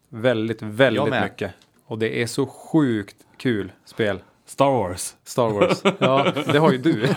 Väldigt, 0.10 0.62
väldigt 0.62 1.22
mycket. 1.24 1.52
Och 1.88 1.98
det 2.00 2.22
är 2.22 2.28
så 2.28 2.46
sjukt 2.46 3.16
kul 3.38 3.72
spel. 3.86 4.20
Star 4.46 4.72
Wars. 4.72 5.14
Star 5.24 5.50
Wars. 5.50 5.82
Ja, 6.00 6.32
det 6.52 6.60
har 6.60 6.72
ju 6.72 6.78
du. 6.78 7.08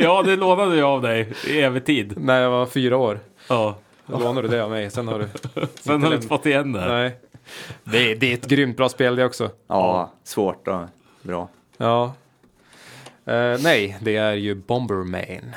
ja, 0.00 0.22
det 0.22 0.36
lånade 0.36 0.76
jag 0.76 0.88
av 0.88 1.02
dig 1.02 1.32
i 1.46 1.60
evig 1.60 1.84
tid. 1.84 2.14
När 2.20 2.40
jag 2.40 2.50
var 2.50 2.66
fyra 2.66 2.96
år. 2.96 3.20
Ja. 3.48 3.78
Då 4.06 4.18
lånade 4.18 4.48
du 4.48 4.56
det 4.56 4.64
av 4.64 4.70
mig. 4.70 4.90
Sen 4.90 5.08
har 5.08 5.18
du... 5.18 5.28
Sen 5.80 6.02
har 6.02 6.10
du 6.10 6.16
inte 6.16 6.28
fått 6.28 6.46
igen 6.46 6.72
det. 6.72 6.88
Nej. 6.88 7.16
Det 7.84 8.12
är, 8.12 8.16
det 8.16 8.30
är 8.30 8.34
ett 8.34 8.46
grymt 8.46 8.76
bra 8.76 8.88
spel 8.88 9.16
det 9.16 9.24
också. 9.24 9.50
Ja, 9.66 10.12
svårt 10.24 10.68
och 10.68 10.80
bra. 11.22 11.48
Ja. 11.76 12.14
Eh, 13.24 13.58
nej, 13.60 13.96
det 14.00 14.16
är 14.16 14.32
ju 14.32 14.54
Bomberman. 14.54 15.54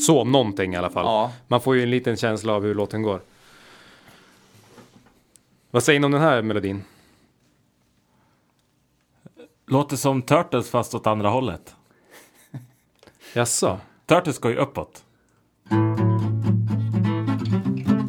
Så, 0.00 0.24
någonting 0.24 0.74
i 0.74 0.76
alla 0.76 0.90
fall. 0.90 1.04
Ja. 1.04 1.32
Man 1.48 1.60
får 1.60 1.76
ju 1.76 1.82
en 1.82 1.90
liten 1.90 2.16
känsla 2.16 2.52
av 2.52 2.62
hur 2.62 2.74
låten 2.74 3.02
går. 3.02 3.20
Vad 5.70 5.82
säger 5.82 6.00
ni 6.00 6.06
om 6.06 6.12
den 6.12 6.20
här 6.20 6.42
melodin? 6.42 6.82
Låter 9.66 9.96
som 9.96 10.22
Turtles 10.22 10.70
fast 10.70 10.94
åt 10.94 11.06
andra 11.06 11.28
hållet. 11.28 11.74
Jaså? 13.34 13.78
Turtles 14.06 14.38
går 14.38 14.50
ju 14.50 14.56
uppåt. 14.56 15.04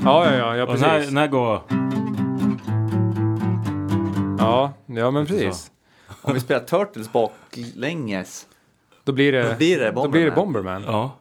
Ja, 0.04 0.26
ja, 0.26 0.34
ja, 0.36 0.56
ja 0.56 0.64
Och 0.64 0.74
den 0.74 0.84
här, 0.84 0.98
precis. 0.98 1.10
den 1.10 1.18
här 1.18 1.28
går... 1.28 1.62
Ja, 4.40 4.74
ja 4.86 5.12
men 5.12 5.26
precis. 5.26 5.72
Om 6.22 6.34
vi 6.34 6.40
spelar 6.40 6.62
Turtles 6.62 7.12
baklänges, 7.12 8.48
Då 9.04 9.12
blir 9.12 9.32
det, 9.32 9.50
då 9.50 9.56
blir 9.56 9.80
det 9.80 9.92
då 9.92 10.08
blir 10.08 10.26
det 10.26 10.32
Bomberman. 10.32 10.82
Bomberman. 10.82 11.02
Ja. 11.02 11.12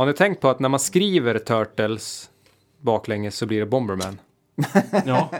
Har 0.00 0.06
ni 0.06 0.12
tänkt 0.12 0.40
på 0.40 0.48
att 0.48 0.60
när 0.60 0.68
man 0.68 0.80
skriver 0.80 1.38
Turtles 1.38 2.30
baklänges 2.80 3.36
så 3.36 3.46
blir 3.46 3.60
det 3.60 3.66
Bomberman? 3.66 4.20
Ja. 5.06 5.30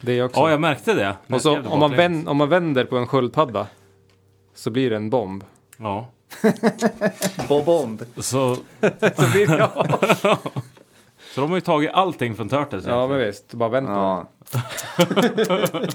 Det 0.00 0.12
är 0.12 0.24
också. 0.24 0.40
ja, 0.40 0.50
jag 0.50 0.60
märkte 0.60 0.94
det. 0.94 1.16
Och 1.34 1.42
så 1.42 1.60
om 1.62 1.78
man, 1.80 1.96
vänd, 1.96 2.28
om 2.28 2.36
man 2.36 2.48
vänder 2.48 2.84
på 2.84 2.96
en 2.96 3.06
sköldpadda 3.06 3.66
så 4.54 4.70
blir 4.70 4.90
det 4.90 4.96
en 4.96 5.10
bomb. 5.10 5.44
Ja. 5.76 6.08
Bob-bomb. 7.48 8.04
Så, 8.16 8.22
Så 9.16 9.30
blir 9.32 9.46
det, 9.46 9.58
ja. 9.58 9.86
så 11.34 11.40
de 11.40 11.50
har 11.50 11.56
ju 11.56 11.60
tagit 11.60 11.90
allting 11.92 12.34
från 12.34 12.48
Turtles. 12.48 12.86
ja, 12.86 13.06
men 13.06 13.18
visst. 13.18 13.54
Bara 13.54 13.68
vänd 13.68 13.86
på 13.86 13.92
Ja. 13.92 14.28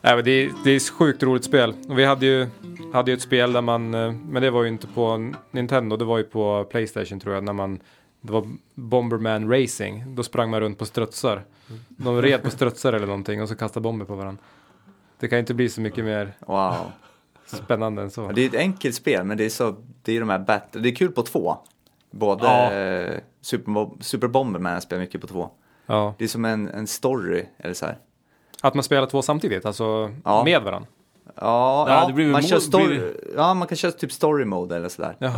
Nej, 0.00 0.22
det, 0.22 0.30
är, 0.30 0.52
det 0.64 0.70
är 0.70 0.76
ett 0.76 0.90
sjukt 0.90 1.22
roligt 1.22 1.44
spel. 1.44 1.74
Och 1.88 1.98
vi 1.98 2.04
hade 2.04 2.26
ju, 2.26 2.46
hade 2.92 3.10
ju 3.10 3.14
ett 3.14 3.22
spel 3.22 3.52
där 3.52 3.60
man, 3.60 3.94
eh, 3.94 4.12
men 4.12 4.42
det 4.42 4.50
var 4.50 4.62
ju 4.62 4.68
inte 4.68 4.86
på 4.86 5.32
Nintendo, 5.50 5.96
det 5.96 6.04
var 6.04 6.18
ju 6.18 6.24
på 6.24 6.64
Playstation 6.64 7.20
tror 7.20 7.34
jag, 7.34 7.44
när 7.44 7.52
man 7.52 7.80
Det 8.20 8.32
var 8.32 8.46
Bomberman 8.74 9.50
Racing. 9.60 10.14
Då 10.14 10.22
sprang 10.22 10.50
man 10.50 10.60
runt 10.60 10.78
på 10.78 10.84
strutsar. 10.86 11.44
De 11.88 12.22
red 12.22 12.42
på 12.42 12.50
strutsar 12.50 12.92
eller 12.92 13.06
någonting 13.06 13.42
och 13.42 13.48
så 13.48 13.54
kastade 13.56 13.82
bomber 13.84 14.04
på 14.06 14.14
varandra. 14.14 14.42
Det 15.20 15.28
kan 15.28 15.38
inte 15.38 15.54
bli 15.54 15.68
så 15.68 15.80
mycket 15.80 16.04
mer 16.04 16.32
Wow. 16.46 16.74
spännande 17.46 18.02
än 18.02 18.10
så. 18.10 18.32
Det 18.32 18.42
är 18.42 18.48
ett 18.48 18.54
enkelt 18.54 18.94
spel, 18.94 19.24
men 19.24 19.36
det 19.38 19.44
är 19.44 19.48
så, 19.50 19.76
det 20.02 20.16
är 20.16 20.20
de 20.20 20.28
här 20.28 20.38
battle, 20.38 20.80
det 20.80 20.88
är 20.88 20.94
kul 20.94 21.12
på 21.12 21.22
två. 21.22 21.56
Både 22.10 22.44
Ja. 22.44 22.72
eh, 22.72 23.20
Super, 23.40 24.02
Super 24.02 24.28
Bomberman 24.28 24.80
spelar 24.80 25.00
mycket 25.02 25.20
på 25.20 25.26
två. 25.26 25.50
Ja. 25.86 26.14
Det 26.18 26.24
är 26.24 26.28
som 26.28 26.44
en, 26.44 26.68
en 26.68 26.86
story, 26.86 27.44
eller 27.58 27.74
så 27.74 27.86
här. 27.86 27.98
Att 28.62 28.74
man 28.74 28.82
spelar 28.84 29.06
två 29.06 29.22
samtidigt, 29.22 29.66
alltså 29.66 30.10
Ja. 30.24 30.44
med 30.44 30.62
varandra. 30.62 30.88
Ja, 31.24 31.32
Ja, 31.40 32.00
ja 32.00 32.06
det 32.06 32.12
blir 32.12 32.24
väl 32.24 32.32
man 32.32 32.42
kör 32.42 32.58
story, 32.58 32.86
blir 32.86 33.14
ja, 33.36 33.54
man 33.54 33.68
kan 33.68 33.76
köra 33.76 33.92
typ 33.92 34.12
story 34.12 34.44
mode 34.44 34.76
eller 34.76 34.88
sådär. 34.88 35.16
Jaha, 35.18 35.34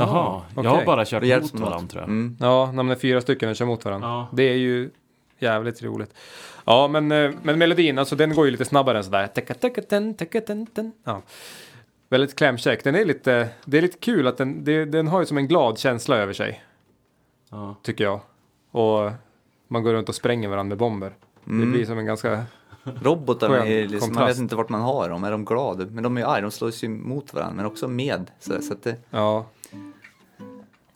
jag 0.55 0.59
okej. 0.59 0.71
har 0.71 0.85
bara 0.85 1.05
kört 1.05 1.23
Det 1.23 1.41
mot 1.41 1.55
varandra 1.55 1.89
tror 1.89 2.03
jag. 2.03 2.09
Mm. 2.09 2.37
Ja, 2.41 2.67
när 2.67 2.83
man 2.83 2.91
är 2.91 2.95
fyra 2.95 3.21
stycken 3.21 3.49
och 3.51 3.57
kör 3.57 3.67
mot 3.67 3.85
varandra. 3.85 4.09
Ja. 4.09 4.29
Det 4.33 4.43
är 4.43 4.57
ju 4.57 4.91
jävligt 5.39 5.83
roligt. 5.83 6.15
Ja, 6.65 6.89
men, 6.89 7.13
eh, 7.13 7.31
men 7.43 7.59
melodin, 7.59 7.99
alltså 7.99 8.17
den 8.17 8.35
går 8.35 8.45
ju 8.45 8.51
lite 8.51 8.65
snabbare 8.65 8.99
än 8.99 9.05
sådär. 9.05 9.29
Ja. 11.05 11.23
Väldigt 12.11 12.37
klämkäck. 12.39 12.85
Den 12.85 12.95
är 12.95 13.05
lite, 13.05 13.49
det 13.65 13.79
är 13.79 13.83
lite 13.83 13.99
kul 13.99 14.27
att 14.27 14.37
den, 14.37 14.65
det, 14.65 14.85
den 14.85 15.09
har 15.09 15.21
ju 15.21 15.27
som 15.27 15.39
en 15.39 15.49
glad 15.49 15.79
känsla 15.79 16.17
över 16.17 16.33
sig, 16.33 16.63
Ja. 17.51 17.75
tycker 17.83 18.05
jag. 18.05 18.21
Och 18.71 19.11
man 19.69 19.83
går 19.83 19.93
runt 19.93 20.09
och 20.09 20.15
spränger 20.15 20.49
varandra 20.49 20.69
med 20.69 20.79
bomber. 20.79 21.13
Det 21.45 21.51
Mm. 21.51 21.73
blir 21.73 21.85
som 21.87 21.99
en 21.99 22.07
ganska, 22.07 22.45
Robotarna 23.03 23.55
Skön 23.59 23.67
är 23.67 23.89
liksom, 23.89 24.15
man 24.15 24.27
vet 24.27 24.39
inte 24.39 24.57
vart 24.57 24.69
man 24.69 24.81
har 24.81 25.09
dem, 25.09 25.25
är 25.25 25.31
de 25.31 25.45
glada? 25.45 25.87
Men 25.87 26.03
de 26.03 26.17
är 26.19 26.25
arga, 26.25 26.41
de 26.41 26.51
slås 26.51 26.85
ju 26.85 26.89
mot 26.89 27.35
varandra, 27.35 27.55
men 27.57 27.67
också 27.67 27.89
med. 27.89 28.31
Så, 28.41 28.63
så 28.63 28.73
att 28.73 28.83
det, 28.83 28.97
ja. 29.11 29.47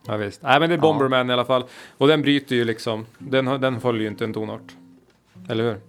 Ja 0.05 0.17
visst. 0.17 0.41
Nej 0.41 0.59
men 0.59 0.69
det 0.69 0.75
är 0.75 0.79
Bomberman 0.79 1.29
i 1.29 1.33
alla 1.33 1.45
fall. 1.45 1.65
Och 1.97 2.07
den 2.07 2.21
bryter 2.21 2.55
ju 2.55 2.63
liksom, 2.65 3.05
den, 3.17 3.45
den 3.45 3.81
följer 3.81 4.01
ju 4.01 4.07
inte 4.07 4.23
en 4.23 4.33
tonart. 4.33 4.75
Eller 5.49 5.63
hur? 5.63 5.79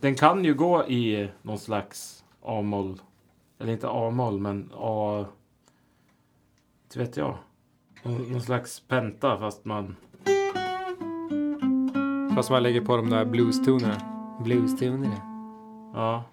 Den 0.00 0.14
kan 0.14 0.44
ju 0.44 0.54
gå 0.54 0.84
i 0.86 1.28
någon 1.42 1.58
slags 1.58 2.24
A-moll. 2.42 3.00
Eller 3.58 3.72
inte 3.72 3.88
A-moll, 3.88 4.38
men 4.38 4.70
A... 4.76 5.24
Inte 6.84 6.98
vet 6.98 7.16
jag. 7.16 7.36
Någon 8.02 8.32
någon 8.32 8.40
slags 8.42 8.80
penta 8.80 9.38
fast 9.38 9.64
man... 9.64 9.96
Fast 12.38 12.50
man 12.50 12.62
lägger 12.62 12.80
på 12.80 12.96
de 12.96 13.10
där 13.10 13.24
blues-tonerna. 13.24 13.96
Blues-tonerna. 14.44 15.16
Ja. 15.94 16.24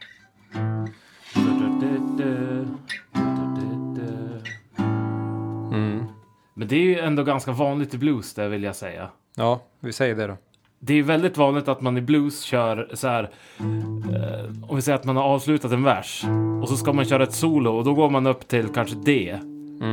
Mm. 5.71 6.05
Men 6.53 6.67
det 6.67 6.75
är 6.75 6.83
ju 6.83 6.99
ändå 6.99 7.23
ganska 7.23 7.51
vanligt 7.51 7.93
i 7.93 7.97
blues, 7.97 8.33
det 8.33 8.49
vill 8.49 8.63
jag 8.63 8.75
säga. 8.75 9.09
Ja, 9.35 9.59
vi 9.79 9.93
säger 9.93 10.15
det 10.15 10.27
då. 10.27 10.37
Det 10.79 10.93
är 10.93 11.03
väldigt 11.03 11.37
vanligt 11.37 11.67
att 11.67 11.81
man 11.81 11.97
i 11.97 12.01
blues 12.01 12.41
kör 12.41 12.89
så 12.93 13.07
här. 13.07 13.23
Eh, 13.59 14.69
om 14.69 14.75
vi 14.75 14.81
säger 14.81 14.97
att 14.97 15.05
man 15.05 15.15
har 15.15 15.23
avslutat 15.23 15.71
en 15.71 15.83
vers 15.83 16.25
och 16.61 16.69
så 16.69 16.77
ska 16.77 16.93
man 16.93 17.05
köra 17.05 17.23
ett 17.23 17.33
solo 17.33 17.71
och 17.71 17.83
då 17.83 17.93
går 17.93 18.09
man 18.09 18.27
upp 18.27 18.47
till 18.47 18.67
kanske 18.67 18.95
D 18.95 19.39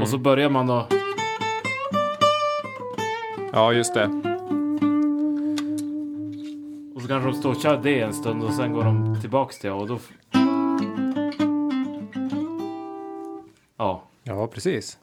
och 0.03 0.09
så 0.09 0.19
börjar 0.19 0.51
man 0.51 0.71
att 0.71 0.93
Ja, 3.53 3.73
just 3.73 3.95
det. 3.95 4.32
Kanske 7.13 7.31
de 7.31 7.35
står 7.39 7.51
och 7.51 7.61
kör 7.63 7.83
D 7.83 8.01
en 8.01 8.15
stund 8.15 8.43
och 8.43 8.55
sen 8.55 8.73
går 8.73 8.85
de 8.85 9.21
tillbaks 9.21 9.59
till 9.59 9.71
A 9.71 9.75
och 9.75 9.87
då. 9.89 9.99
Ja, 13.77 14.03
Ja, 14.23 14.47
precis. 14.47 14.99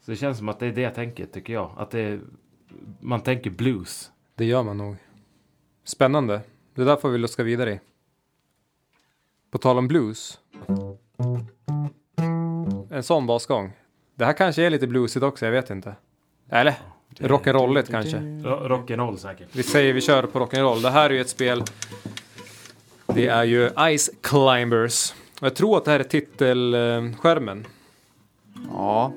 så 0.00 0.10
det 0.10 0.16
känns 0.16 0.38
som 0.38 0.48
att 0.48 0.58
det 0.58 0.66
är 0.66 0.72
det 0.72 0.90
tänket 0.90 1.32
tycker 1.32 1.52
jag. 1.52 1.70
Att 1.76 1.90
det 1.90 2.00
är, 2.00 2.20
man 3.00 3.20
tänker 3.20 3.50
blues. 3.50 4.12
Det 4.34 4.44
gör 4.44 4.62
man 4.62 4.78
nog. 4.78 4.96
Spännande. 5.84 6.40
Det 6.74 6.84
där 6.84 6.96
får 6.96 7.08
vi 7.08 7.18
luska 7.18 7.42
vidare 7.42 7.72
i. 7.72 7.80
På 9.50 9.58
tal 9.58 9.78
om 9.78 9.88
blues. 9.88 10.38
En 12.90 13.02
sån 13.02 13.26
basgång. 13.26 13.72
Det 14.14 14.24
här 14.24 14.32
kanske 14.32 14.62
är 14.62 14.70
lite 14.70 14.86
bluesigt 14.86 15.22
också, 15.22 15.44
jag 15.44 15.52
vet 15.52 15.70
inte. 15.70 15.96
Eller? 16.48 16.74
Rock'n'rolligt 17.18 17.90
kanske. 17.90 18.16
Ro- 18.18 18.68
Rock'n'roll 18.68 19.16
säkert. 19.16 19.48
Vi 19.52 19.62
säger 19.62 19.92
vi 19.92 20.00
kör 20.00 20.22
på 20.22 20.38
rock'n'roll. 20.40 20.82
Det 20.82 20.90
här 20.90 21.10
är 21.10 21.14
ju 21.14 21.20
ett 21.20 21.28
spel. 21.28 21.62
Det 23.06 23.26
är 23.26 23.44
ju 23.44 23.70
Ice 23.98 24.10
Climbers. 24.22 25.12
Och 25.40 25.46
jag 25.46 25.54
tror 25.56 25.76
att 25.76 25.84
det 25.84 25.90
här 25.90 26.00
är 26.00 26.04
titelskärmen. 26.04 27.66
ja, 28.72 29.12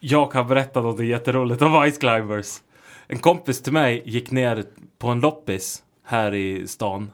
Jag 0.00 0.32
kan 0.32 0.48
berätta 0.48 0.80
något 0.80 1.04
jätteroligt 1.04 1.62
om 1.62 1.90
Ice 1.92 1.98
Climbers. 1.98 2.58
En 3.06 3.18
kompis 3.18 3.62
till 3.62 3.72
mig 3.72 4.02
gick 4.04 4.30
ner 4.30 4.64
på 4.98 5.08
en 5.08 5.20
loppis 5.20 5.82
här 6.04 6.34
i 6.34 6.66
stan. 6.66 7.10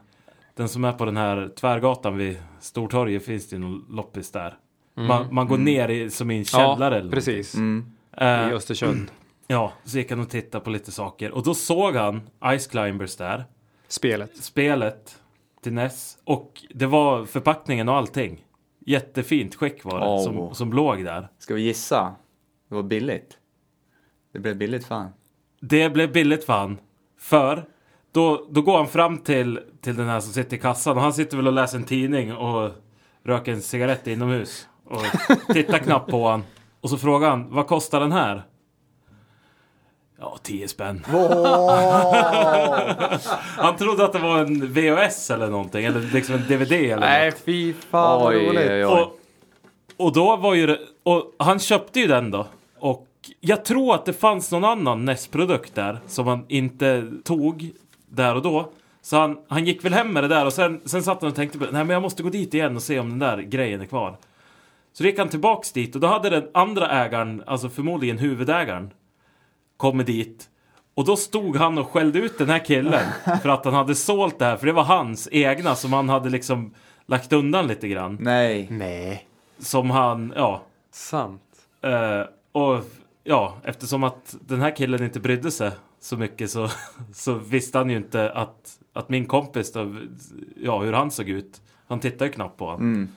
Den 0.55 0.69
som 0.69 0.83
är 0.83 0.91
på 0.91 1.05
den 1.05 1.17
här 1.17 1.49
tvärgatan 1.59 2.17
vid 2.17 2.37
Stortorget 2.59 3.25
finns 3.25 3.49
det 3.49 3.57
någon 3.57 3.85
loppis 3.89 4.31
där. 4.31 4.55
Man, 4.95 5.27
man 5.31 5.47
går 5.47 5.57
ner 5.57 5.89
i, 5.89 6.09
som 6.09 6.31
i 6.31 6.37
en 6.37 6.45
källare. 6.45 6.95
eller 6.97 7.05
Ja, 7.09 7.11
precis. 7.11 7.55
mm. 7.55 7.85
någonting. 8.19 8.51
I 8.51 8.55
Östersund. 8.55 9.11
Ja, 9.47 9.73
så 9.83 9.97
gick 9.97 10.09
han 10.09 10.19
och 10.19 10.29
tittade 10.29 10.63
på 10.63 10.69
lite 10.69 10.91
saker. 10.91 11.31
Och 11.31 11.43
då 11.43 11.53
såg 11.53 11.95
han 11.95 12.29
Ice 12.59 12.67
Climbers 12.67 13.15
där. 13.15 13.45
Spelet. 13.87 14.37
Spelet 14.37 15.19
till 15.63 15.73
NES. 15.73 16.17
Och 16.23 16.63
det 16.73 16.85
var 16.85 17.25
förpackningen 17.25 17.89
och 17.89 17.95
allting. 17.95 18.45
Jättefint 18.85 19.55
skick 19.55 19.83
var 19.83 19.99
det 19.99 20.05
Åh. 20.05 20.23
som, 20.23 20.55
som 20.55 20.73
låg 20.73 21.03
där. 21.03 21.27
ska 21.39 21.53
vi 21.53 21.61
gissa? 21.61 22.15
Det 22.69 22.75
var 22.75 22.83
billigt. 22.83 23.37
Det 24.33 24.39
blev 24.39 24.57
billigt 24.57 24.85
fan. 24.85 25.09
Det 25.61 25.89
blev 25.89 26.11
billigt 26.11 26.43
för 26.43 26.53
han. 26.53 26.77
För 27.19 27.65
då, 28.11 28.47
då 28.49 28.61
går 28.61 28.77
han 28.77 28.87
fram 28.87 29.17
till, 29.17 29.59
till 29.81 29.95
den 29.95 30.07
här 30.07 30.19
som 30.19 30.33
sitter 30.33 30.57
i 30.57 30.59
kassan 30.59 30.97
och 30.97 31.03
han 31.03 31.13
sitter 31.13 31.37
väl 31.37 31.47
och 31.47 31.53
läser 31.53 31.77
en 31.77 31.83
tidning 31.83 32.33
och 32.33 32.71
röker 33.23 33.51
en 33.51 33.61
cigarett 33.61 34.07
inomhus. 34.07 34.67
Och 34.85 35.01
tittar 35.53 35.77
knappt 35.77 36.11
på 36.11 36.27
han. 36.27 36.43
Och 36.81 36.89
så 36.89 36.97
frågar 36.97 37.29
han, 37.29 37.49
vad 37.49 37.67
kostar 37.67 37.99
den 37.99 38.11
här? 38.11 38.43
Ja, 40.23 40.37
10 40.43 40.67
spänn. 40.67 41.05
han 43.57 43.75
trodde 43.77 44.05
att 44.05 44.13
det 44.13 44.19
var 44.19 44.37
en 44.39 44.73
VHS 44.73 45.31
eller 45.31 45.47
någonting, 45.47 45.85
eller 45.85 46.01
liksom 46.13 46.35
en 46.35 46.41
DVD 46.47 46.71
eller 46.71 46.99
Nej, 46.99 47.29
något. 47.29 47.39
fy 47.39 47.73
fan 47.73 48.21
vad 48.21 48.33
Oj, 48.33 48.47
roligt. 48.47 48.69
oj, 48.71 48.85
oj. 48.85 48.85
Och, 48.85 49.19
och 49.97 50.13
då 50.13 50.35
var 50.35 50.53
ju 50.53 50.67
det, 50.67 50.79
och 51.03 51.31
han 51.39 51.59
köpte 51.59 51.99
ju 51.99 52.07
den 52.07 52.31
då. 52.31 52.47
Och 52.79 53.07
jag 53.39 53.65
tror 53.65 53.95
att 53.95 54.05
det 54.05 54.13
fanns 54.13 54.51
någon 54.51 54.63
annan 54.65 55.05
NES-produkt 55.05 55.75
där 55.75 55.99
som 56.07 56.27
han 56.27 56.45
inte 56.47 57.11
tog 57.23 57.71
där 58.09 58.35
och 58.35 58.41
då. 58.41 58.69
Så 59.01 59.17
han, 59.17 59.37
han 59.47 59.65
gick 59.65 59.85
väl 59.85 59.93
hem 59.93 60.13
med 60.13 60.23
det 60.23 60.27
där 60.27 60.45
och 60.45 60.53
sen, 60.53 60.81
sen 60.85 61.03
satt 61.03 61.21
han 61.21 61.29
och 61.29 61.35
tänkte 61.35 61.57
på 61.59 61.65
nej 61.65 61.83
men 61.83 61.89
jag 61.89 62.01
måste 62.01 62.23
gå 62.23 62.29
dit 62.29 62.53
igen 62.53 62.75
och 62.75 62.81
se 62.81 62.99
om 62.99 63.09
den 63.09 63.19
där 63.19 63.37
grejen 63.37 63.81
är 63.81 63.85
kvar. 63.85 64.17
Så 64.93 65.03
gick 65.03 65.19
han 65.19 65.29
tillbaks 65.29 65.71
dit 65.71 65.95
och 65.95 66.01
då 66.01 66.07
hade 66.07 66.29
den 66.29 66.43
andra 66.53 66.89
ägaren, 67.05 67.43
alltså 67.45 67.69
förmodligen 67.69 68.17
huvudägaren, 68.17 68.91
kommit 69.83 70.07
dit. 70.07 70.49
Och 70.93 71.05
då 71.05 71.15
stod 71.15 71.55
han 71.55 71.77
och 71.77 71.89
skällde 71.89 72.19
ut 72.19 72.37
den 72.37 72.49
här 72.49 72.65
killen 72.65 73.05
för 73.41 73.49
att 73.49 73.65
han 73.65 73.73
hade 73.73 73.95
sålt 73.95 74.39
det 74.39 74.45
här, 74.45 74.57
för 74.57 74.65
det 74.65 74.73
var 74.73 74.83
hans 74.83 75.29
egna 75.31 75.75
som 75.75 75.93
han 75.93 76.09
hade 76.09 76.29
liksom 76.29 76.73
lagt 77.05 77.33
undan 77.33 77.67
lite 77.67 77.87
grann. 77.87 78.17
Nej. 78.21 78.67
Nej. 78.71 79.27
Som 79.59 79.89
han, 79.89 80.33
ja. 80.35 80.61
Sant. 80.91 81.41
Eh, 81.81 82.21
och 82.51 82.83
ja, 83.23 83.57
eftersom 83.63 84.03
att 84.03 84.35
den 84.41 84.61
här 84.61 84.75
killen 84.75 85.03
inte 85.03 85.19
brydde 85.19 85.51
sig 85.51 85.71
så 85.99 86.17
mycket 86.17 86.51
så, 86.51 86.69
så 87.13 87.33
visste 87.33 87.77
han 87.77 87.89
ju 87.89 87.97
inte 87.97 88.31
att, 88.31 88.79
att 88.93 89.09
min 89.09 89.25
kompis 89.25 89.73
då, 89.73 89.95
ja 90.55 90.81
hur 90.81 90.93
han 90.93 91.11
såg 91.11 91.29
ut. 91.29 91.61
Han 91.87 91.99
tittade 91.99 92.25
ju 92.25 92.31
knappt 92.31 92.57
på 92.57 92.65
honom. 92.65 92.93
Mm. 92.93 93.09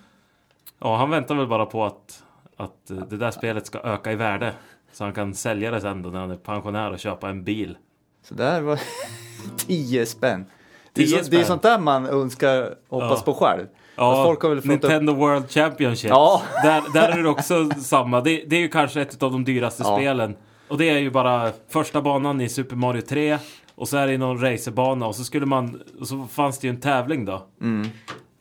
Ja, 0.78 0.96
han 0.96 1.10
väntar 1.10 1.34
väl 1.34 1.46
bara 1.46 1.66
på 1.66 1.84
att, 1.84 2.24
att 2.56 2.86
det 2.86 3.16
där 3.16 3.30
spelet 3.30 3.66
ska 3.66 3.78
öka 3.78 4.12
i 4.12 4.16
värde. 4.16 4.54
Så 4.96 5.04
han 5.04 5.12
kan 5.12 5.34
sälja 5.34 5.70
det 5.70 5.80
sen 5.80 6.02
då 6.02 6.08
när 6.10 6.20
han 6.20 6.30
är 6.30 6.36
pensionär 6.36 6.90
och 6.92 6.98
köpa 6.98 7.28
en 7.28 7.44
bil. 7.44 7.76
Så 8.22 8.34
där 8.34 8.60
var 8.60 8.80
10 9.56 10.06
spänn. 10.06 10.46
Det 10.92 11.02
är, 11.02 11.06
10 11.06 11.24
så, 11.24 11.30
det 11.30 11.40
är 11.40 11.44
sånt 11.44 11.62
där 11.62 11.78
man 11.78 12.06
önskar 12.06 12.74
hoppas 12.88 13.18
Ja. 13.26 13.32
på 13.32 13.34
själv. 13.34 13.66
Ja, 13.96 14.24
fått 14.24 14.44
upp... 14.44 14.64
Nintendo 14.64 15.12
World 15.14 15.50
Championship. 15.50 16.10
Ja. 16.10 16.42
Där, 16.62 16.82
där 16.92 17.18
är 17.18 17.22
det 17.22 17.28
också 17.28 17.70
samma. 17.70 18.20
Det, 18.20 18.44
det 18.46 18.56
är 18.56 18.60
ju 18.60 18.68
kanske 18.68 19.00
ett 19.02 19.22
av 19.22 19.32
de 19.32 19.44
dyraste 19.44 19.82
Ja. 19.86 19.96
spelen. 19.96 20.36
Och 20.68 20.78
det 20.78 20.88
är 20.90 20.98
ju 20.98 21.10
bara 21.10 21.52
första 21.68 22.02
banan 22.02 22.40
i 22.40 22.48
Super 22.48 22.76
Mario 22.76 23.00
3. 23.00 23.38
Och 23.74 23.88
så 23.88 23.96
är 23.96 24.06
det 24.06 24.18
någon 24.18 24.40
racerbana 24.40 25.06
och 25.06 25.14
så 25.16 25.24
skulle 25.24 25.46
man... 25.46 25.82
Och 26.00 26.08
så 26.08 26.26
fanns 26.32 26.58
det 26.58 26.66
ju 26.66 26.70
en 26.74 26.80
tävling 26.80 27.24
då. 27.24 27.46
Mm. 27.62 27.88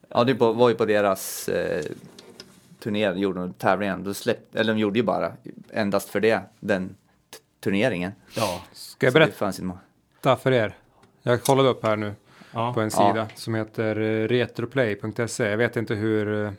Ja, 0.10 0.24
det 0.24 0.34
var 0.34 0.70
ju 0.70 0.76
på 0.76 0.86
deras 0.86 1.50
eh, 1.50 1.84
turné, 2.86 3.12
gjorde 3.14 3.40
de 3.40 3.54
tävlingen. 3.54 4.04
Då 4.04 4.14
släpp, 4.14 4.56
eller 4.56 4.74
de 4.74 4.80
gjorde 4.80 5.00
ju 5.00 5.04
bara 5.04 5.32
endast 5.74 6.10
för 6.10 6.20
det, 6.20 6.42
den 6.60 6.96
turneringen. 7.64 8.12
Ja. 8.36 8.62
Ska 8.72 9.06
jag 9.06 9.14
det 9.14 9.20
berätta 9.20 9.52
må- 10.24 10.36
för 10.36 10.52
er? 10.52 10.78
Jag 11.22 11.44
kollade 11.44 11.70
upp 11.70 11.84
här 11.84 11.96
nu 11.96 12.14
ja. 12.54 12.74
på 12.74 12.82
en 12.82 12.90
Ja. 12.94 13.08
sida 13.14 13.28
som 13.36 13.56
heter 13.56 14.00
eh, 14.02 14.28
retroplay.se. 14.28 15.44
Jag 15.50 15.58
vet 15.58 15.76
inte 15.76 15.96
hur, 15.96 16.46
eh, 16.46 16.52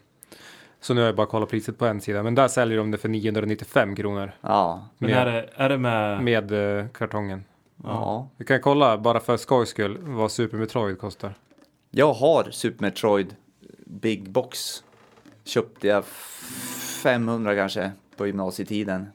Så 0.80 0.94
nu 0.94 1.00
har 1.00 1.06
jag 1.06 1.16
bara 1.16 1.26
kollat 1.26 1.48
priset 1.48 1.78
på 1.78 1.86
en 1.86 2.00
sida. 2.00 2.22
Men 2.22 2.34
där 2.34 2.48
säljer 2.48 2.78
de 2.78 2.90
det 2.90 2.98
för 2.98 3.08
995 3.08 3.96
kronor 3.96 4.32
Ja. 4.40 4.88
Men 4.98 5.10
Med- 5.10 5.18
är 5.28 5.32
det, 5.32 5.48
är 5.56 5.68
det 5.68 5.78
med... 5.78 6.22
med 6.22 6.78
eh, 6.78 6.86
kartongen. 6.88 7.44
ja. 7.84 8.28
Vi 8.36 8.44
kan 8.44 8.60
kolla 8.60 8.98
bara 8.98 9.20
för 9.20 9.36
skojs 9.36 9.68
skull 9.68 9.98
vad 10.00 10.32
Super 10.32 10.56
Metroid 10.58 10.98
kostar. 10.98 11.34
Jag 11.90 12.12
har 12.12 12.50
Super 12.50 12.82
Metroid 12.82 13.36
Big 13.86 14.30
Box. 14.30 14.82
Köpte 15.46 15.86
jag 15.86 16.04
500 17.02 17.54
kanske 17.54 17.92
på 18.16 18.26
gymnasietiden. 18.26 19.06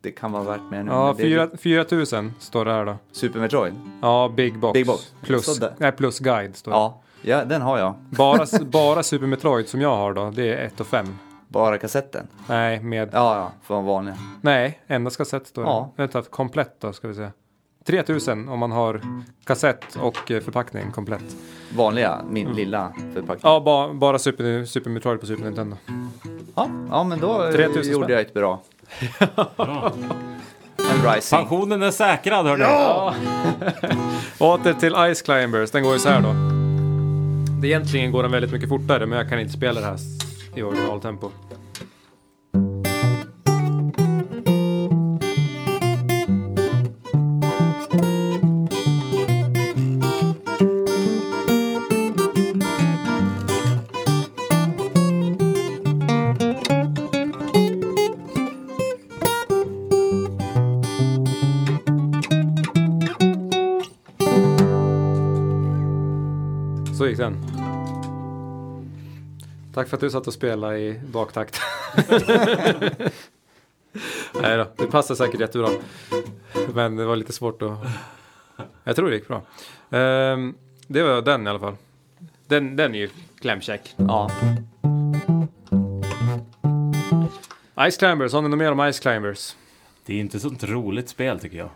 Det 0.00 0.10
kan 0.10 0.32
vara 0.32 0.42
värt 0.42 0.70
mer 0.70 0.82
nu. 0.82 0.90
Ja, 0.90 1.14
men 1.18 1.30
det 1.30 1.34
är 1.34 1.56
4 1.56 1.84
4000 1.84 2.32
står 2.38 2.64
det 2.64 2.72
här 2.72 2.84
då. 2.84 2.96
Super 3.12 3.40
Metroid? 3.40 3.74
Ja, 4.02 4.32
Big 4.36 4.58
Box. 4.58 4.72
Big 4.72 4.86
Box. 4.86 5.12
Plus, 5.22 5.60
nej, 5.78 5.92
plus 5.92 6.18
guide 6.18 6.56
står 6.56 6.70
det. 6.72 6.76
Ja, 6.76 7.02
ja 7.22 7.44
den 7.44 7.62
har 7.62 7.78
jag. 7.78 7.94
Bara, 8.10 8.46
bara 8.64 9.02
Super 9.02 9.26
Metroid 9.26 9.68
som 9.68 9.80
jag 9.80 9.96
har 9.96 10.14
då, 10.14 10.30
det 10.30 10.54
är 10.54 10.66
1 10.66 10.80
och 10.80 10.86
5. 10.86 11.06
Bara 11.48 11.78
kassetten. 11.78 12.26
Nej, 12.48 12.82
med... 12.82 13.08
Ja, 13.12 13.36
ja, 13.36 13.52
för 13.62 13.74
de 13.74 13.84
vanliga. 13.84 14.16
Nej, 14.40 14.80
endast 14.86 15.16
kassett 15.16 15.46
står 15.46 15.62
det. 15.62 15.68
Ja. 15.68 15.92
Vänta, 15.96 16.22
komplett 16.22 16.80
då 16.80 16.92
ska 16.92 17.08
vi 17.08 17.14
se. 17.14 17.28
3000 17.88 18.48
om 18.48 18.58
man 18.58 18.72
har 18.72 19.00
kassett 19.44 19.96
och 19.96 20.30
eh, 20.30 20.40
förpackning 20.40 20.92
komplett. 20.92 21.36
Vanliga, 21.76 22.20
min 22.30 22.52
lilla 22.52 22.92
förpackning. 23.14 23.40
Ja, 23.42 23.60
ba, 23.60 23.92
bara 23.92 24.18
Super, 24.18 24.64
Super 24.64 24.90
Metroid 24.90 25.20
på 25.20 25.26
Super 25.26 25.44
Nintendo. 25.44 25.76
Ja, 26.54 26.68
ja 26.90 27.04
men 27.04 27.20
då 27.20 27.52
3000 27.52 27.92
gjorde 27.92 28.04
spänn. 28.04 28.12
jag 28.12 28.20
ett 28.20 28.34
bra. 28.34 28.60
Bra. 31.02 31.14
Pensionen 31.30 31.82
är 31.82 31.90
säkrad 31.90 32.46
hörni! 32.46 32.64
Åter 34.38 34.72
till 34.72 35.14
Ice 35.14 35.22
Climbers, 35.22 35.70
den 35.70 35.82
går 35.82 35.92
ju 35.92 35.98
så 35.98 36.08
här 36.08 36.20
då. 36.20 36.34
Det 37.60 37.68
egentligen 37.68 38.12
går 38.12 38.22
den 38.22 38.32
väldigt 38.32 38.52
mycket 38.52 38.68
fortare 38.68 39.06
men 39.06 39.18
jag 39.18 39.28
kan 39.28 39.40
inte 39.40 39.52
spela 39.52 39.80
det 39.80 39.86
här 39.86 39.98
i 40.54 40.62
originaltempo. 40.62 41.30
Tack 69.78 69.88
för 69.88 69.96
att 69.96 70.00
du 70.00 70.10
satt 70.10 70.26
och 70.26 70.32
spelade 70.32 70.78
i 70.78 71.00
baktakt. 71.12 71.60
Nej 74.42 74.56
då, 74.56 74.66
det 74.76 74.86
passar 74.86 75.14
säkert 75.14 75.40
jättebra. 75.40 75.68
Men 76.74 76.96
det 76.96 77.04
var 77.04 77.16
lite 77.16 77.32
svårt 77.32 77.62
att... 77.62 77.78
Jag 78.84 78.96
tror 78.96 79.08
det 79.10 79.16
gick 79.16 79.28
bra. 79.28 79.42
Ehm, 79.90 80.54
det 80.86 81.02
var 81.02 81.22
den 81.22 81.46
i 81.46 81.50
alla 81.50 81.58
fall. 81.58 81.76
Den, 82.46 82.76
den 82.76 82.94
är 82.94 82.98
ju 82.98 83.08
klämkäck. 83.40 83.94
Ja. 83.96 84.30
Ice 87.90 87.96
Climbers, 87.96 88.32
har 88.32 88.42
ni 88.42 88.48
något 88.48 88.58
mer 88.58 88.72
om 88.72 88.92
Ice 88.92 89.00
Climbers? 89.00 89.56
Det 90.06 90.14
är 90.14 90.20
inte 90.20 90.36
ett 90.36 90.42
sånt 90.42 90.64
roligt 90.64 91.08
spel 91.08 91.40
tycker 91.40 91.58
jag. 91.58 91.70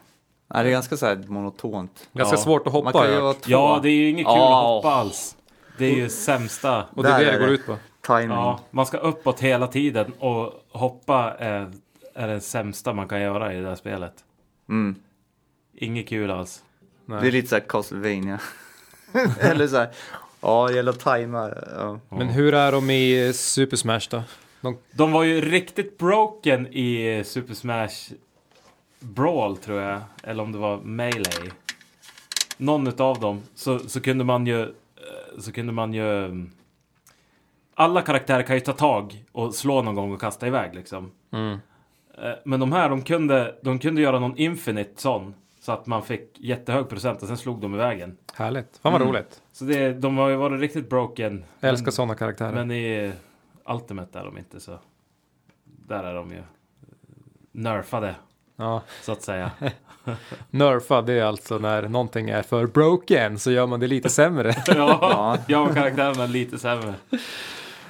Nej, 0.54 0.64
det 0.64 0.68
är 0.70 0.72
ganska 0.72 0.96
så 0.96 1.06
här 1.06 1.24
monotont. 1.28 2.08
Ganska 2.12 2.36
Ja. 2.36 2.42
svårt 2.42 2.66
att 2.66 2.72
hoppa. 2.72 2.84
Man 2.84 3.02
kan 3.02 3.12
ju 3.12 3.20
vara 3.20 3.34
två. 3.34 3.50
Ja, 3.50 3.80
det 3.82 3.88
är 3.88 3.94
ju 3.94 4.08
inget 4.10 4.26
kul 4.26 4.34
Ja. 4.36 4.58
att 4.60 4.66
hoppa 4.84 4.88
alls. 4.96 5.36
Det 5.78 5.84
är 5.86 5.94
ju 5.96 6.08
sämsta. 6.08 6.84
Och 6.94 7.02
det 7.02 7.08
är 7.08 7.18
Där 7.18 7.24
det 7.26 7.32
det 7.32 7.38
går 7.38 7.48
ut 7.48 7.66
på. 7.66 7.76
Timing. 8.06 8.30
Ja, 8.30 8.60
man 8.70 8.86
ska 8.86 8.96
uppåt 8.98 9.40
hela 9.40 9.66
tiden 9.66 10.12
och 10.18 10.52
hoppa 10.68 11.34
är, 11.38 11.70
är 12.14 12.28
det 12.28 12.40
sämsta 12.40 12.92
man 12.92 13.08
kan 13.08 13.20
göra 13.20 13.54
i 13.54 13.60
det 13.60 13.68
här 13.68 13.74
spelet. 13.76 14.24
Mm. 14.68 14.94
Inget 15.74 16.08
kul 16.08 16.30
alls. 16.30 16.62
Nej. 17.06 17.20
Det 17.20 17.26
är 17.26 17.32
lite 17.32 17.48
så 17.48 17.54
här 17.54 17.62
Castlevania. 17.68 18.40
Eller 19.40 19.66
så 19.68 19.76
här. 19.76 19.88
Ja, 20.40 20.66
det 20.68 20.74
gäller 20.74 20.92
att 20.92 21.00
tajma. 21.00 21.52
Ja. 21.76 22.00
Men 22.08 22.28
hur 22.28 22.54
är 22.54 22.72
de 22.72 22.90
i 22.90 23.32
Super 23.34 23.76
Smash 23.76 24.00
då? 24.10 24.22
De, 24.60 24.78
De 24.92 25.12
var 25.12 25.22
ju 25.22 25.40
riktigt 25.40 25.98
broken 25.98 26.66
i 26.66 27.22
Super 27.24 27.54
Smash 27.54 28.12
Brawl 29.00 29.56
tror 29.56 29.80
jag. 29.80 30.00
Eller 30.22 30.42
om 30.42 30.52
det 30.52 30.58
var 30.58 30.78
Melee. 30.78 31.50
Någon 32.56 32.86
utav 32.86 33.20
dem. 33.20 33.42
Så, 33.54 33.78
så 33.78 34.00
kunde 34.00 34.24
man 34.24 34.46
ju... 34.46 34.62
eh, 34.62 34.68
Så 35.40 35.52
kunde 35.52 35.72
man 35.72 35.94
ju... 35.94 36.28
Alla 37.74 38.02
karaktärer 38.02 38.42
kan 38.42 38.56
ju 38.56 38.60
ta 38.60 38.72
tag 38.72 39.24
och 39.32 39.54
slå 39.54 39.82
någon 39.82 39.94
gång 39.94 40.12
och 40.12 40.20
kasta 40.20 40.46
iväg 40.46 40.74
liksom. 40.74 41.10
mm. 41.32 41.58
Eh, 42.22 42.30
Men 42.44 42.60
de 42.60 42.72
här, 42.72 42.88
de 42.88 43.02
kunde, 43.02 43.58
de 43.62 43.78
kunde 43.78 44.02
göra 44.02 44.18
någon 44.18 44.36
infinite 44.36 45.00
sån. 45.02 45.34
Så 45.60 45.72
att 45.72 45.86
man 45.86 46.02
fick 46.02 46.40
jättehög 46.40 46.88
procent 46.88 47.22
och 47.22 47.28
sen 47.28 47.36
slog 47.38 47.60
de 47.60 47.74
i 47.74 47.78
vägen. 47.78 48.16
Härligt. 48.34 48.78
Fan 48.82 48.92
vad 48.92 49.02
Mm. 49.02 49.12
roligt. 49.14 49.42
Så 49.52 49.64
det, 49.64 49.92
de 49.92 50.18
har 50.18 50.28
ju 50.28 50.36
varit 50.36 50.60
riktigt 50.60 50.88
broken. 50.90 51.44
Jag 51.60 51.68
älskar 51.68 51.90
sådana 51.90 52.14
karaktärer. 52.14 52.52
men 52.52 52.70
i 52.70 53.12
Ultimate 53.68 54.18
är 54.18 54.24
de 54.24 54.38
inte 54.38 54.60
så. 54.60 54.78
Där 55.64 56.04
är 56.04 56.14
de 56.14 56.30
ju 56.30 56.42
nerfade, 57.52 58.14
Ja. 58.56 58.82
så 59.02 59.12
att 59.12 59.22
säga. 59.22 59.50
Nerfa, 60.50 61.02
det 61.02 61.12
är 61.12 61.24
alltså 61.24 61.58
när 61.58 61.88
någonting 61.88 62.30
är 62.30 62.42
för 62.42 62.66
broken 62.66 63.38
så 63.38 63.50
gör 63.50 63.66
man 63.66 63.80
det 63.80 63.86
lite 63.86 64.08
sämre. 64.08 64.54
ja, 64.66 65.38
och 65.68 65.74
karaktärerna 65.74 66.22
är 66.24 66.28
lite 66.28 66.58
sämre. 66.58 66.94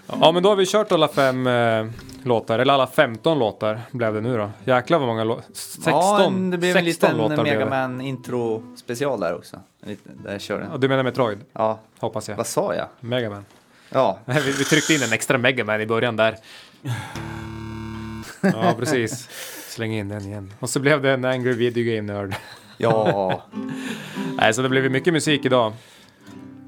Ja, 0.06 0.32
men 0.32 0.42
då 0.42 0.48
har 0.48 0.56
vi 0.56 0.66
kört 0.66 0.92
alla 0.92 1.08
fem 1.08 1.46
eh, 1.46 1.86
låtar, 2.24 2.58
eller 2.58 2.74
alla 2.74 2.86
15 2.86 3.38
låtar 3.38 3.80
blev 3.90 4.14
det 4.14 4.20
nu 4.20 4.36
då. 4.36 4.50
Jäklar 4.64 4.98
vad 4.98 5.08
många 5.08 5.24
låtar. 5.24 5.44
16, 5.54 5.92
ja, 5.92 6.24
en- 6.24 6.50
det 6.50 6.58
blev 6.58 6.76
en 6.76 6.84
16 6.84 7.08
liten 7.10 7.16
låtar 7.22 7.42
blev 7.42 7.54
Mega 7.58 7.64
det. 7.64 7.70
Man 7.70 8.00
intro 8.00 8.62
special 8.76 9.20
där 9.20 9.34
också. 9.36 9.56
En 9.82 9.88
liten- 9.88 10.22
Där 10.24 10.32
jag 10.32 10.40
körde. 10.40 10.66
Ja, 10.72 10.76
du 10.76 10.88
menar 10.88 11.02
Metroid, 11.02 11.38
Ja, 11.52 11.78
hoppas 11.98 12.28
jag. 12.28 12.36
vad 12.36 12.46
sa 12.46 12.74
jag? 12.74 12.86
Megaman. 13.00 13.44
Ja, 13.90 14.18
vi, 14.24 14.40
vi 14.40 14.64
tryckte 14.64 14.94
in 14.94 15.02
en 15.02 15.12
extra 15.12 15.38
Megaman 15.38 15.80
i 15.80 15.86
början 15.86 16.16
där. 16.16 16.36
Ja, 18.40 18.74
precis. 18.78 19.28
Släng 19.68 19.92
in 19.94 20.08
den 20.08 20.22
igen. 20.22 20.52
Och 20.60 20.70
så 20.70 20.80
blev 20.80 21.02
det 21.02 21.10
en 21.10 21.24
Angry 21.24 21.52
Video 21.52 21.94
Game 21.96 22.12
Nerd. 22.12 22.34
ja. 22.78 23.42
Nej, 24.36 24.54
så 24.54 24.62
det 24.62 24.68
blev 24.68 24.84
ju 24.84 24.90
mycket 24.90 25.12
musik 25.12 25.44
idag. 25.44 25.72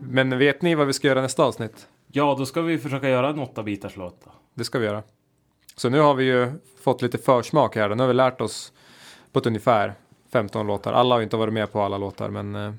Men 0.00 0.38
vet 0.38 0.62
ni 0.62 0.74
vad 0.74 0.86
vi 0.86 0.92
ska 0.92 1.08
göra 1.08 1.20
nästa 1.22 1.42
avsnitt? 1.44 1.86
Ja, 2.16 2.34
då 2.38 2.46
ska 2.46 2.62
vi 2.62 2.78
försöka 2.78 3.08
göra 3.08 3.28
en 3.28 3.36
8-bitars 3.36 3.98
låt 3.98 4.24
då. 4.24 4.30
Det 4.54 4.64
ska 4.64 4.78
vi 4.78 4.86
göra. 4.86 5.02
Så 5.76 5.88
nu 5.88 6.00
har 6.00 6.14
vi 6.14 6.24
ju 6.24 6.52
fått 6.82 7.02
lite 7.02 7.18
försmak 7.18 7.76
här. 7.76 7.88
Nu 7.88 8.02
har 8.02 8.08
vi 8.08 8.14
lärt 8.14 8.40
oss 8.40 8.72
på 9.32 9.38
ett 9.38 9.46
ungefär 9.46 9.94
15 10.32 10.66
låtar. 10.66 10.92
Alla 10.92 11.14
har 11.14 11.22
inte 11.22 11.36
varit 11.36 11.52
med 11.52 11.72
på 11.72 11.82
alla 11.82 11.98
låtar, 11.98 12.28
men 12.28 12.54
eh, 12.54 12.74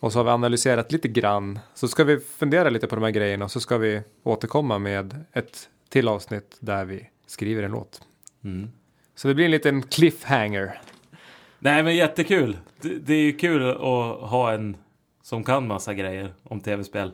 och 0.00 0.12
så 0.12 0.18
har 0.18 0.24
vi 0.24 0.30
analyserat 0.30 0.92
lite 0.92 1.08
grann. 1.08 1.58
Så 1.74 1.88
ska 1.88 2.04
vi 2.04 2.18
fundera 2.18 2.70
lite 2.70 2.86
på 2.86 2.94
de 2.94 3.04
här 3.04 3.10
grejerna 3.10 3.44
och 3.44 3.50
så 3.50 3.60
ska 3.60 3.78
vi 3.78 4.02
återkomma 4.22 4.78
med 4.78 5.24
ett 5.32 5.68
till 5.88 6.08
avsnitt 6.08 6.56
där 6.60 6.84
vi 6.84 7.08
skriver 7.26 7.62
en 7.62 7.70
låt. 7.70 8.02
Mm. 8.44 8.70
Så 9.14 9.28
det 9.28 9.34
blir 9.34 9.44
en 9.44 9.50
liten 9.50 9.82
cliffhanger. 9.82 10.80
Nej, 11.58 11.82
men 11.82 11.96
jättekul. 11.96 12.58
Det, 12.80 12.88
det 12.88 13.14
är 13.14 13.22
ju 13.22 13.32
kul 13.32 13.70
att 13.70 14.30
ha 14.30 14.52
en 14.52 14.76
som 15.22 15.44
kan 15.44 15.66
massa 15.66 15.94
grejer 15.94 16.34
om 16.42 16.60
tv-spel. 16.60 17.12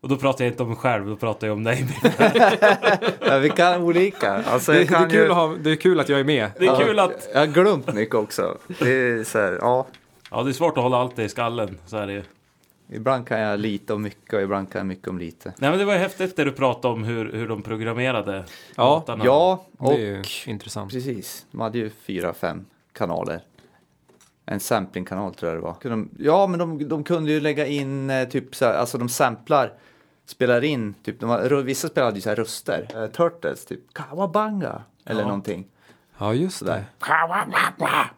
Och 0.00 0.08
då 0.08 0.16
pratar 0.16 0.44
jag 0.44 0.52
inte 0.52 0.62
om 0.62 0.68
mig 0.68 0.78
själv, 0.78 1.06
då 1.06 1.16
pratar 1.16 1.46
jag 1.46 1.56
om 1.56 1.64
dig. 1.64 1.86
ja 3.20 3.38
vi 3.38 3.50
kan 3.50 3.82
olika. 3.82 4.32
Alltså, 4.32 4.72
Det, 4.72 4.78
jag 4.78 4.88
det, 4.88 4.94
är 4.94 4.98
kan 4.98 5.10
kul 5.10 5.18
ju... 5.24 5.30
att 5.30 5.36
ha, 5.36 5.54
det 5.60 5.70
är 5.70 5.76
kul 5.76 6.00
att 6.00 6.08
jag 6.08 6.20
är 6.20 6.24
med. 6.24 6.50
Det 6.58 6.64
är 6.64 6.66
Ja, 6.66 6.78
kul 6.78 6.98
att... 6.98 7.28
Jag 7.32 7.40
har 7.40 7.46
glömt 7.46 7.94
mycket 7.94 8.14
också. 8.14 8.58
Det 8.78 8.90
är 8.92 9.24
så 9.24 9.38
här, 9.38 9.58
ja. 9.60 9.86
Ja, 10.30 10.42
det 10.42 10.50
är 10.50 10.52
svårt 10.52 10.76
att 10.78 10.82
hålla 10.82 10.96
allt 10.96 11.18
i 11.18 11.28
skallen, 11.28 11.78
så 11.86 11.96
är 11.96 12.06
det 12.06 12.12
ju. 12.12 12.22
Ibland 12.92 13.26
kan 13.28 13.40
jag 13.40 13.60
lite 13.60 13.94
om 13.94 14.02
mycket 14.02 14.34
och 14.34 14.42
ibland 14.42 14.72
kan 14.72 14.78
jag 14.78 14.86
mycket 14.86 15.08
om 15.08 15.18
lite. 15.18 15.52
Nej, 15.58 15.70
men 15.70 15.78
det 15.78 15.84
var 15.84 15.92
ju 15.92 15.98
häftigt 15.98 16.36
det 16.36 16.44
du 16.44 16.52
pratade 16.52 16.94
om 16.94 17.04
hur, 17.04 17.32
hur 17.32 17.48
de 17.48 17.62
programmerade 17.62 18.44
Ja, 18.76 18.94
låtarna. 18.94 19.24
Ja, 19.24 19.64
Det 19.72 19.84
och 19.84 19.92
är 19.94 19.98
ju 19.98 20.22
intressant. 20.46 20.92
precis. 20.92 21.46
De 21.50 21.60
hade 21.60 21.78
ju 21.78 21.90
fyra, 21.90 22.34
fem 22.34 22.64
kanaler. 22.92 23.40
En 24.46 24.60
samplingkanal 24.60 25.34
tror 25.34 25.52
jag 25.52 25.58
det 25.62 25.64
var. 25.90 26.06
Ja, 26.18 26.46
men 26.46 26.58
de, 26.58 26.88
de 26.88 27.04
kunde 27.04 27.32
ju 27.32 27.40
lägga 27.40 27.66
in 27.66 28.10
eh, 28.10 28.28
typ 28.28 28.54
så 28.54 28.64
här, 28.64 28.74
alltså 28.74 28.98
de 28.98 29.08
samplar, 29.08 29.72
spelar 30.28 30.64
in, 30.64 30.94
typ, 31.02 31.20
de 31.20 31.30
har, 31.30 31.62
vissa 31.62 31.88
spelade 31.88 32.16
ju 32.16 32.20
så 32.20 32.28
här 32.28 32.36
röster. 32.36 32.88
Uh, 32.96 33.06
Turtles, 33.06 33.64
typ 33.64 33.80
Kawabanga, 33.94 34.82
eller 35.04 35.20
Ja. 35.20 35.26
någonting. 35.26 35.66
Ja, 36.18 36.34
just 36.34 36.58
Sådär. 36.58 36.84
det. 36.98 38.10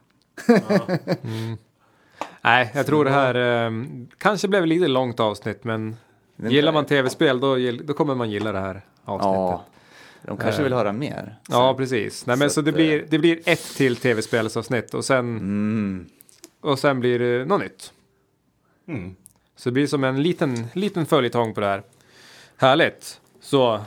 Nej, 2.43 2.71
jag 2.75 2.87
tror 2.87 3.05
det 3.05 3.11
här 3.11 3.35
eh, 3.67 3.71
kanske 4.19 4.49
blev 4.49 4.67
lite 4.67 4.89
långt 4.89 5.21
avsnitt, 5.21 5.65
men 5.65 5.97
Den- 6.37 6.51
gillar 6.51 6.73
man 6.73 6.85
tv-spel 6.87 7.41
då, 7.41 7.57
då 7.85 7.95
kommer 7.95 8.15
man 8.15 8.31
gilla 8.31 8.53
det 8.53 8.59
här 8.61 8.83
avsnittet. 9.05 9.35
Ja, 9.35 9.65
de 10.23 10.37
kanske 10.37 10.61
Eh. 10.61 10.65
vill 10.65 10.73
höra 10.73 10.93
mer. 10.93 11.37
Ja, 11.49 11.75
precis. 11.75 12.27
Nej, 12.27 12.37
men 12.37 12.51
Så 12.51 12.55
så, 12.55 12.61
det, 12.61 12.73
blir, 12.73 13.07
det 13.09 13.19
blir 13.19 13.41
ett 13.45 13.75
till 13.77 13.97
tv-spelsavsnitt 13.97 14.95
och 14.95 15.05
sen, 15.05 15.19
Mm. 15.39 16.07
och 16.61 16.79
sen 16.79 17.01
blir 17.01 17.19
det 17.19 17.45
något 17.45 17.61
nytt. 17.61 17.93
Mm. 18.89 19.17
Så 19.57 19.69
det 19.69 19.73
blir 19.73 19.87
som 19.87 20.05
en 20.05 20.23
liten, 20.23 20.67
liten 20.75 21.07
följetong 21.07 21.55
på 21.55 21.61
det 21.61 21.67
här. 21.67 21.83
Härligt. 22.61 23.21
Så 23.41 23.81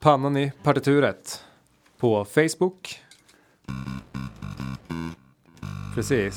Pannan 0.00 0.36
i 0.36 0.52
partituret 0.62 1.44
på 1.98 2.24
Facebook. 2.24 3.00
Precis. 5.94 6.34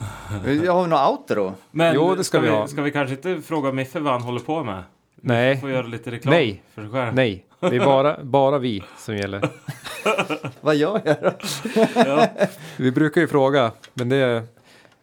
Jag 0.64 0.72
har 0.72 0.82
vi 0.82 0.88
något 0.88 1.10
outro? 1.10 1.54
Men 1.70 1.94
Jo, 1.94 2.14
det 2.14 2.24
ska 2.24 2.40
vi 2.40 2.48
ha. 2.48 2.68
Ska 2.68 2.82
vi 2.82 2.90
kanske 2.90 3.14
inte 3.14 3.42
fråga 3.42 3.72
Miffe 3.72 4.00
vad 4.00 4.12
han 4.12 4.22
håller 4.22 4.40
på 4.40 4.64
med? 4.64 4.82
Nej, 5.14 5.60
Får 5.60 5.70
göra 5.70 5.86
lite 5.86 6.10
reklam 6.10 6.34
Nej. 6.34 6.62
för 6.74 6.82
sig 6.82 6.90
själv. 6.90 7.14
nej. 7.14 7.44
Det 7.60 7.76
är 7.76 7.84
bara, 7.84 8.16
bara 8.24 8.58
vi 8.58 8.84
som 8.98 9.16
gäller. 9.16 9.48
Vad 10.60 10.76
gör 10.76 11.00
jag 11.04 11.16
då? 11.22 11.32
Ja. 11.94 12.26
Vi 12.76 12.92
brukar 12.92 13.20
ju 13.20 13.28
fråga, 13.28 13.72
men 13.94 14.08
det 14.08 14.42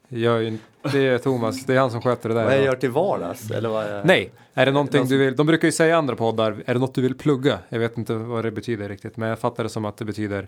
gör 0.09 0.39
ju 0.39 0.47
inte- 0.47 0.63
det 0.81 0.99
är 0.99 1.17
Thomas. 1.17 1.65
Det 1.65 1.75
är 1.75 1.79
han 1.79 1.91
som 1.91 2.01
sköter 2.01 2.29
det 2.29 2.35
där. 2.35 2.43
Vad 2.43 2.53
jag 2.53 2.63
gör 2.63 2.75
till 2.75 2.91
vardags? 2.91 3.51
Eller 3.51 3.69
vad 3.69 3.91
jag... 3.91 4.05
Nej, 4.05 4.31
är 4.53 4.65
det 4.65 4.71
någonting 4.71 4.99
Någon 4.99 5.09
du 5.09 5.17
vill? 5.17 5.35
De 5.35 5.47
brukar 5.47 5.67
ju 5.67 5.71
säga 5.71 5.89
i 5.89 5.93
andra 5.93 6.15
poddar, 6.15 6.63
är 6.65 6.73
det 6.73 6.79
något 6.79 6.95
du 6.95 7.01
vill 7.01 7.17
plugga? 7.17 7.59
Jag 7.69 7.79
vet 7.79 7.97
inte 7.97 8.13
vad 8.13 8.45
det 8.45 8.51
betyder 8.51 8.89
riktigt, 8.89 9.17
men 9.17 9.29
jag 9.29 9.39
fattar 9.39 9.63
det 9.63 9.69
som 9.69 9.85
att 9.85 9.97
det 9.97 10.05
betyder 10.05 10.47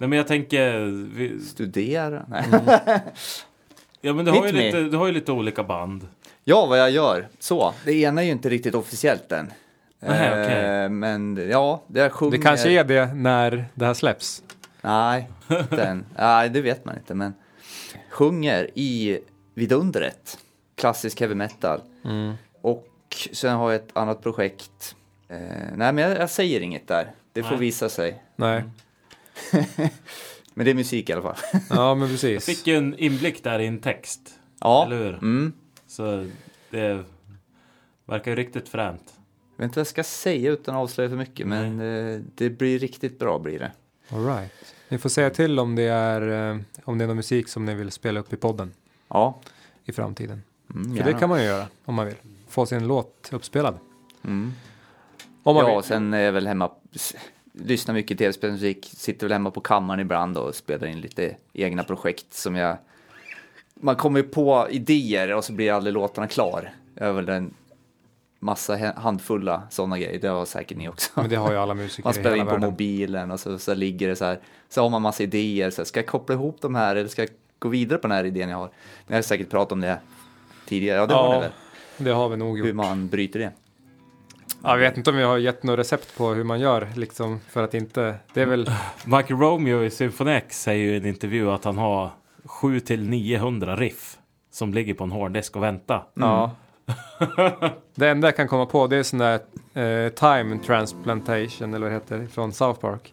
Nej 0.00 0.08
men 0.08 0.16
jag 0.16 0.26
tänker, 0.26 0.80
vi, 1.14 1.40
Studera? 1.40 2.22
Nej. 2.28 2.44
ja 4.00 4.12
men 4.12 4.24
du 4.24 4.30
har, 4.30 4.46
ju 4.46 4.52
lite, 4.52 4.80
du 4.80 4.96
har 4.96 5.06
ju 5.06 5.12
lite 5.12 5.32
olika 5.32 5.62
band. 5.62 6.08
Ja, 6.44 6.66
vad 6.66 6.78
jag 6.78 6.90
gör. 6.90 7.28
Så. 7.38 7.74
Det 7.84 7.92
ena 7.92 8.20
är 8.20 8.26
ju 8.26 8.32
inte 8.32 8.48
riktigt 8.48 8.74
officiellt 8.74 9.32
än. 9.32 9.52
Nej, 10.00 10.30
okej. 10.30 10.84
Eh, 10.84 10.88
Men 10.88 11.48
ja, 11.50 11.82
det 11.86 12.00
jag 12.00 12.12
sjunger... 12.12 12.36
Det 12.36 12.42
kanske 12.42 12.70
är 12.70 12.84
det 12.84 13.14
när 13.14 13.64
det 13.74 13.84
här 13.84 13.94
släpps. 13.94 14.42
Nej, 14.82 15.28
inte 15.48 15.82
än. 15.82 16.04
Nej, 16.18 16.48
det 16.48 16.60
vet 16.60 16.84
man 16.84 16.96
inte. 16.96 17.14
Men 17.14 17.34
sjunger 18.10 18.70
i 18.74 19.18
Vidundret. 19.54 20.38
Klassisk 20.74 21.20
heavy 21.20 21.34
metal. 21.34 21.80
Mm. 22.04 22.34
Och 22.60 22.86
sen 23.32 23.56
har 23.56 23.70
jag 23.72 23.80
ett 23.82 23.90
annat 23.96 24.22
projekt. 24.22 24.96
Eh, 25.28 25.38
nej, 25.76 25.92
men 25.92 25.98
jag, 25.98 26.18
jag 26.18 26.30
säger 26.30 26.60
inget 26.60 26.88
där. 26.88 27.10
Det 27.32 27.42
får 27.42 27.50
Nej. 27.50 27.60
visa 27.60 27.88
sig. 27.88 28.22
Nej, 28.36 28.64
Men 30.54 30.64
det 30.64 30.70
är 30.70 30.74
musik 30.74 31.10
i 31.10 31.12
alla 31.12 31.22
fall. 31.22 31.36
ja 31.70 31.94
men 31.94 32.00
Jag 32.00 32.10
precis. 32.10 32.46
fick 32.46 32.66
ju 32.66 32.76
en 32.76 32.98
inblick 32.98 33.44
där 33.44 33.58
i 33.58 33.66
en 33.66 33.78
text. 33.78 34.20
ja. 34.60 34.86
Eller 34.86 34.96
hur? 34.96 35.14
Mm. 35.14 35.52
Så 35.86 36.26
det 36.70 37.04
verkar 38.06 38.30
ju 38.30 38.36
riktigt 38.36 38.68
fränt. 38.68 39.14
Jag 39.56 39.62
vet 39.62 39.64
inte 39.64 39.78
vad 39.78 39.80
jag 39.80 39.86
ska 39.86 40.04
säga 40.04 40.50
utan 40.50 40.74
att 40.74 40.80
avslöja 40.82 41.08
för 41.10 41.16
mycket, 41.16 41.46
men 41.46 41.80
eh, 41.80 42.20
det 42.34 42.50
blir 42.50 42.78
riktigt 42.78 43.18
bra 43.18 43.38
blir 43.38 43.58
det. 43.58 43.72
All 44.08 44.26
right. 44.26 44.52
Ni 44.88 44.98
får 44.98 45.08
säga 45.08 45.30
till 45.30 45.58
om 45.58 45.74
det 45.76 45.82
är 45.82 46.50
eh, 46.50 46.60
om 46.84 46.98
det 46.98 47.04
är 47.04 47.06
någon 47.06 47.16
musik 47.16 47.48
som 47.48 47.64
ni 47.64 47.74
vill 47.74 47.90
spela 47.90 48.20
upp 48.20 48.32
i 48.32 48.36
podden 48.36 48.72
Ja, 49.10 49.38
i 49.84 49.92
framtiden. 49.92 50.42
mm, 50.74 50.96
För 50.96 51.04
det 51.04 51.12
kan 51.18 51.28
man 51.28 51.38
ju 51.40 51.44
göra 51.44 51.66
om 51.84 51.94
man 51.94 52.06
vill. 52.06 52.14
Få 52.48 52.66
sin 52.66 52.86
låt 52.86 53.28
uppspelad. 53.32 53.78
Mm. 54.24 54.52
Om 55.42 55.54
man 55.54 55.66
Ja, 55.66 55.74
vill. 55.76 55.84
sen 55.84 56.14
är 56.14 56.20
jag 56.20 56.32
väl 56.32 56.46
hemma, 56.46 56.70
lyssnar 57.52 57.94
mycket 57.94 58.18
tv-spelsmusik, 58.18 58.90
sitter 58.96 59.26
väl 59.26 59.32
hemma 59.32 59.50
på 59.50 59.60
kammaren 59.60 60.00
ibland 60.00 60.36
och 60.38 60.54
spelar 60.54 60.86
in 60.86 61.00
lite 61.00 61.36
egna 61.52 61.84
projekt 61.84 62.34
som 62.34 62.56
jag... 62.56 62.76
Man 63.74 63.96
kommer 63.96 64.20
ju 64.20 64.28
på 64.28 64.66
idéer 64.70 65.34
och 65.34 65.44
så 65.44 65.52
blir 65.52 65.72
aldrig 65.72 65.94
låtarna 65.94 66.26
klar. 66.28 66.72
Jag 66.94 67.06
har 67.06 67.12
väl 67.12 67.28
en 67.28 67.54
massa 68.38 68.92
handfulla 68.96 69.62
sådana 69.70 69.98
grejer, 69.98 70.20
det 70.20 70.28
har 70.28 70.44
säkert 70.44 70.78
ni 70.78 70.88
också. 70.88 71.10
Men 71.14 71.30
det 71.30 71.36
har 71.36 71.50
ju 71.52 71.56
alla 71.58 71.74
musiker 71.74 72.04
Man 72.04 72.14
spelar 72.14 72.36
in 72.36 72.44
på 72.44 72.50
världen. 72.50 72.70
mobilen 72.70 73.30
och 73.30 73.40
så, 73.40 73.58
så 73.58 73.74
ligger 73.74 74.08
det 74.08 74.16
så 74.16 74.24
här, 74.24 74.40
så 74.68 74.82
har 74.82 74.88
man 74.90 75.02
massa 75.02 75.22
idéer, 75.22 75.70
så 75.70 75.80
här, 75.80 75.84
ska 75.86 76.00
jag 76.00 76.06
koppla 76.06 76.34
ihop 76.34 76.58
de 76.60 76.74
här 76.74 76.96
eller 76.96 77.08
ska 77.08 77.22
jag 77.22 77.30
gå 77.60 77.68
vidare 77.68 77.98
på 77.98 78.08
den 78.08 78.16
här 78.16 78.24
idén 78.24 78.48
jag 78.48 78.56
har? 78.56 78.70
Ni 79.06 79.14
har 79.14 79.22
säkert 79.22 79.50
pratat 79.50 79.72
om 79.72 79.80
det 79.80 79.98
tidigare, 80.66 80.98
ja 80.98 81.06
det 81.06 81.14
har 81.14 81.24
Ja, 81.24 81.34
ni 81.34 81.40
väl? 81.40 81.50
det 81.98 82.10
har 82.10 82.28
vi 82.28 82.36
nog 82.36 82.58
Hur 82.58 82.66
gjort. 82.66 82.76
man 82.76 83.08
bryter 83.08 83.38
det. 83.38 83.52
Jag 84.62 84.78
vet 84.78 84.96
inte 84.96 85.10
om 85.10 85.16
vi 85.16 85.22
har 85.22 85.38
gett 85.38 85.62
något 85.62 85.78
recept 85.78 86.16
på 86.16 86.28
hur 86.28 86.44
man 86.44 86.60
gör 86.60 86.88
liksom 86.96 87.40
för 87.48 87.62
att 87.62 87.74
inte. 87.74 88.14
Det 88.34 88.42
är 88.42 88.46
väl. 88.46 88.70
Michael 89.04 89.40
Romeo 89.40 89.84
i 89.84 89.90
Symphony 89.90 90.30
X 90.32 90.62
säger 90.62 90.84
ju 90.84 90.92
i 90.92 90.96
en 90.96 91.06
intervju 91.06 91.50
att 91.50 91.64
han 91.64 91.78
har 91.78 92.10
7 92.44 92.80
till 92.80 93.08
900 93.08 93.76
riff 93.76 94.18
som 94.50 94.74
ligger 94.74 94.94
på 94.94 95.04
en 95.04 95.10
hårddisk 95.12 95.56
och 95.56 95.62
väntar. 95.62 96.04
Ja. 96.14 96.50
det 97.94 98.08
enda 98.08 98.28
jag 98.28 98.36
kan 98.36 98.48
komma 98.48 98.66
på 98.66 98.86
det 98.86 98.96
är 98.96 99.02
sån 99.02 99.18
där 99.18 99.34
eh, 99.74 100.08
time 100.12 100.58
transplantation 100.66 101.74
eller 101.74 101.86
vad 101.86 101.90
det 101.90 101.94
heter 101.94 102.26
från 102.32 102.52
South 102.52 102.80
Park. 102.80 103.12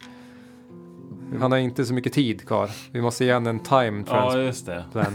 Han 1.40 1.52
har 1.52 1.60
inte 1.60 1.86
så 1.86 1.94
mycket 1.94 2.14
tid 2.14 2.48
kvar. 2.48 2.70
Vi 2.92 3.02
måste 3.02 3.26
ge 3.26 3.32
en 3.32 3.60
time 3.60 4.04
Ja, 4.08 4.14
transplant. 4.14 4.46
just 4.46 4.66
det. 4.66 4.84
Ja. 4.94 5.04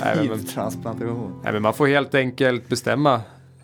Nej, 0.00 0.28
men, 0.28 0.38
Tidtransplantation. 0.38 1.40
nej, 1.44 1.52
men 1.52 1.62
man 1.62 1.74
får 1.74 1.86
helt 1.86 2.14
enkelt 2.14 2.68
bestämma 2.68 3.20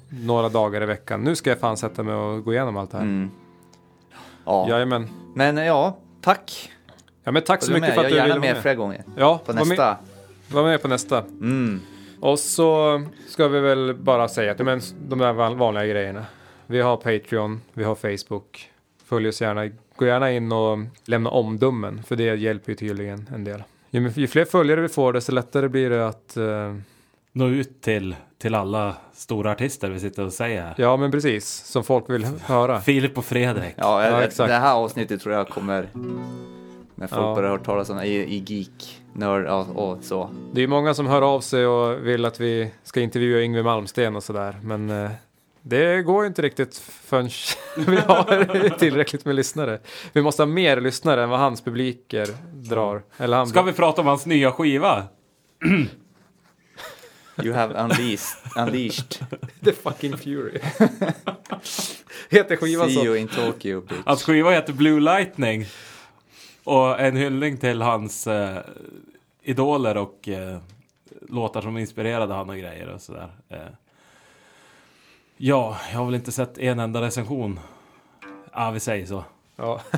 några 0.08 0.48
dagar 0.48 0.82
i 0.82 0.86
veckan. 0.86 1.24
Nu 1.24 1.36
ska 1.36 1.50
jag 1.50 1.58
fan 1.58 1.76
sätta 1.76 2.02
mig 2.02 2.14
och 2.14 2.44
gå 2.44 2.52
igenom 2.52 2.76
allt 2.76 2.90
det 2.90 2.96
här. 2.98 3.04
Mm. 3.04 3.30
Ja. 4.44 4.68
Jajamän. 4.68 5.08
Men 5.34 5.56
ja, 5.56 5.98
tack. 6.20 6.70
Ja 7.24 7.32
men 7.32 7.42
tack 7.42 7.62
så 7.62 7.72
mycket 7.72 7.80
med? 7.88 7.94
för 7.94 8.04
att 8.04 8.10
Jag 8.10 8.10
är 8.10 8.10
du 8.10 8.16
gärna 8.16 8.24
ville 8.26 8.34
vara 8.40 8.46
med 8.46 8.54
med. 8.54 8.62
flera 8.62 8.74
gånger. 8.74 9.04
Ja, 9.16 9.40
På 9.46 9.52
var 9.52 9.58
med, 9.58 9.68
nästa. 9.68 9.96
var 10.52 10.62
med 10.62 10.82
på 10.82 10.88
nästa. 10.88 11.18
Mm. 11.18 11.80
Och 12.20 12.38
så 12.38 13.02
ska 13.28 13.48
vi 13.48 13.60
väl 13.60 13.94
bara 13.94 14.28
säga 14.28 14.52
att 14.52 14.58
ja, 14.58 14.64
men, 14.64 14.80
de 15.08 15.18
där 15.18 15.32
van- 15.32 15.58
vanliga 15.58 15.86
grejerna. 15.86 16.24
Vi 16.70 16.80
har 16.80 16.96
Patreon, 16.96 17.60
vi 17.72 17.84
har 17.84 17.94
Facebook. 17.94 18.70
Följ 19.04 19.28
oss 19.28 19.40
gärna. 19.40 19.70
Gå 19.96 20.06
gärna 20.06 20.32
in 20.32 20.52
och 20.52 20.78
lämna 21.04 21.30
omdömen. 21.30 22.02
För 22.02 22.16
det 22.16 22.34
hjälper 22.36 22.72
ju 22.72 22.76
tydligen 22.76 23.28
en 23.34 23.44
del. 23.44 23.62
Ju, 23.90 24.08
ju 24.16 24.26
fler 24.26 24.44
följare 24.44 24.80
vi 24.80 24.88
får 24.88 25.12
desto 25.12 25.32
lättare 25.32 25.68
blir 25.68 25.90
det 25.90 26.08
att... 26.08 26.36
eh, 26.36 26.74
Nå 27.32 27.48
ut 27.48 27.82
till, 27.82 28.16
till 28.38 28.54
alla 28.54 28.96
stora 29.12 29.50
artister 29.52 29.90
vi 29.90 30.00
sitter 30.00 30.24
och 30.24 30.32
säger 30.32 30.74
ja 30.78 30.96
men 30.96 31.10
precis, 31.10 31.46
som 31.48 31.84
folk 31.84 32.10
vill 32.10 32.24
höra. 32.24 32.80
Filip 32.80 33.18
och 33.18 33.24
Fredrik. 33.24 33.74
Ja, 33.76 34.04
Ja, 34.06 34.18
det, 34.18 34.24
exakt. 34.24 34.48
det 34.48 34.54
här 34.54 34.74
avsnittet 34.74 35.20
tror 35.20 35.34
jag 35.34 35.48
kommer 35.48 35.88
när 36.94 37.06
folk 37.06 37.20
Ja. 37.22 37.34
börjar 37.34 37.50
höra 37.50 37.60
talas 37.60 37.90
om 37.90 38.00
i, 38.00 38.08
i 38.08 38.44
geek, 38.46 39.00
nörd 39.12 39.46
och, 39.46 39.90
och 39.90 40.04
så. 40.04 40.30
Det 40.52 40.62
är 40.62 40.66
många 40.68 40.94
som 40.94 41.06
hör 41.06 41.22
av 41.22 41.40
sig 41.40 41.66
och 41.66 42.06
vill 42.06 42.24
att 42.24 42.40
vi 42.40 42.70
ska 42.82 43.00
intervjua 43.00 43.40
Yngwie 43.40 43.62
Malmsten 43.62 44.16
och 44.16 44.22
sådär. 44.22 44.56
Men 44.62 44.90
eh, 44.90 45.10
det 45.62 46.02
går 46.02 46.22
ju 46.22 46.28
inte 46.28 46.42
riktigt 46.42 46.78
förrän 46.78 47.30
vi 47.76 47.96
har 47.96 48.78
tillräckligt 48.78 49.24
med 49.24 49.34
lyssnare. 49.34 49.80
Vi 50.12 50.22
måste 50.22 50.42
ha 50.42 50.46
mer 50.46 50.80
lyssnare 50.80 51.22
än 51.22 51.30
vad 51.30 51.38
hans 51.38 51.60
publiker 51.64 52.28
drar. 52.52 53.02
Eller 53.16 53.36
han 53.36 53.46
Ska 53.46 53.62
vi 53.62 53.72
prata 53.72 54.00
om 54.00 54.06
hans 54.06 54.26
nya 54.26 54.52
skiva? 54.52 55.04
You 57.42 57.54
have 57.54 57.74
unleashed, 57.74 58.36
unleashed. 58.56 59.26
The 59.64 59.72
fucking 59.72 60.16
fury. 60.16 60.58
Heter 62.30 62.56
skivan 62.56 62.88
See 62.88 62.94
så? 62.94 63.04
you 63.04 63.16
in 63.16 63.28
Tokyo, 63.28 63.80
bitch. 63.80 64.00
Hans 64.06 64.22
skiva 64.22 64.50
heter 64.50 64.72
Blue 64.72 65.00
Lightning. 65.00 65.66
Och 66.64 67.00
en 67.00 67.16
hyllning 67.16 67.56
till 67.56 67.82
hans 67.82 68.26
eh, 68.26 68.58
idoler 69.42 69.96
och 69.96 70.28
eh, 70.28 70.58
låtar 71.28 71.62
som 71.62 71.78
inspirerade 71.78 72.34
han 72.34 72.50
och 72.50 72.56
grejer 72.56 72.88
och 72.88 73.00
sådär. 73.00 73.30
Eh. 73.48 73.58
Ja, 75.42 75.76
jag 75.92 75.98
har 75.98 76.04
väl 76.06 76.14
inte 76.14 76.32
sett 76.32 76.58
en 76.58 76.78
enda 76.78 77.00
recension. 77.00 77.60
Ja, 78.52 78.70
vi 78.70 78.80
säger 78.80 79.06
så. 79.06 79.24
Ja. 79.56 79.80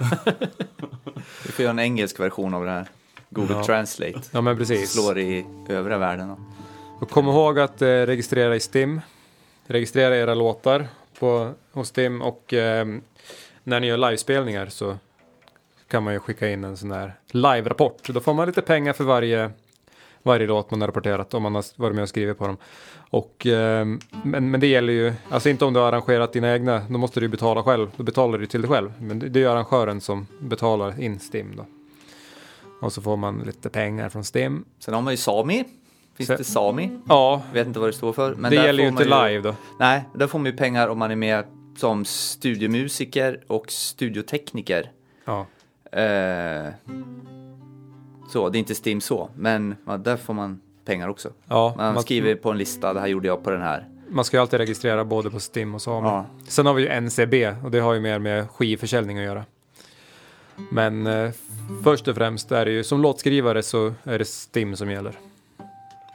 Vi 1.46 1.52
får 1.52 1.62
göra 1.62 1.70
en 1.70 1.78
engelsk 1.78 2.20
version 2.20 2.54
av 2.54 2.64
det 2.64 2.70
här. 2.70 2.86
Google 3.30 3.54
Ja. 3.54 3.64
Translate. 3.64 4.20
ja 4.30 4.40
men 4.40 4.56
precis. 4.58 4.92
Slår 4.92 5.18
i 5.18 5.46
övriga 5.68 5.98
världen. 5.98 6.28
då. 6.28 6.36
Och 7.00 7.10
kom 7.10 7.28
ihåg 7.28 7.58
att 7.58 7.82
eh, 7.82 7.86
registrera 7.86 8.56
i 8.56 8.60
Stim. 8.60 9.00
Registrera 9.66 10.16
era 10.16 10.34
låtar 10.34 10.86
på, 11.18 11.52
hos 11.72 11.88
Stim 11.88 12.22
och 12.22 12.52
eh, 12.54 12.86
när 13.64 13.80
ni 13.80 13.86
gör 13.86 13.96
livespelningar 13.96 14.66
så 14.66 14.96
kan 15.88 16.02
man 16.02 16.12
ju 16.12 16.20
skicka 16.20 16.48
in 16.50 16.64
en 16.64 16.76
sån 16.76 16.88
där 16.88 17.14
live-rapport. 17.30 18.08
Då 18.08 18.20
får 18.20 18.34
man 18.34 18.46
lite 18.46 18.62
pengar 18.62 18.92
för 18.92 19.04
varje, 19.04 19.50
varje 20.22 20.46
låt 20.46 20.70
man 20.70 20.80
har 20.80 20.88
rapporterat 20.88 21.34
om 21.34 21.42
man 21.42 21.54
har 21.54 21.64
varit 21.76 21.94
med 21.94 22.02
och 22.02 22.08
skrivit 22.08 22.38
på 22.38 22.46
dem. 22.46 22.56
Och, 23.10 23.46
eh, 23.46 23.86
men, 24.22 24.50
men 24.50 24.60
det 24.60 24.66
gäller 24.66 24.92
ju, 24.92 25.12
alltså 25.30 25.48
inte 25.48 25.64
om 25.64 25.72
du 25.72 25.80
har 25.80 25.88
arrangerat 25.88 26.32
dina 26.32 26.52
egna, 26.52 26.82
då 26.90 26.98
måste 26.98 27.20
du 27.20 27.28
betala 27.28 27.62
själv. 27.62 27.90
Då 27.96 28.02
betalar 28.02 28.38
du 28.38 28.46
till 28.46 28.60
dig 28.62 28.70
själv. 28.70 28.92
Men 29.00 29.18
det, 29.18 29.28
det 29.28 29.38
är 29.38 29.40
ju 29.40 29.48
arrangören 29.50 30.00
som 30.00 30.26
betalar 30.40 31.00
in 31.00 31.18
Stim 31.20 31.56
då. 31.56 31.66
Och 32.80 32.92
så 32.92 33.02
får 33.02 33.16
man 33.16 33.38
lite 33.46 33.68
pengar 33.68 34.08
från 34.08 34.24
Stim. 34.24 34.64
Sen 34.78 34.94
har 34.94 35.02
man 35.02 35.12
ju 35.12 35.16
Sami. 35.16 35.64
Finns 36.16 36.26
Så- 36.26 36.36
det 36.36 36.44
Sami? 36.44 36.90
Ja, 37.08 37.42
Vet 37.52 37.66
inte 37.66 37.80
vad 37.80 37.88
det 37.88 37.92
står 37.92 38.12
för. 38.12 38.34
Men 38.34 38.50
det 38.50 38.56
gäller 38.56 38.82
ju 38.82 38.88
inte 38.88 39.04
live 39.04 39.40
då. 39.40 39.54
Nej, 39.78 40.04
där 40.14 40.26
får 40.26 40.38
man 40.38 40.46
ju 40.46 40.56
pengar 40.56 40.88
om 40.88 40.98
man 40.98 41.10
är 41.10 41.16
med 41.16 41.44
som 41.76 42.04
studiomusiker 42.04 43.40
och 43.46 43.70
studiotekniker. 43.72 44.90
Ja. 45.24 45.46
Eh, 45.92 46.68
så, 48.32 48.48
det 48.48 48.56
är 48.56 48.60
inte 48.60 48.74
Stim 48.74 49.00
så, 49.00 49.28
men 49.36 49.76
ja, 49.86 49.96
där 49.96 50.16
får 50.16 50.34
man 50.34 50.60
pengar 50.84 51.08
också. 51.08 51.30
Ja, 51.48 51.74
Man, 51.76 51.94
man, 51.94 52.02
skriver 52.02 52.34
på 52.34 52.50
en 52.50 52.58
lista, 52.58 52.92
det 52.92 53.00
här 53.00 53.06
gjorde 53.06 53.28
jag 53.28 53.44
på 53.44 53.50
den 53.50 53.62
här. 53.62 53.88
man 54.08 54.24
ska 54.24 54.36
ju 54.36 54.40
alltid 54.40 54.60
registrera 54.60 55.04
både 55.04 55.30
på 55.30 55.40
Stim 55.40 55.74
och 55.74 55.82
Sami. 55.82 56.08
Ja. 56.08 56.26
Sen 56.48 56.66
har 56.66 56.74
vi 56.74 56.82
ju 56.82 56.88
NCB 56.88 57.54
och 57.64 57.70
det 57.70 57.78
har 57.78 57.94
ju 57.94 58.00
mer 58.00 58.18
med 58.18 58.50
skivförsäljning 58.50 59.18
att 59.18 59.24
göra. 59.24 59.44
Men 60.70 61.06
eh, 61.06 61.30
först 61.84 62.08
och 62.08 62.16
främst 62.16 62.52
är 62.52 62.64
det 62.64 62.70
ju 62.70 62.84
som 62.84 63.02
låtskrivare 63.02 63.62
så 63.62 63.94
är 64.04 64.18
det 64.18 64.24
Stim 64.24 64.76
som 64.76 64.90
gäller. 64.90 65.18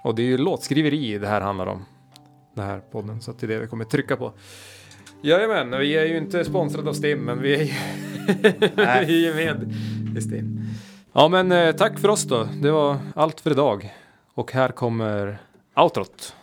Och 0.04 0.16
det 0.16 0.22
är 0.22 0.28
ju 0.28 0.38
låtskriveri 0.38 1.18
det 1.18 1.28
här 1.28 1.42
handlar 1.42 1.66
om. 1.68 1.86
Den 2.56 2.66
här 2.66 2.82
podden, 2.92 3.22
så 3.22 3.32
att 3.32 3.40
det 3.40 3.46
är 3.46 3.48
det 3.48 3.60
vi 3.60 3.68
kommer 3.68 3.86
trycka 3.86 4.16
på. 4.18 4.34
Jajamän, 5.22 5.80
vi 5.80 5.98
är 5.98 6.06
ju 6.06 6.18
inte 6.18 6.46
sponsrade 6.46 6.90
av 6.90 6.94
Stim, 6.94 7.20
men 7.20 7.42
vi 7.42 7.56
är 7.56 7.64
ju, 7.64 7.74
vi 9.08 9.28
är 9.28 9.36
med 9.36 9.76
i 10.18 10.22
Stim. 10.22 10.60
Ja, 11.20 11.28
men 11.28 11.52
eh, 11.52 11.76
tack 11.76 12.00
för 12.00 12.10
oss 12.10 12.24
då. 12.24 12.48
Det 12.62 12.72
var 12.72 12.98
allt 13.16 13.42
för 13.42 13.52
idag. 13.52 13.94
Och 14.34 14.52
här 14.52 14.70
kommer 14.70 15.38
outrot. 15.76 16.36